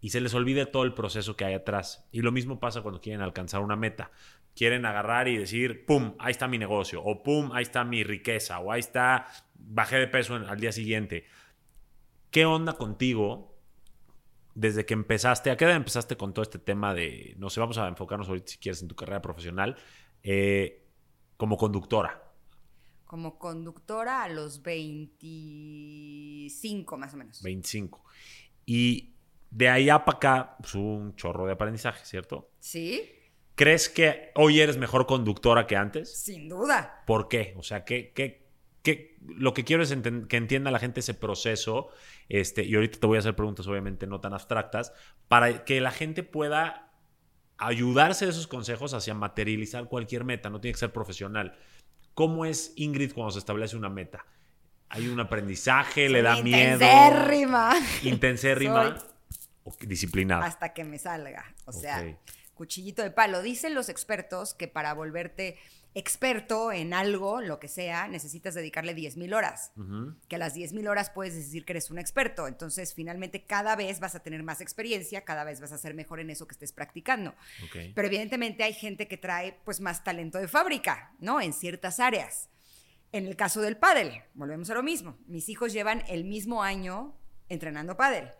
y 0.00 0.10
se 0.10 0.20
les 0.20 0.34
olvida 0.34 0.66
todo 0.66 0.84
el 0.84 0.94
proceso 0.94 1.36
que 1.36 1.44
hay 1.44 1.54
atrás. 1.54 2.08
Y 2.10 2.22
lo 2.22 2.32
mismo 2.32 2.58
pasa 2.58 2.82
cuando 2.82 3.00
quieren 3.00 3.22
alcanzar 3.22 3.60
una 3.60 3.76
meta 3.76 4.10
quieren 4.54 4.84
agarrar 4.84 5.28
y 5.28 5.36
decir, 5.36 5.84
¡pum! 5.86 6.14
Ahí 6.18 6.32
está 6.32 6.48
mi 6.48 6.58
negocio, 6.58 7.02
o 7.02 7.22
¡pum! 7.22 7.50
Ahí 7.52 7.62
está 7.62 7.84
mi 7.84 8.04
riqueza, 8.04 8.58
o 8.60 8.72
ahí 8.72 8.80
está, 8.80 9.26
bajé 9.62 9.96
de 9.96 10.08
peso 10.08 10.34
al 10.34 10.60
día 10.60 10.72
siguiente. 10.72 11.24
¿Qué 12.30 12.44
onda 12.44 12.74
contigo 12.74 13.50
desde 14.54 14.84
que 14.84 14.94
empezaste, 14.94 15.50
¿a 15.50 15.56
qué 15.56 15.64
edad 15.64 15.76
empezaste 15.76 16.16
con 16.16 16.34
todo 16.34 16.42
este 16.42 16.58
tema 16.58 16.92
de, 16.94 17.34
no 17.38 17.50
sé, 17.50 17.60
vamos 17.60 17.78
a 17.78 17.86
enfocarnos 17.88 18.28
ahorita 18.28 18.50
si 18.52 18.58
quieres 18.58 18.82
en 18.82 18.88
tu 18.88 18.96
carrera 18.96 19.22
profesional, 19.22 19.76
eh, 20.22 20.86
como 21.36 21.56
conductora? 21.56 22.24
Como 23.06 23.38
conductora 23.38 24.24
a 24.24 24.28
los 24.28 24.62
25 24.62 26.96
más 26.96 27.14
o 27.14 27.16
menos. 27.16 27.42
25. 27.42 28.04
Y 28.66 29.14
de 29.50 29.68
allá 29.68 30.04
para 30.04 30.16
acá, 30.16 30.56
pues, 30.60 30.74
un 30.74 31.14
chorro 31.16 31.46
de 31.46 31.52
aprendizaje, 31.52 32.04
¿cierto? 32.04 32.50
Sí. 32.60 33.02
¿Crees 33.56 33.88
que 33.88 34.30
hoy 34.36 34.60
eres 34.60 34.76
mejor 34.76 35.06
conductora 35.06 35.66
que 35.66 35.76
antes? 35.76 36.16
Sin 36.16 36.48
duda. 36.48 37.02
¿Por 37.06 37.28
qué? 37.28 37.54
O 37.56 37.62
sea, 37.62 37.84
¿qué, 37.84 38.12
qué, 38.14 38.39
qué? 38.82 39.16
lo 39.26 39.54
que 39.54 39.64
quiero 39.64 39.82
es 39.82 39.94
que 40.28 40.36
entienda 40.36 40.70
la 40.70 40.78
gente 40.78 41.00
ese 41.00 41.14
proceso, 41.14 41.88
este, 42.28 42.64
y 42.64 42.74
ahorita 42.74 42.98
te 43.00 43.06
voy 43.06 43.16
a 43.16 43.20
hacer 43.20 43.36
preguntas 43.36 43.66
obviamente 43.66 44.06
no 44.06 44.20
tan 44.20 44.32
abstractas, 44.32 44.92
para 45.28 45.64
que 45.64 45.80
la 45.80 45.90
gente 45.90 46.22
pueda 46.22 46.90
ayudarse 47.58 48.24
de 48.24 48.30
esos 48.30 48.46
consejos 48.46 48.94
hacia 48.94 49.14
materializar 49.14 49.86
cualquier 49.86 50.24
meta, 50.24 50.48
no 50.48 50.60
tiene 50.60 50.72
que 50.72 50.80
ser 50.80 50.92
profesional. 50.92 51.58
¿Cómo 52.14 52.44
es 52.44 52.72
Ingrid 52.76 53.12
cuando 53.12 53.32
se 53.32 53.38
establece 53.38 53.76
una 53.76 53.90
meta? 53.90 54.24
¿Hay 54.88 55.08
un 55.08 55.20
aprendizaje? 55.20 56.08
¿Le 56.08 56.22
da 56.22 56.42
miedo? 56.42 56.72
Intensérrima. 56.72 57.74
Intensérrima. 58.02 58.98
O 59.62 59.72
disciplinada. 59.82 60.46
Hasta 60.46 60.72
que 60.72 60.84
me 60.84 60.98
salga. 60.98 61.54
O 61.66 61.72
sea, 61.72 62.18
cuchillito 62.54 63.02
de 63.02 63.10
palo. 63.10 63.40
Dicen 63.42 63.74
los 63.74 63.88
expertos 63.88 64.54
que 64.54 64.66
para 64.66 64.94
volverte 64.94 65.58
experto 65.94 66.70
en 66.72 66.94
algo, 66.94 67.40
lo 67.40 67.58
que 67.58 67.68
sea, 67.68 68.06
necesitas 68.06 68.54
dedicarle 68.54 68.94
10.000 68.94 69.34
horas. 69.34 69.72
Que 70.28 70.36
a 70.36 70.38
las 70.38 70.54
10.000 70.54 70.88
horas 70.88 71.10
puedes 71.10 71.34
decir 71.34 71.64
que 71.64 71.72
eres 71.72 71.90
un 71.90 71.98
experto. 71.98 72.46
Entonces, 72.46 72.94
finalmente, 72.94 73.44
cada 73.44 73.74
vez 73.76 73.98
vas 73.98 74.14
a 74.14 74.22
tener 74.22 74.42
más 74.42 74.60
experiencia, 74.60 75.24
cada 75.24 75.44
vez 75.44 75.60
vas 75.60 75.72
a 75.72 75.78
ser 75.78 75.94
mejor 75.94 76.20
en 76.20 76.30
eso 76.30 76.46
que 76.46 76.52
estés 76.52 76.72
practicando. 76.72 77.34
Pero 77.94 78.06
evidentemente 78.06 78.62
hay 78.62 78.72
gente 78.72 79.08
que 79.08 79.16
trae 79.16 79.58
pues 79.64 79.80
más 79.80 80.04
talento 80.04 80.38
de 80.38 80.48
fábrica, 80.48 81.14
¿no? 81.18 81.40
En 81.40 81.52
ciertas 81.52 81.98
áreas. 81.98 82.48
En 83.12 83.26
el 83.26 83.34
caso 83.34 83.60
del 83.60 83.76
pádel, 83.76 84.22
volvemos 84.34 84.70
a 84.70 84.74
lo 84.74 84.84
mismo. 84.84 85.18
Mis 85.26 85.48
hijos 85.48 85.72
llevan 85.72 86.04
el 86.08 86.24
mismo 86.24 86.62
año 86.62 87.16
entrenando 87.48 87.96
pádel 87.96 88.30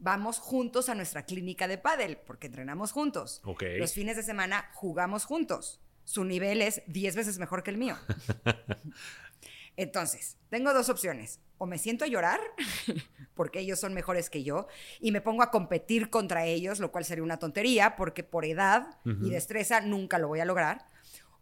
vamos 0.00 0.38
juntos 0.38 0.90
a 0.90 0.94
nuestra 0.94 1.24
clínica 1.24 1.66
de 1.66 1.78
pádel, 1.78 2.18
porque 2.26 2.48
entrenamos 2.48 2.92
juntos. 2.92 3.40
Los 3.78 3.94
fines 3.94 4.16
de 4.16 4.22
semana 4.22 4.68
jugamos 4.74 5.24
juntos 5.24 5.80
su 6.04 6.24
nivel 6.24 6.62
es 6.62 6.82
10 6.86 7.16
veces 7.16 7.38
mejor 7.38 7.62
que 7.62 7.70
el 7.70 7.78
mío. 7.78 7.96
Entonces, 9.76 10.36
tengo 10.50 10.72
dos 10.72 10.88
opciones. 10.88 11.40
O 11.58 11.66
me 11.66 11.78
siento 11.78 12.04
a 12.04 12.08
llorar, 12.08 12.40
porque 13.34 13.60
ellos 13.60 13.78
son 13.80 13.94
mejores 13.94 14.28
que 14.28 14.42
yo, 14.42 14.66
y 15.00 15.12
me 15.12 15.20
pongo 15.20 15.42
a 15.42 15.50
competir 15.50 16.10
contra 16.10 16.44
ellos, 16.44 16.80
lo 16.80 16.92
cual 16.92 17.04
sería 17.04 17.24
una 17.24 17.38
tontería, 17.38 17.96
porque 17.96 18.22
por 18.22 18.44
edad 18.44 18.98
y 19.04 19.30
destreza 19.30 19.80
nunca 19.80 20.18
lo 20.18 20.28
voy 20.28 20.40
a 20.40 20.44
lograr. 20.44 20.86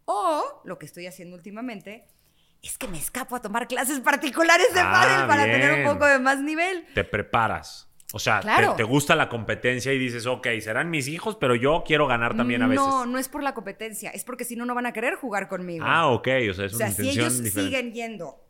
O 0.04 0.62
lo 0.64 0.78
que 0.78 0.86
estoy 0.86 1.06
haciendo 1.06 1.36
últimamente 1.36 2.06
es 2.62 2.78
que 2.78 2.88
me 2.88 2.98
escapo 2.98 3.36
a 3.36 3.42
tomar 3.42 3.66
clases 3.66 4.00
particulares 4.00 4.72
de 4.72 4.80
ah, 4.80 5.24
para 5.26 5.44
tener 5.44 5.80
un 5.80 5.92
poco 5.92 6.06
de 6.06 6.18
más 6.18 6.40
nivel. 6.40 6.86
Te 6.94 7.04
preparas. 7.04 7.91
O 8.14 8.18
sea, 8.18 8.40
te, 8.76 8.82
gusta 8.82 9.16
la 9.16 9.28
competencia 9.30 9.92
y 9.92 9.98
dices, 9.98 10.26
ok, 10.26 10.46
serán 10.60 10.90
mis 10.90 11.08
hijos, 11.08 11.36
pero 11.36 11.54
yo 11.54 11.82
quiero 11.86 12.06
ganar 12.06 12.36
también 12.36 12.62
a 12.62 12.66
veces. 12.66 12.84
No, 12.84 13.06
no 13.06 13.18
es 13.18 13.28
por 13.28 13.42
la 13.42 13.54
competencia, 13.54 14.10
es 14.10 14.24
porque 14.24 14.44
si 14.44 14.54
no, 14.54 14.66
no 14.66 14.74
van 14.74 14.84
a 14.84 14.92
querer 14.92 15.14
jugar 15.14 15.48
conmigo. 15.48 15.84
Ah, 15.88 16.08
ok, 16.08 16.28
o 16.50 16.54
sea, 16.54 16.66
es 16.66 16.74
una 16.74 16.86
o 16.86 16.90
sea, 16.90 16.90
si 16.90 17.08
ellos 17.08 17.32
siguen 17.32 17.92
yendo, 17.92 18.44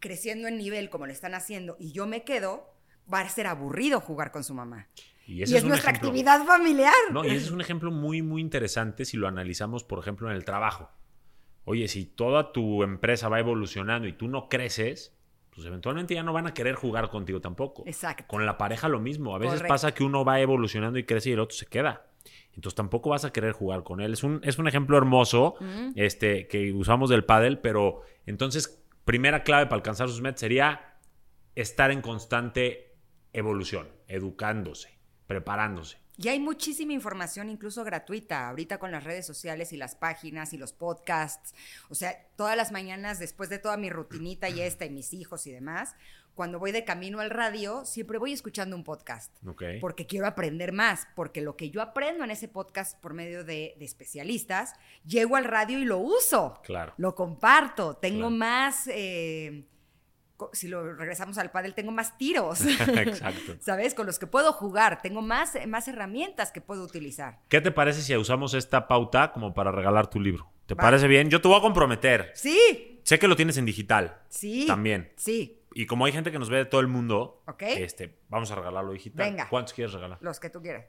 creciendo 0.00 0.48
en 0.48 0.58
nivel 0.58 0.90
como 0.90 1.06
lo 1.06 1.12
están 1.12 1.34
haciendo, 1.34 1.76
y 1.78 1.92
yo 1.92 2.06
me 2.06 2.24
quedo, 2.24 2.74
va 3.12 3.20
a 3.20 3.28
ser 3.28 3.46
aburrido 3.46 4.00
jugar 4.00 4.32
con 4.32 4.42
su 4.42 4.54
mamá. 4.54 4.88
Y, 5.26 5.42
es, 5.42 5.64
nuestra 5.64 5.90
actividad 5.90 6.44
familiar. 6.44 6.94
No, 7.10 7.24
y 7.24 7.28
ese 7.28 7.46
es 7.46 7.50
un 7.52 7.60
ejemplo 7.60 7.90
muy, 7.92 8.22
muy 8.22 8.40
interesante 8.40 9.04
si 9.04 9.16
lo 9.16 9.28
analizamos, 9.28 9.84
por 9.84 10.00
ejemplo, 10.00 10.28
en 10.28 10.36
el 10.36 10.44
trabajo. 10.44 10.90
Oye, 11.64 11.88
si 11.88 12.06
toda 12.06 12.52
tu 12.52 12.82
empresa 12.82 13.28
va 13.28 13.40
evolucionando 13.40 14.06
y 14.06 14.12
tú 14.12 14.28
no 14.28 14.48
creces, 14.48 15.15
pues 15.56 15.66
eventualmente 15.66 16.14
ya 16.14 16.22
no 16.22 16.34
van 16.34 16.46
a 16.46 16.52
querer 16.52 16.74
jugar 16.74 17.08
contigo 17.08 17.40
tampoco. 17.40 17.82
Exacto. 17.86 18.24
Con 18.26 18.44
la 18.44 18.58
pareja 18.58 18.90
lo 18.90 19.00
mismo. 19.00 19.34
A 19.34 19.38
veces 19.38 19.62
pasa 19.62 19.94
que 19.94 20.04
uno 20.04 20.22
va 20.22 20.38
evolucionando 20.38 20.98
y 20.98 21.04
crece 21.04 21.30
y 21.30 21.32
el 21.32 21.40
otro 21.40 21.56
se 21.56 21.64
queda. 21.64 22.08
Entonces 22.52 22.74
tampoco 22.74 23.08
vas 23.08 23.24
a 23.24 23.32
querer 23.32 23.52
jugar 23.52 23.82
con 23.82 24.02
él. 24.02 24.12
Es 24.12 24.22
un, 24.22 24.40
es 24.44 24.58
un 24.58 24.68
ejemplo 24.68 24.98
hermoso 24.98 25.54
este, 25.94 26.46
que 26.46 26.72
usamos 26.72 27.08
del 27.08 27.24
pádel, 27.24 27.58
pero 27.58 28.02
entonces 28.26 28.84
primera 29.06 29.44
clave 29.44 29.64
para 29.64 29.76
alcanzar 29.76 30.08
sus 30.08 30.20
metas 30.20 30.40
sería 30.40 30.98
estar 31.54 31.90
en 31.90 32.02
constante 32.02 32.98
evolución, 33.32 33.88
educándose, 34.08 34.98
preparándose. 35.26 35.96
Y 36.18 36.28
hay 36.28 36.40
muchísima 36.40 36.92
información, 36.92 37.50
incluso 37.50 37.84
gratuita, 37.84 38.48
ahorita 38.48 38.78
con 38.78 38.90
las 38.90 39.04
redes 39.04 39.26
sociales 39.26 39.72
y 39.72 39.76
las 39.76 39.94
páginas 39.94 40.52
y 40.52 40.58
los 40.58 40.72
podcasts. 40.72 41.54
O 41.88 41.94
sea, 41.94 42.26
todas 42.36 42.56
las 42.56 42.72
mañanas, 42.72 43.18
después 43.18 43.50
de 43.50 43.58
toda 43.58 43.76
mi 43.76 43.90
rutinita 43.90 44.48
y 44.48 44.60
esta 44.60 44.86
y 44.86 44.90
mis 44.90 45.12
hijos 45.12 45.46
y 45.46 45.52
demás, 45.52 45.94
cuando 46.36 46.58
voy 46.58 46.70
de 46.70 46.84
camino 46.84 47.20
al 47.20 47.30
radio, 47.30 47.84
siempre 47.86 48.18
voy 48.18 48.32
escuchando 48.32 48.76
un 48.76 48.84
podcast. 48.84 49.32
Porque 49.80 50.06
quiero 50.06 50.26
aprender 50.26 50.72
más, 50.72 51.08
porque 51.16 51.40
lo 51.40 51.56
que 51.56 51.70
yo 51.70 51.80
aprendo 51.80 52.24
en 52.24 52.30
ese 52.30 52.46
podcast 52.46 53.00
por 53.00 53.14
medio 53.14 53.42
de, 53.42 53.74
especialistas, 53.80 54.74
llego 55.06 55.36
al 55.36 55.44
radio 55.44 55.78
y 55.78 55.86
lo 55.86 55.98
uso. 55.98 56.60
Claro. 56.62 56.92
Lo 56.98 57.14
comparto. 57.14 57.96
Tengo 57.96 58.30
más... 58.30 58.86
Eh, 58.88 59.64
si 60.52 60.68
lo 60.68 60.94
regresamos 60.94 61.38
al 61.38 61.50
pádel, 61.50 61.74
tengo 61.74 61.92
más 61.92 62.16
tiros. 62.18 62.64
Exacto. 62.66 63.56
¿Sabes? 63.60 63.94
Con 63.94 64.06
los 64.06 64.18
que 64.18 64.26
puedo 64.26 64.52
jugar, 64.52 65.02
tengo 65.02 65.22
más, 65.22 65.54
más 65.66 65.88
herramientas 65.88 66.52
que 66.52 66.60
puedo 66.60 66.84
utilizar. 66.84 67.40
¿Qué 67.48 67.60
te 67.60 67.70
parece 67.70 68.02
si 68.02 68.16
usamos 68.16 68.54
esta 68.54 68.88
pauta 68.88 69.32
como 69.32 69.54
para 69.54 69.72
regalar 69.72 70.08
tu 70.08 70.20
libro? 70.20 70.50
¿Te 70.66 70.74
parece 70.74 71.06
bien? 71.06 71.30
Yo 71.30 71.40
te 71.40 71.48
voy 71.48 71.58
a 71.58 71.60
comprometer. 71.60 72.32
Sí. 72.34 73.00
Sé 73.04 73.18
que 73.18 73.28
lo 73.28 73.36
tienes 73.36 73.56
en 73.56 73.66
digital. 73.66 74.20
Sí. 74.28 74.66
También. 74.66 75.12
Sí. 75.16 75.62
Y 75.74 75.86
como 75.86 76.06
hay 76.06 76.12
gente 76.12 76.32
que 76.32 76.38
nos 76.38 76.50
ve 76.50 76.58
de 76.58 76.64
todo 76.64 76.80
el 76.80 76.88
mundo, 76.88 77.44
este, 77.60 78.18
vamos 78.28 78.50
a 78.50 78.56
regalarlo 78.56 78.92
digital. 78.92 79.30
Venga. 79.30 79.48
¿Cuántos 79.48 79.74
quieres 79.74 79.92
regalar? 79.92 80.18
Los 80.20 80.40
que 80.40 80.50
tú 80.50 80.60
quieras. 80.60 80.86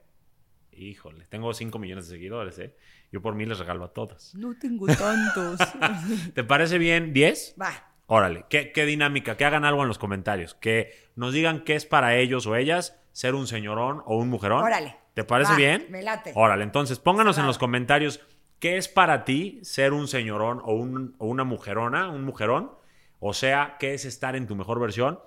Híjole, 0.72 1.26
tengo 1.26 1.54
5 1.54 1.78
millones 1.80 2.08
de 2.08 2.16
seguidores, 2.16 2.58
¿eh? 2.60 2.76
Yo 3.12 3.22
por 3.22 3.36
mí 3.36 3.46
les 3.46 3.60
regalo 3.60 3.84
a 3.84 3.94
todos. 3.94 4.34
No 4.36 4.58
tengo 4.58 4.88
tantos. 4.88 5.60
¿Te 6.34 6.44
parece 6.44 6.78
bien 6.78 7.14
10? 7.14 7.56
Va. 7.62 7.97
Órale, 8.10 8.46
¿Qué, 8.50 8.86
dinámica, 8.86 9.36
que 9.36 9.44
hagan 9.44 9.66
algo 9.66 9.82
en 9.82 9.90
los 9.90 9.98
comentarios, 9.98 10.54
que 10.56 10.94
nos 11.16 11.34
digan 11.34 11.66
qué 11.66 11.76
es 11.76 11.86
para 11.86 12.16
ellos 12.16 12.48
o 12.48 12.56
ellas 12.56 12.98
ser 13.12 13.36
un 13.36 13.48
señorón 13.48 14.02
o 14.06 14.18
un 14.18 14.30
mujerón. 14.30 14.64
Órale. 14.64 14.96
¿Te 15.14 15.26
parece 15.26 15.56
bien? 15.56 15.88
Me 15.90 16.02
late. 16.02 16.32
Órale, 16.36 16.64
entonces 16.64 17.00
pónganos 17.00 17.38
en 17.38 17.46
los 17.46 17.58
comentarios 17.58 18.22
qué 18.60 18.78
es 18.78 18.88
para 18.88 19.26
ti 19.26 19.60
ser 19.64 19.92
un 19.92 20.08
señorón 20.08 20.62
o, 20.64 20.74
un, 20.74 21.16
o 21.18 21.26
una 21.26 21.44
mujerona, 21.44 22.10
un 22.10 22.24
mujerón. 22.24 22.72
O 23.20 23.34
sea, 23.34 23.76
qué 23.80 23.94
es 23.94 24.06
estar 24.06 24.36
en 24.36 24.48
tu 24.48 24.56
mejor 24.56 24.80
versión. 24.80 25.20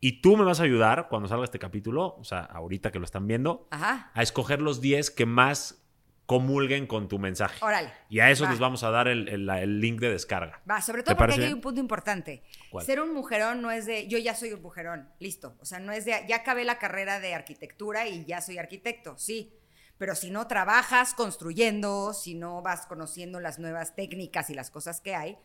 Y 0.00 0.22
tú 0.22 0.36
me 0.36 0.44
vas 0.44 0.60
a 0.60 0.62
ayudar 0.62 1.08
cuando 1.08 1.28
salga 1.28 1.44
este 1.44 1.58
capítulo, 1.58 2.14
o 2.18 2.24
sea, 2.24 2.40
ahorita 2.40 2.90
que 2.90 3.00
lo 3.00 3.04
están 3.04 3.26
viendo, 3.26 3.66
a 3.70 4.22
escoger 4.22 4.62
los 4.62 4.80
10 4.80 5.10
que 5.10 5.26
más 5.26 5.84
comulguen 6.28 6.86
con 6.86 7.08
tu 7.08 7.18
mensaje. 7.18 7.64
Órale. 7.64 7.90
Y 8.10 8.20
a 8.20 8.30
eso 8.30 8.46
les 8.46 8.58
vamos 8.58 8.84
a 8.84 8.90
dar 8.90 9.08
el, 9.08 9.80
link 9.80 9.98
de 9.98 10.10
descarga. 10.10 10.60
Va, 10.70 10.82
sobre 10.82 11.02
todo 11.02 11.16
porque 11.16 11.32
aquí 11.32 11.44
hay 11.44 11.54
un 11.54 11.62
punto 11.62 11.80
importante. 11.80 12.42
Ser 12.84 13.00
un 13.00 13.14
mujerón 13.14 13.62
no 13.62 13.70
es 13.70 13.86
de, 13.86 14.08
yo 14.08 14.18
ya 14.18 14.34
soy 14.34 14.52
un 14.52 14.60
mujerón, 14.60 15.08
listo. 15.20 15.56
O 15.58 15.64
sea, 15.64 15.80
no 15.80 15.90
es 15.90 16.04
de, 16.04 16.26
ya 16.28 16.36
acabé 16.36 16.64
la 16.64 16.78
carrera 16.78 17.18
de 17.18 17.32
arquitectura 17.32 18.08
y 18.08 18.26
ya 18.26 18.42
soy 18.42 18.58
arquitecto, 18.58 19.16
sí. 19.16 19.54
Pero 19.96 20.14
si 20.14 20.30
no 20.30 20.46
trabajas 20.46 21.14
construyendo, 21.14 22.12
si 22.12 22.34
no 22.34 22.60
vas 22.60 22.84
conociendo 22.84 23.40
las 23.40 23.58
nuevas 23.58 23.96
técnicas 23.96 24.50
y 24.50 24.54
las 24.54 24.70
cosas 24.70 25.00
que 25.00 25.14
hay, 25.14 25.38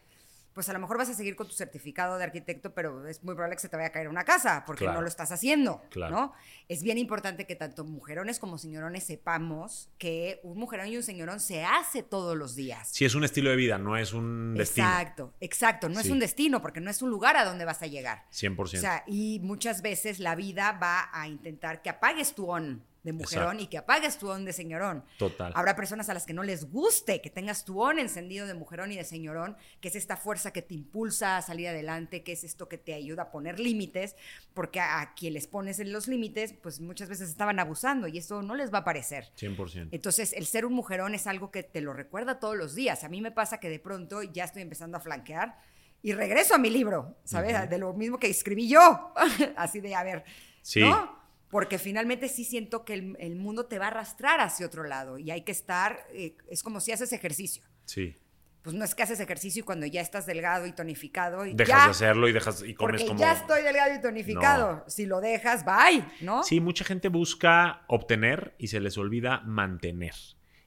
pues 0.53 0.69
a 0.69 0.73
lo 0.73 0.79
mejor 0.79 0.97
vas 0.97 1.09
a 1.09 1.13
seguir 1.13 1.35
con 1.35 1.47
tu 1.47 1.53
certificado 1.53 2.17
de 2.17 2.23
arquitecto, 2.23 2.73
pero 2.73 3.07
es 3.07 3.23
muy 3.23 3.33
probable 3.33 3.55
que 3.55 3.61
se 3.61 3.69
te 3.69 3.75
vaya 3.75 3.89
a 3.89 3.91
caer 3.91 4.07
una 4.07 4.23
casa 4.23 4.63
porque 4.65 4.85
no 4.85 5.01
lo 5.01 5.07
estás 5.07 5.31
haciendo, 5.31 5.81
¿no? 5.95 6.33
Es 6.69 6.83
bien 6.83 6.97
importante 6.97 7.45
que 7.45 7.55
tanto 7.55 7.83
mujerones 7.83 8.39
como 8.39 8.57
señorones 8.57 9.03
sepamos 9.03 9.89
que 9.97 10.39
un 10.43 10.57
mujerón 10.57 10.87
y 10.87 10.97
un 10.97 11.03
señorón 11.03 11.39
se 11.39 11.63
hace 11.63 12.03
todos 12.03 12.37
los 12.37 12.55
días. 12.55 12.89
Sí, 12.91 13.05
es 13.05 13.15
un 13.15 13.23
estilo 13.23 13.49
de 13.49 13.55
vida, 13.55 13.77
no 13.77 13.97
es 13.97 14.13
un 14.13 14.53
destino. 14.55 14.87
Exacto, 14.87 15.33
exacto, 15.39 15.89
no 15.89 15.99
es 15.99 16.09
un 16.09 16.19
destino 16.19 16.61
porque 16.61 16.81
no 16.81 16.89
es 16.89 17.01
un 17.01 17.09
lugar 17.09 17.35
a 17.37 17.45
donde 17.45 17.65
vas 17.65 17.81
a 17.81 17.87
llegar. 17.87 18.25
100%. 18.31 18.59
O 18.59 18.67
sea, 18.67 19.03
y 19.07 19.39
muchas 19.41 19.81
veces 19.81 20.19
la 20.19 20.35
vida 20.35 20.77
va 20.81 21.09
a 21.11 21.27
intentar 21.27 21.81
que 21.81 21.89
apagues 21.89 22.33
tu 22.35 22.49
on 22.49 22.83
de 23.03 23.13
mujerón 23.13 23.59
y 23.59 23.67
que 23.67 23.77
apagues 23.77 24.17
tu 24.17 24.29
on 24.29 24.45
de 24.45 24.53
señorón. 24.53 25.03
Total. 25.17 25.51
Habrá 25.55 25.75
personas 25.75 26.09
a 26.09 26.13
las 26.13 26.25
que 26.25 26.33
no 26.33 26.43
les 26.43 26.71
guste 26.71 27.21
que 27.21 27.29
tengas 27.29 27.65
tu 27.65 27.81
on 27.81 27.99
encendido 27.99 28.47
de 28.47 28.53
mujerón 28.53 28.91
y 28.91 28.95
de 28.95 29.03
señorón, 29.03 29.57
que 29.81 29.89
es 29.89 29.95
esta 29.95 30.15
fuerza 30.17 30.51
que 30.51 30.61
te 30.61 30.73
impulsa 30.73 31.37
a 31.37 31.41
salir 31.41 31.67
adelante, 31.67 32.23
que 32.23 32.31
es 32.31 32.43
esto 32.43 32.69
que 32.69 32.77
te 32.77 32.93
ayuda 32.93 33.23
a 33.23 33.31
poner 33.31 33.59
límites, 33.59 34.15
porque 34.53 34.79
a, 34.79 35.13
quien 35.15 35.33
les 35.33 35.47
pones 35.47 35.79
en 35.79 35.91
los 35.91 36.07
límites, 36.07 36.53
pues 36.53 36.79
muchas 36.79 37.09
veces 37.09 37.29
estaban 37.29 37.59
abusando 37.59 38.07
y 38.07 38.17
eso 38.17 38.41
no 38.41 38.55
les 38.55 38.73
va 38.73 38.79
a 38.79 38.83
parecer. 38.83 39.31
100%. 39.37 39.89
Entonces, 39.91 40.33
el 40.33 40.45
ser 40.45 40.65
un 40.65 40.73
mujerón 40.73 41.13
es 41.13 41.27
algo 41.27 41.51
que 41.51 41.63
te 41.63 41.81
lo 41.81 41.93
recuerda 41.93 42.39
todos 42.39 42.55
los 42.55 42.73
días. 42.73 43.03
A 43.03 43.09
mí 43.09 43.21
me 43.21 43.31
pasa 43.31 43.59
que 43.59 43.69
de 43.69 43.79
pronto 43.79 44.23
ya 44.23 44.45
estoy 44.45 44.61
empezando 44.61 44.97
a 44.97 45.01
flanquear 45.01 45.59
y 46.01 46.13
regreso 46.13 46.55
a 46.55 46.57
mi 46.57 46.69
libro, 46.69 47.17
¿sabes? 47.25 47.69
De 47.69 47.77
lo 47.77 47.93
mismo 47.93 48.17
que 48.17 48.27
escribí 48.27 48.67
yo. 48.67 49.13
Así 49.57 49.81
de, 49.81 49.93
a 49.93 50.03
ver, 50.03 50.23
sí. 50.61 50.81
¿no? 50.81 51.22
Porque 51.53 51.77
finalmente 51.77 52.29
sí 52.29 52.45
siento 52.45 52.83
que 52.83 52.95
el, 52.95 53.15
el 53.19 53.35
mundo 53.35 53.67
te 53.67 53.77
va 53.77 53.85
a 53.85 53.89
arrastrar 53.89 54.39
hacia 54.39 54.65
otro 54.65 54.85
lado 54.85 55.19
y 55.19 55.29
hay 55.29 55.43
que 55.43 55.51
estar, 55.51 55.99
eh, 56.11 56.35
es 56.49 56.63
como 56.63 56.79
si 56.79 56.91
haces 56.91 57.13
ejercicio. 57.13 57.63
Sí. 57.85 58.15
Pues 58.63 58.75
no 58.75 58.83
es 58.83 58.95
que 58.95 59.03
haces 59.03 59.19
ejercicio 59.19 59.59
y 59.59 59.63
cuando 59.63 59.85
ya 59.85 60.01
estás 60.01 60.25
delgado 60.25 60.65
y 60.65 60.71
tonificado 60.71 61.45
y 61.45 61.53
Dejas 61.53 61.77
ya, 61.77 61.85
de 61.85 61.91
hacerlo 61.91 62.27
y 62.27 62.31
dejas 62.31 62.63
y 62.63 62.73
comes 62.73 63.01
porque 63.01 63.07
como. 63.07 63.19
ya 63.19 63.33
estoy 63.33 63.61
delgado 63.61 63.93
y 63.93 64.01
tonificado. 64.01 64.83
Si 64.87 65.05
lo 65.05 65.21
dejas, 65.21 65.63
bye, 65.63 66.03
¿no? 66.21 66.41
Sí, 66.41 66.59
mucha 66.59 66.85
gente 66.85 67.09
busca 67.09 67.83
obtener 67.85 68.55
y 68.57 68.69
se 68.69 68.79
les 68.79 68.97
olvida 68.97 69.41
mantener. 69.41 70.15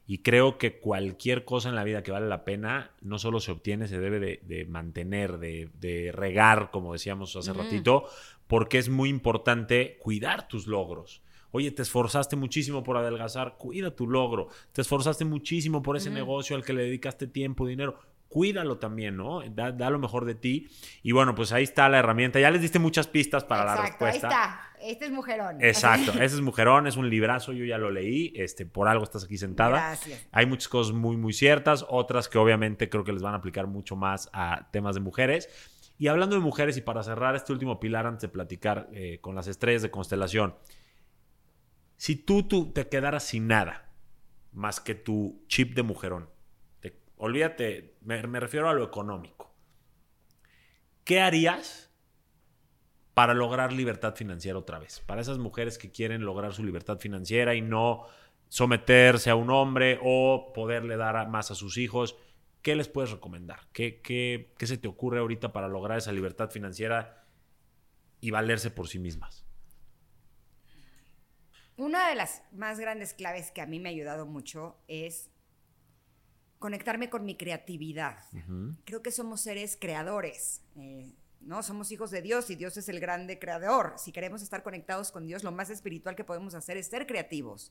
Y 0.07 0.19
creo 0.19 0.57
que 0.57 0.79
cualquier 0.79 1.45
cosa 1.45 1.69
en 1.69 1.75
la 1.75 1.83
vida 1.83 2.05
que 2.05 2.13
vale 2.13 2.29
la 2.29 2.45
pena 2.45 2.93
no 3.01 3.19
solo 3.19 3.41
se 3.41 3.51
obtiene, 3.51 3.89
se 3.89 3.99
debe 3.99 4.21
de, 4.21 4.41
de 4.45 4.65
mantener, 4.67 5.39
de, 5.39 5.69
de 5.81 6.13
regar, 6.13 6.71
como 6.71 6.93
decíamos 6.93 7.35
hace 7.35 7.53
ratito, 7.53 8.09
porque 8.47 8.79
es 8.79 8.89
muy 8.89 9.09
importante 9.09 9.99
cuidar 10.03 10.49
tus 10.49 10.67
logros. 10.67 11.23
Oye, 11.53 11.71
te 11.71 11.83
esforzaste 11.83 12.37
muchísimo 12.37 12.83
por 12.83 12.97
adelgazar, 12.97 13.57
cuida 13.57 13.95
tu 13.95 14.07
logro. 14.07 14.49
Te 14.73 14.83
esforzaste 14.83 15.25
muchísimo 15.25 15.83
por 15.83 15.97
ese 15.97 16.09
Ujú. 16.11 16.19
negocio 16.19 16.57
al 16.57 16.65
que 16.65 16.73
le 16.75 16.83
dedicaste 16.83 17.27
tiempo, 17.27 17.67
dinero. 17.67 17.99
Cuídalo 18.29 18.79
también, 18.79 19.17
¿no? 19.17 19.41
Da, 19.51 19.71
da 19.73 19.89
lo 19.89 19.99
mejor 19.99 20.25
de 20.27 20.35
ti. 20.35 20.67
Y 21.03 21.13
bueno, 21.13 21.35
pues 21.35 21.53
ahí 21.53 21.63
está 21.63 21.89
la 21.89 22.01
herramienta. 22.01 22.41
Ya 22.41 22.51
les 22.51 22.61
diste 22.61 22.79
muchas 22.79 23.07
pistas 23.07 23.45
para 23.45 23.65
la 23.65 23.73
Exacto, 23.77 24.05
respuesta. 24.05 24.29
ahí 24.29 24.35
está. 24.35 24.61
Este 24.83 25.05
es 25.07 25.11
mujerón. 25.13 25.57
Exacto, 25.65 26.13
ese 26.13 26.25
es 26.37 26.41
Mujerón, 26.43 26.87
es 26.87 26.97
un 26.99 27.09
librazo, 27.09 27.53
yo 27.53 27.65
ya 27.65 27.79
lo 27.79 27.91
leí, 27.91 28.33
este, 28.37 28.67
por 28.67 28.89
algo 28.89 29.05
estás 29.05 29.25
aquí 29.25 29.39
sentada. 29.39 29.71
Gracias. 29.79 30.29
Hay 30.33 30.45
muchas 30.45 30.69
cosas 30.69 30.93
muy, 30.95 31.17
muy 31.17 31.33
ciertas, 31.33 31.87
otras 31.89 32.29
que 32.29 32.37
obviamente 32.37 32.91
creo 32.91 33.03
que 33.03 33.13
les 33.13 33.23
van 33.23 33.33
a 33.33 33.39
aplicar 33.39 33.67
mucho 33.69 33.97
más 33.97 34.29
a 34.35 34.69
temas 34.73 34.95
de 34.95 35.01
mujeres. 35.01 35.49
Y 35.99 36.09
hablando 36.09 36.37
de 36.37 36.43
mujeres, 36.43 36.77
y 36.77 36.83
para 36.83 37.03
cerrar 37.03 37.35
este 37.37 37.53
último 37.53 37.81
pilar 37.81 38.07
antes 38.07 38.23
de 38.23 38.29
platicar 38.29 38.89
eh, 38.93 39.19
con 39.21 39.35
las 39.35 39.47
estrellas 39.47 39.83
de 39.83 39.91
constelación, 39.91 40.55
si 41.97 42.17
tú, 42.17 42.43
tú 42.43 42.73
te 42.73 42.89
quedaras 42.89 43.25
sin 43.25 43.47
nada 43.47 43.93
más 44.53 44.81
que 44.81 44.95
tu 44.95 45.45
chip 45.49 45.75
de 45.75 45.83
mujerón, 45.83 46.29
te- 46.81 47.01
olvídate, 47.17 47.97
me, 48.03 48.21
refiero 48.41 48.69
a 48.69 48.75
lo 48.75 48.85
económico, 48.85 49.55
¿qué 51.05 51.21
harías 51.21 51.91
para 53.15 53.33
lograr 53.33 53.73
libertad 53.73 54.15
financiera 54.15 54.59
otra 54.59 54.79
vez? 54.79 55.01
Para 55.01 55.23
esas 55.23 55.39
mujeres 55.39 55.79
que 55.79 55.91
quieren 55.91 56.25
lograr 56.25 56.53
su 56.53 56.63
libertad 56.63 56.99
financiera 56.99 57.55
y 57.55 57.63
no 57.63 58.05
someterse 58.49 59.31
a 59.31 59.35
un 59.35 59.51
hombre 59.51 59.99
o 60.03 60.53
poderle 60.55 60.99
dar 60.99 61.29
más 61.31 61.51
a 61.51 61.55
sus 61.55 61.79
hijos, 61.79 62.17
¿qué 62.67 62.75
les 62.75 62.89
puedes 62.89 63.13
recomendar? 63.13 63.61
¿Qué, 63.73 64.01
qué, 64.01 64.53
qué 64.59 64.67
se 64.67 64.77
te 64.77 64.89
ocurre 64.89 65.21
ahorita 65.21 65.53
para 65.53 65.69
lograr 65.69 65.99
esa 65.99 66.11
libertad 66.11 66.51
financiera 66.51 67.25
y 68.21 68.33
valerse 68.33 68.73
por 68.73 68.89
sí 68.89 68.99
mismas? 68.99 69.47
Una 71.77 72.09
de 72.09 72.17
las 72.17 72.43
más 72.51 72.81
grandes 72.81 73.15
claves 73.15 73.53
que 73.53 73.61
a 73.61 73.67
mí 73.67 73.79
me 73.79 73.89
ha 73.89 73.93
ayudado 73.93 74.27
mucho 74.27 74.77
es 74.89 75.31
conectarme 76.59 77.09
con 77.09 77.25
mi 77.25 77.37
creatividad. 77.37 78.19
Creo 78.85 79.01
que 79.01 79.13
somos 79.13 79.43
seres 79.43 79.79
creadores, 79.81 80.63
eh, 80.75 81.15
¿no? 81.43 81.63
Somos 81.63 81.93
hijos 81.93 82.11
de 82.11 82.21
Dios 82.21 82.51
y 82.51 82.57
Dios 82.57 82.77
es 82.79 82.89
el 82.89 82.99
grande 82.99 83.39
creador. 83.39 83.95
Si 83.97 84.11
queremos 84.11 84.43
estar 84.43 84.65
conectados 84.65 85.13
con 85.13 85.25
Dios, 85.25 85.45
lo 85.45 85.53
más 85.53 85.71
espiritual 85.71 86.17
que 86.17 86.25
podemos 86.25 86.55
hacer 86.57 86.77
es 86.79 86.89
ser 86.89 87.07
creativos. 87.07 87.71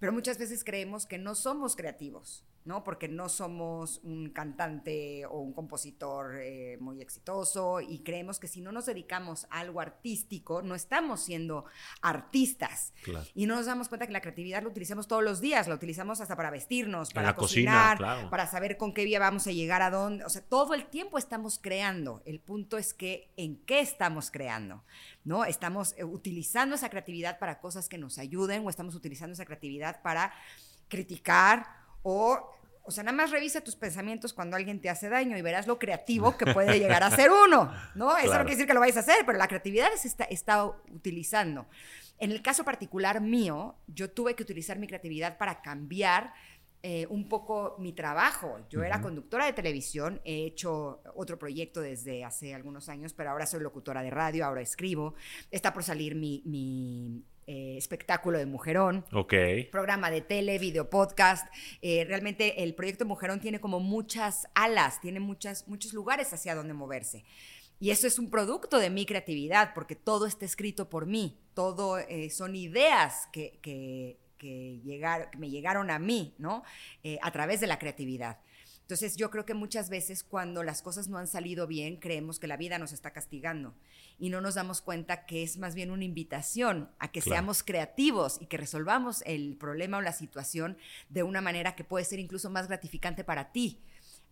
Pero 0.00 0.12
muchas 0.12 0.36
veces 0.36 0.64
creemos 0.64 1.06
que 1.06 1.16
no 1.16 1.34
somos 1.34 1.76
creativos, 1.76 2.44
¿no? 2.64 2.82
Porque 2.82 3.08
no 3.08 3.28
somos 3.28 4.00
un 4.04 4.30
cantante 4.30 5.26
o 5.26 5.38
un 5.38 5.52
compositor 5.52 6.36
eh, 6.40 6.78
muy 6.80 7.02
exitoso 7.02 7.80
y 7.80 7.98
creemos 7.98 8.38
que 8.38 8.48
si 8.48 8.62
no 8.62 8.72
nos 8.72 8.86
dedicamos 8.86 9.46
a 9.50 9.60
algo 9.60 9.80
artístico, 9.80 10.62
no 10.62 10.74
estamos 10.74 11.20
siendo 11.20 11.66
artistas. 12.00 12.94
Claro. 13.02 13.26
Y 13.34 13.46
no 13.46 13.56
nos 13.56 13.66
damos 13.66 13.88
cuenta 13.88 14.06
que 14.06 14.12
la 14.12 14.22
creatividad 14.22 14.62
la 14.62 14.68
utilizamos 14.68 15.06
todos 15.06 15.22
los 15.22 15.40
días, 15.40 15.68
la 15.68 15.74
utilizamos 15.74 16.20
hasta 16.20 16.36
para 16.36 16.50
vestirnos, 16.50 17.12
para 17.12 17.28
la 17.28 17.36
cocina, 17.36 17.72
cocinar, 17.72 17.98
claro. 17.98 18.30
para 18.30 18.46
saber 18.46 18.78
con 18.78 18.94
qué 18.94 19.04
vía 19.04 19.18
vamos 19.18 19.46
a 19.46 19.52
llegar 19.52 19.82
a 19.82 19.90
dónde. 19.90 20.24
O 20.24 20.30
sea, 20.30 20.42
todo 20.42 20.72
el 20.72 20.86
tiempo 20.86 21.18
estamos 21.18 21.58
creando. 21.58 22.22
El 22.24 22.40
punto 22.40 22.78
es 22.78 22.94
que 22.94 23.30
en 23.36 23.56
qué 23.56 23.80
estamos 23.80 24.30
creando, 24.30 24.84
¿no? 25.24 25.44
Estamos 25.44 25.94
eh, 25.98 26.04
utilizando 26.04 26.76
esa 26.76 26.88
creatividad 26.88 27.38
para 27.38 27.60
cosas 27.60 27.90
que 27.90 27.98
nos 27.98 28.18
ayuden 28.18 28.64
o 28.64 28.70
estamos 28.70 28.94
utilizando 28.94 29.34
esa 29.34 29.44
creatividad 29.44 30.00
para 30.00 30.32
criticar 30.88 31.83
o... 32.04 32.50
O 32.86 32.90
sea, 32.90 33.02
nada 33.02 33.16
más 33.16 33.30
revisa 33.30 33.62
tus 33.62 33.76
pensamientos 33.76 34.34
cuando 34.34 34.56
alguien 34.56 34.78
te 34.78 34.90
hace 34.90 35.08
daño 35.08 35.38
y 35.38 35.40
verás 35.40 35.66
lo 35.66 35.78
creativo 35.78 36.36
que 36.36 36.52
puede 36.52 36.78
llegar 36.78 37.02
a 37.02 37.10
ser 37.10 37.30
uno, 37.30 37.72
¿no? 37.94 38.14
Eso 38.18 38.34
no 38.34 38.40
quiere 38.40 38.50
decir 38.50 38.66
que 38.66 38.74
lo 38.74 38.80
vayas 38.80 38.98
a 38.98 39.00
hacer, 39.00 39.24
pero 39.24 39.38
la 39.38 39.48
creatividad 39.48 39.88
se 39.96 40.06
está, 40.06 40.24
está 40.24 40.66
utilizando. 40.66 41.66
En 42.18 42.30
el 42.30 42.42
caso 42.42 42.62
particular 42.62 43.22
mío, 43.22 43.76
yo 43.86 44.10
tuve 44.10 44.34
que 44.34 44.42
utilizar 44.42 44.78
mi 44.78 44.86
creatividad 44.86 45.38
para 45.38 45.62
cambiar 45.62 46.34
eh, 46.86 47.06
un 47.08 47.30
poco 47.30 47.76
mi 47.78 47.94
trabajo. 47.94 48.58
Yo 48.68 48.82
era 48.82 49.00
conductora 49.00 49.46
de 49.46 49.54
televisión, 49.54 50.20
he 50.22 50.44
hecho 50.44 51.02
otro 51.14 51.38
proyecto 51.38 51.80
desde 51.80 52.24
hace 52.24 52.54
algunos 52.54 52.90
años, 52.90 53.14
pero 53.14 53.30
ahora 53.30 53.46
soy 53.46 53.60
locutora 53.60 54.02
de 54.02 54.10
radio, 54.10 54.44
ahora 54.44 54.60
escribo. 54.60 55.14
Está 55.50 55.72
por 55.72 55.82
salir 55.82 56.14
mi, 56.14 56.42
mi, 56.44 57.24
eh, 57.46 57.76
espectáculo 57.76 58.38
de 58.38 58.46
Mujerón 58.46 59.04
programa 59.70 60.10
de 60.10 60.20
tele, 60.20 60.58
video 60.58 60.88
podcast. 60.90 61.46
Eh, 61.82 62.04
realmente 62.06 62.62
el 62.62 62.74
proyecto 62.74 63.04
Mujerón 63.04 63.40
tiene 63.40 63.60
como 63.60 63.80
muchas 63.80 64.46
alas, 64.54 65.00
tiene 65.00 65.20
muchas, 65.20 65.66
muchos 65.68 65.92
lugares 65.92 66.32
hacia 66.32 66.54
donde 66.54 66.74
moverse. 66.74 67.24
Y 67.80 67.90
eso 67.90 68.06
es 68.06 68.18
un 68.18 68.30
producto 68.30 68.78
de 68.78 68.88
mi 68.90 69.04
creatividad, 69.04 69.74
porque 69.74 69.96
todo 69.96 70.26
está 70.26 70.44
escrito 70.44 70.88
por 70.88 71.06
mí, 71.06 71.38
todo 71.54 71.98
eh, 71.98 72.30
son 72.30 72.54
ideas 72.56 73.28
que, 73.32 73.58
que, 73.60 74.18
que, 74.38 74.80
llegar- 74.84 75.30
que 75.30 75.38
me 75.38 75.50
llegaron 75.50 75.90
a 75.90 75.98
mí, 75.98 76.34
¿no? 76.38 76.62
A 77.20 77.30
través 77.32 77.60
de 77.60 77.66
la 77.66 77.78
creatividad. 77.78 78.38
Entonces 78.84 79.16
yo 79.16 79.30
creo 79.30 79.46
que 79.46 79.54
muchas 79.54 79.88
veces 79.88 80.22
cuando 80.22 80.62
las 80.62 80.82
cosas 80.82 81.08
no 81.08 81.16
han 81.16 81.26
salido 81.26 81.66
bien, 81.66 81.96
creemos 81.96 82.38
que 82.38 82.46
la 82.46 82.58
vida 82.58 82.78
nos 82.78 82.92
está 82.92 83.12
castigando 83.12 83.74
y 84.18 84.28
no 84.28 84.42
nos 84.42 84.56
damos 84.56 84.82
cuenta 84.82 85.24
que 85.24 85.42
es 85.42 85.56
más 85.56 85.74
bien 85.74 85.90
una 85.90 86.04
invitación 86.04 86.90
a 86.98 87.10
que 87.10 87.22
Claro. 87.22 87.36
seamos 87.36 87.62
creativos 87.62 88.36
y 88.42 88.46
que 88.46 88.58
resolvamos 88.58 89.22
el 89.24 89.56
problema 89.56 89.96
o 89.96 90.00
la 90.02 90.12
situación 90.12 90.76
de 91.08 91.22
una 91.22 91.40
manera 91.40 91.74
que 91.76 91.82
puede 91.84 92.04
ser 92.04 92.18
incluso 92.18 92.50
más 92.50 92.68
gratificante 92.68 93.24
para 93.24 93.52
ti. 93.52 93.80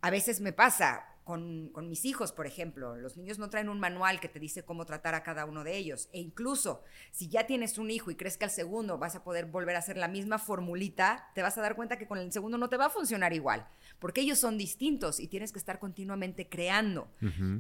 A 0.02 0.10
veces 0.10 0.42
me 0.42 0.52
pasa 0.52 1.06
con, 1.24 1.69
con 1.73 1.89
mis 1.89 2.05
hijos, 2.05 2.32
por 2.32 2.47
ejemplo, 2.47 2.97
los 2.97 3.16
niños 3.16 3.39
no 3.39 3.49
traen 3.49 3.69
un 3.69 3.78
manual 3.78 4.19
que 4.20 4.28
te 4.28 4.40
dice 4.40 4.65
cómo 4.65 4.85
tratar 4.86 5.15
a 5.15 5.23
cada 5.23 5.44
uno 5.47 5.62
de 5.65 5.77
ellos. 5.77 6.09
E 6.12 6.20
incluso 6.20 6.82
si 7.12 7.28
ya 7.28 7.47
tienes 7.47 7.78
un 7.78 7.90
hijo 7.90 8.11
y 8.11 8.16
crees 8.16 8.36
que 8.36 8.44
al 8.44 8.51
segundo 8.51 8.99
vas 8.99 9.15
a 9.15 9.23
poder 9.23 9.47
volver 9.47 9.77
a 9.77 9.78
hacer 9.78 9.97
la 9.97 10.09
misma 10.09 10.39
formulita, 10.39 11.31
te 11.35 11.43
vas 11.43 11.57
a 11.59 11.62
dar 11.62 11.77
cuenta 11.77 11.99
que 11.99 12.07
con 12.07 12.19
el 12.19 12.32
segundo 12.32 12.59
no 12.59 12.69
te 12.69 12.77
va 12.77 12.86
a 12.86 12.90
funcionar 12.90 13.32
igual, 13.32 13.66
porque 13.99 14.20
ellos 14.20 14.39
son 14.39 14.59
distintos 14.59 15.20
y 15.20 15.28
tienes 15.28 15.53
que 15.53 15.59
estar 15.59 15.78
continuamente 15.78 16.49
creando. 16.49 17.09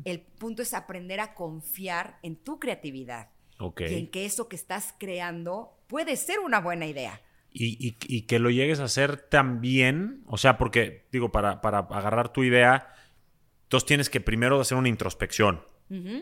El 0.04 0.20
punto 0.20 0.62
es 0.62 0.74
aprender 0.74 1.20
a 1.20 1.34
confiar 1.34 2.18
en 2.22 2.36
tu 2.36 2.58
creatividad 2.58 3.28
Ok. 3.58 3.82
y 3.82 3.94
en 3.94 4.10
que 4.10 4.24
eso 4.24 4.48
que 4.48 4.56
estás 4.56 4.94
creando 4.98 5.76
puede 5.86 6.16
ser 6.16 6.40
una 6.40 6.60
buena 6.60 6.86
idea. 6.86 7.20
Y, 7.54 7.76
y- 7.86 7.96
y 8.08 8.22
que 8.22 8.38
lo 8.38 8.48
llegues 8.50 8.80
a 8.80 8.84
hacer 8.84 9.18
también, 9.28 10.22
o 10.26 10.38
sea, 10.38 10.56
porque, 10.56 11.06
digo, 11.12 11.30
para, 11.30 11.60
para 11.60 11.80
agarrar 11.80 12.32
tu 12.32 12.44
idea, 12.44 12.94
entonces 13.72 13.86
tienes 13.86 14.10
que 14.10 14.20
primero 14.20 14.60
hacer 14.60 14.76
una 14.76 14.90
introspección. 14.90 15.64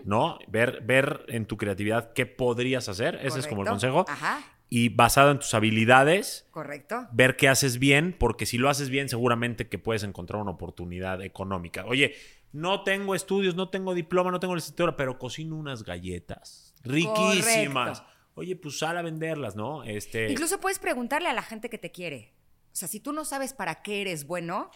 ¿no? 0.05 0.39
Ver, 0.49 0.83
ver 0.83 1.25
en 1.29 1.47
tu 1.47 1.57
creatividad 1.57 2.13
qué 2.13 2.27
podrías 2.27 2.89
hacer, 2.89 3.21
ese 3.23 3.39
es 3.39 3.47
como 3.47 3.63
el 3.63 3.69
consejo, 3.69 4.05
Ajá, 4.09 4.43
y 4.69 4.89
basado 4.89 5.31
en 5.31 5.39
tus 5.39 5.55
habilidades, 5.55 6.49
correcto. 6.51 7.07
ver 7.13 7.37
qué 7.37 7.49
haces 7.49 7.79
bien, 7.79 8.17
porque 8.19 8.47
si 8.47 8.59
lo 8.59 8.69
haces 8.69 8.89
bien, 8.89 9.09
seguramente 9.09 9.69
que 9.69 9.79
puedes 9.79 10.03
encontrar 10.03 10.43
una 10.43 10.51
oportunidad 10.53 11.23
económica. 11.23 11.85
Oye, 11.87 12.17
no 12.53 12.83
tengo 12.83 13.15
estudios, 13.15 13.55
no 13.55 13.69
tengo 13.69 13.95
diploma, 13.95 14.33
no 14.33 14.41
tengo 14.41 14.57
licenciatura, 14.57 14.97
pero 14.97 15.19
cocino 15.19 15.57
unas 15.57 15.85
galletas 15.85 16.75
riquísimas. 16.83 18.01
Correcto. 18.01 18.21
Oye, 18.35 18.57
pues 18.57 18.79
sal 18.79 18.97
a 18.97 19.03
venderlas, 19.03 19.55
¿no? 19.55 19.85
Este, 19.85 20.31
Incluso 20.31 20.59
puedes 20.61 20.81
preguntarle 20.81 21.29
a 21.29 21.33
la 21.33 21.43
gente 21.43 21.69
que 21.69 21.79
te 21.79 21.93
quiere. 21.93 22.33
O 22.73 22.77
sea, 22.77 22.89
si 22.89 22.99
tú 22.99 23.13
no 23.13 23.25
sabes 23.25 23.53
para 23.53 23.83
qué 23.83 24.01
eres 24.01 24.27
bueno, 24.27 24.71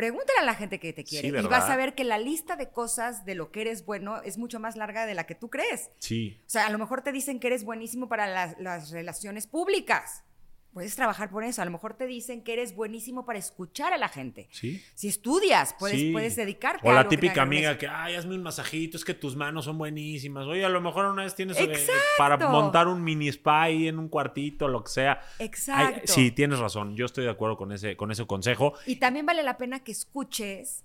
pregúntale 0.00 0.38
a 0.40 0.44
la 0.44 0.54
gente 0.54 0.80
que 0.80 0.94
te 0.94 1.04
quiere. 1.04 1.28
Sí, 1.28 1.36
y 1.36 1.46
vas 1.46 1.68
a 1.68 1.76
ver 1.76 1.94
que 1.94 2.04
la 2.04 2.18
lista 2.18 2.56
de 2.56 2.70
cosas 2.70 3.26
de 3.26 3.34
lo 3.34 3.52
que 3.52 3.60
eres 3.60 3.84
bueno 3.84 4.22
es 4.22 4.38
mucho 4.38 4.58
más 4.58 4.74
larga 4.76 5.04
de 5.04 5.14
la 5.14 5.26
que 5.26 5.34
tú 5.34 5.50
crees. 5.50 5.90
sí, 5.98 6.40
O 6.46 6.48
sea, 6.48 6.66
a 6.66 6.70
lo 6.70 6.78
mejor 6.78 7.02
te 7.02 7.12
dicen 7.12 7.38
que 7.38 7.48
eres 7.48 7.64
buenísimo 7.64 8.08
para 8.08 8.26
las, 8.26 8.58
las 8.58 8.90
relaciones 8.90 9.46
públicas. 9.46 10.24
Puedes 10.72 10.94
trabajar 10.94 11.30
por 11.30 11.42
eso. 11.42 11.60
A 11.62 11.64
lo 11.64 11.72
mejor 11.72 11.94
te 11.94 12.06
dicen 12.06 12.44
que 12.44 12.52
eres 12.52 12.76
buenísimo 12.76 13.24
para 13.24 13.38
escuchar 13.40 13.92
a 13.92 13.98
la 13.98 14.08
gente. 14.08 14.48
sí. 14.52 14.80
Si 14.94 15.08
estudias, 15.08 15.74
puedes, 15.78 15.98
Sí. 15.98 16.12
puedes 16.12 16.36
dedicarte 16.36 16.86
O 16.86 16.90
a 16.90 16.94
la 16.94 17.00
algo 17.00 17.10
típica 17.10 17.34
que 17.34 17.40
amiga 17.40 17.76
que, 17.78 17.88
ay, 17.88 18.14
hazme 18.14 18.36
un 18.36 18.42
masajito, 18.42 18.96
es 18.96 19.04
que 19.04 19.14
tus 19.14 19.34
manos 19.34 19.64
son 19.64 19.78
buenísimas. 19.78 20.46
Oye, 20.46 20.64
a 20.64 20.68
lo 20.68 20.80
mejor 20.80 21.06
una 21.06 21.24
vez 21.24 21.34
tienes 21.34 21.58
eh, 21.58 21.72
para 22.16 22.36
montar 22.36 22.86
un 22.86 23.02
mini 23.02 23.28
spa 23.28 23.62
ahí 23.62 23.88
en 23.88 23.98
un 23.98 24.08
cuartito, 24.08 24.68
lo 24.68 24.84
que 24.84 24.90
sea. 24.90 25.20
Ay, 25.38 25.46
Exacto. 25.46 26.12
sí, 26.12 26.30
tienes 26.30 26.58
razón. 26.60 26.94
Yo 26.96 27.06
estoy 27.06 27.24
de 27.24 27.30
acuerdo 27.30 27.56
con 27.56 27.72
ese, 27.72 27.96
con 27.96 28.12
ese 28.12 28.26
consejo. 28.26 28.74
Y 28.86 28.96
también 28.96 29.26
vale 29.26 29.42
la 29.42 29.58
pena 29.58 29.80
que 29.80 29.90
escuches 29.92 30.84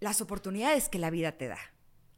las 0.00 0.20
oportunidades 0.20 0.88
que 0.88 0.98
la 0.98 1.10
vida 1.10 1.32
te 1.32 1.48
da. 1.48 1.58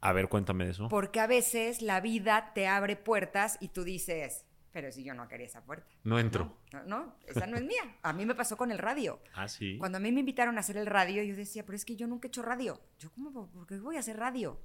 A 0.01 0.13
ver, 0.13 0.27
cuéntame 0.29 0.65
de 0.65 0.71
eso. 0.71 0.87
Porque 0.89 1.19
a 1.19 1.25
veces 1.27 1.81
la 1.81 1.99
vida 1.99 2.51
te 2.53 2.67
abre 2.67 2.95
puertas 2.95 3.57
y 3.59 3.69
tú 3.69 3.83
dices, 3.83 4.45
Pero 4.75 4.91
si 4.91 5.05
yo 5.05 5.13
no 5.13 5.25
quería 5.29 5.45
esa 5.45 5.63
puerta. 5.63 5.87
No 6.03 6.19
entro. 6.19 6.57
No, 6.73 6.83
no, 6.83 7.15
esa 7.27 7.47
no 7.47 7.55
es 7.55 7.63
mía. 7.63 7.95
A 8.01 8.11
mí 8.11 8.25
me 8.25 8.35
pasó 8.35 8.57
con 8.57 8.71
el 8.71 8.77
radio. 8.77 9.21
Ah, 9.33 9.47
sí. 9.47 9.77
Cuando 9.77 9.99
a 9.99 10.01
mí 10.01 10.11
me 10.11 10.19
invitaron 10.19 10.57
a 10.57 10.59
hacer 10.59 10.75
el 10.75 10.85
radio, 10.85 11.23
yo 11.23 11.33
decía, 11.33 11.65
pero 11.65 11.77
es 11.77 11.85
que 11.85 11.95
yo 11.95 12.07
nunca 12.07 12.27
he 12.27 12.29
hecho 12.29 12.41
radio. 12.41 12.81
Yo, 12.99 13.09
¿cómo? 13.13 13.49
¿Por 13.49 13.65
qué 13.67 13.79
voy 13.79 13.95
a 13.95 13.99
hacer 13.99 14.17
radio? 14.17 14.59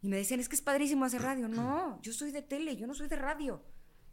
Y 0.00 0.08
me 0.08 0.16
decían, 0.16 0.40
es 0.40 0.48
que 0.48 0.54
es 0.54 0.62
padrísimo 0.62 1.04
hacer 1.04 1.20
radio. 1.20 1.48
No, 1.48 2.00
yo 2.00 2.14
soy 2.14 2.30
de 2.32 2.40
tele, 2.40 2.78
yo 2.78 2.86
no 2.86 2.94
soy 2.94 3.08
de 3.08 3.16
radio. 3.16 3.62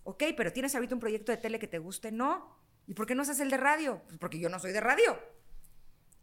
Ok, 0.03 0.23
pero 0.35 0.51
¿tienes 0.51 0.75
ahorita 0.75 0.93
un 0.93 0.99
proyecto 0.99 1.31
de 1.31 1.37
tele 1.37 1.57
que 1.57 1.67
te 1.67 1.79
guste? 1.79 2.11
No. 2.11 2.57
¿Y 2.85 2.93
por 2.93 3.05
qué 3.05 3.15
no 3.15 3.21
haces 3.21 3.39
el 3.39 3.49
de 3.49 3.55
radio? 3.55 4.01
Pues 4.07 4.17
porque 4.19 4.39
yo 4.39 4.49
no 4.49 4.59
soy 4.59 4.73
de 4.73 4.81
radio. 4.81 5.17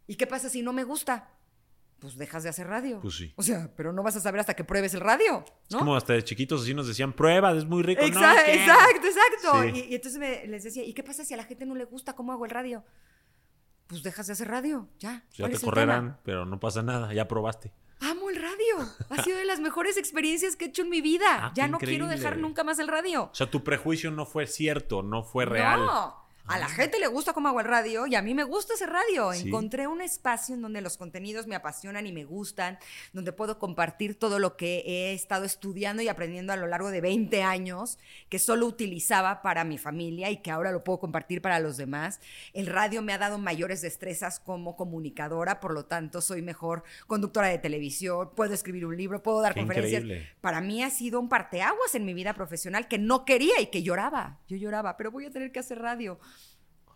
¿Y 0.05 0.13
qué 0.15 0.27
pasa 0.27 0.47
si 0.47 0.61
no 0.61 0.73
me 0.73 0.83
gusta? 0.83 1.27
Pues 2.01 2.17
dejas 2.17 2.41
de 2.41 2.49
hacer 2.49 2.65
radio. 2.67 2.99
Pues 2.99 3.13
sí. 3.15 3.31
O 3.35 3.43
sea, 3.43 3.69
pero 3.77 3.93
no 3.93 4.01
vas 4.01 4.15
a 4.15 4.19
saber 4.19 4.39
hasta 4.41 4.55
que 4.55 4.63
pruebes 4.63 4.93
el 4.95 5.01
radio, 5.01 5.45
Es 5.69 5.75
como 5.75 5.95
hasta 5.95 6.13
de 6.13 6.23
chiquitos 6.23 6.63
así 6.63 6.73
nos 6.73 6.87
decían, 6.87 7.13
prueba, 7.13 7.51
es 7.51 7.63
muy 7.65 7.83
rico. 7.83 8.01
Exacto, 8.01 8.51
exacto, 8.51 9.07
exacto. 9.07 9.61
Sí. 9.75 9.85
Y, 9.87 9.91
y 9.91 9.95
entonces 9.95 10.19
me- 10.19 10.47
les 10.47 10.63
decía, 10.63 10.83
¿y 10.83 10.93
qué 10.95 11.03
pasa 11.03 11.23
si 11.23 11.35
a 11.35 11.37
la 11.37 11.43
gente 11.43 11.63
no 11.67 11.75
le 11.75 11.85
gusta 11.85 12.13
cómo 12.15 12.33
hago 12.33 12.43
el 12.45 12.49
radio? 12.51 12.83
Pues 13.85 14.01
dejas 14.01 14.25
de 14.25 14.33
hacer 14.33 14.47
radio, 14.47 14.89
ya. 14.97 15.23
Ya 15.33 15.45
¿Cuál 15.47 15.51
te 15.51 15.59
correrán, 15.63 16.19
pero 16.23 16.45
no 16.45 16.59
pasa 16.59 16.81
nada, 16.81 17.13
ya 17.13 17.27
probaste. 17.27 17.71
Amo 17.99 18.31
el 18.31 18.37
radio. 18.37 18.89
Ha 19.11 19.21
sido 19.21 19.37
de 19.37 19.45
las 19.45 19.59
mejores 19.59 19.95
experiencias 19.95 20.55
que 20.55 20.65
he 20.65 20.67
hecho 20.69 20.81
en 20.81 20.89
mi 20.89 21.01
vida. 21.01 21.27
Ah, 21.29 21.51
ya 21.53 21.67
no 21.67 21.77
quiero 21.77 22.07
dejar 22.07 22.37
nunca 22.37 22.63
más 22.63 22.79
el 22.79 22.87
radio. 22.87 23.25
O 23.25 23.35
sea, 23.35 23.51
tu 23.51 23.63
prejuicio 23.63 24.09
no 24.09 24.25
fue 24.25 24.47
cierto, 24.47 25.03
no 25.03 25.23
fue 25.23 25.45
real. 25.45 25.85
No. 25.85 26.20
A 26.47 26.57
la 26.59 26.67
gente 26.67 26.99
le 26.99 27.07
gusta 27.07 27.33
cómo 27.33 27.49
hago 27.49 27.59
el 27.59 27.65
radio 27.65 28.07
y 28.07 28.15
a 28.15 28.21
mí 28.21 28.33
me 28.33 28.43
gusta 28.43 28.73
ese 28.73 28.85
radio. 28.85 29.31
Sí. 29.33 29.47
Encontré 29.47 29.87
un 29.87 30.01
espacio 30.01 30.55
en 30.55 30.61
donde 30.61 30.81
los 30.81 30.97
contenidos 30.97 31.47
me 31.47 31.55
apasionan 31.55 32.05
y 32.07 32.11
me 32.11 32.25
gustan, 32.25 32.77
donde 33.13 33.31
puedo 33.31 33.59
compartir 33.59 34.15
todo 34.15 34.39
lo 34.39 34.57
que 34.57 34.83
he 34.85 35.13
estado 35.13 35.45
estudiando 35.45 36.01
y 36.01 36.07
aprendiendo 36.09 36.51
a 36.51 36.57
lo 36.57 36.67
largo 36.67 36.91
de 36.91 37.01
20 37.01 37.43
años, 37.43 37.99
que 38.29 38.39
solo 38.39 38.65
utilizaba 38.65 39.41
para 39.41 39.63
mi 39.63 39.77
familia 39.77 40.29
y 40.29 40.37
que 40.37 40.51
ahora 40.51 40.71
lo 40.71 40.83
puedo 40.83 40.99
compartir 40.99 41.41
para 41.41 41.59
los 41.59 41.77
demás. 41.77 42.19
El 42.53 42.67
radio 42.67 43.01
me 43.01 43.13
ha 43.13 43.17
dado 43.17 43.37
mayores 43.37 43.81
destrezas 43.81 44.39
como 44.39 44.75
comunicadora, 44.75 45.59
por 45.59 45.73
lo 45.73 45.85
tanto 45.85 46.21
soy 46.21 46.41
mejor 46.41 46.83
conductora 47.07 47.47
de 47.47 47.59
televisión, 47.59 48.31
puedo 48.35 48.53
escribir 48.53 48.85
un 48.85 48.97
libro, 48.97 49.23
puedo 49.23 49.41
dar 49.41 49.53
Qué 49.53 49.61
conferencias. 49.61 50.03
increíble. 50.03 50.29
Para 50.41 50.61
mí 50.61 50.83
ha 50.83 50.89
sido 50.89 51.19
un 51.19 51.29
parteaguas 51.29 51.95
en 51.95 52.05
mi 52.05 52.13
vida 52.13 52.33
profesional 52.33 52.87
que 52.87 52.97
no 52.97 53.25
quería 53.25 53.59
y 53.61 53.67
que 53.67 53.83
lloraba. 53.83 54.39
Yo 54.47 54.57
lloraba, 54.57 54.97
pero 54.97 55.11
voy 55.11 55.25
a 55.25 55.31
tener 55.31 55.51
que 55.51 55.59
hacer 55.59 55.79
radio. 55.79 56.19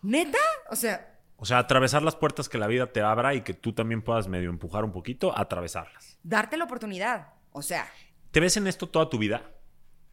¿Neta? 0.06 0.38
O 0.70 0.76
sea, 0.76 1.12
O 1.38 1.46
sea, 1.46 1.58
atravesar 1.60 2.02
las 2.02 2.16
puertas 2.16 2.48
que 2.48 2.58
la 2.58 2.68
vida 2.68 2.92
te 2.94 3.02
abra 3.02 3.34
y 3.36 3.42
que 3.42 3.54
tú 3.54 3.74
también 3.74 4.02
puedas 4.02 4.28
medio 4.28 4.50
empujar 4.50 4.86
un 4.86 4.92
poquito, 4.92 5.38
atravesarlas. 5.38 6.18
darte 6.24 6.56
la 6.58 6.64
oportunidad. 6.66 7.34
O 7.52 7.62
sea, 7.62 7.88
¿Te 8.32 8.40
ves 8.40 8.56
en 8.58 8.68
esto 8.68 8.88
toda 8.88 9.10
tu 9.10 9.18
vida? 9.18 9.52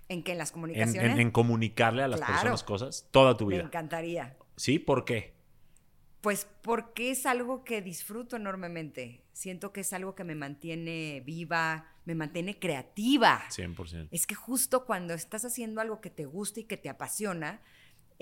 en 0.08 0.22
que 0.22 0.32
en 0.32 0.38
las 0.38 0.52
comunicaciones 0.52 1.12
en- 1.12 1.20
en 1.20 1.30
comunicarle 1.30 2.02
a 2.02 2.08
las 2.08 2.18
Claro. 2.20 2.32
personas 2.34 2.62
cosas 2.64 3.08
toda 3.12 3.36
tu 3.36 3.46
me 3.46 3.54
vida. 3.54 3.64
encantaría. 3.64 4.36
¿Sí? 4.56 4.78
¿Por 4.78 5.04
qué? 5.06 5.34
Pues 6.20 6.46
porque 6.62 7.10
es 7.10 7.24
algo 7.24 7.64
que 7.64 7.80
disfruto 7.82 8.36
enormemente. 8.36 9.24
Siento 9.32 9.72
que 9.72 9.80
es 9.80 9.92
algo 9.92 10.14
que 10.14 10.22
me 10.24 10.34
mantiene 10.34 11.22
viva, 11.24 11.86
me 12.04 12.14
mantiene 12.14 12.58
creativa. 12.58 13.42
100%. 13.50 14.08
Es 14.12 14.26
que 14.26 14.34
justo 14.34 14.84
cuando 14.84 15.14
estás 15.14 15.44
haciendo 15.44 15.80
algo 15.80 16.00
que 16.00 16.10
te 16.10 16.26
gusta 16.26 16.60
y 16.60 16.64
que 16.64 16.76
te 16.76 16.88
apasiona, 16.90 17.60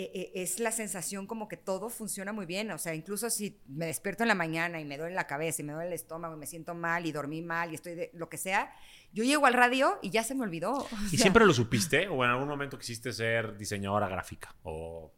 eh, 0.00 0.10
eh, 0.14 0.32
es 0.36 0.60
la 0.60 0.72
sensación 0.72 1.26
como 1.26 1.46
que 1.46 1.58
todo 1.58 1.90
funciona 1.90 2.32
muy 2.32 2.46
bien. 2.46 2.70
O 2.70 2.78
sea, 2.78 2.94
incluso 2.94 3.28
si 3.28 3.60
me 3.66 3.86
despierto 3.86 4.24
en 4.24 4.28
la 4.28 4.34
mañana 4.34 4.80
y 4.80 4.84
me 4.86 4.96
duele 4.96 5.14
la 5.14 5.26
cabeza 5.26 5.60
y 5.60 5.64
me 5.66 5.74
duele 5.74 5.88
el 5.88 5.92
estómago 5.92 6.34
y 6.34 6.38
me 6.38 6.46
siento 6.46 6.74
mal 6.74 7.04
y 7.04 7.12
dormí 7.12 7.42
mal 7.42 7.70
y 7.70 7.74
estoy 7.74 7.94
de 7.94 8.10
lo 8.14 8.30
que 8.30 8.38
sea, 8.38 8.74
yo 9.12 9.24
llego 9.24 9.44
al 9.44 9.52
radio 9.52 9.98
y 10.00 10.08
ya 10.08 10.24
se 10.24 10.34
me 10.34 10.42
olvidó. 10.42 10.72
O 10.90 11.12
¿Y 11.12 11.18
siempre 11.18 11.44
lo 11.44 11.52
supiste? 11.52 12.08
¿O 12.08 12.24
en 12.24 12.30
algún 12.30 12.48
momento 12.48 12.78
quisiste 12.78 13.12
ser 13.12 13.56
diseñadora 13.58 14.08
gráfica? 14.08 14.54
¿O 14.62 15.12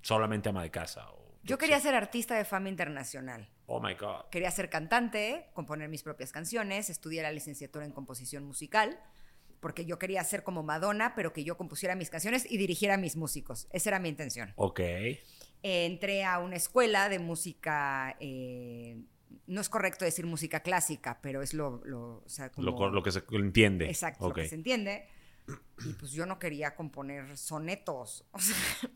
solamente 0.00 0.48
ama 0.48 0.62
de 0.62 0.70
casa? 0.70 1.10
O 1.10 1.36
Yo 1.42 1.58
quería 1.58 1.78
ser 1.80 1.94
artista 1.94 2.34
de 2.34 2.44
fama 2.44 2.70
internacional. 2.70 3.50
Oh 3.66 3.80
my 3.80 3.94
God. 3.94 4.30
Quería 4.30 4.50
ser 4.50 4.70
cantante, 4.70 5.50
componer 5.52 5.88
mis 5.88 6.02
propias 6.02 6.32
canciones, 6.32 6.88
estudié 6.88 7.22
la 7.22 7.32
licenciatura 7.32 7.84
en 7.84 7.92
composición 7.92 8.44
musical, 8.44 8.98
porque 9.64 9.86
yo 9.86 9.98
quería 9.98 10.22
ser 10.24 10.42
como 10.42 10.62
Madonna, 10.62 11.14
pero 11.14 11.32
que 11.32 11.42
yo 11.42 11.56
compusiera 11.56 11.94
mis 11.94 12.10
canciones 12.10 12.44
y 12.50 12.58
dirigiera 12.58 12.96
a 12.96 12.98
mis 12.98 13.16
músicos. 13.16 13.66
Esa 13.70 13.88
era 13.88 13.98
mi 13.98 14.10
intención. 14.10 14.52
Ok. 14.56 14.80
Eh, 14.80 15.18
entré 15.62 16.22
a 16.22 16.38
una 16.38 16.56
escuela 16.56 17.08
de 17.08 17.18
música, 17.18 18.14
eh, 18.20 18.98
no 19.46 19.62
es 19.62 19.70
correcto 19.70 20.04
decir 20.04 20.26
música 20.26 20.60
clásica, 20.60 21.18
pero 21.22 21.40
es 21.40 21.54
lo, 21.54 21.80
lo, 21.86 22.16
o 22.16 22.28
sea, 22.28 22.52
como- 22.52 22.90
Lo, 22.90 23.02
que 23.02 23.10
se 23.10 23.24
entiende. 23.32 23.86
Exacto, 23.86 24.26
Ok. 24.26 24.36
lo 24.36 24.42
que 24.42 24.48
se 24.50 24.54
entiende. 24.54 25.08
Y 25.86 25.94
pues 25.94 26.12
yo 26.12 26.26
no 26.26 26.38
quería 26.38 26.74
componer 26.74 27.34
sonetos, 27.38 28.26
o 28.32 28.38
sea, 28.38 28.90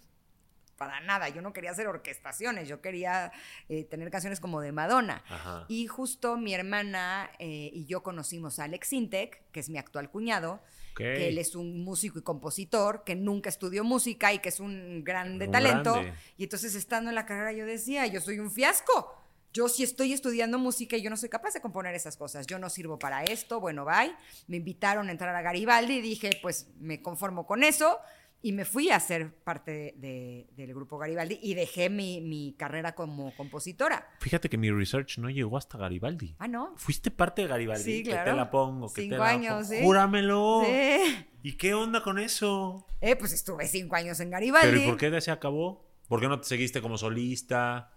para 0.79 1.01
nada. 1.01 1.29
Yo 1.29 1.43
no 1.43 1.53
quería 1.53 1.73
hacer 1.73 1.87
orquestaciones, 1.89 2.69
yo 2.69 2.81
quería 2.81 3.33
eh, 3.69 3.85
tener 3.85 4.11
canciones 4.11 4.41
como 4.41 4.61
de 4.63 4.73
Madonna. 4.73 5.23
Ajá. 5.29 5.67
Y 5.69 5.87
justo 5.89 6.39
mi 6.39 6.55
hermana 6.55 7.31
eh, 7.39 7.71
y 7.75 7.85
yo 7.85 8.03
conocimos 8.03 8.59
a 8.59 8.65
Alex 8.65 8.93
Intec, 8.95 9.43
que 9.53 9.61
es 9.61 9.69
mi 9.69 9.77
actual 9.77 10.11
cuñado, 10.11 10.63
que 10.97 11.29
él 11.29 11.39
es 11.39 11.55
un 11.55 11.85
músico 11.85 12.19
y 12.19 12.23
compositor, 12.23 13.05
que 13.05 13.15
nunca 13.15 13.49
estudió 13.51 13.85
música 13.85 14.33
y 14.33 14.39
que 14.41 14.49
es 14.49 14.59
un 14.59 15.05
grande 15.05 15.47
Un 15.47 15.53
talento. 15.53 15.93
grande. 15.93 16.15
Y 16.37 16.45
entonces 16.45 16.75
estando 16.75 17.11
en 17.11 17.15
la 17.15 17.27
carrera 17.27 17.53
yo 17.53 17.67
decía, 17.67 18.07
yo 18.07 18.21
soy 18.21 18.39
un 18.39 18.51
fiasco. 18.51 19.15
Yo 19.53 19.69
sí 19.69 19.83
estoy 19.83 20.13
estudiando 20.13 20.59
música 20.59 20.97
y 20.97 21.03
yo 21.03 21.09
no 21.09 21.17
soy 21.17 21.29
capaz 21.31 21.55
de 21.55 21.61
componer 21.61 21.95
esas 21.95 22.17
cosas. 22.17 22.47
Yo 22.47 22.59
no 22.59 22.69
sirvo 22.69 22.99
para 22.99 23.25
esto, 23.25 23.61
bueno, 23.61 23.85
bye. 23.85 24.15
Me 24.47 24.57
invitaron 24.59 25.09
a 25.09 25.13
entrar 25.13 25.35
a 25.35 25.41
Garibaldi 25.41 25.95
y 25.95 26.01
dije, 26.03 26.39
pues 26.43 26.69
me 26.81 27.01
conformo 27.01 27.47
con 27.47 27.65
eso. 27.65 27.99
Y 28.41 28.53
me 28.53 28.65
fui 28.65 28.89
a 28.91 29.01
ser 29.01 29.35
parte 29.35 29.71
de- 29.73 29.95
de- 29.97 30.47
del 30.53 30.73
grupo 30.73 30.97
Garibaldi 30.97 31.41
y 31.43 31.55
dejé 31.55 31.91
mi, 31.91 32.21
mi 32.21 32.55
carrera 32.57 32.95
como 32.95 33.35
compositora. 33.37 34.09
Fíjate 34.21 34.49
que 34.49 34.57
mi 34.57 34.71
research 34.71 35.19
no 35.19 35.29
llegó 35.29 35.57
hasta 35.59 35.77
Garibaldi. 35.77 36.37
Ah, 36.39 36.47
¿no? 36.47 36.73
¿Fuiste 36.77 37.11
parte 37.11 37.43
de 37.43 37.49
Garibaldi? 37.49 37.83
Sí, 37.83 38.03
Que 38.05 38.11
claro. 38.11 38.31
te 38.31 38.37
la 38.37 38.51
pongo, 38.51 38.93
que 38.93 39.03
Cinco 39.03 39.17
te 39.17 39.19
la 39.19 39.29
años, 39.29 39.53
pongo. 39.55 39.65
sí. 39.65 39.81
¡Júramelo! 39.83 40.63
Sí. 40.65 41.27
¿Y 41.43 41.57
qué 41.57 41.75
onda 41.75 42.01
con 42.03 42.19
eso? 42.21 42.87
Eh, 43.01 43.17
pues 43.17 43.33
estuve 43.33 43.67
cinco 43.67 43.97
años 43.97 44.21
en 44.21 44.31
Garibaldi. 44.31 44.69
¿Pero 44.69 44.83
y 44.83 44.87
por 44.87 44.97
qué 44.99 45.21
se 45.21 45.33
acabó? 45.33 45.85
¿Por 46.07 46.21
qué 46.21 46.29
no 46.29 46.41
te 46.41 46.47
seguiste 46.47 46.81
como 46.81 46.97
solista? 46.97 47.93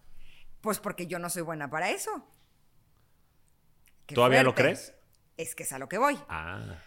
Pues 0.61 0.79
porque 0.79 1.05
yo 1.05 1.19
no 1.19 1.29
soy 1.29 1.43
buena 1.43 1.69
para 1.69 1.91
eso. 1.91 2.25
Qué 4.07 4.15
¿Todavía 4.15 4.43
lo 4.43 4.55
crees? 4.55 4.93
Es 5.37 5.55
que 5.55 5.63
es 5.63 5.71
a 5.71 5.79
lo 5.79 5.87
que 5.87 5.97
voy. 5.97 6.17
Ah, 6.29 6.77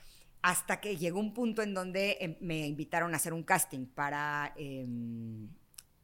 Hasta 0.45 0.81
que 0.81 0.97
llegó 0.97 1.21
un 1.21 1.33
punto 1.33 1.63
en 1.63 1.73
donde 1.73 2.19
eh, 2.21 2.37
me 2.41 2.67
invitaron 2.67 3.15
a 3.15 3.17
hacer 3.17 3.33
un 3.33 3.45
casting 3.45 3.87
para 3.87 4.53
em, 4.57 5.49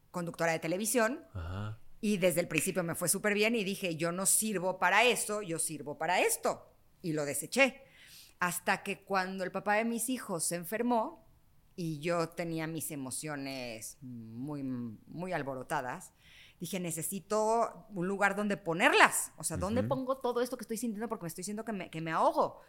conductora 0.09 0.51
de 0.51 0.59
televisión. 0.59 1.23
ajá. 1.33 1.77
Y 2.03 2.17
desde 2.17 2.41
el 2.41 2.47
principio 2.47 2.83
me 2.83 2.95
fue 2.95 3.07
súper 3.07 3.35
bien 3.35 3.55
y 3.55 3.63
dije, 3.63 3.95
yo 3.95 4.11
no 4.11 4.25
sirvo 4.25 4.79
para 4.79 5.03
eso, 5.03 5.43
yo 5.43 5.59
sirvo 5.59 5.99
para 5.99 6.19
esto. 6.19 6.67
Y 7.03 7.13
lo 7.13 7.25
deseché. 7.25 7.83
Hasta 8.39 8.81
que 8.81 9.03
cuando 9.03 9.43
el 9.43 9.51
papá 9.51 9.75
de 9.75 9.85
mis 9.85 10.09
hijos 10.09 10.43
se 10.43 10.55
enfermó 10.55 11.23
y 11.75 11.99
yo 11.99 12.29
tenía 12.29 12.65
mis 12.65 12.89
emociones 12.89 13.99
muy, 14.01 14.63
muy 14.63 15.31
alborotadas, 15.31 16.11
dije, 16.59 16.79
necesito 16.79 17.85
un 17.93 18.07
lugar 18.07 18.35
donde 18.35 18.57
ponerlas. 18.57 19.31
O 19.37 19.43
sea, 19.43 19.57
¿dónde 19.57 19.83
pongo 19.83 20.17
todo 20.17 20.41
esto 20.41 20.57
que 20.57 20.63
estoy 20.63 20.77
sintiendo? 20.77 21.07
Porque 21.07 21.25
me 21.25 21.27
estoy 21.27 21.43
sintiendo 21.43 21.65
que 21.65 21.73
me, 21.73 21.91
que 21.91 22.01
me 22.01 22.11
ahogo. 22.11 22.61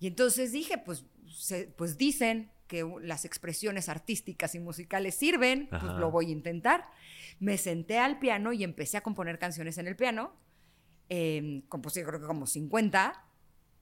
Y 0.00 0.06
entonces 0.08 0.50
dije, 0.50 0.78
pues, 0.78 1.04
se- 1.28 1.66
pues 1.68 1.96
dicen 1.96 2.50
que 2.66 2.88
las 3.02 3.24
expresiones 3.24 3.88
artísticas 3.88 4.54
y 4.54 4.60
musicales 4.60 5.14
sirven, 5.14 5.68
pues 5.70 5.82
lo 5.98 6.10
voy 6.10 6.26
a 6.26 6.30
intentar. 6.30 6.88
Me 7.38 7.58
senté 7.58 7.98
al 7.98 8.18
piano 8.18 8.52
y 8.52 8.64
empecé 8.64 8.96
a 8.96 9.02
componer 9.02 9.38
canciones 9.38 9.76
en 9.78 9.86
el 9.88 9.96
piano. 9.96 10.34
Eh, 11.08 11.62
compuse 11.68 12.04
creo 12.04 12.20
que 12.20 12.26
como 12.26 12.46
50. 12.46 13.24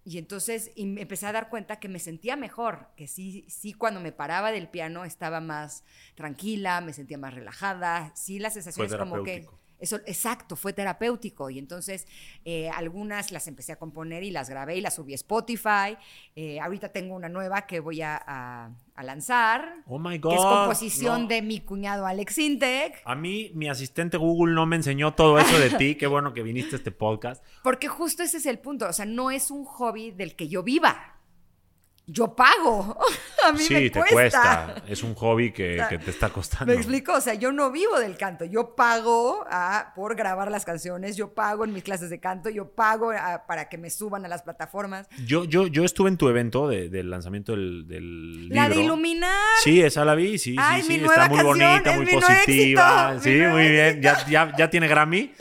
Y 0.05 0.17
entonces 0.17 0.71
y 0.75 0.87
me 0.87 1.03
empecé 1.03 1.27
a 1.27 1.33
dar 1.33 1.51
cuenta 1.51 1.79
que 1.81 1.89
me 1.89 1.99
sentía 1.99 2.35
mejor, 2.37 2.89
que 2.97 3.07
sí, 3.07 3.45
sí 3.49 3.75
cuando 3.75 4.01
me 4.01 4.11
paraba 4.11 4.51
del 4.53 4.69
piano 4.69 5.05
estaba 5.05 5.41
más 5.41 5.85
tranquila, 6.15 6.81
me 6.81 6.95
sentía 6.95 7.19
más 7.19 7.35
relajada, 7.35 8.11
sí 8.17 8.39
las 8.39 8.55
sensaciones 8.55 8.93
como 9.11 9.17
que... 9.25 9.41
Eso, 9.81 9.97
exacto, 10.07 10.57
fue 10.57 10.73
terapéutico. 10.73 11.51
Y 11.51 11.59
entonces 11.59 12.07
eh, 12.45 12.69
algunas 12.71 13.31
las 13.33 13.47
empecé 13.47 13.73
a 13.73 13.77
componer 13.77 14.23
y 14.25 14.31
las 14.31 14.51
grabé 14.51 14.77
y 14.77 14.81
las 14.81 14.95
subí 14.97 15.13
a 15.13 15.17
Spotify. 15.17 15.97
Eh, 16.37 16.59
ahorita 16.61 16.89
tengo 16.91 17.15
una 17.15 17.29
nueva 17.29 17.63
que 17.67 17.81
voy 17.81 18.03
a, 18.03 18.21
a- 18.27 18.71
a 18.95 19.03
lanzar, 19.05 19.77
Oh 19.87 20.01
my 20.01 20.19
God. 20.19 20.31
que 20.31 20.37
es 20.37 20.43
composición 20.45 21.23
no. 21.23 21.29
de 21.29 21.41
mi 21.43 21.61
cuñado 21.61 22.05
Alex 22.07 22.37
Intec. 22.39 23.01
A 23.05 23.15
mí, 23.15 23.53
mi 23.55 23.69
asistente 23.69 24.17
Google 24.17 24.55
no 24.55 24.67
me 24.67 24.75
enseñó 24.75 25.15
todo 25.15 25.39
eso 25.39 25.57
de 25.61 25.71
ti. 25.71 25.95
Qué 25.95 26.09
bueno 26.09 26.35
que 26.35 26.43
viniste 26.43 26.75
a 26.75 26.79
este 26.79 26.91
podcast. 26.91 27.45
Porque 27.63 27.87
justo 27.87 28.25
ese 28.25 28.39
es 28.39 28.47
el 28.47 28.59
punto. 28.59 28.89
O 28.89 28.93
sea, 28.93 29.07
no 29.07 29.31
es 29.31 29.53
un 29.53 29.65
hobby 29.65 30.11
del 30.11 30.35
que 30.35 30.49
yo 30.49 30.65
viva. 30.65 31.15
Yo 32.09 32.35
pago. 32.35 32.99
A 33.47 33.53
mí 33.53 33.61
sí, 33.61 33.75
me 33.75 33.91
te 33.91 34.03
cuesta. 34.11 34.75
Es 34.89 35.03
un 35.05 35.15
hobby 35.15 35.53
que, 35.53 35.77
sea, 35.77 35.89
que 35.89 35.99
te 35.99 36.11
está 36.11 36.29
costando. 36.31 36.67
Me 36.67 36.75
explico, 36.77 37.13
o 37.13 37.21
sea, 37.21 37.35
yo 37.35 37.53
no 37.53 37.71
vivo 37.71 37.99
del 38.01 38.17
canto, 38.17 38.45
yo 38.45 38.75
pago 38.75 39.45
ah, 39.49 39.93
por 39.95 40.17
grabar 40.17 40.51
las 40.51 40.65
canciones, 40.65 41.17
yo 41.17 41.33
pago 41.35 41.65
en 41.65 41.73
mis 41.73 41.85
clases 41.85 42.11
de 42.11 42.19
canto, 42.19 42.51
yo 42.51 42.73
pago 42.73 43.13
ah, 43.13 43.45
para 43.47 43.69
que 43.69 43.79
me 43.79 43.91
suban 43.91 44.25
a 44.25 44.29
las 44.29 44.43
plataformas. 44.43 45.07
Yo, 45.25 45.45
yo, 45.45 45.69
yo 45.69 45.85
estuve 45.85 46.09
en 46.09 46.17
tu 46.17 46.29
evento 46.29 46.67
de- 46.69 46.89
del 46.89 47.11
lanzamiento 47.11 47.53
del, 47.53 47.87
del 47.87 48.41
libro. 48.49 48.57
La 48.57 48.69
de 48.69 48.77
iluminar. 48.83 49.31
Sí, 49.63 49.81
esa 49.81 50.05
la 50.05 50.15
vi, 50.17 50.37
sí, 50.39 50.57
Ay, 50.59 50.83
sí, 50.83 50.89
mi 50.89 50.95
sí. 50.97 51.01
nueva 51.03 51.23
Está 51.25 51.29
muy 51.29 51.37
canción, 51.39 51.69
bonita, 51.71 51.91
es 51.91 51.97
muy 51.97 52.07
mi 52.07 52.13
nuevo 52.13 52.27
positiva. 52.27 53.09
éxito, 53.13 53.23
sí, 53.23 53.31
mi 53.31 53.39
nuevo 53.39 53.55
muy 53.55 53.69
bien. 53.69 54.03
Ya, 54.03 54.27
ya, 54.27 54.57
ya 54.57 54.71
tiene 54.71 54.89
Grammy. 54.89 55.33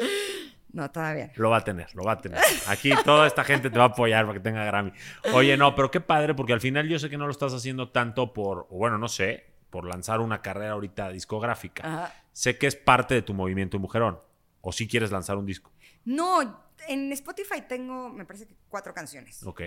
No, 0.74 0.92
todavía. 0.92 1.32
Lo 1.36 1.50
va 1.50 1.58
a 1.58 1.64
tener, 1.64 1.94
lo 1.96 2.04
va 2.04 2.14
a 2.14 2.18
tener. 2.18 2.40
Aquí 2.68 2.92
toda 3.04 3.26
esta 3.26 3.44
gente 3.44 3.70
te 3.70 3.78
va 3.78 3.86
a 3.86 3.88
apoyar 3.88 4.26
para 4.26 4.38
que 4.38 4.44
tenga 4.44 4.66
Grammy. 4.66 4.92
Oye, 5.34 5.58
no, 5.58 5.76
pero 5.76 5.90
qué 5.90 6.02
padre, 6.02 6.34
porque 6.34 6.54
al 6.54 6.62
final 6.62 6.88
yo 6.88 7.00
sé 7.00 7.10
que 7.10 7.18
no 7.18 7.26
lo 7.26 7.32
estás 7.32 7.54
haciendo 7.54 7.90
tanto 7.90 8.34
por, 8.34 8.68
o 8.70 8.78
bueno, 8.78 8.98
no 8.98 9.08
sé, 9.08 9.46
por 9.70 9.86
lanzar 9.86 10.20
una 10.20 10.42
carrera 10.42 10.74
ahorita 10.74 11.10
discográfica. 11.10 11.84
Ajá. 11.86 12.14
Sé 12.32 12.58
que 12.58 12.68
es 12.68 12.76
parte 12.76 13.16
de 13.16 13.22
tu 13.22 13.34
movimiento 13.34 13.80
mujerón. 13.80 14.20
O 14.62 14.72
si 14.72 14.88
quieres 14.88 15.12
lanzar 15.12 15.38
un 15.38 15.46
disco. 15.46 15.72
No, 16.06 16.68
en 16.88 17.12
Spotify 17.14 17.64
tengo, 17.68 18.10
me 18.10 18.26
parece 18.26 18.48
que 18.48 18.56
cuatro 18.70 18.94
canciones. 18.94 19.44
Ok. 19.44 19.62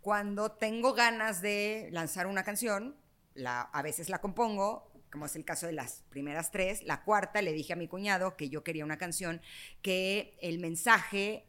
Cuando 0.00 0.52
tengo 0.52 0.94
ganas 0.94 1.42
de 1.42 1.88
lanzar 1.92 2.26
una 2.26 2.42
canción, 2.42 2.96
la, 3.34 3.62
a 3.62 3.82
veces 3.82 4.08
la 4.08 4.20
compongo, 4.20 4.91
como 5.12 5.26
es 5.26 5.36
el 5.36 5.44
caso 5.44 5.66
de 5.66 5.72
las 5.74 6.02
primeras 6.08 6.50
tres. 6.50 6.82
La 6.82 7.04
cuarta 7.04 7.40
le 7.42 7.52
dije 7.52 7.74
a 7.74 7.76
mi 7.76 7.86
cuñado 7.86 8.36
que 8.36 8.48
yo 8.48 8.64
quería 8.64 8.84
una 8.84 8.96
canción 8.98 9.40
que 9.82 10.36
el 10.40 10.58
mensaje 10.58 11.46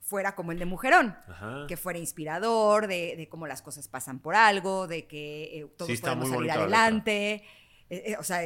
fuera 0.00 0.34
como 0.34 0.52
el 0.52 0.58
de 0.58 0.66
Mujerón. 0.66 1.16
Ajá. 1.28 1.64
Que 1.68 1.76
fuera 1.78 1.98
inspirador, 1.98 2.86
de, 2.88 3.14
de 3.16 3.28
cómo 3.28 3.46
las 3.46 3.62
cosas 3.62 3.88
pasan 3.88 4.18
por 4.18 4.34
algo, 4.34 4.86
de 4.86 5.06
que 5.06 5.60
eh, 5.60 5.66
todos 5.78 5.90
Sí, 5.90 5.96
podemos 5.98 6.28
salir 6.28 6.50
adelante. 6.50 7.42
Eh, 7.90 8.02
eh, 8.12 8.16
o 8.18 8.22
sea, 8.22 8.40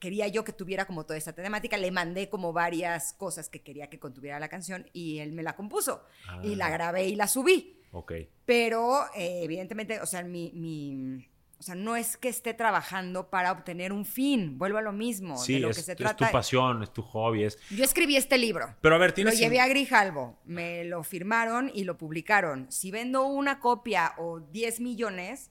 quería 0.00 0.26
yo 0.28 0.42
que 0.44 0.52
tuviera 0.52 0.84
como 0.86 1.04
toda 1.04 1.16
esta 1.18 1.32
temática. 1.32 1.76
Le 1.76 1.90
mandé 1.90 2.28
como 2.28 2.52
varias 2.52 3.12
cosas 3.12 3.48
que 3.48 3.62
quería 3.62 3.88
que 3.90 3.98
contuviera 4.00 4.40
la 4.40 4.48
canción 4.48 4.88
y 4.92 5.18
él 5.18 5.32
me 5.32 5.42
la 5.42 5.54
compuso. 5.54 6.04
Y 6.42 6.54
la 6.56 6.66
Ah. 6.66 6.70
grabé 6.70 7.04
y 7.06 7.14
la 7.16 7.28
subí. 7.28 7.80
Ok. 7.92 8.12
Pero 8.44 9.04
evidentemente, 9.14 10.00
o 10.00 10.06
sea, 10.06 10.22
mi, 10.22 10.50
mi- 10.54 11.28
o 11.58 11.62
sea, 11.62 11.74
no 11.74 11.96
es 11.96 12.16
que 12.16 12.28
esté 12.28 12.52
trabajando 12.54 13.30
para 13.30 13.50
obtener 13.52 13.92
un 13.92 14.04
fin. 14.04 14.58
Vuelvo 14.58 14.78
a 14.78 14.82
lo 14.82 14.92
mismo. 14.92 15.38
Sí, 15.38 15.54
de 15.54 15.60
lo 15.60 15.70
es, 15.70 15.76
que 15.76 15.82
se 15.82 15.92
es 15.92 15.98
trata. 15.98 16.26
tu 16.26 16.32
pasión, 16.32 16.82
es 16.82 16.92
tu 16.92 17.02
hobby. 17.02 17.44
Es... 17.44 17.58
Yo 17.70 17.82
escribí 17.84 18.16
este 18.16 18.36
libro. 18.36 18.74
Pero 18.82 18.94
a 18.94 18.98
ver, 18.98 19.10
Lo 19.10 19.14
tienes. 19.14 19.38
llevé 19.38 19.60
a 19.60 19.68
Grijalbo, 19.68 20.38
me 20.44 20.84
lo 20.84 21.02
firmaron 21.02 21.70
y 21.74 21.84
lo 21.84 21.96
publicaron. 21.96 22.66
Si 22.70 22.90
vendo 22.90 23.24
una 23.26 23.58
copia 23.58 24.12
o 24.18 24.40
10 24.40 24.80
millones, 24.80 25.50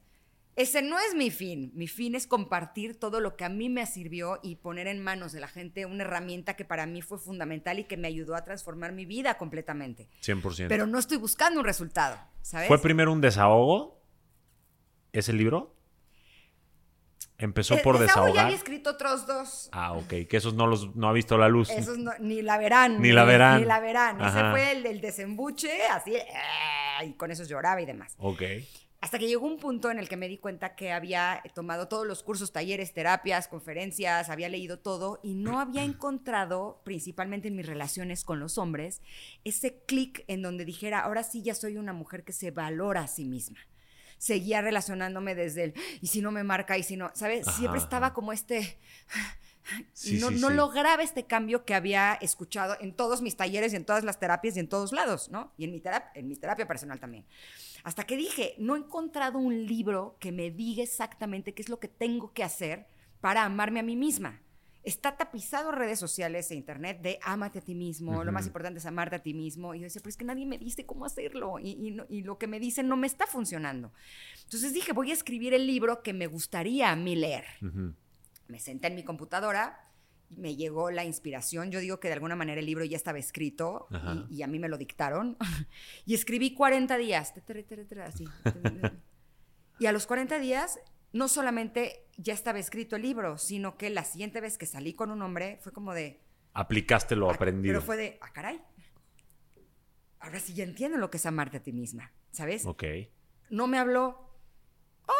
ese 0.56 0.82
no 0.84 0.98
es 1.00 1.16
mi 1.16 1.32
fin. 1.32 1.72
Mi 1.74 1.88
fin 1.88 2.14
es 2.16 2.28
compartir 2.28 2.98
todo 3.00 3.20
lo 3.20 3.36
que 3.36 3.44
a 3.44 3.50
mí 3.50 3.68
me 3.68 3.86
sirvió 3.88 4.40
y 4.44 4.56
poner 4.58 4.88
en 4.88 5.04
manos 5.04 5.32
de 5.34 5.40
la 5.40 5.48
gente 5.48 5.86
una 5.88 6.04
herramienta 6.04 6.56
que 6.56 6.66
para 6.66 6.86
mí 6.86 7.02
fue 7.02 7.18
fundamental 7.18 7.80
y 7.80 7.86
que 7.86 7.98
me 7.98 8.08
ayudó 8.08 8.36
a 8.36 8.44
transformar 8.46 8.94
mi 8.94 9.06
vida 9.06 9.38
completamente. 9.38 10.08
100%. 10.24 10.68
Pero 10.70 10.86
no 10.86 11.00
estoy 11.00 11.18
buscando 11.18 11.60
un 11.60 11.66
resultado, 11.66 12.18
¿sabes? 12.42 12.68
¿Fue 12.68 12.80
primero 12.80 13.12
un 13.12 13.22
desahogo? 13.22 14.00
¿Ese 15.12 15.34
libro? 15.34 15.76
Empezó 17.38 17.76
Eh, 17.76 17.82
por 17.84 18.00
de 18.00 18.08
Saúl 18.08 18.14
ya 18.16 18.22
desahogar. 18.22 18.46
había 18.46 18.56
escrito 18.58 18.92
otros 18.92 19.28
dos. 19.28 19.70
Ah, 19.74 19.94
ok. 19.94 20.08
Que 20.30 20.38
esos 20.38 20.54
no 20.54 20.68
los 20.68 20.96
no 20.96 21.10
ha 21.10 21.14
visto 21.14 21.38
la 21.38 21.50
luz. 21.50 21.70
Esos 21.70 21.98
no- 21.98 22.14
ni 22.20 22.42
la 22.42 22.58
verán. 22.58 23.02
Ni 23.02 23.12
la 23.12 23.26
verán. 23.26 23.60
Ni 23.60 23.66
la 23.66 23.80
verán. 23.82 24.18
Ese 24.22 24.28
Ajá. 24.40 24.52
fue 24.52 24.72
el 24.72 24.84
del 24.84 25.02
desembuche, 25.02 25.86
así, 25.88 26.16
eh, 26.16 26.26
y 27.06 27.14
con 27.14 27.32
eso 27.32 27.44
lloraba 27.44 27.82
y 27.82 27.86
demás. 27.86 28.16
Ok. 28.20 28.42
Hasta 29.02 29.20
que 29.20 29.28
llegó 29.28 29.46
un 29.46 29.60
punto 29.60 29.92
en 29.92 30.00
el 30.00 30.10
que 30.10 30.18
me 30.18 30.28
di 30.28 30.38
cuenta 30.40 30.76
que 30.76 30.92
había 30.92 31.44
tomado 31.54 31.88
todos 31.88 32.08
los 32.08 32.24
cursos, 32.24 32.52
talleres, 32.52 32.92
terapias, 32.94 33.48
conferencias, 33.48 34.30
había 34.30 34.50
leído 34.50 34.80
todo 34.80 35.20
y 35.22 35.36
no 35.36 35.60
había 35.60 35.84
encontrado, 35.84 36.82
principalmente 36.86 37.50
en 37.50 37.56
mis 37.56 37.68
relaciones 37.68 38.24
con 38.24 38.40
los 38.40 38.58
hombres, 38.58 39.02
ese 39.44 39.84
clic 39.86 40.24
en 40.28 40.42
donde 40.42 40.66
dijera, 40.66 41.02
ahora 41.02 41.22
sí 41.22 41.44
ya 41.44 41.54
soy 41.54 41.78
una 41.78 41.94
mujer 41.94 42.24
que 42.24 42.32
se 42.32 42.50
valora 42.50 43.02
a 43.02 43.08
sí 43.08 43.26
misma. 43.26 43.60
Seguía 44.18 44.62
relacionándome 44.62 45.36
desde 45.36 45.64
el, 45.66 45.74
y 46.02 46.08
si 46.08 46.22
no 46.22 46.32
me 46.32 46.44
marca, 46.44 46.78
y 46.78 46.84
si 46.84 46.98
no, 46.98 47.12
¿sabes? 47.14 47.48
Ajá, 47.48 47.58
Siempre 47.58 47.80
estaba 47.80 48.14
como 48.14 48.32
este, 48.34 48.78
Sí, 49.94 50.20
no, 50.20 50.30
sí, 50.30 50.36
no 50.40 50.50
sí. 50.50 50.54
lograba 50.56 51.02
este 51.02 51.26
cambio 51.26 51.66
que 51.66 51.74
había 51.74 52.14
escuchado 52.22 52.78
en 52.80 52.94
todos 52.94 53.22
mis 53.24 53.36
talleres 53.36 53.74
y 53.74 53.76
en 53.78 53.86
todas 53.86 54.04
las 54.04 54.20
terapias 54.20 54.56
y 54.58 54.60
en 54.60 54.70
todos 54.70 54.92
lados, 54.94 55.30
¿no? 55.32 55.54
Y 55.58 55.64
en 55.66 55.72
mi, 55.72 55.82
terap- 55.82 56.12
en 56.14 56.28
mi 56.28 56.36
terapia 56.36 56.68
personal 56.68 57.00
también. 57.00 57.26
Hasta 57.84 58.04
que 58.04 58.16
dije, 58.16 58.54
no 58.60 58.76
he 58.76 58.80
encontrado 58.80 59.40
un 59.40 59.66
libro 59.66 60.18
que 60.20 60.32
me 60.32 60.52
diga 60.52 60.84
exactamente 60.84 61.54
qué 61.56 61.64
es 61.64 61.70
lo 61.70 61.80
que 61.80 61.88
tengo 61.88 62.32
que 62.32 62.44
hacer 62.44 62.86
para 63.22 63.44
amarme 63.44 63.80
a 63.80 63.84
mí 63.84 63.96
misma. 63.96 64.40
Está 64.86 65.18
tapizado 65.18 65.72
redes 65.72 65.98
sociales 66.00 66.50
e 66.52 66.56
internet 66.56 67.02
de 67.02 67.20
ámate 67.24 67.60
a 67.60 67.62
ti 67.62 67.74
mismo, 67.76 68.24
lo 68.24 68.32
más 68.32 68.46
importante 68.46 68.78
es 68.80 68.86
amarte 68.86 69.16
a 69.16 69.20
ti 69.24 69.34
mismo. 69.34 69.74
Y 69.74 69.80
yo 69.80 69.84
decía, 69.86 70.02
pero 70.02 70.10
es 70.12 70.18
que 70.18 70.26
nadie 70.26 70.46
me 70.46 70.58
dice 70.58 70.86
cómo 70.86 71.06
hacerlo 71.06 71.58
y, 71.60 71.72
y 71.72 71.92
no- 71.92 72.06
y 72.08 72.22
lo 72.22 72.38
que 72.38 72.48
me 72.48 72.60
dicen 72.60 72.88
no 72.88 72.96
me 72.96 73.08
está 73.08 73.26
funcionando. 73.26 73.92
Entonces 74.44 74.74
dije, 74.74 74.94
voy 74.94 75.10
a 75.10 75.14
escribir 75.14 75.54
el 75.54 75.66
libro 75.66 76.04
que 76.04 76.14
me 76.14 76.28
gustaría 76.28 76.92
a 76.92 76.96
mí 76.96 77.16
leer 77.16 77.46
Ujú. 77.62 77.94
me 78.48 78.60
senté 78.60 78.88
en 78.88 78.96
mi 78.96 79.04
computadora, 79.04 79.82
me 80.30 80.56
llegó 80.56 80.92
la 80.92 81.04
inspiración. 81.04 81.72
Yo 81.72 81.80
digo 81.80 82.00
que 82.00 82.08
de 82.08 82.14
alguna 82.16 82.36
manera 82.36 82.60
el 82.60 82.66
libro 82.66 82.84
ya 82.86 82.98
estaba 82.98 83.18
escrito 83.20 83.88
y, 84.30 84.38
y 84.38 84.44
a 84.44 84.48
mí 84.48 84.60
me 84.60 84.70
lo 84.70 84.78
dictaron. 84.78 85.38
y 86.06 86.14
escribí 86.14 86.54
40 86.54 86.98
días, 86.98 87.34
así. 88.04 88.26
y 89.80 89.86
a 89.88 89.92
los 89.92 90.06
40 90.08 90.40
días, 90.40 90.80
no 91.14 91.28
solamente 91.28 92.05
ya 92.18 92.34
estaba 92.34 92.60
escrito 92.60 92.96
el 92.96 93.02
libro, 93.02 93.38
sino 93.38 93.78
que 93.78 93.90
la 93.90 94.04
siguiente 94.04 94.42
vez 94.42 94.58
que 94.58 94.66
salí 94.66 94.94
con 94.94 95.12
un 95.12 95.22
hombre 95.22 95.60
fue 95.62 95.72
como 95.72 95.94
de. 95.94 96.22
Aplicaste 96.54 97.16
lo 97.16 97.30
ah, 97.30 97.34
aprendido. 97.34 97.74
Pero 97.74 97.86
fue 97.86 97.98
de, 97.98 98.18
ah, 98.22 98.32
caray. 98.32 98.62
Ahora 100.20 100.40
sí 100.40 100.54
ya 100.54 100.64
entiendo 100.64 100.98
lo 100.98 101.10
que 101.10 101.18
es 101.18 101.26
amarte 101.26 101.58
a 101.58 101.64
ti 101.64 101.72
misma, 101.72 102.12
¿sabes? 102.32 102.66
Ok. 102.66 102.84
no 103.50 103.68
me 103.68 103.78
habló. 103.78 104.34
¡Oh! 105.08 105.14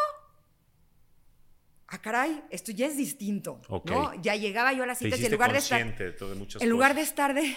Ah, 1.88 2.02
caray, 2.02 2.44
esto 2.50 2.72
ya 2.72 2.88
es 2.88 2.98
distinto. 2.98 3.62
Ok. 3.70 3.92
¿no? 3.92 4.22
Ya 4.22 4.36
llegaba 4.36 4.74
yo 4.74 4.84
a 4.84 4.88
las 4.88 4.98
citas 4.98 5.20
y 5.20 5.26
en 5.26 5.32
lugar 5.34 5.52
de 5.52 5.60
estar. 5.60 5.80
consciente 5.80 6.06
de 6.06 6.12
todo- 6.18 6.30
de 6.30 6.36
muchas 6.36 6.62
En 6.62 6.70
lugar 6.70 6.96
de 6.96 7.02
estar 7.02 7.34
de. 7.34 7.56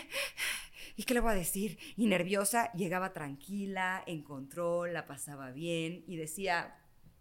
¿Y 0.97 1.05
qué 1.05 1.15
le 1.15 1.21
voy 1.21 1.31
a 1.31 1.37
decir? 1.37 1.79
Y 1.97 2.07
nerviosa, 2.07 2.73
llegaba 2.73 3.13
tranquila, 3.13 4.03
en 4.07 4.25
control, 4.25 4.93
la 4.93 5.07
pasaba 5.07 5.53
bien 5.53 6.03
y 6.09 6.17
decía, 6.17 6.77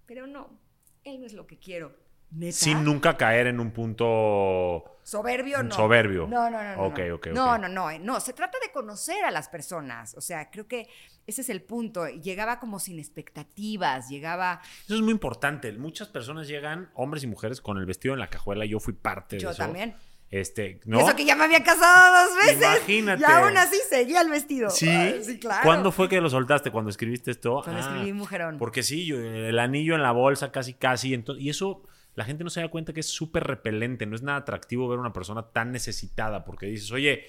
pero 0.07 0.25
no, 0.25 0.59
él 1.03 1.19
no 1.19 1.27
es 1.27 1.33
lo 1.33 1.45
que 1.45 1.59
quiero. 1.59 1.95
¿Neta? 2.31 2.51
Sin 2.55 2.83
nunca 2.83 3.15
caer 3.17 3.47
en 3.47 3.59
un 3.59 3.71
punto. 3.71 4.99
¿Soberbio? 5.03 5.63
No. 5.63 5.73
Soberbio. 5.73 6.27
No, 6.27 6.49
no, 6.49 6.61
no. 6.61 6.75
no 6.75 6.83
Ok, 6.83 6.99
no. 7.07 7.15
ok, 7.15 7.27
No, 7.27 7.57
no, 7.57 7.69
no. 7.69 7.89
eh, 7.89 7.99
No, 7.99 8.19
se 8.19 8.33
trata 8.33 8.57
de 8.61 8.71
conocer 8.71 9.23
a 9.23 9.31
las 9.31 9.47
personas. 9.47 10.13
O 10.17 10.21
sea, 10.21 10.49
creo 10.49 10.67
que 10.67 10.89
ese 11.25 11.41
es 11.41 11.49
el 11.49 11.61
punto. 11.61 12.07
Llegaba 12.07 12.59
como 12.59 12.79
sin 12.79 12.99
expectativas, 12.99 14.09
llegaba. 14.09 14.59
Eso 14.85 14.95
es 14.95 15.01
muy 15.01 15.11
importante. 15.11 15.71
Muchas 15.73 16.09
personas 16.09 16.47
llegan, 16.47 16.89
hombres 16.93 17.23
y 17.23 17.27
mujeres, 17.27 17.61
con 17.61 17.77
el 17.77 17.85
vestido 17.85 18.13
en 18.13 18.19
la 18.19 18.27
cajuela. 18.29 18.65
Yo 18.65 18.79
fui 18.79 18.93
parte 18.93 19.37
de 19.37 19.43
Yo 19.43 19.51
eso. 19.51 19.59
también. 19.59 19.95
Este, 20.29 20.81
¿no? 20.83 20.99
Eso 20.99 21.15
que 21.15 21.23
ya 21.23 21.37
me 21.37 21.45
había 21.45 21.63
casado 21.63 22.25
dos 22.27 22.35
veces. 22.45 22.57
Imagínate. 22.61 23.21
Y 23.21 23.31
aún 23.31 23.55
así 23.57 23.77
seguía 23.89 24.19
el 24.19 24.29
vestido. 24.29 24.69
Sí. 24.69 25.23
Sí, 25.23 25.39
claro. 25.39 25.61
¿Cuándo 25.63 25.93
fue 25.93 26.09
que 26.09 26.19
lo 26.19 26.29
soltaste? 26.29 26.69
¿Cuando 26.69 26.89
escribiste 26.89 27.31
esto? 27.31 27.61
Cuando 27.63 27.81
Ah, 27.81 27.85
escribí 27.85 28.11
Mujerón. 28.11 28.57
Porque 28.57 28.83
sí, 28.83 29.05
yo- 29.05 29.17
el 29.21 29.57
anillo 29.57 29.95
en 29.95 30.03
la 30.03 30.11
bolsa 30.11 30.51
casi, 30.51 30.73
casi. 30.73 31.15
y 31.39 31.49
eso, 31.49 31.81
la 32.17 32.25
gente 32.25 32.43
no 32.43 32.49
se 32.49 32.61
da 32.61 32.69
cuenta 32.69 32.93
que 32.93 33.01
es 33.01 33.09
súper 33.09 33.43
repelente. 33.43 34.07
No 34.07 34.15
es 34.15 34.23
nada 34.23 34.39
atractivo 34.39 34.87
ver 34.87 34.97
a 34.97 35.01
una 35.01 35.13
persona 35.13 35.51
tan 35.51 35.71
necesitada. 35.71 36.45
Porque 36.45 36.65
dices, 36.65 36.91
oye, 36.91 37.23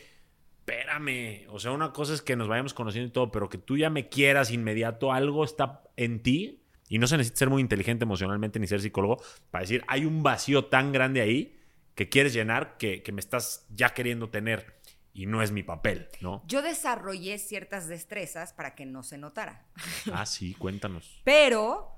espérame. 0.60 1.47
O 1.51 1.59
sea, 1.59 1.73
una 1.73 1.93
cosa 1.93 2.15
es 2.15 2.23
que 2.23 2.36
nos 2.36 2.48
vayamos 2.48 2.73
conociendo 2.73 3.06
y 3.06 3.12
todo, 3.12 3.31
pero 3.31 3.51
que 3.51 3.59
tú 3.59 3.77
ya 3.77 3.90
me 3.90 4.09
quieras 4.09 4.51
inmediato, 4.51 5.12
algo 5.12 5.44
está 5.44 5.82
en 5.97 6.23
ti. 6.23 6.62
Y 6.89 6.97
no 6.97 7.06
se 7.06 7.19
necesita 7.19 7.40
ser 7.40 7.51
muy 7.51 7.60
inteligente 7.60 8.05
emocionalmente 8.05 8.59
ni 8.59 8.66
ser 8.66 8.81
psicólogo 8.81 9.23
para 9.51 9.60
decir, 9.60 9.85
hay 9.89 10.06
un 10.06 10.23
vacío 10.23 10.65
tan 10.65 10.90
grande 10.90 11.20
ahí 11.20 11.60
que 11.94 12.09
quieres 12.09 12.32
llenar 12.32 12.78
que, 12.78 13.02
que 13.02 13.12
me 13.12 13.20
estás 13.20 13.66
ya 13.69 13.90
queriendo 13.90 14.31
tener. 14.31 14.81
Y 15.12 15.27
no 15.27 15.43
es 15.43 15.52
mi 15.52 15.62
papel, 15.62 16.09
¿no? 16.23 16.43
Yo 16.47 16.62
desarrollé 16.62 17.36
ciertas 17.36 17.89
destrezas 17.89 18.55
para 18.55 18.74
que 18.74 18.86
no 18.86 19.02
se 19.02 19.19
notara. 19.19 19.66
Ah, 20.15 20.24
sí, 20.24 20.55
cuéntanos. 20.55 21.20
Pero 21.24 21.98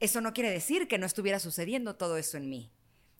eso 0.00 0.20
no 0.20 0.32
quiere 0.32 0.50
decir 0.50 0.88
que 0.88 0.98
no 0.98 1.06
estuviera 1.06 1.38
sucediendo 1.38 1.96
todo 1.96 2.16
eso 2.16 2.36
en 2.36 2.48
mí. 2.50 2.72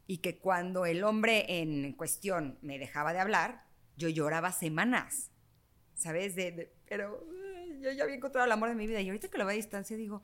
Y 0.07 0.19
que 0.19 0.39
cuando 0.39 0.87
el 0.87 1.03
hombre 1.05 1.61
en 1.61 1.93
cuestión 1.95 2.59
me 2.63 2.79
dejaba 2.79 3.13
de 3.13 3.19
hablar, 3.21 3.65
yo 3.97 4.09
lloraba 4.09 4.53
semanas. 4.53 5.31
¿Sabes? 5.95 6.37
De, 6.37 6.53
de- 6.53 6.73
pero 6.89 7.27
yo 7.81 7.91
ya 7.93 8.05
había 8.05 8.15
encontrado 8.17 8.45
el 8.47 8.53
amor 8.53 8.69
de 8.69 8.75
mi 8.75 8.87
vida. 8.87 9.01
Y 9.01 9.09
ahorita 9.09 9.29
que 9.29 9.39
lo 9.39 9.45
veo 9.47 9.53
a 9.55 9.57
distancia 9.57 9.97
digo, 9.97 10.23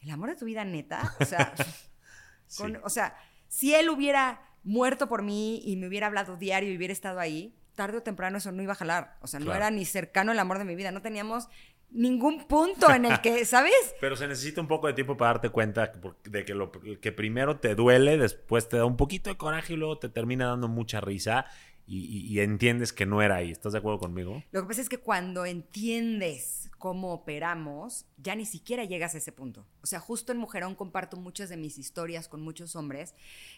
¿el 0.00 0.10
amor 0.10 0.30
de 0.30 0.36
tu 0.36 0.44
vida 0.44 0.64
neta? 0.64 1.14
O 1.20 1.24
sea, 1.24 1.54
Sí. 2.46 2.62
con- 2.62 2.80
o 2.84 2.90
sea, 2.90 3.16
si 3.48 3.74
él 3.74 3.88
hubiera 3.90 4.40
muerto 4.64 5.08
por 5.08 5.22
mí 5.22 5.62
y 5.64 5.76
me 5.76 5.86
hubiera 5.88 6.06
hablado 6.06 6.36
diario 6.36 6.70
y 6.72 6.76
hubiera 6.76 6.92
estado 6.92 7.18
ahí, 7.20 7.54
tarde 7.74 7.98
o 7.98 8.02
temprano 8.02 8.38
eso 8.38 8.52
no 8.52 8.62
iba 8.62 8.72
a 8.72 8.76
jalar. 8.76 9.16
O 9.22 9.26
sea, 9.26 9.40
no 9.40 9.54
era 9.54 9.70
ni 9.70 9.84
cercano 9.86 10.32
el 10.32 10.38
amor 10.38 10.58
de 10.58 10.64
mi 10.64 10.74
vida. 10.74 10.90
No 10.90 11.00
teníamos 11.00 11.48
ningún 11.92 12.46
punto 12.46 12.90
en 12.90 13.04
el 13.04 13.20
que, 13.20 13.44
¿sabes? 13.44 13.94
Pero 14.00 14.16
se 14.16 14.26
necesita 14.26 14.60
un 14.60 14.68
poco 14.68 14.86
de 14.86 14.94
tiempo 14.94 15.16
para 15.16 15.34
darte 15.34 15.50
cuenta 15.50 15.92
de 16.24 16.44
que 16.44 16.54
lo 16.54 16.72
que 16.72 17.12
primero 17.12 17.58
te 17.58 17.74
duele, 17.74 18.18
después 18.18 18.68
te 18.68 18.78
da 18.78 18.84
un 18.84 18.96
poquito 18.96 19.30
de 19.30 19.36
coraje 19.36 19.74
y 19.74 19.76
luego 19.76 19.98
te 19.98 20.08
termina 20.08 20.46
dando 20.46 20.68
mucha 20.68 21.00
risa 21.00 21.46
y, 21.86 22.40
entiendes 22.40 22.92
que 22.92 23.06
no 23.06 23.22
era 23.22 23.36
ahí. 23.36 23.50
¿Estás 23.50 23.72
de 23.72 23.80
acuerdo 23.80 23.98
conmigo? 23.98 24.42
Lo 24.50 24.62
que 24.62 24.68
pasa 24.68 24.80
es 24.80 24.88
que 24.88 24.98
cuando 24.98 25.44
entiendes 25.44 26.70
cómo 26.78 27.12
operamos, 27.12 28.06
ya 28.16 28.34
ni 28.34 28.46
siquiera 28.46 28.84
llegas 28.84 29.14
a 29.14 29.18
ese 29.18 29.32
punto. 29.32 29.66
O 29.82 29.86
sea, 29.86 30.00
justo 30.00 30.32
en 30.32 30.38
Mujerón 30.38 30.74
comparto 30.74 31.16
muchas 31.16 31.48
de 31.48 31.56
mis 31.56 31.78
historias 31.78 32.28
con 32.28 32.40
muchos 32.40 32.76
hombres, 32.76 33.14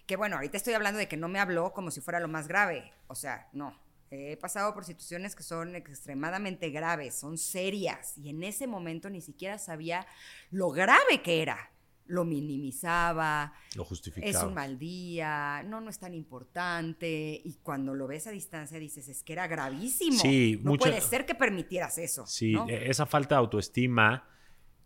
que 0.06 0.16
bueno, 0.16 0.36
ahorita 0.36 0.56
estoy 0.56 0.74
hablando 0.74 0.98
de 0.98 1.06
que 1.06 1.16
no 1.16 1.28
me 1.28 1.38
habló 1.38 1.72
como 1.72 1.90
si 1.90 2.00
fuera 2.00 2.18
lo 2.18 2.28
más 2.28 2.48
grave. 2.48 2.92
O 3.06 3.14
sea, 3.14 3.48
no. 3.52 3.78
He 4.14 4.36
pasado 4.36 4.74
por 4.74 4.84
situaciones 4.84 5.34
que 5.34 5.42
son 5.42 5.74
extremadamente 5.76 6.70
graves, 6.70 7.14
son 7.14 7.38
serias, 7.38 8.16
y 8.18 8.30
en 8.30 8.42
ese 8.42 8.66
momento 8.66 9.10
ni 9.10 9.20
siquiera 9.20 9.58
sabía 9.58 10.06
lo 10.50 10.70
grave 10.70 11.22
que 11.22 11.42
era 11.42 11.70
lo 12.06 12.24
minimizaba. 12.24 13.52
Lo 13.76 13.84
justificaba. 13.84 14.30
Es 14.30 14.42
un 14.42 14.54
mal 14.54 14.78
día, 14.78 15.62
no, 15.66 15.80
no 15.80 15.90
es 15.90 15.98
tan 15.98 16.14
importante. 16.14 17.40
Y 17.44 17.58
cuando 17.62 17.94
lo 17.94 18.06
ves 18.06 18.26
a 18.26 18.30
distancia 18.30 18.78
dices, 18.78 19.08
es 19.08 19.22
que 19.22 19.32
era 19.32 19.46
gravísimo. 19.46 20.18
Sí, 20.18 20.60
no 20.62 20.74
puede 20.74 21.00
ser 21.00 21.26
que 21.26 21.34
permitieras 21.34 21.98
eso. 21.98 22.26
Sí, 22.26 22.54
e, 22.68 22.90
esa 22.90 23.06
falta 23.06 23.36
de 23.36 23.40
autoestima, 23.40 24.28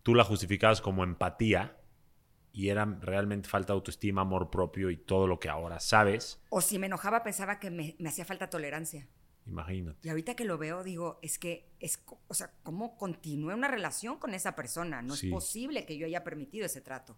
tú 0.02 0.14
la 0.14 0.24
justificabas 0.24 0.80
como 0.80 1.05
empatía. 1.05 1.74
Y 2.50 2.70
era 2.70 2.84
realmente 3.02 3.48
falta 3.48 3.72
de 3.72 3.76
autoestima, 3.76 4.22
amor 4.22 4.50
propio 4.50 4.90
y 4.90 4.96
todo 4.96 5.26
lo 5.28 5.38
que 5.38 5.48
ahora 5.48 5.78
sabes. 5.78 6.40
O 6.48 6.60
si 6.60 6.78
me 6.78 6.86
enojaba, 6.86 7.22
pensaba 7.22 7.60
que 7.60 7.70
me, 7.70 7.94
me 7.98 8.09
hacía 8.09 8.24
falta 8.24 8.50
tolerancia. 8.50 9.06
Imagínate. 9.49 9.99
Y 10.07 10.11
ahorita 10.11 10.35
que 10.35 10.45
lo 10.45 10.59
veo, 10.59 10.85
digo, 10.85 11.19
es 11.23 11.39
que, 11.39 11.70
es, 11.81 12.03
o 12.29 12.35
sea, 12.35 12.53
¿cómo 12.62 12.97
continúe 12.97 13.55
una 13.55 13.69
relación 13.69 14.19
con 14.19 14.35
esa 14.35 14.55
persona? 14.55 15.03
No 15.03 15.15
es 15.15 15.25
posible 15.25 15.87
que 15.87 15.97
yo 15.97 16.07
haya 16.07 16.25
permitido 16.25 16.66
ese 16.66 16.81
trato. 16.81 17.16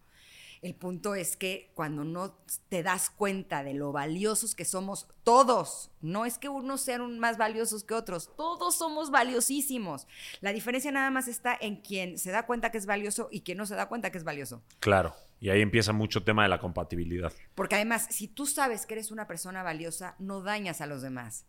El 0.63 0.75
punto 0.75 1.15
es 1.15 1.39
que 1.39 1.73
cuando 1.75 2.05
no 2.05 2.37
te 2.69 2.83
das 2.83 3.09
cuenta 3.09 3.65
de 3.65 3.73
lo 3.73 3.93
valiosos 3.93 4.55
que 4.55 4.67
somos 4.67 5.09
todos, 5.25 5.91
no 6.03 6.27
es 6.27 6.37
que 6.37 6.51
unos 6.51 6.83
sean 6.83 7.19
más 7.19 7.39
valiosos 7.39 7.83
que 7.83 7.95
otros, 7.95 8.31
todos 8.37 8.77
somos 8.77 9.11
valiosísimos. 9.11 10.07
La 10.43 10.53
diferencia 10.53 10.93
nada 10.93 11.11
más 11.11 11.29
está 11.29 11.57
en 11.59 11.77
quien 11.77 12.19
se 12.19 12.31
da 12.31 12.45
cuenta 12.45 12.71
que 12.71 12.77
es 12.77 12.85
valioso 12.85 13.29
y 13.33 13.41
quien 13.41 13.57
no 13.57 13.65
se 13.65 13.75
da 13.75 13.89
cuenta 13.89 14.11
que 14.13 14.19
es 14.19 14.25
valioso. 14.25 14.63
Claro, 14.81 15.15
y 15.41 15.49
ahí 15.49 15.63
empieza 15.63 15.95
mucho 15.95 16.25
tema 16.25 16.43
de 16.43 16.51
la 16.51 16.61
compatibilidad. 16.61 17.33
Porque 17.55 17.77
además, 17.77 18.09
si 18.11 18.29
tú 18.29 18.45
sabes 18.45 18.85
que 18.85 18.95
eres 18.95 19.11
una 19.11 19.27
persona 19.27 19.63
valiosa, 19.63 20.15
no 20.19 20.43
dañas 20.43 20.83
a 20.83 20.87
los 20.87 21.01
demás 21.01 21.47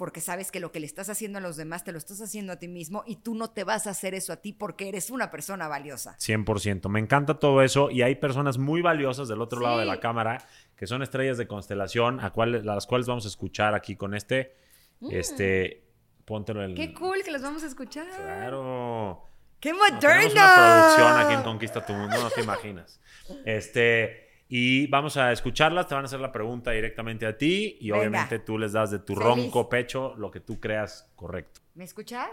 porque 0.00 0.22
sabes 0.22 0.50
que 0.50 0.60
lo 0.60 0.72
que 0.72 0.80
le 0.80 0.86
estás 0.86 1.10
haciendo 1.10 1.40
a 1.40 1.42
los 1.42 1.58
demás 1.58 1.84
te 1.84 1.92
lo 1.92 1.98
estás 1.98 2.22
haciendo 2.22 2.54
a 2.54 2.56
ti 2.56 2.68
mismo 2.68 3.04
y 3.06 3.16
tú 3.16 3.34
no 3.34 3.50
te 3.50 3.64
vas 3.64 3.86
a 3.86 3.90
hacer 3.90 4.14
eso 4.14 4.32
a 4.32 4.36
ti 4.36 4.54
porque 4.54 4.88
eres 4.88 5.10
una 5.10 5.30
persona 5.30 5.68
valiosa. 5.68 6.16
100%. 6.16 6.88
Me 6.88 7.00
encanta 7.00 7.38
todo 7.38 7.60
eso 7.60 7.90
y 7.90 8.00
hay 8.00 8.14
personas 8.14 8.56
muy 8.56 8.80
valiosas 8.80 9.28
del 9.28 9.42
otro 9.42 9.60
lado 9.60 9.78
de 9.78 9.84
la 9.84 10.00
cámara 10.00 10.42
que 10.74 10.86
son 10.86 11.02
estrellas 11.02 11.36
de 11.36 11.46
constelación 11.46 12.18
a, 12.18 12.32
las 12.64 12.86
cuales 12.86 13.06
vamos 13.06 13.26
a 13.26 13.28
escuchar 13.28 13.74
aquí 13.74 13.94
con 13.94 14.14
este. 14.14 14.56
Mm. 15.00 15.08
Este, 15.10 15.84
póntelo 16.24 16.64
en... 16.64 16.74
Qué 16.74 16.94
cool 16.94 17.22
que 17.22 17.30
los 17.30 17.42
vamos 17.42 17.62
a 17.62 17.66
escuchar. 17.66 18.06
Claro. 18.08 19.22
¡Qué 19.60 19.74
moderno! 19.74 20.00
tenemos 20.00 20.32
una 20.32 20.54
producción 20.54 21.18
aquí 21.18 21.34
en 21.34 21.42
Conquista 21.42 21.84
Tu 21.84 21.92
Mundo, 21.92 22.16
no 22.22 22.30
te 22.30 22.40
imaginas. 22.40 22.98
Este... 23.44 24.29
Y 24.52 24.88
vamos 24.88 25.16
a 25.16 25.30
escucharlas, 25.30 25.86
te 25.86 25.94
van 25.94 26.02
a 26.02 26.06
hacer 26.06 26.18
la 26.18 26.32
pregunta 26.32 26.72
directamente 26.72 27.24
a 27.24 27.38
ti 27.38 27.76
y 27.80 27.92
obviamente 27.92 28.40
tú 28.40 28.58
les 28.58 28.72
das 28.72 28.90
de 28.90 28.98
tu 28.98 29.14
ronco 29.14 29.68
pecho 29.68 30.16
lo 30.16 30.32
que 30.32 30.40
tú 30.40 30.58
creas 30.58 31.08
correcto. 31.14 31.60
¿Me 31.74 31.84
escuchas? 31.84 32.28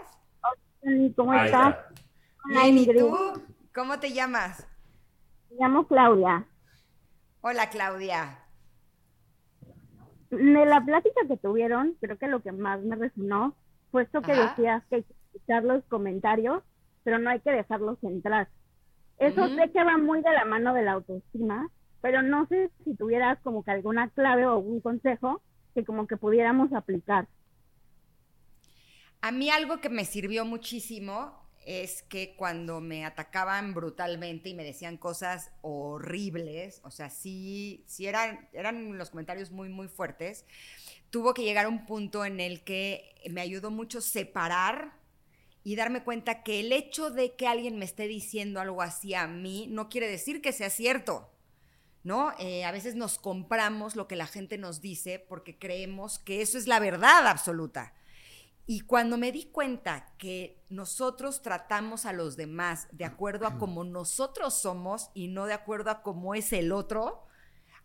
¿Cómo 1.14 1.32
estás? 1.32 1.76
¿y 2.64 2.86
tú? 2.92 3.16
¿Cómo 3.72 4.00
te 4.00 4.12
llamas? 4.12 4.66
Me 5.48 5.58
llamo 5.60 5.86
Claudia. 5.86 6.44
Hola, 7.40 7.70
Claudia. 7.70 8.40
De 10.30 10.66
la 10.66 10.84
plática 10.84 11.20
que 11.28 11.36
tuvieron, 11.36 11.94
creo 12.00 12.18
que 12.18 12.26
lo 12.26 12.42
que 12.42 12.50
más 12.50 12.82
me 12.82 12.96
resonó 12.96 13.54
fue 13.92 14.02
esto 14.02 14.22
que 14.22 14.34
decías 14.34 14.82
que 14.90 14.96
hay 14.96 15.02
que 15.04 15.14
escuchar 15.34 15.62
los 15.62 15.84
comentarios, 15.84 16.64
pero 17.04 17.20
no 17.20 17.30
hay 17.30 17.38
que 17.38 17.52
dejarlos 17.52 18.02
entrar. 18.02 18.48
Eso 19.18 19.46
sé 19.50 19.70
que 19.70 19.84
va 19.84 19.96
muy 19.98 20.20
de 20.20 20.32
la 20.32 20.44
mano 20.44 20.74
de 20.74 20.82
la 20.82 20.92
autoestima, 20.92 21.70
pero 22.00 22.22
no 22.22 22.46
sé 22.46 22.70
si 22.84 22.94
tuvieras 22.94 23.38
como 23.42 23.64
que 23.64 23.70
alguna 23.70 24.08
clave 24.10 24.46
o 24.46 24.52
algún 24.52 24.80
consejo 24.80 25.42
que 25.74 25.84
como 25.84 26.06
que 26.06 26.16
pudiéramos 26.16 26.72
aplicar. 26.72 27.28
A 29.20 29.32
mí 29.32 29.50
algo 29.50 29.80
que 29.80 29.88
me 29.88 30.04
sirvió 30.04 30.44
muchísimo 30.44 31.48
es 31.66 32.02
que 32.02 32.34
cuando 32.36 32.80
me 32.80 33.04
atacaban 33.04 33.74
brutalmente 33.74 34.48
y 34.48 34.54
me 34.54 34.64
decían 34.64 34.96
cosas 34.96 35.50
horribles, 35.60 36.80
o 36.84 36.90
sea, 36.90 37.10
sí, 37.10 37.84
sí 37.86 38.06
eran, 38.06 38.48
eran 38.52 38.96
los 38.96 39.10
comentarios 39.10 39.50
muy, 39.50 39.68
muy 39.68 39.88
fuertes, 39.88 40.46
tuvo 41.10 41.34
que 41.34 41.42
llegar 41.42 41.66
a 41.66 41.68
un 41.68 41.84
punto 41.84 42.24
en 42.24 42.40
el 42.40 42.64
que 42.64 43.14
me 43.30 43.40
ayudó 43.40 43.70
mucho 43.70 44.00
separar 44.00 44.92
y 45.64 45.76
darme 45.76 46.04
cuenta 46.04 46.42
que 46.42 46.60
el 46.60 46.72
hecho 46.72 47.10
de 47.10 47.34
que 47.34 47.46
alguien 47.46 47.78
me 47.78 47.84
esté 47.84 48.08
diciendo 48.08 48.60
algo 48.60 48.80
así 48.80 49.14
a 49.14 49.26
mí 49.26 49.66
no 49.68 49.88
quiere 49.90 50.08
decir 50.08 50.40
que 50.40 50.52
sea 50.52 50.70
cierto. 50.70 51.28
¿No? 52.08 52.32
Eh, 52.38 52.64
a 52.64 52.72
veces 52.72 52.94
nos 52.94 53.18
compramos 53.18 53.94
lo 53.94 54.08
que 54.08 54.16
la 54.16 54.26
gente 54.26 54.56
nos 54.56 54.80
dice 54.80 55.18
porque 55.28 55.58
creemos 55.58 56.18
que 56.18 56.40
eso 56.40 56.56
es 56.56 56.66
la 56.66 56.80
verdad 56.80 57.26
absoluta. 57.26 57.92
Y 58.64 58.80
cuando 58.80 59.18
me 59.18 59.30
di 59.30 59.44
cuenta 59.50 60.14
que 60.16 60.64
nosotros 60.70 61.42
tratamos 61.42 62.06
a 62.06 62.14
los 62.14 62.38
demás 62.38 62.88
de 62.92 63.04
acuerdo 63.04 63.46
a 63.46 63.58
cómo 63.58 63.84
nosotros 63.84 64.58
somos 64.58 65.10
y 65.12 65.28
no 65.28 65.44
de 65.44 65.52
acuerdo 65.52 65.90
a 65.90 66.02
cómo 66.02 66.34
es 66.34 66.50
el 66.54 66.72
otro, 66.72 67.26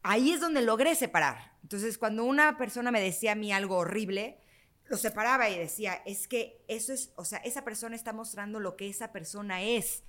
ahí 0.03 0.31
es 0.31 0.39
donde 0.39 0.61
logré 0.61 0.95
separar. 0.95 1.57
Entonces, 1.61 1.97
cuando 1.97 2.23
una 2.23 2.57
persona 2.57 2.91
me 2.91 3.01
decía 3.01 3.33
a 3.33 3.35
mí 3.35 3.51
algo 3.51 3.75
horrible, 3.75 4.39
lo 4.85 4.95
separaba 4.95 5.49
y 5.49 5.59
decía, 5.59 6.01
es 6.05 6.29
que 6.29 6.63
eso 6.69 6.93
es, 6.93 7.11
o 7.17 7.25
sea, 7.25 7.39
esa 7.39 7.65
persona 7.65 7.97
está 7.97 8.13
mostrando 8.13 8.61
lo 8.61 8.77
que 8.77 8.87
esa 8.87 9.11
persona 9.11 9.61
es, 9.63 10.03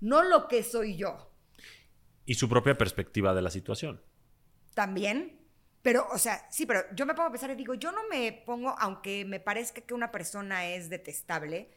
no 0.00 0.22
lo 0.22 0.48
que 0.48 0.62
soy 0.62 0.96
yo 0.96 1.28
y 2.28 2.34
su 2.34 2.46
propia 2.46 2.76
perspectiva 2.76 3.32
de 3.32 3.40
la 3.40 3.48
situación. 3.48 4.02
También, 4.74 5.40
pero, 5.80 6.06
o 6.12 6.18
sea, 6.18 6.46
sí, 6.50 6.66
pero 6.66 6.82
yo 6.94 7.06
me 7.06 7.14
pongo 7.14 7.28
a 7.28 7.32
pensar 7.32 7.50
y 7.50 7.54
digo, 7.54 7.72
yo 7.72 7.90
no 7.90 8.06
me 8.10 8.44
pongo, 8.44 8.76
aunque 8.78 9.24
me 9.24 9.40
parezca 9.40 9.80
que 9.80 9.94
una 9.94 10.10
persona 10.10 10.66
es 10.66 10.90
detestable, 10.90 11.70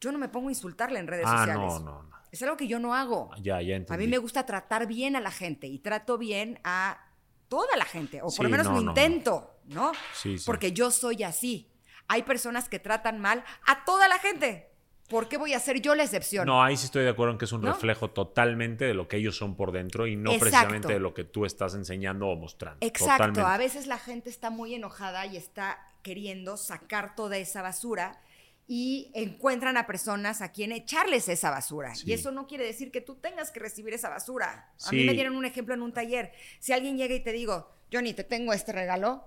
yo 0.00 0.12
no 0.12 0.18
me 0.18 0.28
pongo 0.28 0.46
a 0.46 0.52
insultarle 0.52 1.00
en 1.00 1.08
redes 1.08 1.26
ah, 1.26 1.38
sociales. 1.38 1.72
No, 1.72 1.80
no, 1.80 2.02
no. 2.04 2.16
Es 2.30 2.40
algo 2.40 2.56
que 2.56 2.68
yo 2.68 2.78
no 2.78 2.94
hago. 2.94 3.32
Ya, 3.42 3.60
ya 3.60 3.74
entendí. 3.74 3.94
A 3.94 3.96
mí 3.96 4.08
me 4.08 4.18
gusta 4.18 4.46
tratar 4.46 4.86
bien 4.86 5.16
a 5.16 5.20
la 5.20 5.32
gente 5.32 5.66
y 5.66 5.80
trato 5.80 6.18
bien 6.18 6.60
a 6.62 7.04
toda 7.48 7.76
la 7.76 7.84
gente, 7.84 8.22
o 8.22 8.28
por 8.30 8.44
lo 8.44 8.50
menos 8.50 8.68
lo 8.68 8.80
intento, 8.80 9.58
¿no? 9.64 9.90
Sí, 10.14 10.38
sí. 10.38 10.44
Porque 10.46 10.70
yo 10.70 10.92
soy 10.92 11.24
así. 11.24 11.72
Hay 12.06 12.22
personas 12.22 12.68
que 12.68 12.78
tratan 12.78 13.18
mal 13.18 13.42
a 13.66 13.84
toda 13.84 14.06
la 14.06 14.20
gente. 14.20 14.70
¿Por 15.08 15.28
qué 15.28 15.36
voy 15.36 15.52
a 15.52 15.60
ser 15.60 15.80
yo 15.80 15.94
la 15.94 16.02
excepción? 16.02 16.46
No, 16.46 16.62
ahí 16.62 16.76
sí 16.76 16.86
estoy 16.86 17.04
de 17.04 17.10
acuerdo 17.10 17.32
en 17.32 17.38
que 17.38 17.44
es 17.44 17.52
un 17.52 17.62
reflejo 17.62 18.10
totalmente 18.10 18.84
de 18.84 18.94
lo 18.94 19.08
que 19.08 19.18
ellos 19.18 19.36
son 19.36 19.54
por 19.54 19.72
dentro 19.72 20.06
y 20.06 20.16
no 20.16 20.36
precisamente 20.38 20.92
de 20.92 21.00
lo 21.00 21.14
que 21.14 21.24
tú 21.24 21.44
estás 21.44 21.74
enseñando 21.74 22.28
o 22.28 22.36
mostrando. 22.36 22.84
Exacto. 22.84 23.46
A 23.46 23.56
veces 23.56 23.86
la 23.86 23.98
gente 23.98 24.30
está 24.30 24.50
muy 24.50 24.74
enojada 24.74 25.26
y 25.26 25.36
está 25.36 25.78
queriendo 26.02 26.56
sacar 26.56 27.14
toda 27.14 27.36
esa 27.36 27.62
basura 27.62 28.20
y 28.68 29.12
encuentran 29.14 29.76
a 29.76 29.86
personas 29.86 30.42
a 30.42 30.50
quien 30.50 30.72
echarles 30.72 31.28
esa 31.28 31.50
basura. 31.50 31.92
Y 32.04 32.12
eso 32.12 32.32
no 32.32 32.46
quiere 32.46 32.64
decir 32.64 32.90
que 32.90 33.00
tú 33.00 33.14
tengas 33.14 33.52
que 33.52 33.60
recibir 33.60 33.94
esa 33.94 34.08
basura. 34.08 34.72
A 34.84 34.90
mí 34.90 35.04
me 35.04 35.12
dieron 35.12 35.36
un 35.36 35.44
ejemplo 35.44 35.74
en 35.74 35.82
un 35.82 35.92
taller. 35.92 36.32
Si 36.58 36.72
alguien 36.72 36.96
llega 36.96 37.14
y 37.14 37.20
te 37.20 37.32
digo, 37.32 37.70
Johnny, 37.92 38.12
te 38.12 38.24
tengo 38.24 38.52
este 38.52 38.72
regalo, 38.72 39.24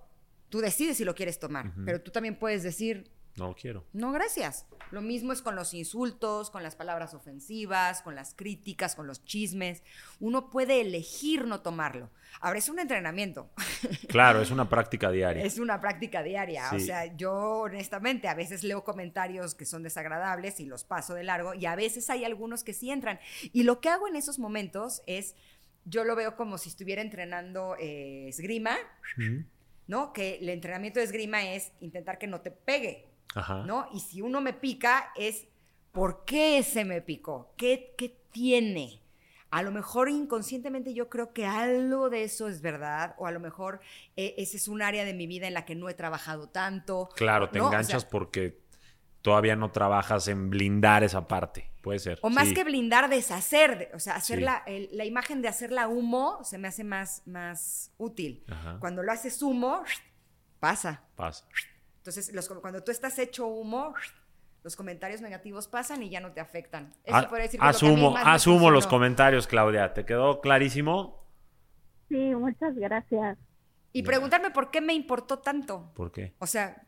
tú 0.50 0.60
decides 0.60 0.98
si 0.98 1.06
lo 1.06 1.16
quieres 1.16 1.40
tomar, 1.40 1.72
pero 1.86 2.02
tú 2.02 2.12
también 2.12 2.36
puedes 2.36 2.64
decir, 2.64 3.10
no 3.36 3.48
lo 3.48 3.56
quiero. 3.56 3.86
No, 3.94 4.12
gracias. 4.12 4.66
Lo 4.92 5.02
mismo 5.02 5.34
es 5.34 5.42
con 5.42 5.56
los 5.56 5.74
insultos, 5.74 6.50
con 6.50 6.64
las 6.64 6.76
palabras 6.76 7.14
ofensivas, 7.14 8.02
con 8.02 8.16
las 8.16 8.34
críticas, 8.34 8.96
con 8.96 9.08
los 9.08 9.24
chismes. 9.24 9.84
Uno 10.20 10.50
puede 10.50 10.82
elegir 10.82 11.46
no 11.46 11.62
tomarlo. 11.62 12.10
Ahora 12.42 12.60
es 12.60 12.70
un 12.70 12.80
entrenamiento. 12.80 13.50
Claro, 14.10 14.42
es 14.42 14.50
una 14.50 14.68
práctica 14.68 15.12
diaria. 15.12 15.44
Es 15.44 15.60
una 15.60 15.80
práctica 15.80 16.24
diaria. 16.24 16.72
O 16.74 16.80
sea, 16.80 17.16
yo 17.16 17.60
honestamente 17.60 18.28
a 18.28 18.34
veces 18.34 18.64
leo 18.64 18.84
comentarios 18.84 19.54
que 19.54 19.66
son 19.66 19.84
desagradables 19.84 20.60
y 20.60 20.66
los 20.66 20.84
paso 20.84 21.14
de 21.14 21.24
largo 21.24 21.54
y 21.54 21.66
a 21.68 21.76
veces 21.76 22.10
hay 22.10 22.26
algunos 22.26 22.64
que 22.64 22.74
sí 22.74 22.90
entran. 22.90 23.20
Y 23.54 23.64
lo 23.64 23.80
que 23.80 23.90
hago 23.90 24.08
en 24.08 24.16
esos 24.16 24.40
momentos 24.40 25.04
es, 25.06 25.36
yo 25.86 26.04
lo 26.04 26.16
veo 26.16 26.36
como 26.36 26.58
si 26.58 26.70
estuviera 26.70 27.02
entrenando 27.02 27.76
eh, 27.80 28.28
esgrima, 28.28 28.76
¿no? 29.88 30.12
Que 30.12 30.38
el 30.38 30.50
entrenamiento 30.50 31.00
de 31.00 31.06
esgrima 31.06 31.54
es 31.54 31.72
intentar 31.80 32.18
que 32.18 32.28
no 32.28 32.42
te 32.42 32.52
pegue 32.52 33.09
¿no? 33.66 33.88
Y 33.94 34.00
si 34.00 34.22
uno 34.22 34.42
me 34.42 34.54
pica 34.54 35.12
es, 35.16 35.46
¿por 35.92 36.26
qué 36.26 36.64
se 36.64 36.86
me 36.86 37.02
picó? 37.02 37.54
¿Qué, 37.58 37.94
qué 37.98 38.18
tiene? 38.32 39.02
A 39.52 39.64
lo 39.64 39.72
mejor 39.72 40.10
inconscientemente 40.10 40.94
yo 40.94 41.10
creo 41.10 41.34
que 41.34 41.46
algo 41.48 42.10
de 42.12 42.24
eso 42.24 42.48
es 42.48 42.62
verdad, 42.62 43.16
o 43.18 43.26
a 43.26 43.32
lo 43.32 43.40
mejor 43.40 43.80
eh, 44.16 44.36
ese 44.38 44.58
es 44.58 44.68
un 44.68 44.82
área 44.84 45.06
de 45.06 45.14
mi 45.16 45.26
vida 45.26 45.48
en 45.48 45.56
la 45.56 45.66
que 45.66 45.74
no 45.76 45.90
he 45.90 45.96
trabajado 45.96 46.50
tanto. 46.50 47.10
Claro, 47.16 47.50
te 47.50 47.58
enganchas 47.60 48.06
porque 48.06 48.60
todavía 49.24 49.56
no 49.56 49.72
trabajas 49.72 50.28
en 50.28 50.50
blindar 50.52 51.04
esa 51.04 51.28
parte. 51.28 51.68
Puede 51.82 51.98
ser. 52.00 52.20
O 52.22 52.30
más 52.30 52.50
sí. 52.50 52.54
que 52.54 52.64
blindar, 52.64 53.10
deshacer. 53.10 53.90
O 53.96 54.00
sea, 54.00 54.16
hacer 54.16 54.40
Sí. 54.40 54.44
la, 54.46 54.64
el- 54.68 54.90
la 54.92 55.06
imagen 55.06 55.42
de 55.42 55.48
hacerla 55.48 55.88
humo 55.88 56.44
se 56.44 56.58
me 56.58 56.68
hace 56.68 56.84
más, 56.84 57.24
más 57.26 57.92
útil. 57.98 58.44
Ajá. 58.50 58.78
Cuando 58.80 59.02
lo 59.02 59.12
haces 59.12 59.42
humo, 59.42 59.82
pasa. 60.60 61.02
Pasa. 61.16 61.46
Entonces, 62.10 62.34
los- 62.34 62.48
cuando 62.50 62.84
tú 62.84 62.92
estás 62.92 63.20
hecho 63.20 63.46
humo, 63.46 63.94
los 64.64 64.76
comentarios 64.76 65.22
negativos 65.22 65.68
pasan 65.68 66.02
y 66.02 66.10
ya 66.10 66.20
no 66.20 66.32
te 66.32 66.40
afectan. 66.40 66.92
Eso 67.06 67.22
decir 67.38 67.60
es 67.60 67.64
lo 67.64 67.66
asumo, 67.70 68.18
asumo 68.18 68.72
los 68.72 68.88
comentarios, 68.88 69.46
Claudia. 69.46 69.94
¿Te 69.94 70.06
quedó 70.06 70.42
clarísimo? 70.42 71.24
Sí, 72.10 72.16
muchas 72.18 72.74
gracias. 72.76 73.38
Y 73.94 74.02
preguntarme 74.02 74.50
por 74.50 74.72
qué 74.72 74.82
me 74.82 74.94
importó 74.94 75.38
tanto. 75.38 75.92
¿Por 75.94 76.12
qué? 76.12 76.34
O 76.40 76.48
sea, 76.48 76.82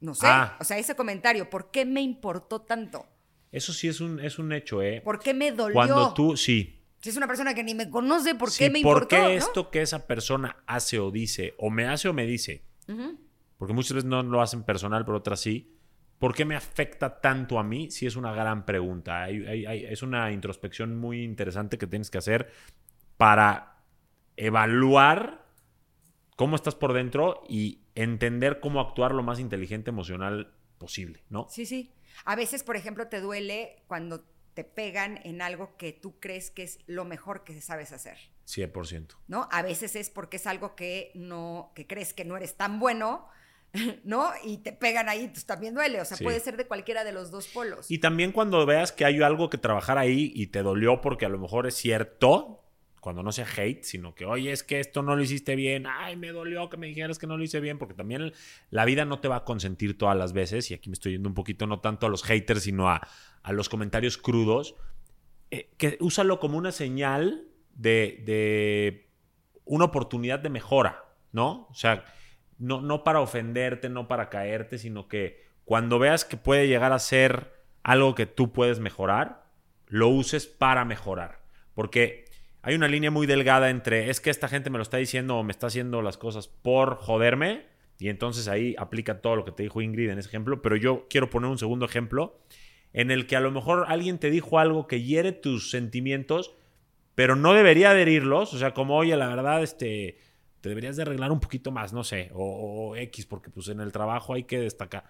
no 0.00 0.14
sé. 0.14 0.26
Ah. 0.28 0.58
O 0.60 0.64
sea, 0.64 0.76
ese 0.76 0.94
comentario, 0.94 1.48
¿por 1.48 1.70
qué 1.70 1.86
me 1.86 2.02
importó 2.02 2.60
tanto? 2.60 3.06
Eso 3.52 3.72
sí 3.72 3.88
es 3.88 4.02
un, 4.02 4.20
es 4.20 4.38
un 4.38 4.52
hecho, 4.52 4.82
¿eh? 4.82 5.00
¿Por 5.02 5.20
qué 5.20 5.32
me 5.32 5.52
dolió? 5.52 5.72
Cuando 5.74 6.12
tú, 6.12 6.36
sí. 6.36 6.82
Si 7.00 7.08
es 7.08 7.16
una 7.16 7.26
persona 7.26 7.54
que 7.54 7.64
ni 7.64 7.74
me 7.74 7.88
conoce, 7.88 8.34
¿por 8.34 8.50
Sí, 8.50 8.64
qué 8.64 8.70
me 8.70 8.82
¿por 8.82 8.92
importó? 8.92 9.08
qué 9.08 9.22
no? 9.22 9.28
esto 9.28 9.70
que 9.70 9.80
esa 9.80 10.06
persona 10.06 10.62
hace 10.66 10.98
o 10.98 11.10
dice, 11.10 11.54
o 11.58 11.70
me 11.70 11.86
hace 11.86 12.08
o 12.08 12.12
me 12.12 12.26
dice, 12.26 12.62
Ujú. 12.88 13.18
Porque 13.58 13.74
muchas 13.74 13.92
veces 13.94 14.04
no 14.08 14.22
lo 14.22 14.40
hacen 14.42 14.62
personal, 14.64 15.04
pero 15.04 15.18
otras 15.18 15.40
sí. 15.40 15.72
¿Por 16.18 16.34
qué 16.34 16.44
me 16.46 16.56
afecta 16.56 17.20
tanto 17.20 17.58
a 17.58 17.62
mí? 17.64 17.90
Sí, 17.90 18.06
es 18.06 18.16
una 18.16 18.32
gran 18.32 18.64
pregunta. 18.64 19.24
Hay- 19.24 19.44
hay- 19.46 19.66
hay- 19.66 19.84
es 19.84 20.02
una 20.02 20.32
introspección 20.32 20.96
muy 20.98 21.22
interesante 21.22 21.76
que 21.76 21.86
tienes 21.86 22.10
que 22.10 22.18
hacer 22.18 22.50
para 23.18 23.82
evaluar 24.36 25.44
cómo 26.36 26.56
estás 26.56 26.74
por 26.74 26.92
dentro 26.92 27.42
y 27.48 27.80
entender 27.94 28.60
cómo 28.60 28.80
actuar 28.80 29.12
lo 29.14 29.22
más 29.22 29.38
inteligente 29.40 29.90
emocional 29.90 30.52
posible, 30.78 31.22
¿no? 31.30 31.46
Sí, 31.48 31.64
sí. 31.66 31.92
A 32.24 32.36
veces, 32.36 32.62
por 32.62 32.76
ejemplo, 32.76 33.08
te 33.08 33.20
duele 33.20 33.82
cuando 33.86 34.24
te 34.54 34.64
pegan 34.64 35.20
en 35.24 35.42
algo 35.42 35.76
que 35.76 35.92
tú 35.92 36.18
crees 36.18 36.50
que 36.50 36.62
es 36.62 36.78
lo 36.86 37.04
mejor 37.04 37.44
que 37.44 37.60
sabes 37.60 37.92
hacer, 37.92 38.16
100%. 38.46 39.16
¿no? 39.28 39.48
A 39.50 39.60
veces 39.62 39.96
es 39.96 40.08
porque 40.08 40.36
es 40.38 40.46
algo 40.46 40.74
que 40.76 41.10
no, 41.14 41.72
que 41.74 41.86
crees 41.86 42.14
que 42.14 42.24
no 42.24 42.36
eres 42.38 42.56
tan 42.56 42.78
bueno, 42.80 43.28
¿no? 44.04 44.30
Y 44.44 44.58
te 44.58 44.72
pegan 44.72 45.08
ahí, 45.08 45.28
pues 45.28 45.44
también 45.46 45.74
duele. 45.74 46.00
O 46.00 46.04
sea, 46.04 46.16
Sí. 46.16 46.24
puede 46.24 46.40
ser 46.40 46.56
de 46.56 46.66
cualquiera 46.66 47.04
de 47.04 47.12
los 47.12 47.30
dos 47.30 47.46
polos. 47.48 47.90
Y 47.90 47.98
también 47.98 48.32
cuando 48.32 48.64
veas 48.66 48.92
que 48.92 49.04
hay 49.04 49.20
algo 49.22 49.50
que 49.50 49.58
trabajar 49.58 49.98
ahí 49.98 50.32
y 50.34 50.48
te 50.48 50.62
dolió 50.62 51.00
porque 51.00 51.26
a 51.26 51.28
lo 51.28 51.38
mejor 51.38 51.66
es 51.66 51.74
cierto, 51.74 52.62
cuando 53.00 53.22
no 53.22 53.30
sea 53.30 53.46
hate, 53.56 53.84
sino 53.84 54.14
que, 54.16 54.24
oye, 54.24 54.50
es 54.50 54.64
que 54.64 54.80
esto 54.80 55.00
no 55.02 55.14
lo 55.14 55.22
hiciste 55.22 55.54
bien, 55.54 55.86
ay, 55.86 56.16
me 56.16 56.32
dolió 56.32 56.68
que 56.68 56.76
me 56.76 56.88
dijeras 56.88 57.18
que 57.20 57.28
no 57.28 57.36
lo 57.36 57.44
hice 57.44 57.60
bien, 57.60 57.78
porque 57.78 57.94
también 57.94 58.32
la 58.70 58.84
vida 58.84 59.04
no 59.04 59.20
te 59.20 59.28
va 59.28 59.36
a 59.36 59.44
consentir 59.44 59.96
todas 59.96 60.16
las 60.16 60.32
veces, 60.32 60.70
y 60.72 60.74
aquí 60.74 60.88
me 60.90 60.94
estoy 60.94 61.12
yendo 61.12 61.28
un 61.28 61.34
poquito 61.36 61.68
no 61.68 61.78
tanto 61.78 62.06
a 62.06 62.08
los 62.08 62.24
haters, 62.24 62.64
sino 62.64 62.88
a, 62.90 63.06
a 63.44 63.52
los 63.52 63.68
comentarios 63.68 64.18
crudos, 64.18 64.74
eh, 65.52 65.70
que 65.76 65.98
úsalo 66.00 66.40
como 66.40 66.58
una 66.58 66.72
señal 66.72 67.46
de, 67.76 68.22
de 68.26 69.08
una 69.64 69.84
oportunidad 69.84 70.40
de 70.40 70.48
mejora, 70.50 71.04
¿no? 71.30 71.68
O 71.70 71.74
sea, 71.74 72.04
no, 72.58 72.80
no 72.80 73.04
para 73.04 73.20
ofenderte, 73.20 73.88
no 73.88 74.08
para 74.08 74.28
caerte, 74.28 74.78
sino 74.78 75.08
que 75.08 75.44
cuando 75.64 75.98
veas 75.98 76.24
que 76.24 76.36
puede 76.36 76.68
llegar 76.68 76.92
a 76.92 76.98
ser 76.98 77.52
algo 77.82 78.14
que 78.14 78.26
tú 78.26 78.52
puedes 78.52 78.80
mejorar, 78.80 79.46
lo 79.86 80.08
uses 80.08 80.46
para 80.46 80.84
mejorar. 80.84 81.40
Porque 81.74 82.24
hay 82.62 82.74
una 82.74 82.88
línea 82.88 83.10
muy 83.10 83.26
delgada 83.26 83.70
entre 83.70 84.10
es 84.10 84.20
que 84.20 84.30
esta 84.30 84.48
gente 84.48 84.70
me 84.70 84.78
lo 84.78 84.82
está 84.82 84.96
diciendo 84.96 85.36
o 85.36 85.42
me 85.42 85.52
está 85.52 85.68
haciendo 85.68 86.02
las 86.02 86.18
cosas 86.18 86.48
por 86.48 86.96
joderme, 86.96 87.66
y 87.98 88.08
entonces 88.08 88.48
ahí 88.48 88.74
aplica 88.78 89.20
todo 89.20 89.36
lo 89.36 89.44
que 89.44 89.52
te 89.52 89.62
dijo 89.62 89.80
Ingrid 89.80 90.10
en 90.10 90.18
ese 90.18 90.28
ejemplo, 90.28 90.62
pero 90.62 90.76
yo 90.76 91.06
quiero 91.08 91.30
poner 91.30 91.50
un 91.50 91.58
segundo 91.58 91.86
ejemplo 91.86 92.40
en 92.92 93.10
el 93.10 93.26
que 93.26 93.36
a 93.36 93.40
lo 93.40 93.50
mejor 93.50 93.86
alguien 93.88 94.18
te 94.18 94.30
dijo 94.30 94.58
algo 94.58 94.86
que 94.86 95.02
hiere 95.02 95.32
tus 95.32 95.70
sentimientos, 95.70 96.54
pero 97.14 97.36
no 97.36 97.54
debería 97.54 97.90
adherirlos, 97.90 98.52
o 98.52 98.58
sea, 98.58 98.74
como, 98.74 98.96
oye, 98.96 99.16
la 99.16 99.28
verdad, 99.28 99.62
este, 99.62 100.18
te 100.66 100.70
deberías 100.70 100.96
de 100.96 101.02
arreglar 101.02 101.30
un 101.30 101.38
poquito 101.38 101.70
más, 101.70 101.92
no 101.92 102.02
sé, 102.02 102.30
o, 102.34 102.90
o 102.90 102.96
X, 102.96 103.24
porque 103.26 103.50
pues 103.50 103.68
en 103.68 103.78
el 103.80 103.92
trabajo 103.92 104.34
hay 104.34 104.42
que 104.44 104.58
destacar. 104.58 105.04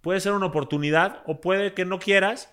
Puede 0.00 0.20
ser 0.20 0.32
una 0.32 0.46
oportunidad 0.46 1.22
o 1.26 1.40
puede 1.42 1.74
que 1.74 1.84
no 1.84 1.98
quieras, 1.98 2.50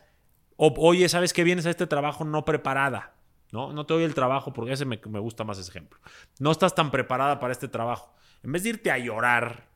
o 0.58 0.74
oye, 0.78 1.08
¿sabes 1.08 1.32
que 1.32 1.46
vienes 1.46 1.66
a 1.66 1.70
este 1.70 1.88
trabajo 1.88 2.26
no 2.26 2.44
preparada? 2.44 3.16
¿No? 3.54 3.72
No 3.72 3.86
te 3.86 3.94
doy 3.94 4.04
el 4.04 4.14
trabajo 4.14 4.52
porque 4.52 4.74
ese 4.74 4.84
me, 4.86 5.00
me 5.10 5.20
gusta 5.20 5.46
más 5.46 5.58
ese 5.58 5.70
ejemplo. 5.72 6.00
No 6.40 6.52
estás 6.52 6.76
tan 6.76 6.92
preparada 6.92 7.40
para 7.40 7.54
este 7.54 7.68
trabajo. 7.70 8.14
En 8.44 8.52
vez 8.52 8.64
de 8.64 8.70
irte 8.70 8.92
a 8.92 8.98
llorar, 9.00 9.70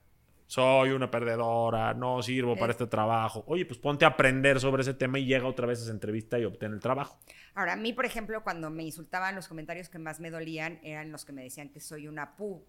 soy 0.46 0.92
una 0.92 1.10
perdedora, 1.10 1.94
no 1.96 2.22
sirvo 2.22 2.54
para 2.56 2.72
Es- 2.74 2.76
este 2.82 2.86
trabajo. 2.88 3.44
Oye, 3.48 3.66
pues 3.66 3.80
ponte 3.80 4.06
a 4.06 4.10
aprender 4.10 4.60
sobre 4.60 4.82
ese 4.84 4.94
tema 4.94 5.18
y 5.18 5.26
llega 5.26 5.48
otra 5.48 5.66
vez 5.66 5.80
a 5.80 5.84
esa 5.84 5.92
entrevista 5.92 6.38
y 6.38 6.46
obtén 6.46 6.74
el 6.74 6.80
trabajo. 6.82 7.18
Ahora, 7.56 7.74
a 7.74 7.76
mí, 7.76 7.94
por 7.94 8.06
ejemplo, 8.06 8.44
cuando 8.44 8.70
me 8.70 8.84
insultaban, 8.84 9.36
los 9.36 9.48
comentarios 9.48 9.90
que 9.90 9.98
más 10.00 10.20
me 10.20 10.30
dolían 10.30 10.80
eran 10.84 11.12
los 11.12 11.26
que 11.26 11.32
me 11.32 11.42
decían 11.44 11.70
que 11.70 11.80
soy 11.80 12.08
una 12.08 12.36
pu 12.36 12.64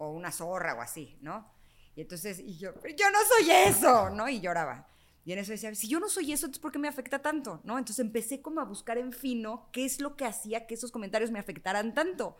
o 0.00 0.08
una 0.08 0.32
zorra 0.32 0.74
o 0.74 0.80
así, 0.80 1.18
¿no? 1.20 1.52
Y 1.94 2.00
entonces, 2.00 2.38
y 2.38 2.56
yo, 2.56 2.72
"Pero 2.80 2.96
yo 2.96 3.10
no 3.10 3.18
soy 3.28 3.50
eso, 3.50 4.10
¿no? 4.10 4.28
Y 4.28 4.40
lloraba. 4.40 4.88
Y 5.26 5.32
en 5.32 5.38
eso 5.40 5.52
decía, 5.52 5.74
si 5.74 5.86
yo 5.88 6.00
no 6.00 6.08
soy 6.08 6.32
eso, 6.32 6.46
entonces 6.46 6.62
¿por 6.62 6.72
qué 6.72 6.78
me 6.78 6.88
afecta 6.88 7.18
tanto? 7.20 7.60
¿No? 7.64 7.76
Entonces 7.76 8.02
empecé 8.04 8.40
como 8.40 8.62
a 8.62 8.64
buscar 8.64 8.96
en 8.96 9.12
fino 9.12 9.68
qué 9.72 9.84
es 9.84 10.00
lo 10.00 10.16
que 10.16 10.24
hacía 10.24 10.66
que 10.66 10.72
esos 10.74 10.90
comentarios 10.90 11.30
me 11.30 11.38
afectaran 11.38 11.92
tanto. 11.92 12.38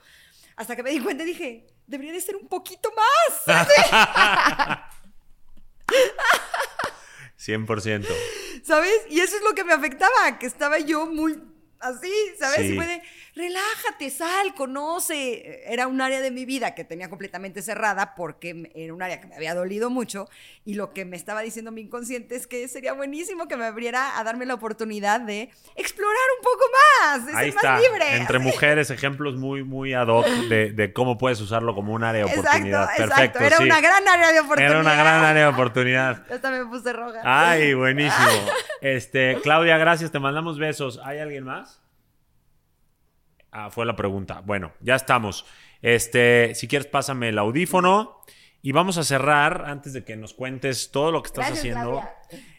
Hasta 0.56 0.74
que 0.74 0.82
me 0.82 0.90
di 0.90 1.00
cuenta 1.00 1.22
y 1.24 1.26
dije, 1.26 1.66
debería 1.86 2.14
de 2.14 2.20
ser 2.22 2.36
un 2.36 2.48
poquito 2.48 2.90
más. 2.96 3.44
100%. 7.38 8.06
¿Sabes? 8.64 8.92
Y 9.10 9.20
eso 9.20 9.36
es 9.36 9.42
lo 9.42 9.54
que 9.54 9.64
me 9.64 9.74
afectaba, 9.74 10.38
que 10.38 10.46
estaba 10.46 10.78
yo 10.78 11.06
muy 11.06 11.38
así, 11.80 12.12
¿sabes? 12.38 12.60
Sí. 12.60 12.72
Y 12.72 12.76
fue 12.76 12.86
de, 12.86 13.02
relájate, 13.34 14.10
sal, 14.10 14.54
conoce. 14.54 15.62
Era 15.72 15.86
un 15.86 16.00
área 16.00 16.20
de 16.20 16.30
mi 16.30 16.44
vida 16.44 16.74
que 16.74 16.84
tenía 16.84 17.08
completamente 17.08 17.62
cerrada 17.62 18.14
porque 18.14 18.70
era 18.74 18.92
un 18.94 19.02
área 19.02 19.20
que 19.20 19.26
me 19.26 19.36
había 19.36 19.54
dolido 19.54 19.90
mucho 19.90 20.28
y 20.64 20.74
lo 20.74 20.92
que 20.92 21.04
me 21.04 21.16
estaba 21.16 21.40
diciendo 21.42 21.70
mi 21.72 21.82
inconsciente 21.82 22.36
es 22.36 22.46
que 22.46 22.66
sería 22.68 22.92
buenísimo 22.92 23.48
que 23.48 23.56
me 23.56 23.64
abriera 23.64 24.18
a 24.18 24.24
darme 24.24 24.46
la 24.46 24.54
oportunidad 24.54 25.20
de 25.20 25.50
explorar 25.76 26.16
un 26.38 26.44
poco 26.44 26.64
más, 26.72 27.26
de 27.26 27.32
Ahí 27.32 27.46
ser 27.46 27.56
está. 27.56 27.72
más 27.72 27.82
libre. 27.82 28.16
Entre 28.16 28.36
así. 28.36 28.46
mujeres, 28.46 28.90
ejemplos 28.90 29.36
muy, 29.36 29.62
muy 29.64 29.94
ad 29.94 30.08
hoc 30.08 30.26
de, 30.26 30.72
de 30.72 30.92
cómo 30.92 31.18
puedes 31.18 31.40
usarlo 31.40 31.74
como 31.74 31.92
un 31.92 32.04
área 32.04 32.24
de 32.24 32.32
oportunidad. 32.32 32.84
exacto. 32.90 33.08
Perfecto. 33.10 33.38
Era 33.40 33.56
sí. 33.58 33.64
una 33.64 33.80
gran 33.80 34.06
área 34.08 34.32
de 34.32 34.40
oportunidad. 34.40 34.70
Era 34.70 34.80
una 34.80 34.94
gran 34.94 35.24
área 35.24 35.42
de 35.44 35.48
oportunidad. 35.48 36.26
Ya 36.28 36.34
hasta 36.34 36.50
me 36.50 36.64
puse 36.66 36.92
roja. 36.92 37.20
Ay, 37.24 37.74
buenísimo. 37.74 38.18
Este, 38.82 39.36
Claudia, 39.42 39.76
gracias, 39.76 40.10
te 40.10 40.18
mandamos 40.18 40.58
besos. 40.58 41.00
¿Hay 41.04 41.18
alguien 41.18 41.44
más? 41.44 41.79
Ah, 43.52 43.70
fue 43.70 43.84
la 43.86 43.96
pregunta. 43.96 44.40
Bueno, 44.44 44.72
ya 44.80 44.94
estamos. 44.94 45.44
Este, 45.82 46.54
si 46.54 46.68
quieres, 46.68 46.86
pásame 46.86 47.30
el 47.30 47.38
audífono 47.38 48.20
y 48.62 48.72
vamos 48.72 48.98
a 48.98 49.04
cerrar 49.04 49.64
antes 49.66 49.92
de 49.92 50.04
que 50.04 50.16
nos 50.16 50.34
cuentes 50.34 50.90
todo 50.90 51.10
lo 51.10 51.22
que 51.22 51.28
estás 51.28 51.46
Gracias, 51.46 51.58
haciendo. 51.58 51.90
Claudia. 52.00 52.14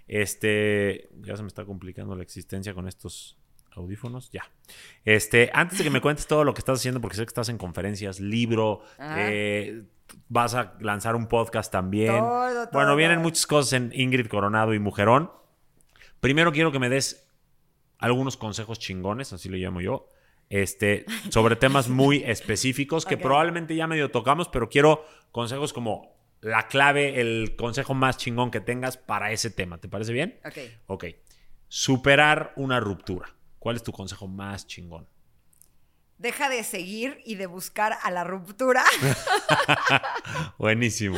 Este, 0.08 1.10
ya 1.22 1.36
se 1.38 1.44
me 1.44 1.48
está 1.48 1.64
complicando 1.66 2.16
la 2.16 2.24
existencia 2.24 2.74
con 2.74 2.88
estos 2.88 3.38
audífonos. 3.74 4.30
Ya. 4.32 4.44
Este, 5.06 5.50
antes 5.54 5.78
de 5.78 5.84
que 5.86 5.90
me 5.90 6.02
cuentes 6.02 6.28
todo 6.28 6.44
lo 6.44 6.54
que 6.54 6.60
estás 6.60 6.80
haciendo, 6.80 7.00
porque 7.00 7.16
sé 7.16 7.24
que 7.24 7.30
estás 7.30 7.48
en 7.50 7.58
conferencias, 7.58 8.20
libro, 8.20 8.82
Ajá. 8.98 9.16
eh, 9.32 9.84
vas 10.28 10.56
a 10.56 10.74
lanzar 10.82 11.16
un 11.16 11.28
podcast 11.28 11.72
también. 11.72 12.18
Todo, 12.18 12.68
Bueno, 12.74 12.96
vienen 12.98 13.22
muchas 13.22 13.48
cosas 13.48 13.74
en 13.74 13.92
Ingrid 13.94 14.28
Coronado 14.28 14.74
y 14.74 14.80
Mujerón. 14.80 15.32
Primero 16.20 16.52
quiero 16.52 16.72
que 16.74 16.80
me 16.80 16.90
des 16.90 17.30
algunos 17.98 18.36
consejos 18.36 18.80
chingones, 18.80 19.32
así 19.32 19.48
lo 19.48 19.56
llamo 19.58 19.80
yo, 19.80 20.10
este, 20.52 21.06
sobre 21.30 21.56
temas 21.56 21.88
muy 21.88 22.24
específicos 22.28 23.06
que 23.06 23.18
probablemente 23.18 23.76
ya 23.76 23.88
medio 23.88 24.12
tocamos, 24.12 24.50
pero 24.50 24.70
quiero 24.70 25.06
consejos 25.32 25.74
como 25.74 26.14
la 26.42 26.68
clave, 26.68 27.22
el 27.22 27.56
consejo 27.56 27.94
más 27.94 28.18
chingón 28.18 28.52
que 28.52 28.60
tengas 28.60 28.98
para 28.98 29.32
ese 29.32 29.50
tema. 29.50 29.80
¿Te 29.80 29.88
parece 29.88 30.12
bien? 30.12 30.40
Ok. 30.46 30.58
Ok. 30.88 31.06
Superar 31.68 32.52
una 32.58 32.80
ruptura. 32.80 33.34
¿Cuál 33.60 33.78
es 33.78 33.84
tu 33.84 33.92
consejo 33.94 34.28
más 34.28 34.68
chingón? 34.68 35.08
Deja 36.18 36.50
de 36.50 36.64
seguir 36.64 37.20
y 37.26 37.36
de 37.36 37.46
buscar 37.46 37.98
a 38.04 38.12
la 38.12 38.24
ruptura. 38.24 38.84
Buenísimo. 40.58 41.18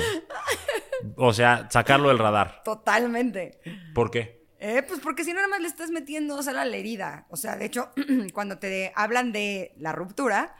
O 1.18 1.34
sea, 1.34 1.68
sacarlo 1.72 2.10
del 2.10 2.20
radar. 2.20 2.62
Totalmente. 2.64 3.60
¿Por 3.94 4.12
qué? 4.12 4.43
Eh, 4.66 4.82
pues 4.88 5.02
porque 5.02 5.26
si 5.26 5.32
no, 5.32 5.36
nada 5.36 5.50
más 5.50 5.60
le 5.60 5.68
estás 5.68 5.92
metiendo 5.92 6.42
sal 6.42 6.58
a 6.58 6.64
la 6.64 6.78
herida. 6.78 7.28
O 7.30 7.36
sea, 7.36 7.58
de 7.58 7.66
hecho, 7.66 7.90
cuando 8.34 8.60
te 8.60 8.94
hablan 8.96 9.34
de 9.34 9.74
la 9.78 9.92
ruptura, 9.92 10.56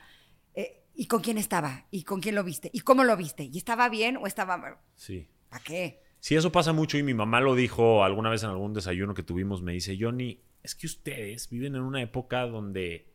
eh, 0.56 0.84
¿y 0.94 1.08
con 1.08 1.22
quién 1.22 1.38
estaba? 1.38 1.86
¿Y 1.90 2.04
con 2.04 2.20
quién 2.20 2.36
lo 2.36 2.44
viste? 2.44 2.70
¿Y 2.74 2.82
cómo 2.82 3.06
lo 3.06 3.16
viste? 3.16 3.46
¿Y 3.46 3.58
estaba 3.58 3.88
bien 3.88 4.18
o 4.18 4.28
estaba 4.28 4.58
mal? 4.58 4.76
Sí. 4.98 5.30
¿Para 5.48 5.64
qué? 5.64 6.02
Sí, 6.20 6.36
eso 6.36 6.52
pasa 6.52 6.74
mucho 6.74 6.98
y 6.98 7.04
mi 7.04 7.14
mamá 7.14 7.40
lo 7.40 7.56
dijo 7.56 8.04
alguna 8.04 8.30
vez 8.30 8.44
en 8.44 8.50
algún 8.50 8.74
desayuno 8.74 9.14
que 9.14 9.24
tuvimos. 9.24 9.62
Me 9.62 9.72
dice, 9.72 9.98
Johnny, 9.98 10.44
es 10.64 10.76
que 10.76 10.86
ustedes 10.86 11.50
viven 11.50 11.76
en 11.76 11.84
una 11.84 12.02
época 12.02 12.42
donde 12.42 13.10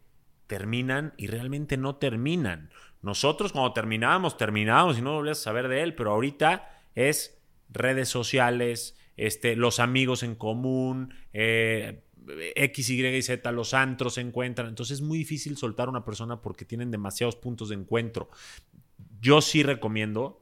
terminan 0.47 1.13
y 1.19 1.27
realmente 1.27 1.77
no 1.77 1.97
terminan. 1.97 2.71
Nosotros 3.03 3.53
cuando 3.53 3.75
terminábamos, 3.75 4.39
terminábamos 4.39 4.97
y 4.97 5.03
no 5.03 5.13
volvías 5.13 5.41
a 5.41 5.43
saber 5.43 5.69
de 5.69 5.83
él, 5.83 5.95
pero 5.95 6.13
ahorita 6.13 6.83
es 6.95 7.39
redes 7.69 8.09
sociales, 8.09 8.97
este, 9.19 9.57
los 9.57 9.81
amigos 9.81 10.23
en 10.23 10.37
común, 10.37 11.13
eh, 11.33 12.03
X, 12.55 12.91
Y 12.91 13.05
y 13.05 13.23
Z, 13.23 13.53
los 13.53 13.75
antros 13.75 14.15
se 14.15 14.21
encuentran. 14.21 14.69
Entonces 14.69 15.01
es 15.01 15.03
muy 15.03 15.19
difícil 15.19 15.57
soltar 15.57 15.89
a 15.89 15.91
una 15.91 16.05
persona 16.05 16.41
porque 16.41 16.65
tienen 16.65 16.91
demasiados 16.91 17.37
puntos 17.37 17.69
de 17.69 17.75
encuentro. 17.75 18.31
Yo 19.21 19.43
sí 19.43 19.63
recomiendo 19.63 20.41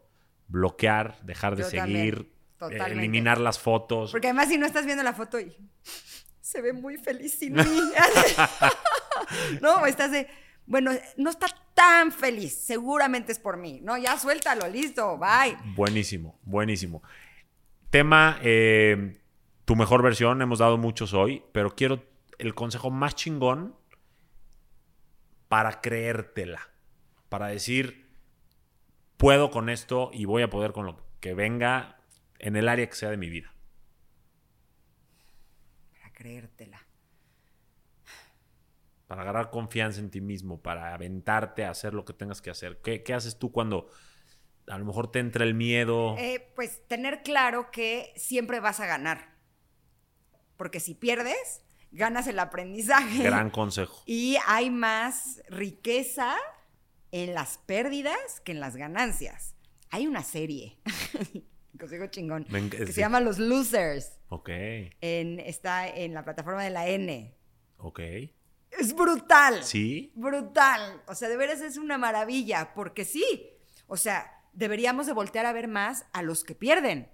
bloquear, 0.49 1.19
dejar 1.23 1.57
de 1.57 1.63
Yo 1.63 1.71
seguir, 1.71 2.31
eh, 2.71 2.79
eliminar 2.87 3.41
las 3.41 3.59
fotos. 3.59 4.13
Porque 4.13 4.29
además 4.29 4.49
si 4.49 4.59
no 4.59 4.67
estás 4.67 4.85
viendo 4.85 5.03
la 5.03 5.15
foto 5.15 5.41
y 5.41 5.57
se 6.41 6.61
ve 6.61 6.75
muy 6.75 6.99
feliz 6.99 7.39
sin 7.39 7.55
mí. 7.55 7.63
no, 9.63 9.87
estás 9.87 10.11
de, 10.11 10.29
bueno, 10.67 10.91
no 11.17 11.31
está 11.31 11.47
tan 11.73 12.13
feliz, 12.13 12.53
seguramente 12.53 13.33
es 13.33 13.39
por 13.39 13.57
mí. 13.57 13.81
No, 13.83 13.97
ya 13.97 14.19
suéltalo, 14.19 14.69
listo, 14.69 15.17
bye. 15.17 15.57
Buenísimo, 15.75 16.39
buenísimo. 16.43 17.03
Tema, 17.91 18.39
eh, 18.43 19.17
tu 19.65 19.77
mejor 19.77 20.03
versión, 20.03 20.43
hemos 20.43 20.59
dado 20.59 20.77
muchos 20.77 21.15
hoy, 21.15 21.45
pero 21.53 21.75
quiero 21.75 22.05
el 22.39 22.55
consejo 22.55 22.91
más 22.91 23.15
chingón 23.15 23.77
para 25.49 25.81
creértela, 25.81 26.69
para 27.29 27.47
decir, 27.49 28.07
puedo 29.17 29.51
con 29.51 29.69
esto 29.69 30.11
y 30.13 30.25
voy 30.25 30.43
a 30.43 30.51
poder 30.51 30.73
con 30.73 30.87
lo 30.87 31.07
que 31.21 31.35
venga 31.35 32.01
en 32.39 32.57
el 32.57 32.69
área 32.69 32.89
que 32.89 32.95
sea 32.95 33.11
de 33.11 33.17
mi 33.17 33.31
vida. 33.31 33.55
Para 35.93 36.13
creértela. 36.13 36.87
Para 39.07 39.23
agarrar 39.23 39.51
confianza 39.51 40.01
en 40.01 40.11
ti 40.11 40.21
mismo, 40.21 40.61
para 40.61 40.93
aventarte 40.93 41.65
a 41.65 41.71
hacer 41.71 41.95
lo 41.95 42.05
que 42.05 42.13
tengas 42.13 42.43
que 42.43 42.51
hacer. 42.51 42.81
¿Qué, 42.83 43.05
qué 43.05 43.15
haces 43.15 43.39
tú 43.39 43.53
cuando 43.53 43.89
a 44.69 44.79
lo 44.79 44.85
mejor 44.85 45.11
te 45.11 45.19
entra 45.21 45.45
el 45.45 45.55
miedo? 45.55 46.17
Eh, 46.19 46.53
pues 46.55 46.87
tener 46.89 47.23
claro 47.23 47.71
que 47.71 48.13
siempre 48.17 48.61
vas 48.61 48.81
a 48.81 48.87
ganar. 48.87 49.35
Porque 50.57 50.81
si 50.81 50.95
pierdes, 50.95 51.63
ganas 51.93 52.27
el 52.27 52.39
aprendizaje. 52.39 53.23
Gran 53.23 53.51
consejo. 53.51 54.03
Y 54.07 54.37
hay 54.47 54.71
más 54.71 55.43
riqueza 55.49 56.37
en 57.13 57.35
las 57.35 57.59
pérdidas 57.59 58.41
que 58.45 58.53
en 58.53 58.61
las 58.61 58.77
ganancias. 58.77 59.55
Hay 59.91 60.07
una 60.07 60.23
serie, 60.25 60.79
consejo 61.79 62.07
chingón, 62.09 62.45
Me 62.49 62.69
que 62.69 62.87
sí. 62.87 62.93
se 62.95 63.01
llama 63.01 63.21
Los 63.21 63.39
Losers. 63.39 64.19
Ok, 64.29 64.49
En, 65.01 65.39
está 65.41 65.87
en 65.89 66.13
la 66.15 66.25
plataforma 66.25 66.63
de 66.65 66.71
la 66.71 66.89
N. 66.89 67.35
ok. 67.79 68.01
Es 68.79 68.95
brutal. 68.95 69.63
¿Sí? 69.63 70.13
Brutal. 70.17 71.01
O 71.07 71.15
sea, 71.15 71.29
de 71.31 71.37
veras 71.39 71.61
es 71.63 71.77
una 71.79 71.97
maravilla, 71.97 72.75
porque 72.75 73.05
sí. 73.07 73.49
O 73.87 73.97
sea, 73.97 74.36
deberíamos 74.57 75.07
de 75.07 75.13
voltear 75.13 75.47
a 75.47 75.53
ver 75.53 75.69
más 75.69 76.07
a 76.13 76.23
los 76.23 76.43
que 76.43 76.55
pierden. 76.55 77.09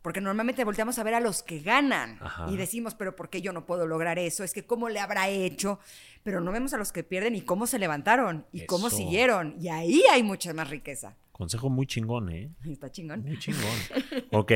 Porque 0.00 0.20
normalmente 0.20 0.64
volteamos 0.64 0.98
a 0.98 1.04
ver 1.04 1.14
a 1.14 1.20
los 1.20 1.44
que 1.44 1.60
ganan. 1.60 2.18
Ajá. 2.20 2.46
Y 2.50 2.56
decimos, 2.56 2.96
pero 2.96 3.14
¿por 3.14 3.30
qué 3.30 3.40
yo 3.40 3.52
no 3.52 3.66
puedo 3.66 3.86
lograr 3.86 4.18
eso? 4.18 4.42
Es 4.42 4.52
que 4.52 4.66
cómo 4.66 4.88
le 4.88 4.98
habrá 4.98 5.28
hecho. 5.28 5.78
Pero 6.24 6.40
no 6.40 6.50
vemos 6.50 6.74
a 6.74 6.78
los 6.78 6.90
que 6.90 7.04
pierden 7.04 7.36
y 7.36 7.42
cómo 7.42 7.68
se 7.68 7.78
levantaron 7.78 8.44
y 8.52 8.66
cómo 8.66 8.90
siguieron. 8.90 9.54
Y 9.60 9.68
ahí 9.68 10.02
hay 10.10 10.24
mucha 10.24 10.52
más 10.54 10.70
riqueza. 10.70 11.16
Consejo 11.30 11.70
muy 11.70 11.86
chingón, 11.86 12.30
¿eh? 12.30 12.50
Está 12.68 12.90
chingón. 12.90 13.22
Muy 13.22 13.38
chingón. 13.38 13.62
ok, 14.32 14.52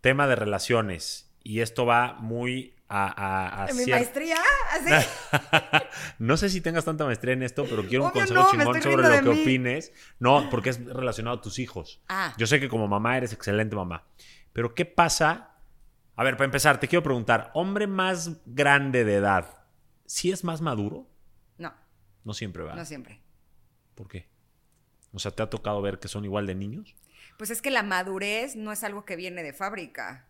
tema 0.00 0.28
de 0.28 0.36
relaciones. 0.36 1.28
Y 1.42 1.58
esto 1.58 1.84
va 1.84 2.14
muy 2.20 2.72
a... 2.92 3.06
a- 3.60 3.64
a 3.64 3.68
En 3.70 3.76
mi 3.76 3.86
maestría, 3.86 4.36
así. 4.72 5.08
no 6.18 6.36
sé 6.36 6.48
si 6.50 6.60
tengas 6.60 6.84
tanta 6.84 7.04
maestría 7.04 7.34
en 7.34 7.42
esto, 7.42 7.64
pero 7.68 7.84
quiero 7.86 8.04
un 8.04 8.10
consejo 8.10 8.34
no, 8.42 8.50
chingón 8.50 8.82
sobre 8.82 9.08
lo 9.08 9.22
que 9.22 9.30
mí. 9.36 9.42
opines. 9.42 9.92
No, 10.18 10.48
porque 10.50 10.70
es 10.70 10.84
relacionado 10.84 11.38
a 11.38 11.40
tus 11.40 11.58
hijos. 11.58 12.02
Ah. 12.08 12.34
Yo 12.38 12.46
sé 12.46 12.60
que 12.60 12.68
como 12.68 12.88
mamá 12.88 13.16
eres 13.16 13.32
excelente 13.32 13.74
mamá. 13.76 14.04
Pero 14.52 14.74
¿qué 14.74 14.84
pasa? 14.84 15.56
A 16.16 16.24
ver, 16.24 16.36
para 16.36 16.44
empezar, 16.44 16.78
te 16.78 16.88
quiero 16.88 17.02
preguntar, 17.02 17.50
¿hombre 17.54 17.86
más 17.86 18.32
grande 18.44 19.04
de 19.04 19.14
edad, 19.16 19.58
sí 20.04 20.30
es 20.30 20.44
más 20.44 20.60
maduro? 20.60 21.08
No, 21.56 21.72
No 22.24 22.34
siempre 22.34 22.62
va. 22.62 22.74
no 22.74 22.84
siempre. 22.84 23.22
¿Por 23.94 24.08
qué? 24.08 24.28
O 25.14 25.18
sea, 25.18 25.30
¿te 25.30 25.42
ha 25.42 25.48
tocado 25.50 25.80
ver 25.82 25.98
que 25.98 26.08
son 26.08 26.24
igual 26.24 26.46
de 26.46 26.54
niños? 26.54 26.94
Pues 27.38 27.50
es 27.50 27.62
que 27.62 27.70
la 27.70 27.82
madurez 27.82 28.56
no 28.56 28.72
es 28.72 28.84
algo 28.84 29.04
que 29.06 29.16
viene 29.16 29.42
de 29.42 29.52
fábrica. 29.54 30.26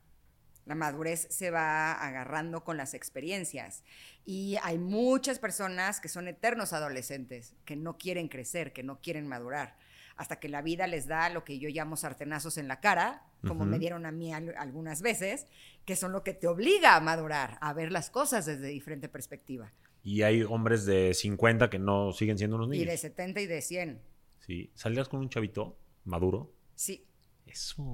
La 0.65 0.75
madurez 0.75 1.27
se 1.31 1.51
va 1.51 1.93
agarrando 1.93 2.63
con 2.65 2.77
las 2.77 2.95
experiencias. 2.95 3.83
Y 4.25 4.57
hay 4.63 4.79
muchas 4.79 5.39
personas 5.39 6.01
que 6.01 6.09
son 6.09 6.29
eternos 6.29 6.73
adolescentes, 6.73 7.55
que 7.65 7.75
no 7.77 7.99
quieren 7.99 8.29
crecer, 8.29 8.73
que 8.73 8.83
no 8.85 9.01
quieren 9.01 9.27
madurar, 9.27 9.77
hasta 10.17 10.39
que 10.39 10.49
la 10.49 10.63
vida 10.63 10.87
les 10.87 11.07
da 11.09 11.29
lo 11.31 11.43
que 11.45 11.59
yo 11.59 11.69
llamo 11.69 11.97
sartenazos 11.97 12.59
en 12.59 12.69
la 12.69 12.81
cara, 12.81 13.25
como 13.49 13.65
me 13.65 13.81
dieron 13.81 14.07
a 14.07 14.13
mí 14.13 14.33
al- 14.33 14.55
algunas 14.57 15.03
veces, 15.03 15.47
que 15.85 15.97
son 15.97 16.13
lo 16.13 16.23
que 16.23 16.33
te 16.33 16.47
obliga 16.47 16.95
a 16.95 17.01
madurar, 17.01 17.59
a 17.61 17.73
ver 17.73 17.91
las 17.91 18.09
cosas 18.09 18.47
desde 18.47 18.69
diferente 18.69 19.09
perspectiva. 19.09 19.73
Y 20.05 20.23
hay 20.23 20.45
hombres 20.45 20.85
de 20.87 21.13
50 21.13 21.69
que 21.69 21.81
no 21.81 22.13
siguen 22.13 22.39
siendo 22.39 22.55
unos 22.55 22.69
Y 22.69 22.79
niños. 22.79 22.87
de 22.87 22.97
70 22.99 23.41
y 23.41 23.47
de 23.47 23.61
100. 23.63 24.01
Sí. 24.39 24.71
¿Saldrías 24.75 25.09
con 25.09 25.19
un 25.21 25.29
chavito 25.29 25.77
maduro? 26.05 26.53
Sí. 26.77 27.05
Eso. 27.47 27.91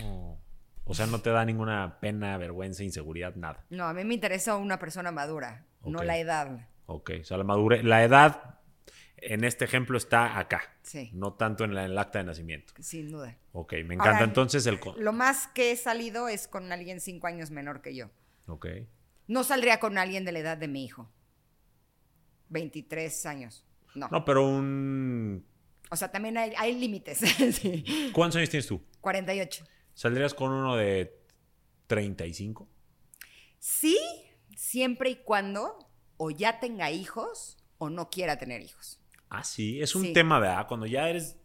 O 0.89 0.95
sea, 0.95 1.07
no 1.07 1.21
te 1.21 1.31
da 1.31 1.45
ninguna 1.45 2.01
pena, 2.01 2.37
vergüenza, 2.39 2.83
inseguridad, 2.83 3.35
nada. 3.37 3.65
No, 3.71 3.85
a 3.85 3.95
mí 3.95 4.05
me 4.05 4.15
interesa 4.15 4.57
una 4.57 4.79
persona 4.79 5.13
madura, 5.13 5.67
no 5.85 6.03
la 6.03 6.19
edad. 6.19 6.69
Ok. 6.87 7.11
O 7.21 7.25
sea, 7.25 7.37
la 7.37 7.45
madurez. 7.45 7.85
La 7.85 8.03
edad 8.03 8.59
en 9.19 9.45
este 9.45 9.65
ejemplo 9.67 9.99
está 9.99 10.39
acá. 10.39 10.63
Sí. 10.83 11.11
No 11.13 11.35
tanto 11.35 11.65
en, 11.65 11.75
la- 11.75 11.85
en 11.85 11.91
el 11.91 11.99
acta 11.99 12.19
de 12.21 12.25
nacimiento. 12.25 12.73
Sin 12.81 13.11
duda. 13.11 13.37
Ok. 13.53 13.73
Me 13.85 13.95
encanta 13.95 14.11
Ahora, 14.13 14.25
entonces 14.25 14.67
el. 14.67 14.81
Lo 14.99 15.13
más 15.13 15.47
que 15.49 15.73
he 15.73 15.77
salido 15.77 16.29
es 16.29 16.49
con 16.49 16.73
alguien 16.73 17.01
cinco 17.01 17.27
años 17.27 17.51
menor 17.51 17.83
que 17.83 17.95
yo. 17.95 18.11
Ok. 18.47 18.67
No 19.27 19.45
saldría 19.45 19.79
con 19.81 19.99
alguien 19.99 20.25
de 20.25 20.33
la 20.33 20.39
edad 20.39 20.57
de 20.57 20.69
mi 20.69 20.85
hijo. 20.85 21.11
23 22.49 23.27
años. 23.27 23.65
No. 23.95 24.09
No, 24.11 24.25
pero 24.25 24.47
un. 24.49 25.45
O 25.91 25.97
sea, 25.97 26.11
también 26.11 26.37
hay, 26.39 26.53
hay 26.57 26.75
límites. 26.79 27.19
Sí. 27.53 28.11
¿Cuántos 28.13 28.37
años 28.39 28.51
tienes 28.51 28.67
tú? 28.67 28.81
48. 29.01 29.65
¿Saldrías 29.99 30.33
con 30.33 30.53
uno 30.53 30.77
de 30.77 31.13
35? 31.89 32.69
Sí, 33.59 33.99
siempre 34.55 35.11
y 35.11 35.17
cuando 35.17 35.77
o 36.19 36.31
ya 36.31 36.61
tenga 36.61 36.93
hijos 36.93 37.57
o 37.79 37.91
no 37.91 38.09
quiera 38.09 38.39
tener 38.39 38.63
hijos. 38.63 39.01
Ah, 39.29 39.43
sí. 39.43 39.83
Es 39.83 39.97
un 39.97 40.05
Sí. 40.05 40.13
tema, 40.13 40.39
¿verdad? 40.39 40.69
Cuando 40.69 40.87
ya 40.87 41.09
eres. 41.11 41.37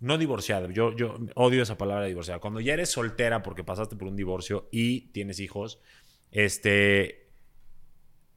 No 0.00 0.18
divorciada, 0.18 0.68
yo, 0.70 0.94
yo 0.94 1.16
odio 1.34 1.62
esa 1.62 1.78
palabra 1.78 2.04
divorciada. 2.04 2.40
Cuando 2.40 2.60
ya 2.60 2.74
eres 2.74 2.90
soltera 2.90 3.42
porque 3.42 3.64
pasaste 3.64 3.96
por 3.96 4.08
un 4.08 4.16
divorcio 4.16 4.68
y 4.70 5.12
tienes 5.12 5.40
hijos, 5.40 5.80
este. 6.30 7.30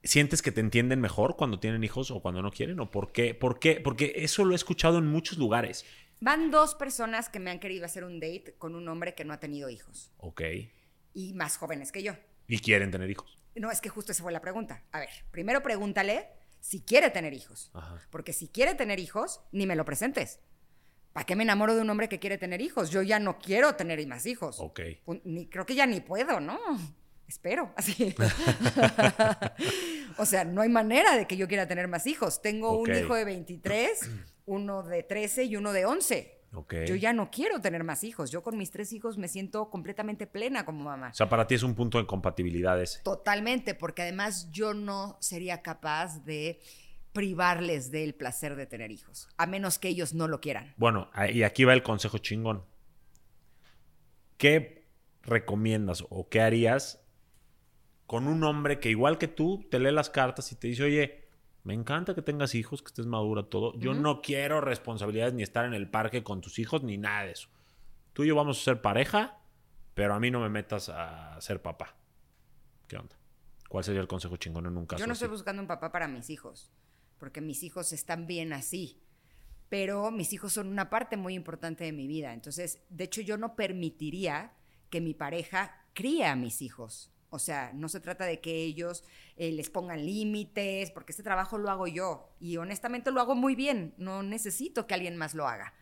¿Sientes 0.02 0.42
que 0.42 0.54
te 0.54 0.62
entienden 0.62 1.02
mejor 1.02 1.36
cuando 1.36 1.60
tienen 1.60 1.84
hijos 1.84 2.10
o 2.10 2.22
cuando 2.22 2.42
no 2.42 2.52
quieren? 2.52 2.80
¿O 2.80 2.90
por 2.90 3.12
qué? 3.12 3.34
¿Por 3.36 3.60
qué? 3.60 3.82
Porque 3.82 4.14
eso 4.16 4.46
lo 4.46 4.54
he 4.54 4.56
escuchado 4.56 4.98
en 4.98 5.08
muchos 5.08 5.38
lugares. 5.38 5.86
Van 6.20 6.50
dos 6.52 6.76
personas 6.76 7.30
que 7.30 7.40
me 7.40 7.52
han 7.52 7.60
querido 7.60 7.86
hacer 7.86 8.04
un 8.04 8.20
date 8.20 8.56
con 8.58 8.76
un 8.76 8.88
hombre 8.88 9.14
que 9.16 9.26
no 9.26 9.34
ha 9.34 9.40
tenido 9.40 9.70
hijos 9.70 10.12
Ok. 10.18 10.42
y 11.14 11.34
más 11.34 11.58
jóvenes 11.58 11.92
que 11.92 12.04
yo. 12.04 12.14
Y 12.48 12.60
quieren 12.60 12.92
tener 12.92 13.10
hijos. 13.10 13.38
No, 13.56 13.72
es 13.72 13.82
que 13.82 13.90
justo 13.90 14.12
esa 14.12 14.24
fue 14.24 14.32
la 14.32 14.42
pregunta. 14.42 14.84
A 14.92 15.00
ver, 15.00 15.10
primero 15.32 15.62
pregúntale 15.64 16.30
si 16.60 16.82
quiere 16.82 17.10
tener 17.10 17.34
hijos. 17.34 17.72
Ajá. 17.74 18.00
Porque 18.10 18.34
si 18.34 18.48
quiere 18.48 18.76
tener 18.76 19.00
hijos, 19.00 19.42
ni 19.52 19.66
me 19.66 19.76
lo 19.76 19.86
presentes. 19.86 20.40
¿Para 21.14 21.26
qué 21.26 21.36
me 21.36 21.44
enamoro 21.44 21.76
de 21.76 21.82
un 21.82 21.90
hombre 21.90 22.10
que 22.10 22.20
quiere 22.20 22.38
tener 22.38 22.60
hijos? 22.62 22.90
Yo 22.90 23.02
ya 23.02 23.20
no 23.20 23.40
quiero 23.40 23.76
tener 23.76 24.06
más 24.08 24.26
hijos. 24.26 24.58
Ok. 24.60 24.82
Ni, 25.24 25.48
creo 25.48 25.66
que 25.66 25.76
ya 25.76 25.86
ni 25.86 26.02
puedo, 26.02 26.42
¿no? 26.42 26.60
Espero, 27.28 27.72
así. 27.78 28.14
o 30.18 30.26
sea, 30.26 30.44
no 30.44 30.62
hay 30.62 30.70
manera 30.70 31.16
de 31.16 31.26
que 31.28 31.38
yo 31.38 31.48
quiera 31.48 31.68
tener 31.68 31.88
más 31.88 32.06
hijos. 32.08 32.42
Tengo 32.42 32.78
un 32.78 32.94
hijo 32.94 33.16
de 33.16 33.26
23, 33.26 34.10
uno 34.46 34.84
de 34.84 35.04
13 35.04 35.46
y 35.46 35.56
uno 35.56 35.74
de 35.74 35.86
11. 35.86 36.42
Ok. 36.54 36.74
Yo 36.86 36.96
ya 36.96 37.12
no 37.12 37.30
quiero 37.32 37.60
tener 37.60 37.84
más 37.84 38.04
hijos. 38.04 38.32
Yo 38.32 38.42
con 38.42 38.58
mis 38.58 38.72
tres 38.72 38.94
hijos 38.94 39.18
me 39.18 39.28
siento 39.28 39.70
completamente 39.70 40.26
plena 40.26 40.66
como 40.66 40.86
mamá. 40.86 41.10
O 41.10 41.14
sea, 41.14 41.28
para 41.28 41.48
ti 41.48 41.56
es 41.56 41.64
un 41.64 41.76
punto 41.76 41.98
de 41.98 42.06
compatibilidad 42.06 42.82
ese. 42.82 43.02
Totalmente, 43.04 43.76
porque 43.76 44.04
además 44.04 44.50
yo 44.52 44.74
no 44.74 45.18
sería 45.20 45.62
capaz 45.62 46.24
de 46.24 46.62
privarles 47.12 47.92
del 47.92 48.14
placer 48.14 48.56
de 48.58 48.66
tener 48.66 48.92
hijos, 48.92 49.30
a 49.38 49.48
menos 49.48 49.80
que 49.80 49.88
ellos 49.88 50.14
no 50.14 50.28
lo 50.28 50.42
quieran. 50.42 50.74
Bueno, 50.76 51.10
y 51.34 51.44
aquí 51.44 51.64
va 51.64 51.74
el 51.74 51.82
consejo 51.82 52.18
chingón. 52.18 52.66
¿Qué 54.38 54.86
recomiendas 55.24 56.04
o 56.10 56.28
qué 56.28 56.42
harías 56.42 57.02
con 58.06 58.28
un 58.28 58.44
hombre 58.44 58.82
que 58.82 58.90
igual 58.90 59.18
que 59.18 59.30
tú 59.30 59.66
te 59.72 59.80
lee 59.80 59.92
las 59.92 60.10
cartas 60.10 60.52
y 60.52 60.56
te 60.56 60.68
dice, 60.68 60.84
oye, 60.84 61.25
me 61.66 61.74
encanta 61.74 62.14
que 62.14 62.22
tengas 62.22 62.54
hijos, 62.54 62.84
que 62.84 62.90
estés 62.90 63.08
madura, 63.08 63.44
todo. 63.44 63.74
Yo 63.80 63.96
no 63.96 64.22
quiero 64.22 64.62
responsabilidades 64.62 65.34
ni 65.34 65.42
estar 65.42 65.66
en 65.66 65.74
el 65.74 65.90
parque 65.90 66.24
con 66.24 66.40
tus 66.40 66.60
hijos 66.60 66.84
ni 66.84 66.98
nada 66.98 67.24
de 67.24 67.32
eso. 67.32 67.50
Tú 68.14 68.24
y 68.24 68.28
yo 68.28 68.36
vamos 68.36 68.62
a 68.62 68.64
ser 68.64 68.82
pareja, 68.82 69.40
pero 69.96 70.14
a 70.14 70.20
mí 70.20 70.30
no 70.30 70.40
me 70.40 70.50
metas 70.50 70.90
a 70.90 71.42
ser 71.42 71.64
papá. 71.64 71.98
¿Qué 72.88 72.98
onda? 72.98 73.18
¿Cuál 73.68 73.84
sería 73.84 74.00
el 74.00 74.08
consejo 74.08 74.38
chingón 74.38 74.68
en 74.68 74.78
un 74.78 74.86
caso 74.86 75.00
Yo 75.00 75.08
no 75.08 75.14
así? 75.14 75.24
estoy 75.24 75.36
buscando 75.36 75.60
un 75.60 75.68
papá 75.68 75.92
para 75.92 76.08
mis 76.08 76.30
hijos, 76.30 76.72
porque 77.18 77.42
mis 77.42 77.64
hijos 77.64 77.92
están 77.94 78.28
bien 78.28 78.54
así. 78.54 79.02
Pero 79.68 80.12
mis 80.12 80.34
hijos 80.34 80.54
son 80.54 80.68
una 80.68 80.92
parte 80.92 81.18
muy 81.18 81.34
importante 81.34 81.84
de 81.84 81.92
mi 81.92 82.06
vida. 82.06 82.32
Entonces, 82.34 82.84
de 82.90 83.06
hecho, 83.06 83.22
yo 83.22 83.38
no 83.38 83.56
permitiría 83.56 84.54
que 84.92 85.02
mi 85.02 85.16
pareja 85.16 85.84
críe 85.94 86.28
a 86.28 86.36
mis 86.36 86.62
hijos. 86.62 87.12
O 87.36 87.40
sea, 87.40 87.72
no 87.74 87.90
se 87.90 88.00
trata 88.00 88.26
de 88.26 88.40
que 88.40 88.64
ellos 88.64 89.04
eh, 89.36 89.52
les 89.52 89.70
pongan 89.70 90.06
límites, 90.06 90.90
porque 90.92 91.12
este 91.12 91.22
trabajo 91.22 91.58
lo 91.58 91.70
hago 91.70 91.86
yo 91.86 92.32
y 92.40 92.58
honestamente 92.58 93.12
lo 93.12 93.20
hago 93.20 93.36
muy 93.36 93.56
bien, 93.56 93.94
no 93.98 94.24
necesito 94.24 94.88
que 94.88 94.94
alguien 94.94 95.18
más 95.18 95.36
lo 95.36 95.48
haga. 95.48 95.74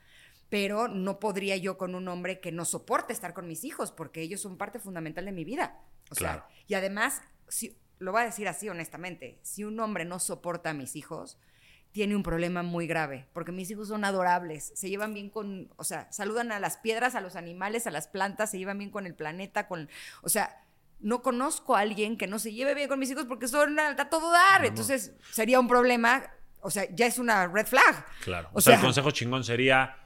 Pero 0.49 0.87
no 0.87 1.19
podría 1.19 1.55
yo 1.57 1.77
con 1.77 1.95
un 1.95 2.07
hombre 2.07 2.39
que 2.39 2.51
no 2.51 2.65
soporte 2.65 3.13
estar 3.13 3.33
con 3.33 3.47
mis 3.47 3.63
hijos, 3.63 3.91
porque 3.91 4.21
ellos 4.21 4.41
son 4.41 4.57
parte 4.57 4.79
fundamental 4.79 5.25
de 5.25 5.31
mi 5.31 5.45
vida. 5.45 5.79
O 6.09 6.15
sea, 6.15 6.47
y 6.67 6.73
además, 6.73 7.21
si, 7.47 7.77
lo 7.99 8.11
voy 8.11 8.21
a 8.23 8.25
decir 8.25 8.47
así 8.47 8.67
honestamente, 8.69 9.39
si 9.43 9.63
un 9.63 9.79
hombre 9.79 10.05
no 10.05 10.19
soporta 10.19 10.71
a 10.71 10.73
mis 10.73 10.95
hijos, 10.95 11.37
tiene 11.93 12.15
un 12.15 12.23
problema 12.23 12.63
muy 12.63 12.87
grave, 12.87 13.27
porque 13.33 13.51
mis 13.51 13.69
hijos 13.69 13.87
son 13.87 14.03
adorables, 14.03 14.73
se 14.75 14.89
llevan 14.89 15.13
bien 15.13 15.29
con, 15.29 15.71
o 15.75 15.83
sea, 15.83 16.11
saludan 16.11 16.51
a 16.51 16.59
las 16.59 16.77
piedras, 16.77 17.13
a 17.13 17.21
los 17.21 17.35
animales, 17.35 17.85
a 17.85 17.91
las 17.91 18.07
plantas, 18.07 18.49
se 18.49 18.57
llevan 18.57 18.79
bien 18.79 18.89
con 18.89 19.05
el 19.05 19.13
planeta, 19.13 19.67
con, 19.67 19.87
o 20.23 20.29
sea, 20.29 20.62
no 21.03 21.21
conozco 21.21 21.75
a 21.75 21.81
alguien 21.81 22.17
que 22.17 22.27
no 22.27 22.39
se 22.39 22.53
lleve 22.53 22.73
bien 22.73 22.87
con 22.87 22.97
mis 22.97 23.11
hijos 23.11 23.25
porque 23.25 23.47
son 23.47 23.79
a, 23.79 24.09
todo 24.09 24.31
dar. 24.31 24.65
Entonces 24.65 25.13
sería 25.31 25.59
un 25.59 25.67
problema, 25.67 26.23
o 26.61 26.71
sea, 26.71 26.87
ya 26.95 27.05
es 27.05 27.19
una 27.19 27.47
red 27.47 27.67
flag. 27.67 28.05
Claro. 28.21 28.49
O, 28.53 28.61
sea, 28.61 28.75
el 28.75 28.81
consejo 28.81 29.11
chingón 29.11 29.43
sería, 29.43 30.02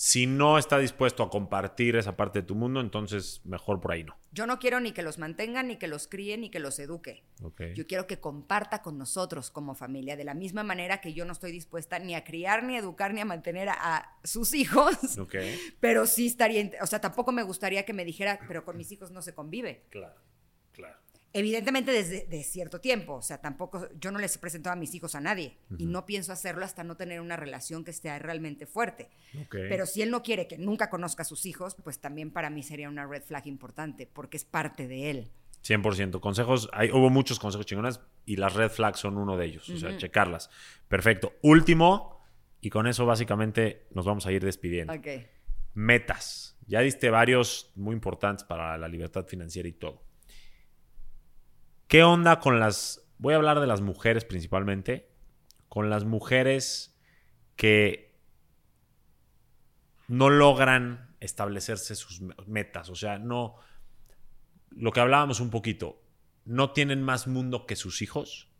si 0.00 0.28
no 0.28 0.58
está 0.58 0.78
dispuesto 0.78 1.24
a 1.24 1.28
compartir 1.28 1.96
esa 1.96 2.16
parte 2.16 2.38
de 2.38 2.46
tu 2.46 2.54
mundo, 2.54 2.80
entonces 2.80 3.40
mejor 3.44 3.80
por 3.80 3.90
ahí 3.90 4.04
no. 4.04 4.16
Yo 4.30 4.46
no 4.46 4.60
quiero 4.60 4.78
ni 4.78 4.92
que 4.92 5.02
los 5.02 5.18
mantengan, 5.18 5.66
ni 5.66 5.76
que 5.76 5.88
los 5.88 6.06
críe, 6.06 6.38
ni 6.38 6.50
que 6.50 6.60
los 6.60 6.78
eduque. 6.78 7.24
Yo 7.74 7.84
quiero 7.88 8.06
que 8.06 8.20
comparta 8.20 8.80
con 8.80 8.96
nosotros 8.96 9.50
como 9.50 9.74
familia, 9.74 10.16
de 10.16 10.22
la 10.22 10.34
misma 10.34 10.62
manera 10.62 11.00
que 11.00 11.14
yo 11.14 11.24
no 11.24 11.32
estoy 11.32 11.50
dispuesta 11.50 11.98
ni 11.98 12.14
a 12.14 12.22
criar, 12.22 12.62
ni 12.62 12.76
a 12.76 12.78
educar, 12.78 13.12
ni 13.12 13.22
a 13.22 13.24
mantener 13.24 13.70
a, 13.70 14.16
sus 14.22 14.54
hijos. 14.54 14.96
Pero 15.80 16.06
sí 16.06 16.28
estaría, 16.28 16.70
o 16.80 16.86
sea, 16.86 17.00
tampoco 17.00 17.32
me 17.32 17.42
gustaría 17.42 17.84
que 17.84 17.92
me 17.92 18.04
dijera, 18.04 18.38
pero 18.46 18.64
con 18.64 18.76
mis 18.76 18.92
hijos 18.92 19.10
no 19.10 19.20
se 19.20 19.34
convive. 19.34 19.82
Claro. 19.90 20.14
Evidentemente 21.32 21.92
desde 21.92 22.26
de 22.26 22.42
cierto 22.42 22.80
tiempo, 22.80 23.16
o 23.16 23.22
sea, 23.22 23.38
tampoco, 23.38 23.88
yo 24.00 24.10
no 24.10 24.18
les 24.18 24.36
he 24.36 24.38
presentado 24.38 24.72
a 24.72 24.76
mis 24.76 24.94
hijos 24.94 25.14
a 25.14 25.20
nadie 25.20 25.58
y 25.76 25.86
no 25.86 26.06
pienso 26.06 26.32
hacerlo 26.32 26.64
hasta 26.64 26.84
no 26.84 26.96
tener 26.96 27.20
una 27.20 27.36
relación 27.36 27.84
que 27.84 27.90
esté 27.90 28.18
realmente 28.18 28.66
fuerte. 28.66 29.10
Pero 29.50 29.84
si 29.84 30.00
él 30.00 30.10
no 30.10 30.22
quiere 30.22 30.46
que 30.46 30.56
nunca 30.56 30.88
conozca 30.88 31.22
a 31.22 31.26
sus 31.26 31.44
hijos, 31.44 31.76
pues 31.84 31.98
también 32.00 32.30
para 32.30 32.48
mí 32.48 32.62
sería 32.62 32.88
una 32.88 33.06
red 33.06 33.22
flag 33.22 33.46
importante 33.46 34.06
porque 34.06 34.38
es 34.38 34.44
parte 34.44 34.88
de 34.88 35.10
él. 35.10 35.30
100%. 35.64 36.20
Consejos, 36.20 36.70
hay, 36.72 36.90
hubo 36.90 37.10
muchos 37.10 37.38
consejos 37.38 37.66
chingones 37.66 38.00
y 38.24 38.36
las 38.36 38.54
red 38.54 38.70
flags 38.70 39.00
son 39.00 39.18
uno 39.18 39.36
de 39.36 39.46
ellos, 39.46 39.68
o 39.68 39.76
sea, 39.76 39.96
checarlas. 39.98 40.50
Perfecto. 40.88 41.34
Último, 41.42 42.22
y 42.60 42.70
con 42.70 42.86
eso 42.86 43.06
básicamente 43.06 43.86
nos 43.90 44.06
vamos 44.06 44.26
a 44.26 44.32
ir 44.32 44.44
despidiendo. 44.44 44.94
Metas. 45.74 46.56
Ya 46.66 46.80
diste 46.80 47.10
varios 47.10 47.70
muy 47.74 47.94
importantes 47.94 48.44
para 48.44 48.76
la 48.78 48.88
libertad 48.88 49.26
financiera 49.26 49.68
y 49.68 49.72
todo. 49.72 50.07
¿Qué 51.88 52.02
onda 52.02 52.38
con 52.38 52.60
las... 52.60 53.02
Voy 53.16 53.32
a 53.32 53.38
hablar 53.38 53.60
de 53.60 53.66
las 53.66 53.80
mujeres 53.80 54.26
principalmente, 54.26 55.10
con 55.70 55.88
las 55.88 56.04
mujeres 56.04 57.00
que 57.56 58.14
no 60.06 60.28
logran 60.28 61.16
establecerse 61.20 61.94
sus 61.96 62.20
metas, 62.46 62.90
o 62.90 62.94
sea, 62.94 63.18
no... 63.18 63.56
Lo 64.70 64.92
que 64.92 65.00
hablábamos 65.00 65.40
un 65.40 65.48
poquito, 65.48 66.02
no 66.44 66.72
tienen 66.72 67.02
más 67.02 67.26
mundo 67.26 67.66
que 67.66 67.74
sus 67.74 68.02
hijos 68.02 68.50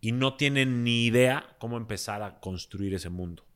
y 0.00 0.10
no 0.10 0.34
tienen 0.34 0.82
ni 0.82 1.06
idea 1.06 1.56
cómo 1.60 1.76
empezar 1.76 2.22
a 2.24 2.40
construir 2.40 2.92
ese 2.92 3.08
mundo. 3.08 3.46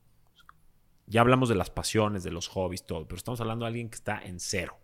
Ya 1.07 1.19
hablamos 1.19 1.49
de 1.49 1.55
las 1.55 1.69
pasiones, 1.69 2.23
de 2.23 2.31
los 2.31 2.47
hobbies, 2.47 2.85
todo, 2.85 3.05
pero 3.05 3.17
estamos 3.17 3.41
hablando 3.41 3.65
de 3.65 3.67
alguien 3.67 3.89
que 3.89 3.95
está 3.95 4.21
en 4.23 4.39
cero. 4.39 4.77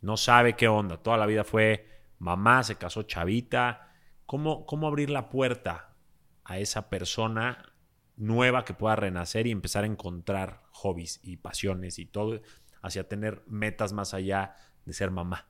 No 0.00 0.16
sabe 0.16 0.54
qué 0.54 0.68
onda. 0.68 0.98
Toda 0.98 1.16
la 1.16 1.26
vida 1.26 1.42
fue 1.44 1.91
mamá, 2.22 2.62
se 2.62 2.76
casó 2.76 3.02
chavita. 3.02 3.92
¿Cómo, 4.26 4.64
cómo 4.64 4.86
abrir 4.86 5.10
la 5.10 5.28
puerta 5.28 5.96
a 6.44 6.58
esa 6.58 6.88
persona 6.88 7.74
nueva 8.16 8.64
que 8.64 8.74
pueda 8.74 8.96
renacer 8.96 9.46
y 9.46 9.50
empezar 9.50 9.84
a 9.84 9.88
encontrar 9.88 10.62
hobbies 10.70 11.20
y 11.22 11.36
pasiones 11.36 11.98
y 11.98 12.06
todo 12.06 12.40
hacia 12.80 13.08
tener 13.08 13.42
metas 13.46 13.92
más 13.92 14.14
allá 14.14 14.54
de 14.84 14.92
ser 14.92 15.10
mamá? 15.10 15.48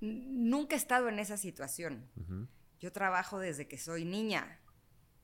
Nunca 0.00 0.76
he 0.76 0.78
estado 0.78 1.08
en 1.08 1.18
esa 1.18 1.36
situación. 1.36 2.08
Yo 2.78 2.92
trabajo 2.92 3.40
desde 3.40 3.66
que 3.66 3.78
soy 3.78 4.04
niña 4.04 4.60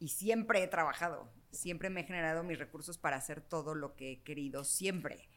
y 0.01 0.09
siempre 0.09 0.63
he 0.63 0.67
trabajado. 0.67 1.33
Siempre 1.53 1.91
me 1.91 2.01
he 2.01 2.05
generado 2.05 2.43
mis 2.43 2.59
recursos 2.59 2.99
para 2.99 3.17
hacer 3.17 3.41
todo 3.41 3.75
lo 3.75 3.95
que 3.95 4.13
he 4.13 4.23
querido, 4.23 4.65
siempre. 4.65 5.29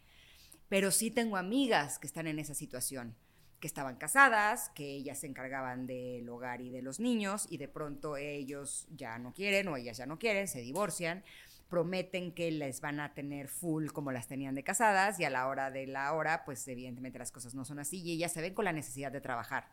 Pero 0.69 0.91
sí 0.91 1.11
tengo 1.11 1.37
amigas 1.37 1.99
que 1.99 2.07
están 2.07 2.27
en 2.27 2.39
esa 2.39 2.53
situación, 2.53 3.15
que 3.59 3.67
estaban 3.67 3.95
casadas, 3.95 4.69
que 4.75 4.95
ellas 4.95 5.19
se 5.19 5.27
encargaban 5.27 5.87
del 5.87 6.27
hogar 6.29 6.61
y 6.61 6.69
de 6.69 6.81
los 6.81 6.99
niños 6.99 7.45
y 7.49 7.57
de 7.57 7.67
pronto 7.67 8.17
ellos 8.17 8.87
ya 8.95 9.17
no 9.19 9.33
quieren 9.33 9.67
o 9.67 9.77
ellas 9.77 9.97
ya 9.97 10.05
no 10.05 10.19
quieren, 10.19 10.47
se 10.47 10.61
divorcian, 10.61 11.23
prometen 11.69 12.33
que 12.33 12.51
les 12.51 12.81
van 12.81 12.99
a 12.99 13.13
tener 13.13 13.47
full 13.47 13.87
como 13.87 14.11
las 14.11 14.27
tenían 14.27 14.53
de 14.53 14.63
casadas 14.63 15.19
y 15.19 15.23
a 15.23 15.29
la 15.29 15.47
hora 15.47 15.71
de 15.71 15.87
la 15.87 16.13
hora, 16.13 16.43
pues 16.45 16.67
evidentemente 16.67 17.19
las 17.19 17.31
cosas 17.31 17.55
no 17.55 17.65
son 17.65 17.79
así 17.79 18.01
y 18.01 18.11
ellas 18.11 18.33
se 18.33 18.41
ven 18.41 18.53
con 18.53 18.65
la 18.65 18.73
necesidad 18.73 19.11
de 19.11 19.21
trabajar. 19.21 19.69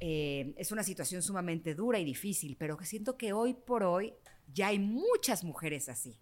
Eh, 0.00 0.54
es 0.56 0.72
una 0.72 0.82
situación 0.82 1.22
sumamente 1.22 1.74
dura 1.74 1.98
y 1.98 2.04
difícil, 2.04 2.56
pero 2.56 2.76
que 2.76 2.84
siento 2.84 3.16
que 3.16 3.32
hoy 3.32 3.54
por 3.54 3.82
hoy 3.82 4.14
ya 4.52 4.68
hay 4.68 4.78
muchas 4.78 5.44
mujeres 5.44 5.88
así. 5.88 6.18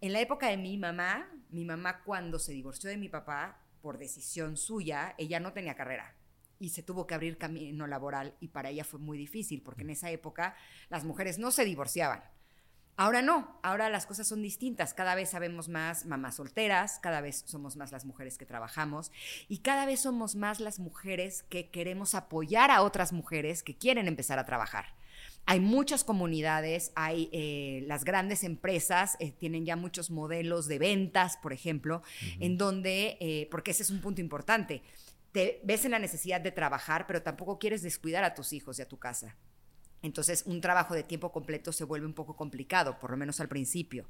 En 0.00 0.12
la 0.12 0.20
época 0.20 0.48
de 0.48 0.56
mi 0.56 0.76
mamá, 0.76 1.30
mi 1.52 1.64
mamá 1.64 2.02
cuando 2.02 2.38
se 2.38 2.52
divorció 2.52 2.90
de 2.90 2.96
mi 2.96 3.08
papá, 3.08 3.60
por 3.80 3.98
decisión 3.98 4.56
suya, 4.56 5.14
ella 5.18 5.40
no 5.40 5.52
tenía 5.52 5.74
carrera 5.74 6.14
y 6.60 6.68
se 6.68 6.82
tuvo 6.82 7.06
que 7.06 7.14
abrir 7.14 7.38
camino 7.38 7.86
laboral 7.86 8.36
y 8.38 8.48
para 8.48 8.68
ella 8.68 8.84
fue 8.84 9.00
muy 9.00 9.16
difícil 9.18 9.62
porque 9.62 9.82
en 9.82 9.90
esa 9.90 10.10
época 10.10 10.54
las 10.90 11.04
mujeres 11.04 11.38
no 11.38 11.50
se 11.50 11.64
divorciaban. 11.64 12.22
Ahora 12.96 13.22
no, 13.22 13.58
ahora 13.62 13.88
las 13.88 14.04
cosas 14.04 14.28
son 14.28 14.42
distintas. 14.42 14.92
Cada 14.92 15.14
vez 15.14 15.30
sabemos 15.30 15.70
más 15.70 16.04
mamás 16.04 16.34
solteras, 16.34 16.98
cada 16.98 17.22
vez 17.22 17.44
somos 17.46 17.76
más 17.76 17.92
las 17.92 18.04
mujeres 18.04 18.36
que 18.36 18.44
trabajamos 18.44 19.10
y 19.48 19.60
cada 19.60 19.86
vez 19.86 20.00
somos 20.00 20.36
más 20.36 20.60
las 20.60 20.78
mujeres 20.78 21.42
que 21.44 21.70
queremos 21.70 22.14
apoyar 22.14 22.70
a 22.70 22.82
otras 22.82 23.14
mujeres 23.14 23.62
que 23.62 23.78
quieren 23.78 24.06
empezar 24.06 24.38
a 24.38 24.44
trabajar. 24.44 24.99
Hay 25.46 25.60
muchas 25.60 26.04
comunidades, 26.04 26.92
hay 26.94 27.28
eh, 27.32 27.84
las 27.86 28.04
grandes 28.04 28.44
empresas, 28.44 29.16
eh, 29.18 29.32
tienen 29.32 29.64
ya 29.64 29.74
muchos 29.74 30.10
modelos 30.10 30.68
de 30.68 30.78
ventas, 30.78 31.36
por 31.38 31.52
ejemplo, 31.52 32.02
en 32.38 32.56
donde, 32.56 33.16
eh, 33.20 33.48
porque 33.50 33.72
ese 33.72 33.82
es 33.82 33.90
un 33.90 34.00
punto 34.00 34.20
importante, 34.20 34.82
te 35.32 35.60
ves 35.64 35.84
en 35.84 35.92
la 35.92 35.98
necesidad 35.98 36.40
de 36.40 36.52
trabajar, 36.52 37.06
pero 37.06 37.22
tampoco 37.22 37.58
quieres 37.58 37.82
descuidar 37.82 38.24
a 38.24 38.34
tus 38.34 38.52
hijos 38.52 38.78
y 38.78 38.82
a 38.82 38.88
tu 38.88 38.98
casa. 38.98 39.36
Entonces, 40.02 40.44
un 40.46 40.60
trabajo 40.60 40.94
de 40.94 41.02
tiempo 41.02 41.30
completo 41.30 41.72
se 41.72 41.84
vuelve 41.84 42.06
un 42.06 42.14
poco 42.14 42.36
complicado, 42.36 42.98
por 42.98 43.10
lo 43.10 43.16
menos 43.16 43.40
al 43.40 43.48
principio. 43.48 44.06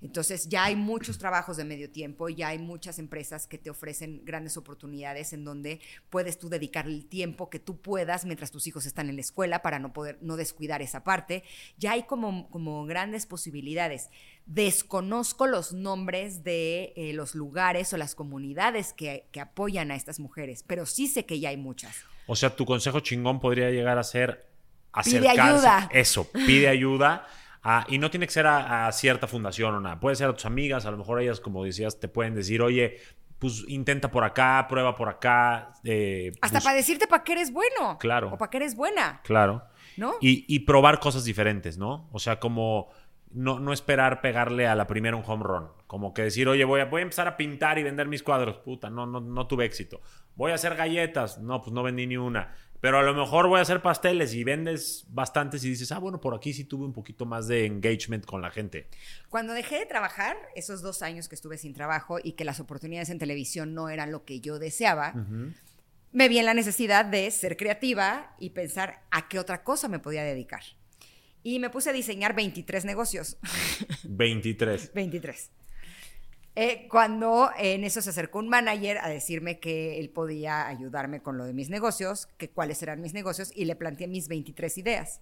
Entonces, 0.00 0.48
ya 0.48 0.64
hay 0.64 0.76
muchos 0.76 1.18
trabajos 1.18 1.56
de 1.56 1.64
medio 1.64 1.90
tiempo, 1.90 2.28
ya 2.28 2.48
hay 2.48 2.58
muchas 2.58 2.98
empresas 2.98 3.46
que 3.46 3.58
te 3.58 3.70
ofrecen 3.70 4.22
grandes 4.24 4.56
oportunidades 4.56 5.32
en 5.32 5.44
donde 5.44 5.80
puedes 6.10 6.38
tú 6.38 6.48
dedicar 6.48 6.86
el 6.86 7.06
tiempo 7.06 7.50
que 7.50 7.58
tú 7.58 7.80
puedas 7.80 8.24
mientras 8.24 8.50
tus 8.50 8.66
hijos 8.66 8.86
están 8.86 9.08
en 9.08 9.16
la 9.16 9.22
escuela 9.22 9.62
para 9.62 9.78
no 9.78 9.92
poder 9.92 10.18
no 10.20 10.36
descuidar 10.36 10.82
esa 10.82 11.04
parte. 11.04 11.42
Ya 11.78 11.92
hay 11.92 12.04
como, 12.04 12.48
como 12.50 12.84
grandes 12.86 13.26
posibilidades. 13.26 14.10
Desconozco 14.46 15.46
los 15.46 15.72
nombres 15.72 16.44
de 16.44 16.92
eh, 16.96 17.12
los 17.14 17.34
lugares 17.34 17.92
o 17.92 17.96
las 17.96 18.14
comunidades 18.14 18.92
que, 18.92 19.26
que 19.32 19.40
apoyan 19.40 19.90
a 19.90 19.96
estas 19.96 20.20
mujeres, 20.20 20.64
pero 20.66 20.86
sí 20.86 21.06
sé 21.06 21.24
que 21.24 21.40
ya 21.40 21.48
hay 21.48 21.56
muchas. 21.56 21.96
O 22.26 22.36
sea, 22.36 22.54
tu 22.54 22.64
consejo 22.64 23.00
chingón 23.00 23.40
podría 23.40 23.70
llegar 23.70 23.98
a 23.98 24.02
ser 24.02 24.53
Pide 25.02 25.28
ayuda. 25.28 25.88
Eso, 25.92 26.28
pide 26.32 26.68
ayuda. 26.68 27.26
y 27.88 27.98
no 27.98 28.10
tiene 28.10 28.26
que 28.26 28.32
ser 28.32 28.46
a, 28.46 28.90
cierta 28.92 29.26
fundación 29.26 29.74
o 29.74 29.80
nada. 29.80 29.98
Puede 29.98 30.16
ser 30.16 30.28
a 30.28 30.32
tus 30.34 30.44
amigas, 30.46 30.86
a 30.86 30.90
lo 30.90 30.98
mejor 30.98 31.20
ellas, 31.20 31.40
como 31.40 31.64
decías, 31.64 31.98
te 31.98 32.08
pueden 32.08 32.34
decir, 32.34 32.62
oye, 32.62 32.98
pues 33.38 33.64
intenta 33.68 34.10
por 34.10 34.24
acá, 34.24 34.66
prueba 34.68 34.94
por 34.94 35.08
acá. 35.08 35.72
Eh, 35.84 36.32
Hasta 36.40 36.60
para 36.60 36.76
decirte 36.76 37.06
para 37.06 37.24
qué 37.24 37.32
eres 37.32 37.52
bueno. 37.52 37.98
Claro. 37.98 38.32
O 38.32 38.38
para 38.38 38.50
qué 38.50 38.58
eres 38.58 38.76
buena. 38.76 39.20
Claro. 39.24 39.64
¿No? 39.96 40.14
Y, 40.20 40.44
y, 40.48 40.60
probar 40.60 40.98
cosas 40.98 41.24
diferentes, 41.24 41.78
¿no? 41.78 42.08
O 42.10 42.18
sea, 42.18 42.40
como 42.40 42.90
no, 43.34 43.58
no, 43.58 43.72
esperar 43.72 44.20
pegarle 44.20 44.66
a 44.66 44.74
la 44.74 44.86
primera 44.86 45.16
un 45.16 45.24
home 45.26 45.44
run. 45.44 45.68
Como 45.86 46.14
que 46.14 46.22
decir, 46.22 46.48
oye, 46.48 46.64
voy 46.64 46.80
a, 46.80 46.86
voy 46.86 47.00
a 47.00 47.02
empezar 47.02 47.28
a 47.28 47.36
pintar 47.36 47.78
y 47.78 47.82
vender 47.82 48.08
mis 48.08 48.22
cuadros. 48.22 48.58
Puta, 48.58 48.90
no, 48.90 49.06
no, 49.06 49.20
no 49.20 49.46
tuve 49.46 49.64
éxito. 49.64 50.00
Voy 50.36 50.52
a 50.52 50.54
hacer 50.54 50.76
galletas. 50.76 51.38
No, 51.38 51.60
pues 51.60 51.72
no 51.72 51.82
vendí 51.82 52.06
ni 52.06 52.16
una. 52.16 52.54
Pero 52.84 52.98
a 52.98 53.02
lo 53.02 53.14
mejor 53.14 53.48
voy 53.48 53.60
a 53.60 53.62
hacer 53.62 53.80
pasteles 53.80 54.34
y 54.34 54.44
vendes 54.44 55.06
bastantes 55.08 55.64
y 55.64 55.70
dices, 55.70 55.90
ah, 55.90 55.98
bueno, 55.98 56.20
por 56.20 56.34
aquí 56.34 56.52
sí 56.52 56.64
tuve 56.64 56.84
un 56.84 56.92
poquito 56.92 57.24
más 57.24 57.48
de 57.48 57.64
engagement 57.64 58.26
con 58.26 58.42
la 58.42 58.50
gente. 58.50 58.88
Cuando 59.30 59.54
dejé 59.54 59.78
de 59.78 59.86
trabajar, 59.86 60.36
esos 60.54 60.82
dos 60.82 61.00
años 61.00 61.26
que 61.26 61.34
estuve 61.34 61.56
sin 61.56 61.72
trabajo 61.72 62.18
y 62.22 62.32
que 62.32 62.44
las 62.44 62.60
oportunidades 62.60 63.08
en 63.08 63.18
televisión 63.18 63.72
no 63.72 63.88
eran 63.88 64.12
lo 64.12 64.26
que 64.26 64.40
yo 64.40 64.58
deseaba, 64.58 65.14
me 66.12 66.28
vi 66.28 66.36
en 66.36 66.44
la 66.44 66.52
necesidad 66.52 67.06
de 67.06 67.30
ser 67.30 67.56
creativa 67.56 68.36
y 68.38 68.50
pensar 68.50 69.00
a 69.10 69.28
qué 69.28 69.38
otra 69.38 69.64
cosa 69.64 69.88
me 69.88 69.98
podía 69.98 70.22
dedicar. 70.22 70.64
Y 71.42 71.60
me 71.60 71.70
puse 71.70 71.88
a 71.88 71.94
diseñar 71.94 72.36
23 72.36 72.84
negocios. 72.84 73.38
23. 74.04 74.92
23. 74.92 75.50
Eh, 76.56 76.86
cuando 76.88 77.50
en 77.58 77.82
eso 77.82 78.00
se 78.00 78.10
acercó 78.10 78.38
un 78.38 78.48
manager 78.48 78.98
a 78.98 79.08
decirme 79.08 79.58
que 79.58 79.98
él 79.98 80.10
podía 80.10 80.68
ayudarme 80.68 81.20
con 81.20 81.36
lo 81.36 81.44
de 81.44 81.52
mis 81.52 81.68
negocios, 81.68 82.28
que 82.38 82.50
cuáles 82.50 82.80
eran 82.82 83.00
mis 83.00 83.12
negocios, 83.12 83.50
y 83.54 83.64
le 83.64 83.74
planteé 83.74 84.06
mis 84.06 84.28
23 84.28 84.78
ideas. 84.78 85.20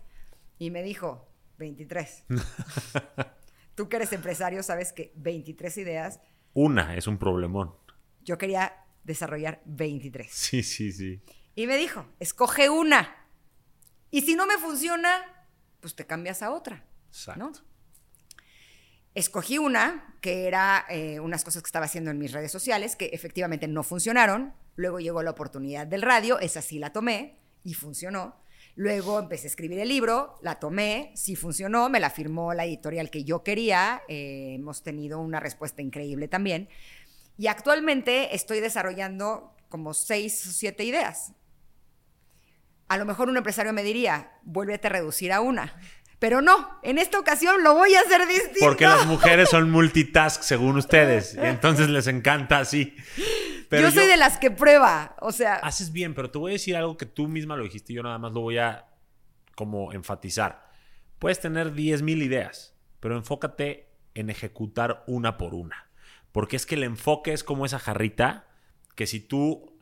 Y 0.59 0.71
me 0.71 0.83
dijo, 0.83 1.27
23. 1.59 2.25
Tú 3.75 3.89
que 3.89 3.97
eres 3.97 4.13
empresario 4.13 4.63
sabes 4.63 4.93
que 4.93 5.13
23 5.17 5.79
ideas. 5.79 6.21
Una 6.53 6.97
es 6.97 7.07
un 7.07 7.19
problemón. 7.19 7.75
Yo 8.23 8.37
quería 8.37 8.85
desarrollar 9.05 9.63
23. 9.65 10.31
Sí, 10.31 10.63
sí, 10.63 10.93
sí. 10.93 11.23
Y 11.55 11.67
me 11.67 11.77
dijo, 11.79 12.07
escoge 12.21 12.69
una. 12.69 13.27
Y 14.11 14.23
si 14.23 14.37
no 14.37 14.47
me 14.47 14.59
funciona, 14.59 15.23
pues 15.81 15.95
te 15.95 16.07
cambias 16.07 16.43
a 16.43 16.53
otra. 16.53 16.85
Exacto. 17.09 17.53
Escogí 19.15 19.59
una, 19.59 20.17
que 20.21 20.47
era 20.47 20.87
eh, 20.89 21.21
unas 21.21 21.45
cosas 21.45 21.63
que 21.63 21.69
estaba 21.69 21.85
haciendo 21.85 22.11
en 22.11 22.19
mis 22.19 22.33
redes 22.33 22.51
sociales, 22.51 22.97
que 22.97 23.07
efectivamente 23.07 23.69
no 23.69 23.83
funcionaron. 23.83 24.55
Luego 24.77 25.01
llegó 25.01 25.23
la 25.23 25.33
oportunidad 25.33 25.87
del 25.87 26.03
radio, 26.03 26.39
esa 26.39 26.63
sí 26.63 26.79
la 26.79 26.93
tomé 26.93 27.37
y 27.63 27.75
funcionó. 27.75 28.37
Luego 28.75 29.19
empecé 29.19 29.49
a 29.49 29.51
escribir 29.51 29.79
el 29.81 29.89
libro, 29.89 30.39
la 30.41 30.59
tomé, 30.59 31.13
sí 31.15 31.37
funcionó, 31.37 31.91
me 31.91 32.01
la 32.01 32.09
firmó 32.09 32.55
la 32.55 32.65
editorial 32.65 33.11
que 33.11 33.25
yo 33.25 33.43
quería, 33.43 34.03
eh, 34.09 34.55
hemos 34.55 34.83
tenido 34.83 35.21
una 35.21 35.41
respuesta 35.41 35.83
increíble 35.83 36.27
también. 36.27 36.71
Y 37.37 37.49
actualmente 37.49 38.35
estoy 38.35 38.61
desarrollando 38.61 39.55
como 39.69 39.93
seis 39.93 40.47
o 40.47 40.53
siete 40.53 40.85
ideas. 40.85 41.33
A 42.89 42.97
lo 42.97 43.05
mejor 43.05 43.29
un 43.29 43.37
empresario 43.37 43.73
me 43.75 43.83
diría, 43.83 44.39
vuélvete 44.43 44.87
a 44.87 44.91
reducir 44.91 45.33
a 45.33 45.41
una. 45.41 45.79
Pero 46.23 46.41
no, 46.41 46.79
en 46.85 46.99
esta 46.99 47.19
ocasión 47.19 47.65
lo 47.65 47.75
voy 47.75 47.97
a 47.97 48.01
hacer 48.01 48.29
distinto. 48.29 48.61
Porque 48.61 48.85
las 48.85 49.07
mujeres 49.09 49.49
son 49.49 49.69
multitask, 49.73 50.41
según 50.43 50.77
ustedes. 50.77 51.35
Y 51.35 51.41
entonces 51.41 51.89
les 51.89 52.07
encanta 52.07 52.61
así. 52.61 52.95
yo 53.73 53.91
soy 53.91 54.07
de 54.07 54.17
las 54.17 54.39
que 54.39 54.53
prueba, 54.53 55.17
o 55.19 55.33
sea... 55.33 55.57
Haces 55.57 55.91
bien, 55.91 56.15
pero 56.15 56.31
te 56.31 56.39
voy 56.39 56.53
a 56.53 56.55
decir 56.55 56.77
algo 56.77 56.97
que 56.97 57.07
tú 57.07 57.27
misma 57.27 57.57
lo 57.57 57.65
dijiste 57.65 57.93
y 57.93 57.97
yo 57.97 58.05
nada 58.05 58.19
más 58.19 58.31
lo 58.31 58.41
voy 58.41 58.59
a 58.59 58.87
como 59.57 59.93
enfatizar. 59.93 60.71
Puedes 61.19 61.41
tener 61.41 61.75
10.000 61.75 62.23
ideas, 62.23 62.77
pero 63.01 63.17
enfócate 63.17 63.89
en 64.15 64.31
ejecutar 64.31 65.03
una 65.09 65.37
por 65.39 65.55
una. 65.57 65.91
Porque 66.31 66.55
es 66.55 66.67
que 66.67 66.77
el 66.77 66.85
enfoque 66.85 67.33
es 67.33 67.43
como 67.43 67.67
esa 67.67 67.81
jarrita 67.81 68.47
que 68.95 69.09
si 69.09 69.19
tú... 69.19 69.77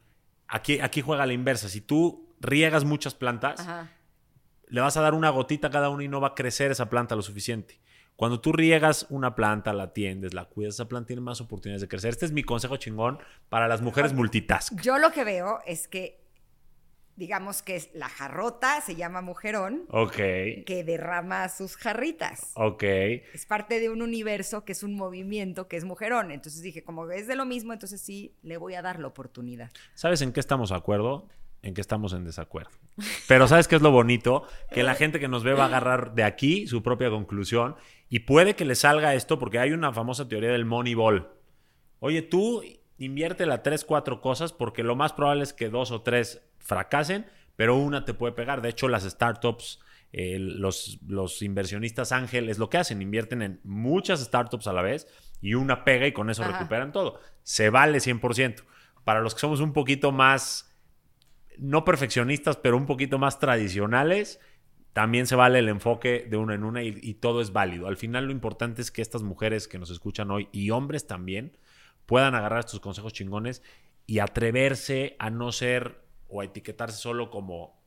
Aquí, 0.49 0.81
aquí 0.81 1.03
juega 1.03 1.27
la 1.27 1.35
inversa. 1.35 1.69
Si 1.69 1.83
tú 1.83 2.35
riegas 2.41 2.85
muchas 2.85 3.15
plantas 3.15 3.61
le 4.71 4.81
vas 4.81 4.97
a 4.97 5.03
dar 5.03 5.15
una 5.15 5.31
gotita 5.31 5.69
a 5.69 5.71
cada 5.71 5.91
una 5.91 6.05
y 6.05 6.09
no 6.09 6.21
va 6.21 6.29
a 6.29 6.35
crecer 6.35 6.71
esa 6.71 6.89
planta 6.89 7.17
lo 7.17 7.23
suficiente. 7.23 7.81
Cuando 8.17 8.41
tú 8.41 8.53
riegas 8.53 9.07
una 9.09 9.35
planta, 9.35 9.73
la 9.73 9.85
atiendes, 9.85 10.35
la 10.35 10.45
cuidas, 10.45 10.75
esa 10.75 10.89
planta 10.89 11.09
tiene 11.09 11.23
más 11.23 11.41
oportunidades 11.41 11.81
de 11.81 11.89
crecer. 11.89 12.11
Este 12.11 12.27
es 12.27 12.33
mi 12.33 12.43
consejo 12.43 12.77
chingón 12.77 13.19
para 13.49 13.67
las 13.67 13.81
mujeres 13.81 14.13
multitask. 14.13 14.79
Yo 14.83 14.99
lo 14.99 15.11
que 15.11 15.25
veo 15.25 15.61
es 15.67 15.89
que, 15.89 16.21
digamos 17.17 17.63
que 17.63 17.77
es 17.77 17.89
la 17.95 18.11
jarrota 18.11 18.83
se 18.83 18.95
llama 18.95 19.23
mujerón. 19.23 19.87
Ok. 19.89 20.17
Que 20.67 20.85
derrama 20.87 21.49
sus 21.49 21.77
jarritas. 21.77 22.51
Ok. 22.57 22.83
Es 22.83 23.47
parte 23.47 23.81
de 23.81 23.89
un 23.89 24.03
universo 24.03 24.67
que 24.67 24.73
es 24.73 24.83
un 24.83 24.97
movimiento 24.97 25.67
que 25.67 25.79
es 25.79 25.85
mujerón. 25.85 26.31
Entonces 26.31 26.61
dije, 26.61 26.85
como 26.85 27.11
es 27.11 27.27
de 27.27 27.37
lo 27.37 27.47
mismo, 27.47 27.73
entonces 27.73 28.03
sí 28.03 28.37
le 28.43 28.59
voy 28.59 28.75
a 28.75 28.83
dar 28.83 29.01
la 29.01 29.07
oportunidad. 29.07 29.71
¿Sabes 29.95 30.21
en 30.21 30.35
qué 30.35 30.41
estamos 30.41 30.69
de 30.69 30.77
acuerdo? 30.77 31.27
En 31.63 31.75
que 31.75 31.81
estamos 31.81 32.13
en 32.13 32.25
desacuerdo. 32.25 32.71
Pero 33.29 33.47
¿sabes 33.49 33.69
qué 33.69 33.77
es 33.77 33.83
lo 33.83 33.91
bonito? 33.91 34.45
Que 34.71 34.83
la 34.83 34.95
gente 34.95 35.21
que 35.21 35.29
nos 35.29 35.45
ve 35.45 35.55
va 35.55 35.65
a 35.65 35.67
agarrar 35.67 36.15
de 36.15 36.25
aquí 36.25 36.67
su 36.67 36.83
propia 36.83 37.11
conclusión 37.11 37.77
y 38.09 38.21
puede 38.21 38.57
que 38.57 38.65
le 38.65 38.75
salga 38.75 39.15
esto 39.15 39.39
porque 39.39 39.59
hay 39.59 39.73
una 39.73 39.93
famosa 39.93 40.29
teoría 40.29 40.51
del 40.51 40.65
Moneyball. 40.65 41.29
Oye, 42.01 42.23
tú 42.23 42.63
invierte 42.99 43.47
las 43.47 43.63
tres, 43.63 43.85
cuatro 43.85 44.21
cosas 44.21 44.53
porque 44.53 44.83
lo 44.83 44.97
más 44.97 45.13
probable 45.13 45.43
es 45.43 45.53
que 45.53 45.69
dos 45.69 45.91
o 45.91 46.03
tres 46.03 46.43
fracasen, 46.59 47.27
pero 47.57 47.77
una 47.77 48.05
te 48.05 48.15
puede 48.15 48.33
pegar. 48.33 48.63
De 48.63 48.71
hecho, 48.71 48.89
las 48.89 49.05
startups, 49.05 49.81
eh, 50.13 50.39
los, 50.39 50.99
los, 51.07 51.43
inversionistas 51.43 52.13
ángeles 52.13 52.59
lo 52.59 52.69
que 52.71 52.79
hacen, 52.79 53.03
invierten 53.03 53.43
en 53.43 53.61
muchas 53.65 54.21
startups 54.21 54.67
a 54.67 54.73
la 54.73 54.83
vez 54.83 55.07
y 55.41 55.55
una 55.55 55.85
pega 55.85 56.07
y 56.07 56.13
con 56.13 56.31
eso 56.31 56.43
recuperan 56.43 56.93
todo. 56.93 57.21
Se 57.43 57.71
vale 57.71 57.99
100%. 57.99 58.65
Para 59.05 59.21
los 59.21 59.35
que 59.35 59.41
somos 59.41 59.61
un 59.61 59.73
poquito 59.73 60.13
más 60.13 60.70
no 61.61 61.85
perfeccionistas, 61.85 62.57
pero 62.57 62.77
un 62.77 62.87
poquito 62.87 63.19
más 63.19 63.39
tradicionales, 63.39 64.41
también 64.93 65.27
se 65.27 65.37
vale 65.37 65.61
el 65.61 65.69
enfoque 65.69 66.27
de 66.29 66.37
una 66.37 66.55
en 66.55 66.65
una 66.65 66.83
y, 66.83 67.15
todo 67.15 67.41
es 67.41 67.53
válido. 67.53 67.87
Al 67.87 67.97
final 67.97 68.27
lo 68.27 68.33
importante 68.33 68.83
es 68.83 68.91
que 68.91 69.03
estas 69.03 69.23
mujeres 69.23 69.69
que 69.69 69.79
nos 69.79 69.91
escuchan 69.91 70.31
hoy 70.31 70.49
y 70.53 70.71
hombres 70.71 71.07
también 71.07 71.57
puedan 72.07 72.35
agarrar 72.35 72.61
estos 72.61 72.81
consejos 72.81 73.13
chingones 73.13 73.63
y 74.07 74.19
atreverse 74.19 75.17
a 75.19 75.31
no 75.31 75.53
ser 75.53 76.03
o 76.29 76.41
a 76.41 76.45
etiquetarse 76.45 76.97
solo 76.97 77.31
como 77.31 77.81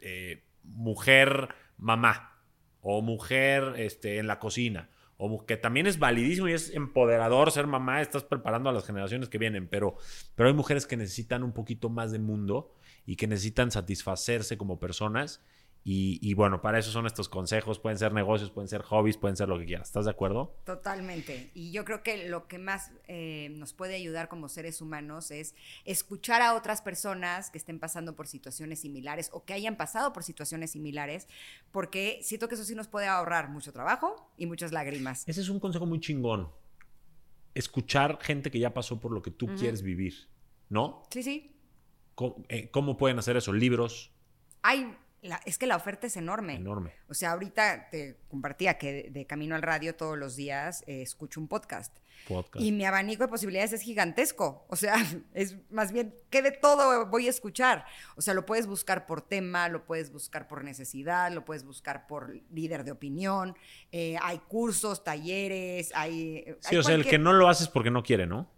eh, 0.00 0.44
mujer 0.62 1.48
mamá 1.76 2.42
o 2.80 3.02
mujer 3.02 3.74
este, 3.76 4.18
en 4.18 4.26
la 4.26 4.38
cocina 4.38 4.88
o 5.16 5.46
que 5.46 5.56
también 5.56 5.86
es 5.86 5.98
validísimo 5.98 6.48
y 6.48 6.52
es 6.52 6.74
empoderador 6.74 7.50
ser 7.50 7.66
mamá, 7.66 8.00
estás 8.00 8.24
preparando 8.24 8.68
a 8.68 8.72
las 8.72 8.84
generaciones 8.84 9.28
que 9.28 9.38
vienen, 9.38 9.68
pero, 9.68 9.96
pero 10.34 10.48
hay 10.48 10.54
mujeres 10.54 10.86
que 10.86 10.96
necesitan 10.96 11.42
un 11.42 11.52
poquito 11.52 11.88
más 11.88 12.12
de 12.12 12.18
mundo 12.18 12.74
y 13.06 13.16
que 13.16 13.26
necesitan 13.26 13.70
satisfacerse 13.70 14.56
como 14.56 14.78
personas. 14.78 15.40
Y, 15.86 16.32
bueno, 16.32 16.62
para 16.62 16.78
eso 16.78 16.90
son 16.90 17.04
estos 17.04 17.28
consejos. 17.28 17.78
Pueden 17.78 17.98
ser 17.98 18.14
negocios, 18.14 18.50
pueden 18.50 18.68
ser 18.68 18.80
hobbies, 18.80 19.18
pueden 19.18 19.36
ser 19.36 19.50
lo 19.50 19.58
que 19.58 19.66
quieras. 19.66 19.88
¿Estás 19.88 20.06
de 20.06 20.12
acuerdo? 20.12 20.56
Totalmente. 20.64 21.50
Y 21.52 21.72
yo 21.72 21.84
creo 21.84 22.02
que 22.02 22.26
lo 22.30 22.48
que 22.48 22.56
más 22.58 22.90
eh, 23.06 23.50
nos 23.56 23.74
puede 23.74 23.94
ayudar 23.94 24.30
como 24.30 24.48
seres 24.48 24.80
humanos 24.80 25.30
es 25.30 25.54
escuchar 25.84 26.40
a 26.40 26.54
otras 26.54 26.80
personas 26.80 27.50
que 27.50 27.58
estén 27.58 27.78
pasando 27.78 28.16
por 28.16 28.26
situaciones 28.26 28.80
similares 28.80 29.28
o 29.34 29.44
que 29.44 29.52
hayan 29.52 29.76
pasado 29.76 30.14
por 30.14 30.22
situaciones 30.22 30.70
similares, 30.70 31.28
porque 31.70 32.18
siento 32.22 32.48
que 32.48 32.54
eso 32.54 32.64
sí 32.64 32.74
nos 32.74 32.88
puede 32.88 33.06
ahorrar 33.06 33.50
mucho 33.50 33.70
trabajo 33.70 34.32
y 34.38 34.46
muchas 34.46 34.72
lágrimas. 34.72 35.28
Ese 35.28 35.42
es 35.42 35.50
un 35.50 35.60
consejo 35.60 35.84
muy 35.84 36.00
chingón. 36.00 36.48
Escuchar 37.52 38.18
gente 38.22 38.50
que 38.50 38.58
ya 38.58 38.72
pasó 38.72 38.98
por 38.98 39.12
lo 39.12 39.20
que 39.20 39.30
tú 39.30 39.48
quieres 39.54 39.82
vivir, 39.82 40.14
¿no? 40.70 41.02
Sí, 41.10 41.22
sí. 41.22 41.53
Eh, 42.48 42.70
¿Cómo, 42.70 42.96
pueden 42.96 43.18
hacer 43.18 43.36
eso? 43.36 43.52
¿Libros? 43.52 44.12
Hay, 44.62 44.96
es 45.44 45.58
que 45.58 45.66
la 45.66 45.76
oferta 45.76 46.06
es 46.06 46.16
enorme. 46.16 46.56
Enorme. 46.56 46.92
O 47.08 47.14
sea, 47.14 47.32
ahorita 47.32 47.90
te 47.90 48.18
compartía 48.28 48.78
que 48.78 49.10
de, 49.10 49.26
camino 49.26 49.54
al 49.54 49.62
radio 49.62 49.96
todos 49.96 50.16
los 50.16 50.36
días 50.36 50.84
eh, 50.86 51.02
escucho 51.02 51.40
un 51.40 51.48
podcast. 51.48 51.96
podcast. 52.28 52.64
Y 52.64 52.72
mi 52.72 52.84
abanico 52.84 53.24
de 53.24 53.28
posibilidades 53.28 53.72
es 53.72 53.82
gigantesco. 53.82 54.64
O 54.68 54.76
sea, 54.76 54.94
es 55.34 55.56
más 55.70 55.92
bien 55.92 56.14
que 56.30 56.42
de 56.42 56.52
todo 56.52 57.06
voy 57.06 57.26
a 57.26 57.30
escuchar. 57.30 57.84
O 58.16 58.22
sea, 58.22 58.32
lo 58.32 58.46
puedes 58.46 58.66
buscar 58.66 59.06
por 59.06 59.22
tema, 59.22 59.68
lo 59.68 59.84
puedes 59.84 60.12
buscar 60.12 60.46
por 60.46 60.62
necesidad, 60.62 61.32
lo 61.32 61.44
puedes 61.44 61.64
buscar 61.64 62.06
por 62.06 62.34
líder 62.50 62.84
de 62.84 62.92
opinión. 62.92 63.56
Eh, 63.90 64.16
hay 64.22 64.38
cursos, 64.38 65.02
talleres, 65.02 65.90
hay. 65.94 66.44
Sí, 66.60 66.76
o 66.76 66.82
sea, 66.82 66.94
el 66.94 67.06
que 67.06 67.18
no 67.18 67.32
lo 67.32 67.48
haces 67.48 67.68
porque 67.68 67.90
no 67.90 68.02
quiere, 68.02 68.26
¿no? 68.26 68.48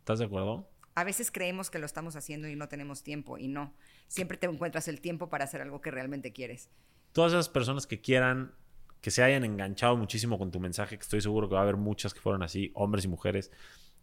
¿Estás 0.00 0.18
de 0.18 0.26
acuerdo? 0.26 0.68
A 0.96 1.04
veces 1.04 1.30
creemos 1.30 1.70
que 1.70 1.78
lo 1.78 1.84
estamos 1.84 2.16
haciendo 2.16 2.48
y 2.48 2.56
no 2.56 2.68
tenemos 2.68 3.02
tiempo 3.02 3.36
y 3.36 3.48
no. 3.48 3.74
Siempre 4.08 4.38
te 4.38 4.46
encuentras 4.46 4.88
el 4.88 5.02
tiempo 5.02 5.28
para 5.28 5.44
hacer 5.44 5.60
algo 5.60 5.82
que 5.82 5.90
realmente 5.90 6.32
quieres. 6.32 6.70
Todas 7.12 7.34
esas 7.34 7.50
personas 7.50 7.86
que 7.86 8.00
quieran, 8.00 8.54
que 9.02 9.10
se 9.10 9.22
hayan 9.22 9.44
enganchado 9.44 9.94
muchísimo 9.98 10.38
con 10.38 10.50
tu 10.50 10.58
mensaje, 10.58 10.96
que 10.96 11.02
estoy 11.02 11.20
seguro 11.20 11.50
que 11.50 11.54
va 11.54 11.60
a 11.60 11.64
haber 11.64 11.76
muchas 11.76 12.14
que 12.14 12.20
fueron 12.20 12.42
así, 12.42 12.72
hombres 12.72 13.04
y 13.04 13.08
mujeres, 13.08 13.52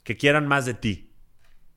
que 0.03 0.15
quieran 0.17 0.47
más 0.47 0.65
de 0.67 0.75
ti. 0.75 1.11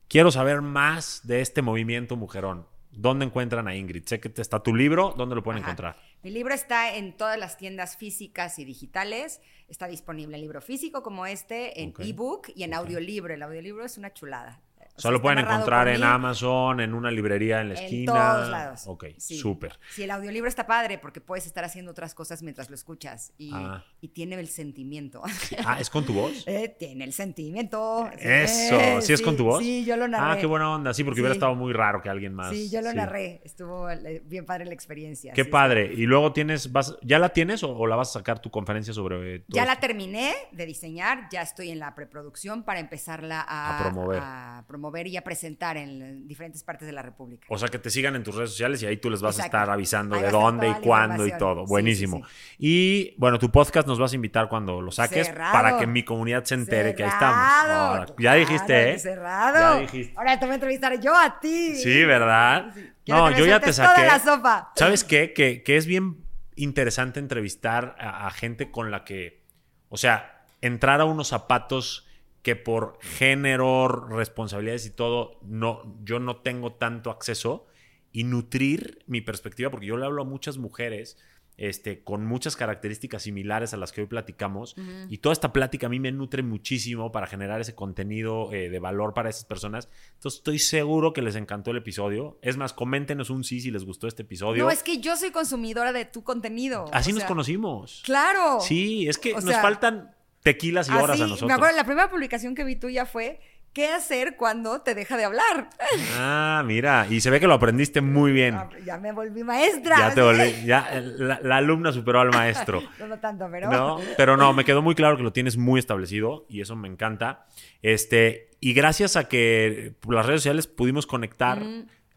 Quiero 0.07 0.29
saber 0.29 0.61
más 0.61 1.25
de 1.25 1.41
este 1.41 1.63
movimiento 1.63 2.15
mujerón. 2.15 2.67
¿Dónde 2.91 3.25
encuentran 3.25 3.67
a 3.67 3.75
Ingrid? 3.75 4.05
Sé 4.05 4.19
que 4.19 4.31
está 4.39 4.61
tu 4.61 4.75
libro, 4.75 5.15
¿dónde 5.17 5.33
lo 5.33 5.41
pueden 5.41 5.63
encontrar? 5.63 5.99
Mi 6.21 6.29
libro 6.29 6.53
está 6.53 6.95
en 6.95 7.17
todas 7.17 7.39
las 7.39 7.57
tiendas 7.57 7.97
físicas 7.97 8.59
y 8.59 8.65
digitales. 8.65 9.41
Está 9.67 9.87
disponible 9.87 10.35
en 10.35 10.41
libro 10.41 10.61
físico 10.61 11.01
como 11.01 11.25
este, 11.25 11.81
en 11.81 11.95
ebook 11.97 12.49
y 12.55 12.61
en 12.61 12.75
audiolibro. 12.75 13.33
El 13.33 13.41
audiolibro 13.41 13.83
es 13.83 13.97
una 13.97 14.13
chulada. 14.13 14.61
Solo 14.97 15.21
pueden 15.21 15.39
encontrar 15.39 15.87
en 15.87 16.03
Amazon, 16.03 16.81
en 16.81 16.93
una 16.93 17.11
librería 17.11 17.61
en 17.61 17.69
la 17.69 17.75
esquina. 17.75 17.99
En 17.99 18.05
todos 18.05 18.49
lados. 18.49 18.83
Ok, 18.87 19.05
súper. 19.19 19.79
Sí, 19.91 20.03
el 20.03 20.11
audiolibro 20.11 20.49
está 20.49 20.65
padre 20.65 20.97
porque 20.97 21.21
puedes 21.21 21.45
estar 21.45 21.63
haciendo 21.63 21.91
otras 21.91 22.15
cosas 22.15 22.41
mientras 22.41 22.69
lo 22.69 22.75
escuchas 22.75 23.31
y, 23.37 23.51
ah. 23.53 23.83
tiene 24.13 24.35
el 24.39 24.47
sentimiento. 24.47 25.21
Ah, 25.65 25.79
¿es 25.79 25.89
con 25.89 26.05
tu 26.05 26.13
voz? 26.13 26.45
Eh, 26.57 26.75
tiene 26.79 27.03
el 27.03 27.13
sentimiento. 27.13 28.09
Eso, 28.17 29.01
¿sí 29.01 29.13
es 29.13 29.21
con 29.21 29.35
tu 29.35 29.43
voz? 29.43 29.61
Sí, 29.61 29.83
yo 29.85 29.97
lo 29.97 30.07
narré. 30.07 30.37
Ah, 30.37 30.37
qué 30.39 30.47
buena 30.47 30.71
onda. 30.71 30.93
Sí, 30.93 31.03
porque 31.03 31.19
hubiera 31.19 31.33
estado 31.33 31.55
muy 31.55 31.73
raro 31.73 32.01
que 32.01 32.09
alguien 32.09 32.33
más. 32.33 32.51
Sí, 32.51 32.69
yo 32.69 32.81
lo 32.81 32.93
narré. 32.93 33.41
Estuvo 33.43 33.87
bien 34.23 34.45
padre 34.45 34.65
la 34.65 34.73
experiencia. 34.73 35.33
Qué 35.33 35.45
padre. 35.45 35.91
Y 35.93 36.05
luego 36.05 36.33
tienes, 36.33 36.71
vas, 36.71 36.97
¿ya 37.01 37.19
la 37.19 37.29
tienes 37.29 37.63
o, 37.63 37.85
la 37.85 37.95
vas 37.95 38.09
a 38.09 38.19
sacar 38.19 38.39
tu 38.39 38.49
conferencia 38.49 38.93
sobre 38.93 39.43
Ya 39.49 39.65
la 39.65 39.79
terminé 39.79 40.33
de 40.51 40.65
diseñar, 40.65 41.27
ya 41.31 41.41
estoy 41.41 41.69
en 41.69 41.79
la 41.79 41.93
preproducción 41.93 42.63
para 42.63 42.79
empezarla 42.79 43.45
a, 43.47 43.83
promover. 43.83 44.19
A 44.21 44.63
promover 44.67 44.86
promover 44.87 45.07
y 45.07 45.17
a 45.17 45.21
presentar 45.23 45.75
en 45.77 46.27
diferentes 46.27 46.63
partes 46.63 46.87
de 46.87 46.93
la 46.93 47.01
República. 47.01 47.45
O 47.49 47.57
sea, 47.57 47.67
que 47.67 47.77
te 47.79 47.89
sigan 47.89 48.15
en 48.15 48.23
tus 48.23 48.35
redes 48.35 48.51
sociales 48.51 48.81
y 48.81 48.85
ahí 48.85 48.97
tú 48.97 49.09
les 49.09 49.21
vas 49.21 49.35
Exacto. 49.35 49.57
a 49.57 49.61
estar 49.61 49.73
avisando 49.73 50.15
Ahí 50.15 50.21
de 50.23 50.31
dónde 50.31 50.69
y 50.69 50.73
cuándo 50.75 51.27
y 51.27 51.37
todo. 51.37 51.65
Sí, 51.65 51.69
Buenísimo. 51.69 52.21
sí, 52.25 52.55
Y 52.59 53.15
bueno, 53.17 53.37
tu 53.37 53.51
podcast 53.51 53.87
nos 53.87 53.99
vas 53.99 54.13
a 54.13 54.15
invitar 54.15 54.47
cuando 54.47 54.81
lo 54.81 54.91
saques 54.91 55.27
Cerrado. 55.27 55.51
para 55.51 55.77
que 55.77 55.87
mi 55.87 56.03
comunidad 56.03 56.43
se 56.45 56.55
entere 56.55 56.95
que 56.95 57.03
ahí 57.03 57.09
estamos. 57.09 57.35
Ahora, 57.37 58.05
ya 58.05 58.15
claro 58.15 58.39
dijiste, 58.39 58.91
¿eh? 58.93 58.99
Cerrado. 58.99 59.75
Ya 59.75 59.81
dijiste. 59.81 60.13
Ahora 60.17 60.39
te 60.39 60.45
voy 60.45 60.51
a 60.51 60.55
entrevistar 60.55 60.99
yo 61.01 61.15
a 61.15 61.39
ti. 61.39 61.75
Sí, 61.75 62.03
¿verdad? 62.05 62.73
No, 63.07 63.31
yo 63.31 63.45
ya 63.45 63.59
te 63.59 63.73
saqué. 63.73 64.01
Toda 64.03 64.07
la 64.17 64.19
sopa. 64.19 64.71
¿Sabes 64.75 65.03
qué? 65.03 65.33
Que, 65.33 65.63
que 65.63 65.77
es 65.77 65.85
bien 65.85 66.23
interesante 66.55 67.19
entrevistar 67.19 67.95
a, 67.99 68.27
a 68.27 68.31
gente 68.31 68.71
con 68.71 68.89
la 68.91 69.03
que, 69.03 69.43
o 69.89 69.97
sea, 69.97 70.45
entrar 70.61 71.01
a 71.01 71.05
unos 71.05 71.27
zapatos 71.27 72.06
que 72.41 72.55
por 72.55 72.97
género, 73.01 73.87
responsabilidades 73.87 74.85
y 74.85 74.91
todo, 74.91 75.39
no, 75.43 75.97
yo 76.03 76.19
no 76.19 76.37
tengo 76.37 76.73
tanto 76.73 77.11
acceso 77.11 77.67
y 78.11 78.23
nutrir 78.23 79.03
mi 79.07 79.21
perspectiva, 79.21 79.69
porque 79.69 79.87
yo 79.87 79.97
le 79.97 80.05
hablo 80.05 80.21
a 80.21 80.25
muchas 80.25 80.57
mujeres 80.57 81.17
este, 81.57 82.03
con 82.03 82.23
muchas 82.25 82.55
características 82.55 83.23
similares 83.23 83.73
a 83.73 83.77
las 83.77 83.91
que 83.91 84.01
hoy 84.01 84.07
platicamos. 84.07 84.75
Y 85.09 85.17
toda 85.17 85.33
esta 85.33 85.51
plática 85.51 85.87
a 85.87 85.89
mí 85.89 85.99
me 85.99 86.11
nutre 86.11 86.43
muchísimo 86.43 87.11
para 87.11 87.25
generar 87.25 87.59
ese 87.59 87.73
contenido 87.73 88.53
eh, 88.53 88.69
de 88.69 88.79
valor 88.79 89.15
para 89.15 89.29
esas 89.29 89.45
personas. 89.45 89.89
Entonces 90.13 90.37
estoy 90.37 90.59
seguro 90.59 91.13
que 91.13 91.23
les 91.23 91.35
encantó 91.35 91.71
el 91.71 91.77
episodio. 91.77 92.37
Es 92.43 92.57
más, 92.57 92.73
coméntenos 92.73 93.31
un 93.31 93.43
sí 93.43 93.59
si 93.59 93.71
les 93.71 93.85
gustó 93.85 94.07
este 94.07 94.21
episodio. 94.21 94.63
No, 94.63 94.71
es 94.71 94.83
que 94.83 94.99
yo 94.99 95.17
soy 95.17 95.31
consumidora 95.31 95.91
de 95.93 96.05
tu 96.05 96.23
contenido. 96.23 96.85
Así 96.93 97.09
o 97.09 97.15
nos 97.15 97.21
sea, 97.21 97.27
conocimos. 97.27 98.03
Claro. 98.05 98.59
Sí, 98.61 99.07
es 99.07 99.17
que 99.17 99.33
nos 99.33 99.43
sea, 99.43 99.61
faltan 99.61 100.15
tequilas 100.43 100.89
y 100.89 100.91
horas 100.91 101.11
Así, 101.11 101.23
a 101.23 101.27
nosotros. 101.27 101.47
Me 101.47 101.53
acuerdo, 101.53 101.75
la 101.75 101.83
primera 101.83 102.09
publicación 102.09 102.55
que 102.55 102.63
vi 102.63 102.75
tuya 102.75 103.05
fue 103.05 103.39
¿Qué 103.77 103.89
hacer 103.89 104.37
cuando 104.37 104.81
te 104.81 104.95
deja 104.95 105.17
de 105.17 105.25
hablar? 105.25 105.69
Ah, 106.19 106.63
mira, 106.65 107.05
y 107.07 107.21
se 107.21 107.29
ve 107.29 107.39
que 107.39 107.45
lo 107.45 107.53
aprendiste 107.53 108.01
muy 108.01 108.31
bien. 108.31 108.55
Ah, 108.55 108.67
Ya 108.83 108.97
me 108.97 109.11
volví 109.11 109.43
maestra. 109.43 109.97
Ya 109.99 110.13
te 110.15 110.21
volví, 110.23 110.51
ya 110.65 110.99
la, 110.99 111.39
la 111.43 111.57
alumna 111.57 111.91
superó 111.91 112.21
al 112.21 112.29
maestro. 112.29 112.81
No, 112.99 113.05
no 113.05 113.19
tanto, 113.19 113.47
pero. 113.51 113.69
No, 113.69 113.99
pero 114.17 114.35
no, 114.35 114.51
me 114.53 114.65
quedó 114.65 114.81
muy 114.81 114.95
claro 114.95 115.15
que 115.15 115.21
lo 115.21 115.31
tienes 115.31 115.57
muy 115.57 115.79
establecido 115.79 116.47
y 116.49 116.61
eso 116.61 116.75
me 116.75 116.87
encanta. 116.87 117.45
Este, 117.83 118.49
y 118.59 118.73
gracias 118.73 119.15
a 119.15 119.27
que 119.27 119.93
por 119.99 120.15
las 120.15 120.25
redes 120.25 120.41
sociales 120.41 120.65
pudimos 120.65 121.05
conectar. 121.05 121.61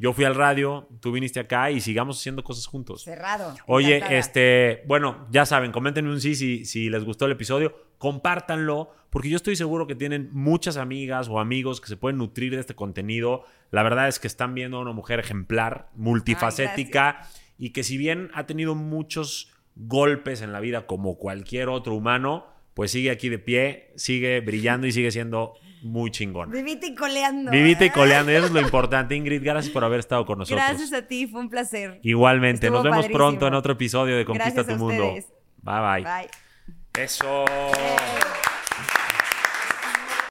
Yo 0.00 0.14
fui 0.14 0.24
al 0.24 0.34
radio, 0.34 0.88
tú 1.00 1.12
viniste 1.12 1.40
acá 1.40 1.70
y 1.70 1.82
sigamos 1.82 2.18
haciendo 2.18 2.42
cosas 2.42 2.64
juntos. 2.64 3.04
Cerrado. 3.04 3.54
Oye, 3.66 3.96
encantada. 3.96 4.18
este, 4.18 4.82
bueno, 4.86 5.26
ya 5.30 5.44
saben, 5.44 5.72
comenten 5.72 6.06
un 6.06 6.22
sí 6.22 6.34
si, 6.34 6.64
si 6.64 6.88
les 6.88 7.04
gustó 7.04 7.26
el 7.26 7.32
episodio, 7.32 7.76
compártanlo, 7.98 8.94
porque 9.10 9.28
yo 9.28 9.36
estoy 9.36 9.56
seguro 9.56 9.86
que 9.86 9.94
tienen 9.94 10.30
muchas 10.32 10.78
amigas 10.78 11.28
o 11.28 11.38
amigos 11.38 11.82
que 11.82 11.88
se 11.88 11.98
pueden 11.98 12.16
nutrir 12.16 12.54
de 12.54 12.60
este 12.60 12.74
contenido. 12.74 13.44
La 13.70 13.82
verdad 13.82 14.08
es 14.08 14.18
que 14.18 14.26
están 14.26 14.54
viendo 14.54 14.78
a 14.78 14.80
una 14.80 14.92
mujer 14.92 15.20
ejemplar, 15.20 15.90
multifacética, 15.94 17.28
y 17.58 17.70
que 17.70 17.82
si 17.82 17.98
bien 17.98 18.30
ha 18.32 18.46
tenido 18.46 18.74
muchos 18.74 19.52
golpes 19.76 20.40
en 20.40 20.50
la 20.52 20.60
vida 20.60 20.86
como 20.86 21.18
cualquier 21.18 21.68
otro 21.68 21.94
humano, 21.94 22.46
pues 22.72 22.90
sigue 22.92 23.10
aquí 23.10 23.28
de 23.28 23.38
pie, 23.38 23.92
sigue 23.96 24.40
brillando 24.40 24.86
y 24.86 24.92
sigue 24.92 25.10
siendo 25.10 25.52
muy 25.82 26.10
chingón. 26.10 26.50
Vivita 26.50 26.86
y 26.86 26.94
coleando. 26.94 27.50
Vivita 27.50 27.84
y 27.84 27.88
¿eh? 27.88 27.92
coleando, 27.92 28.30
eso 28.32 28.46
es 28.46 28.52
lo 28.52 28.60
importante. 28.62 29.14
Ingrid, 29.14 29.42
gracias 29.42 29.72
por 29.72 29.84
haber 29.84 30.00
estado 30.00 30.24
con 30.26 30.38
nosotros. 30.38 30.64
Gracias 30.66 30.92
a 30.92 31.06
ti, 31.06 31.26
fue 31.26 31.40
un 31.40 31.48
placer. 31.50 32.00
Igualmente, 32.02 32.66
Estuvo 32.66 32.78
nos 32.78 32.84
vemos 32.84 32.96
padrísimo. 32.98 33.18
pronto 33.18 33.46
en 33.46 33.54
otro 33.54 33.72
episodio 33.72 34.16
de 34.16 34.24
Conquista 34.24 34.50
Gracias 34.62 34.66
tu 34.66 34.72
a 34.74 34.76
Mundo. 34.86 35.06
ustedes. 35.06 35.26
Bye 35.62 35.80
bye. 35.80 36.04
Bye. 36.04 37.02
Eso. 37.04 37.44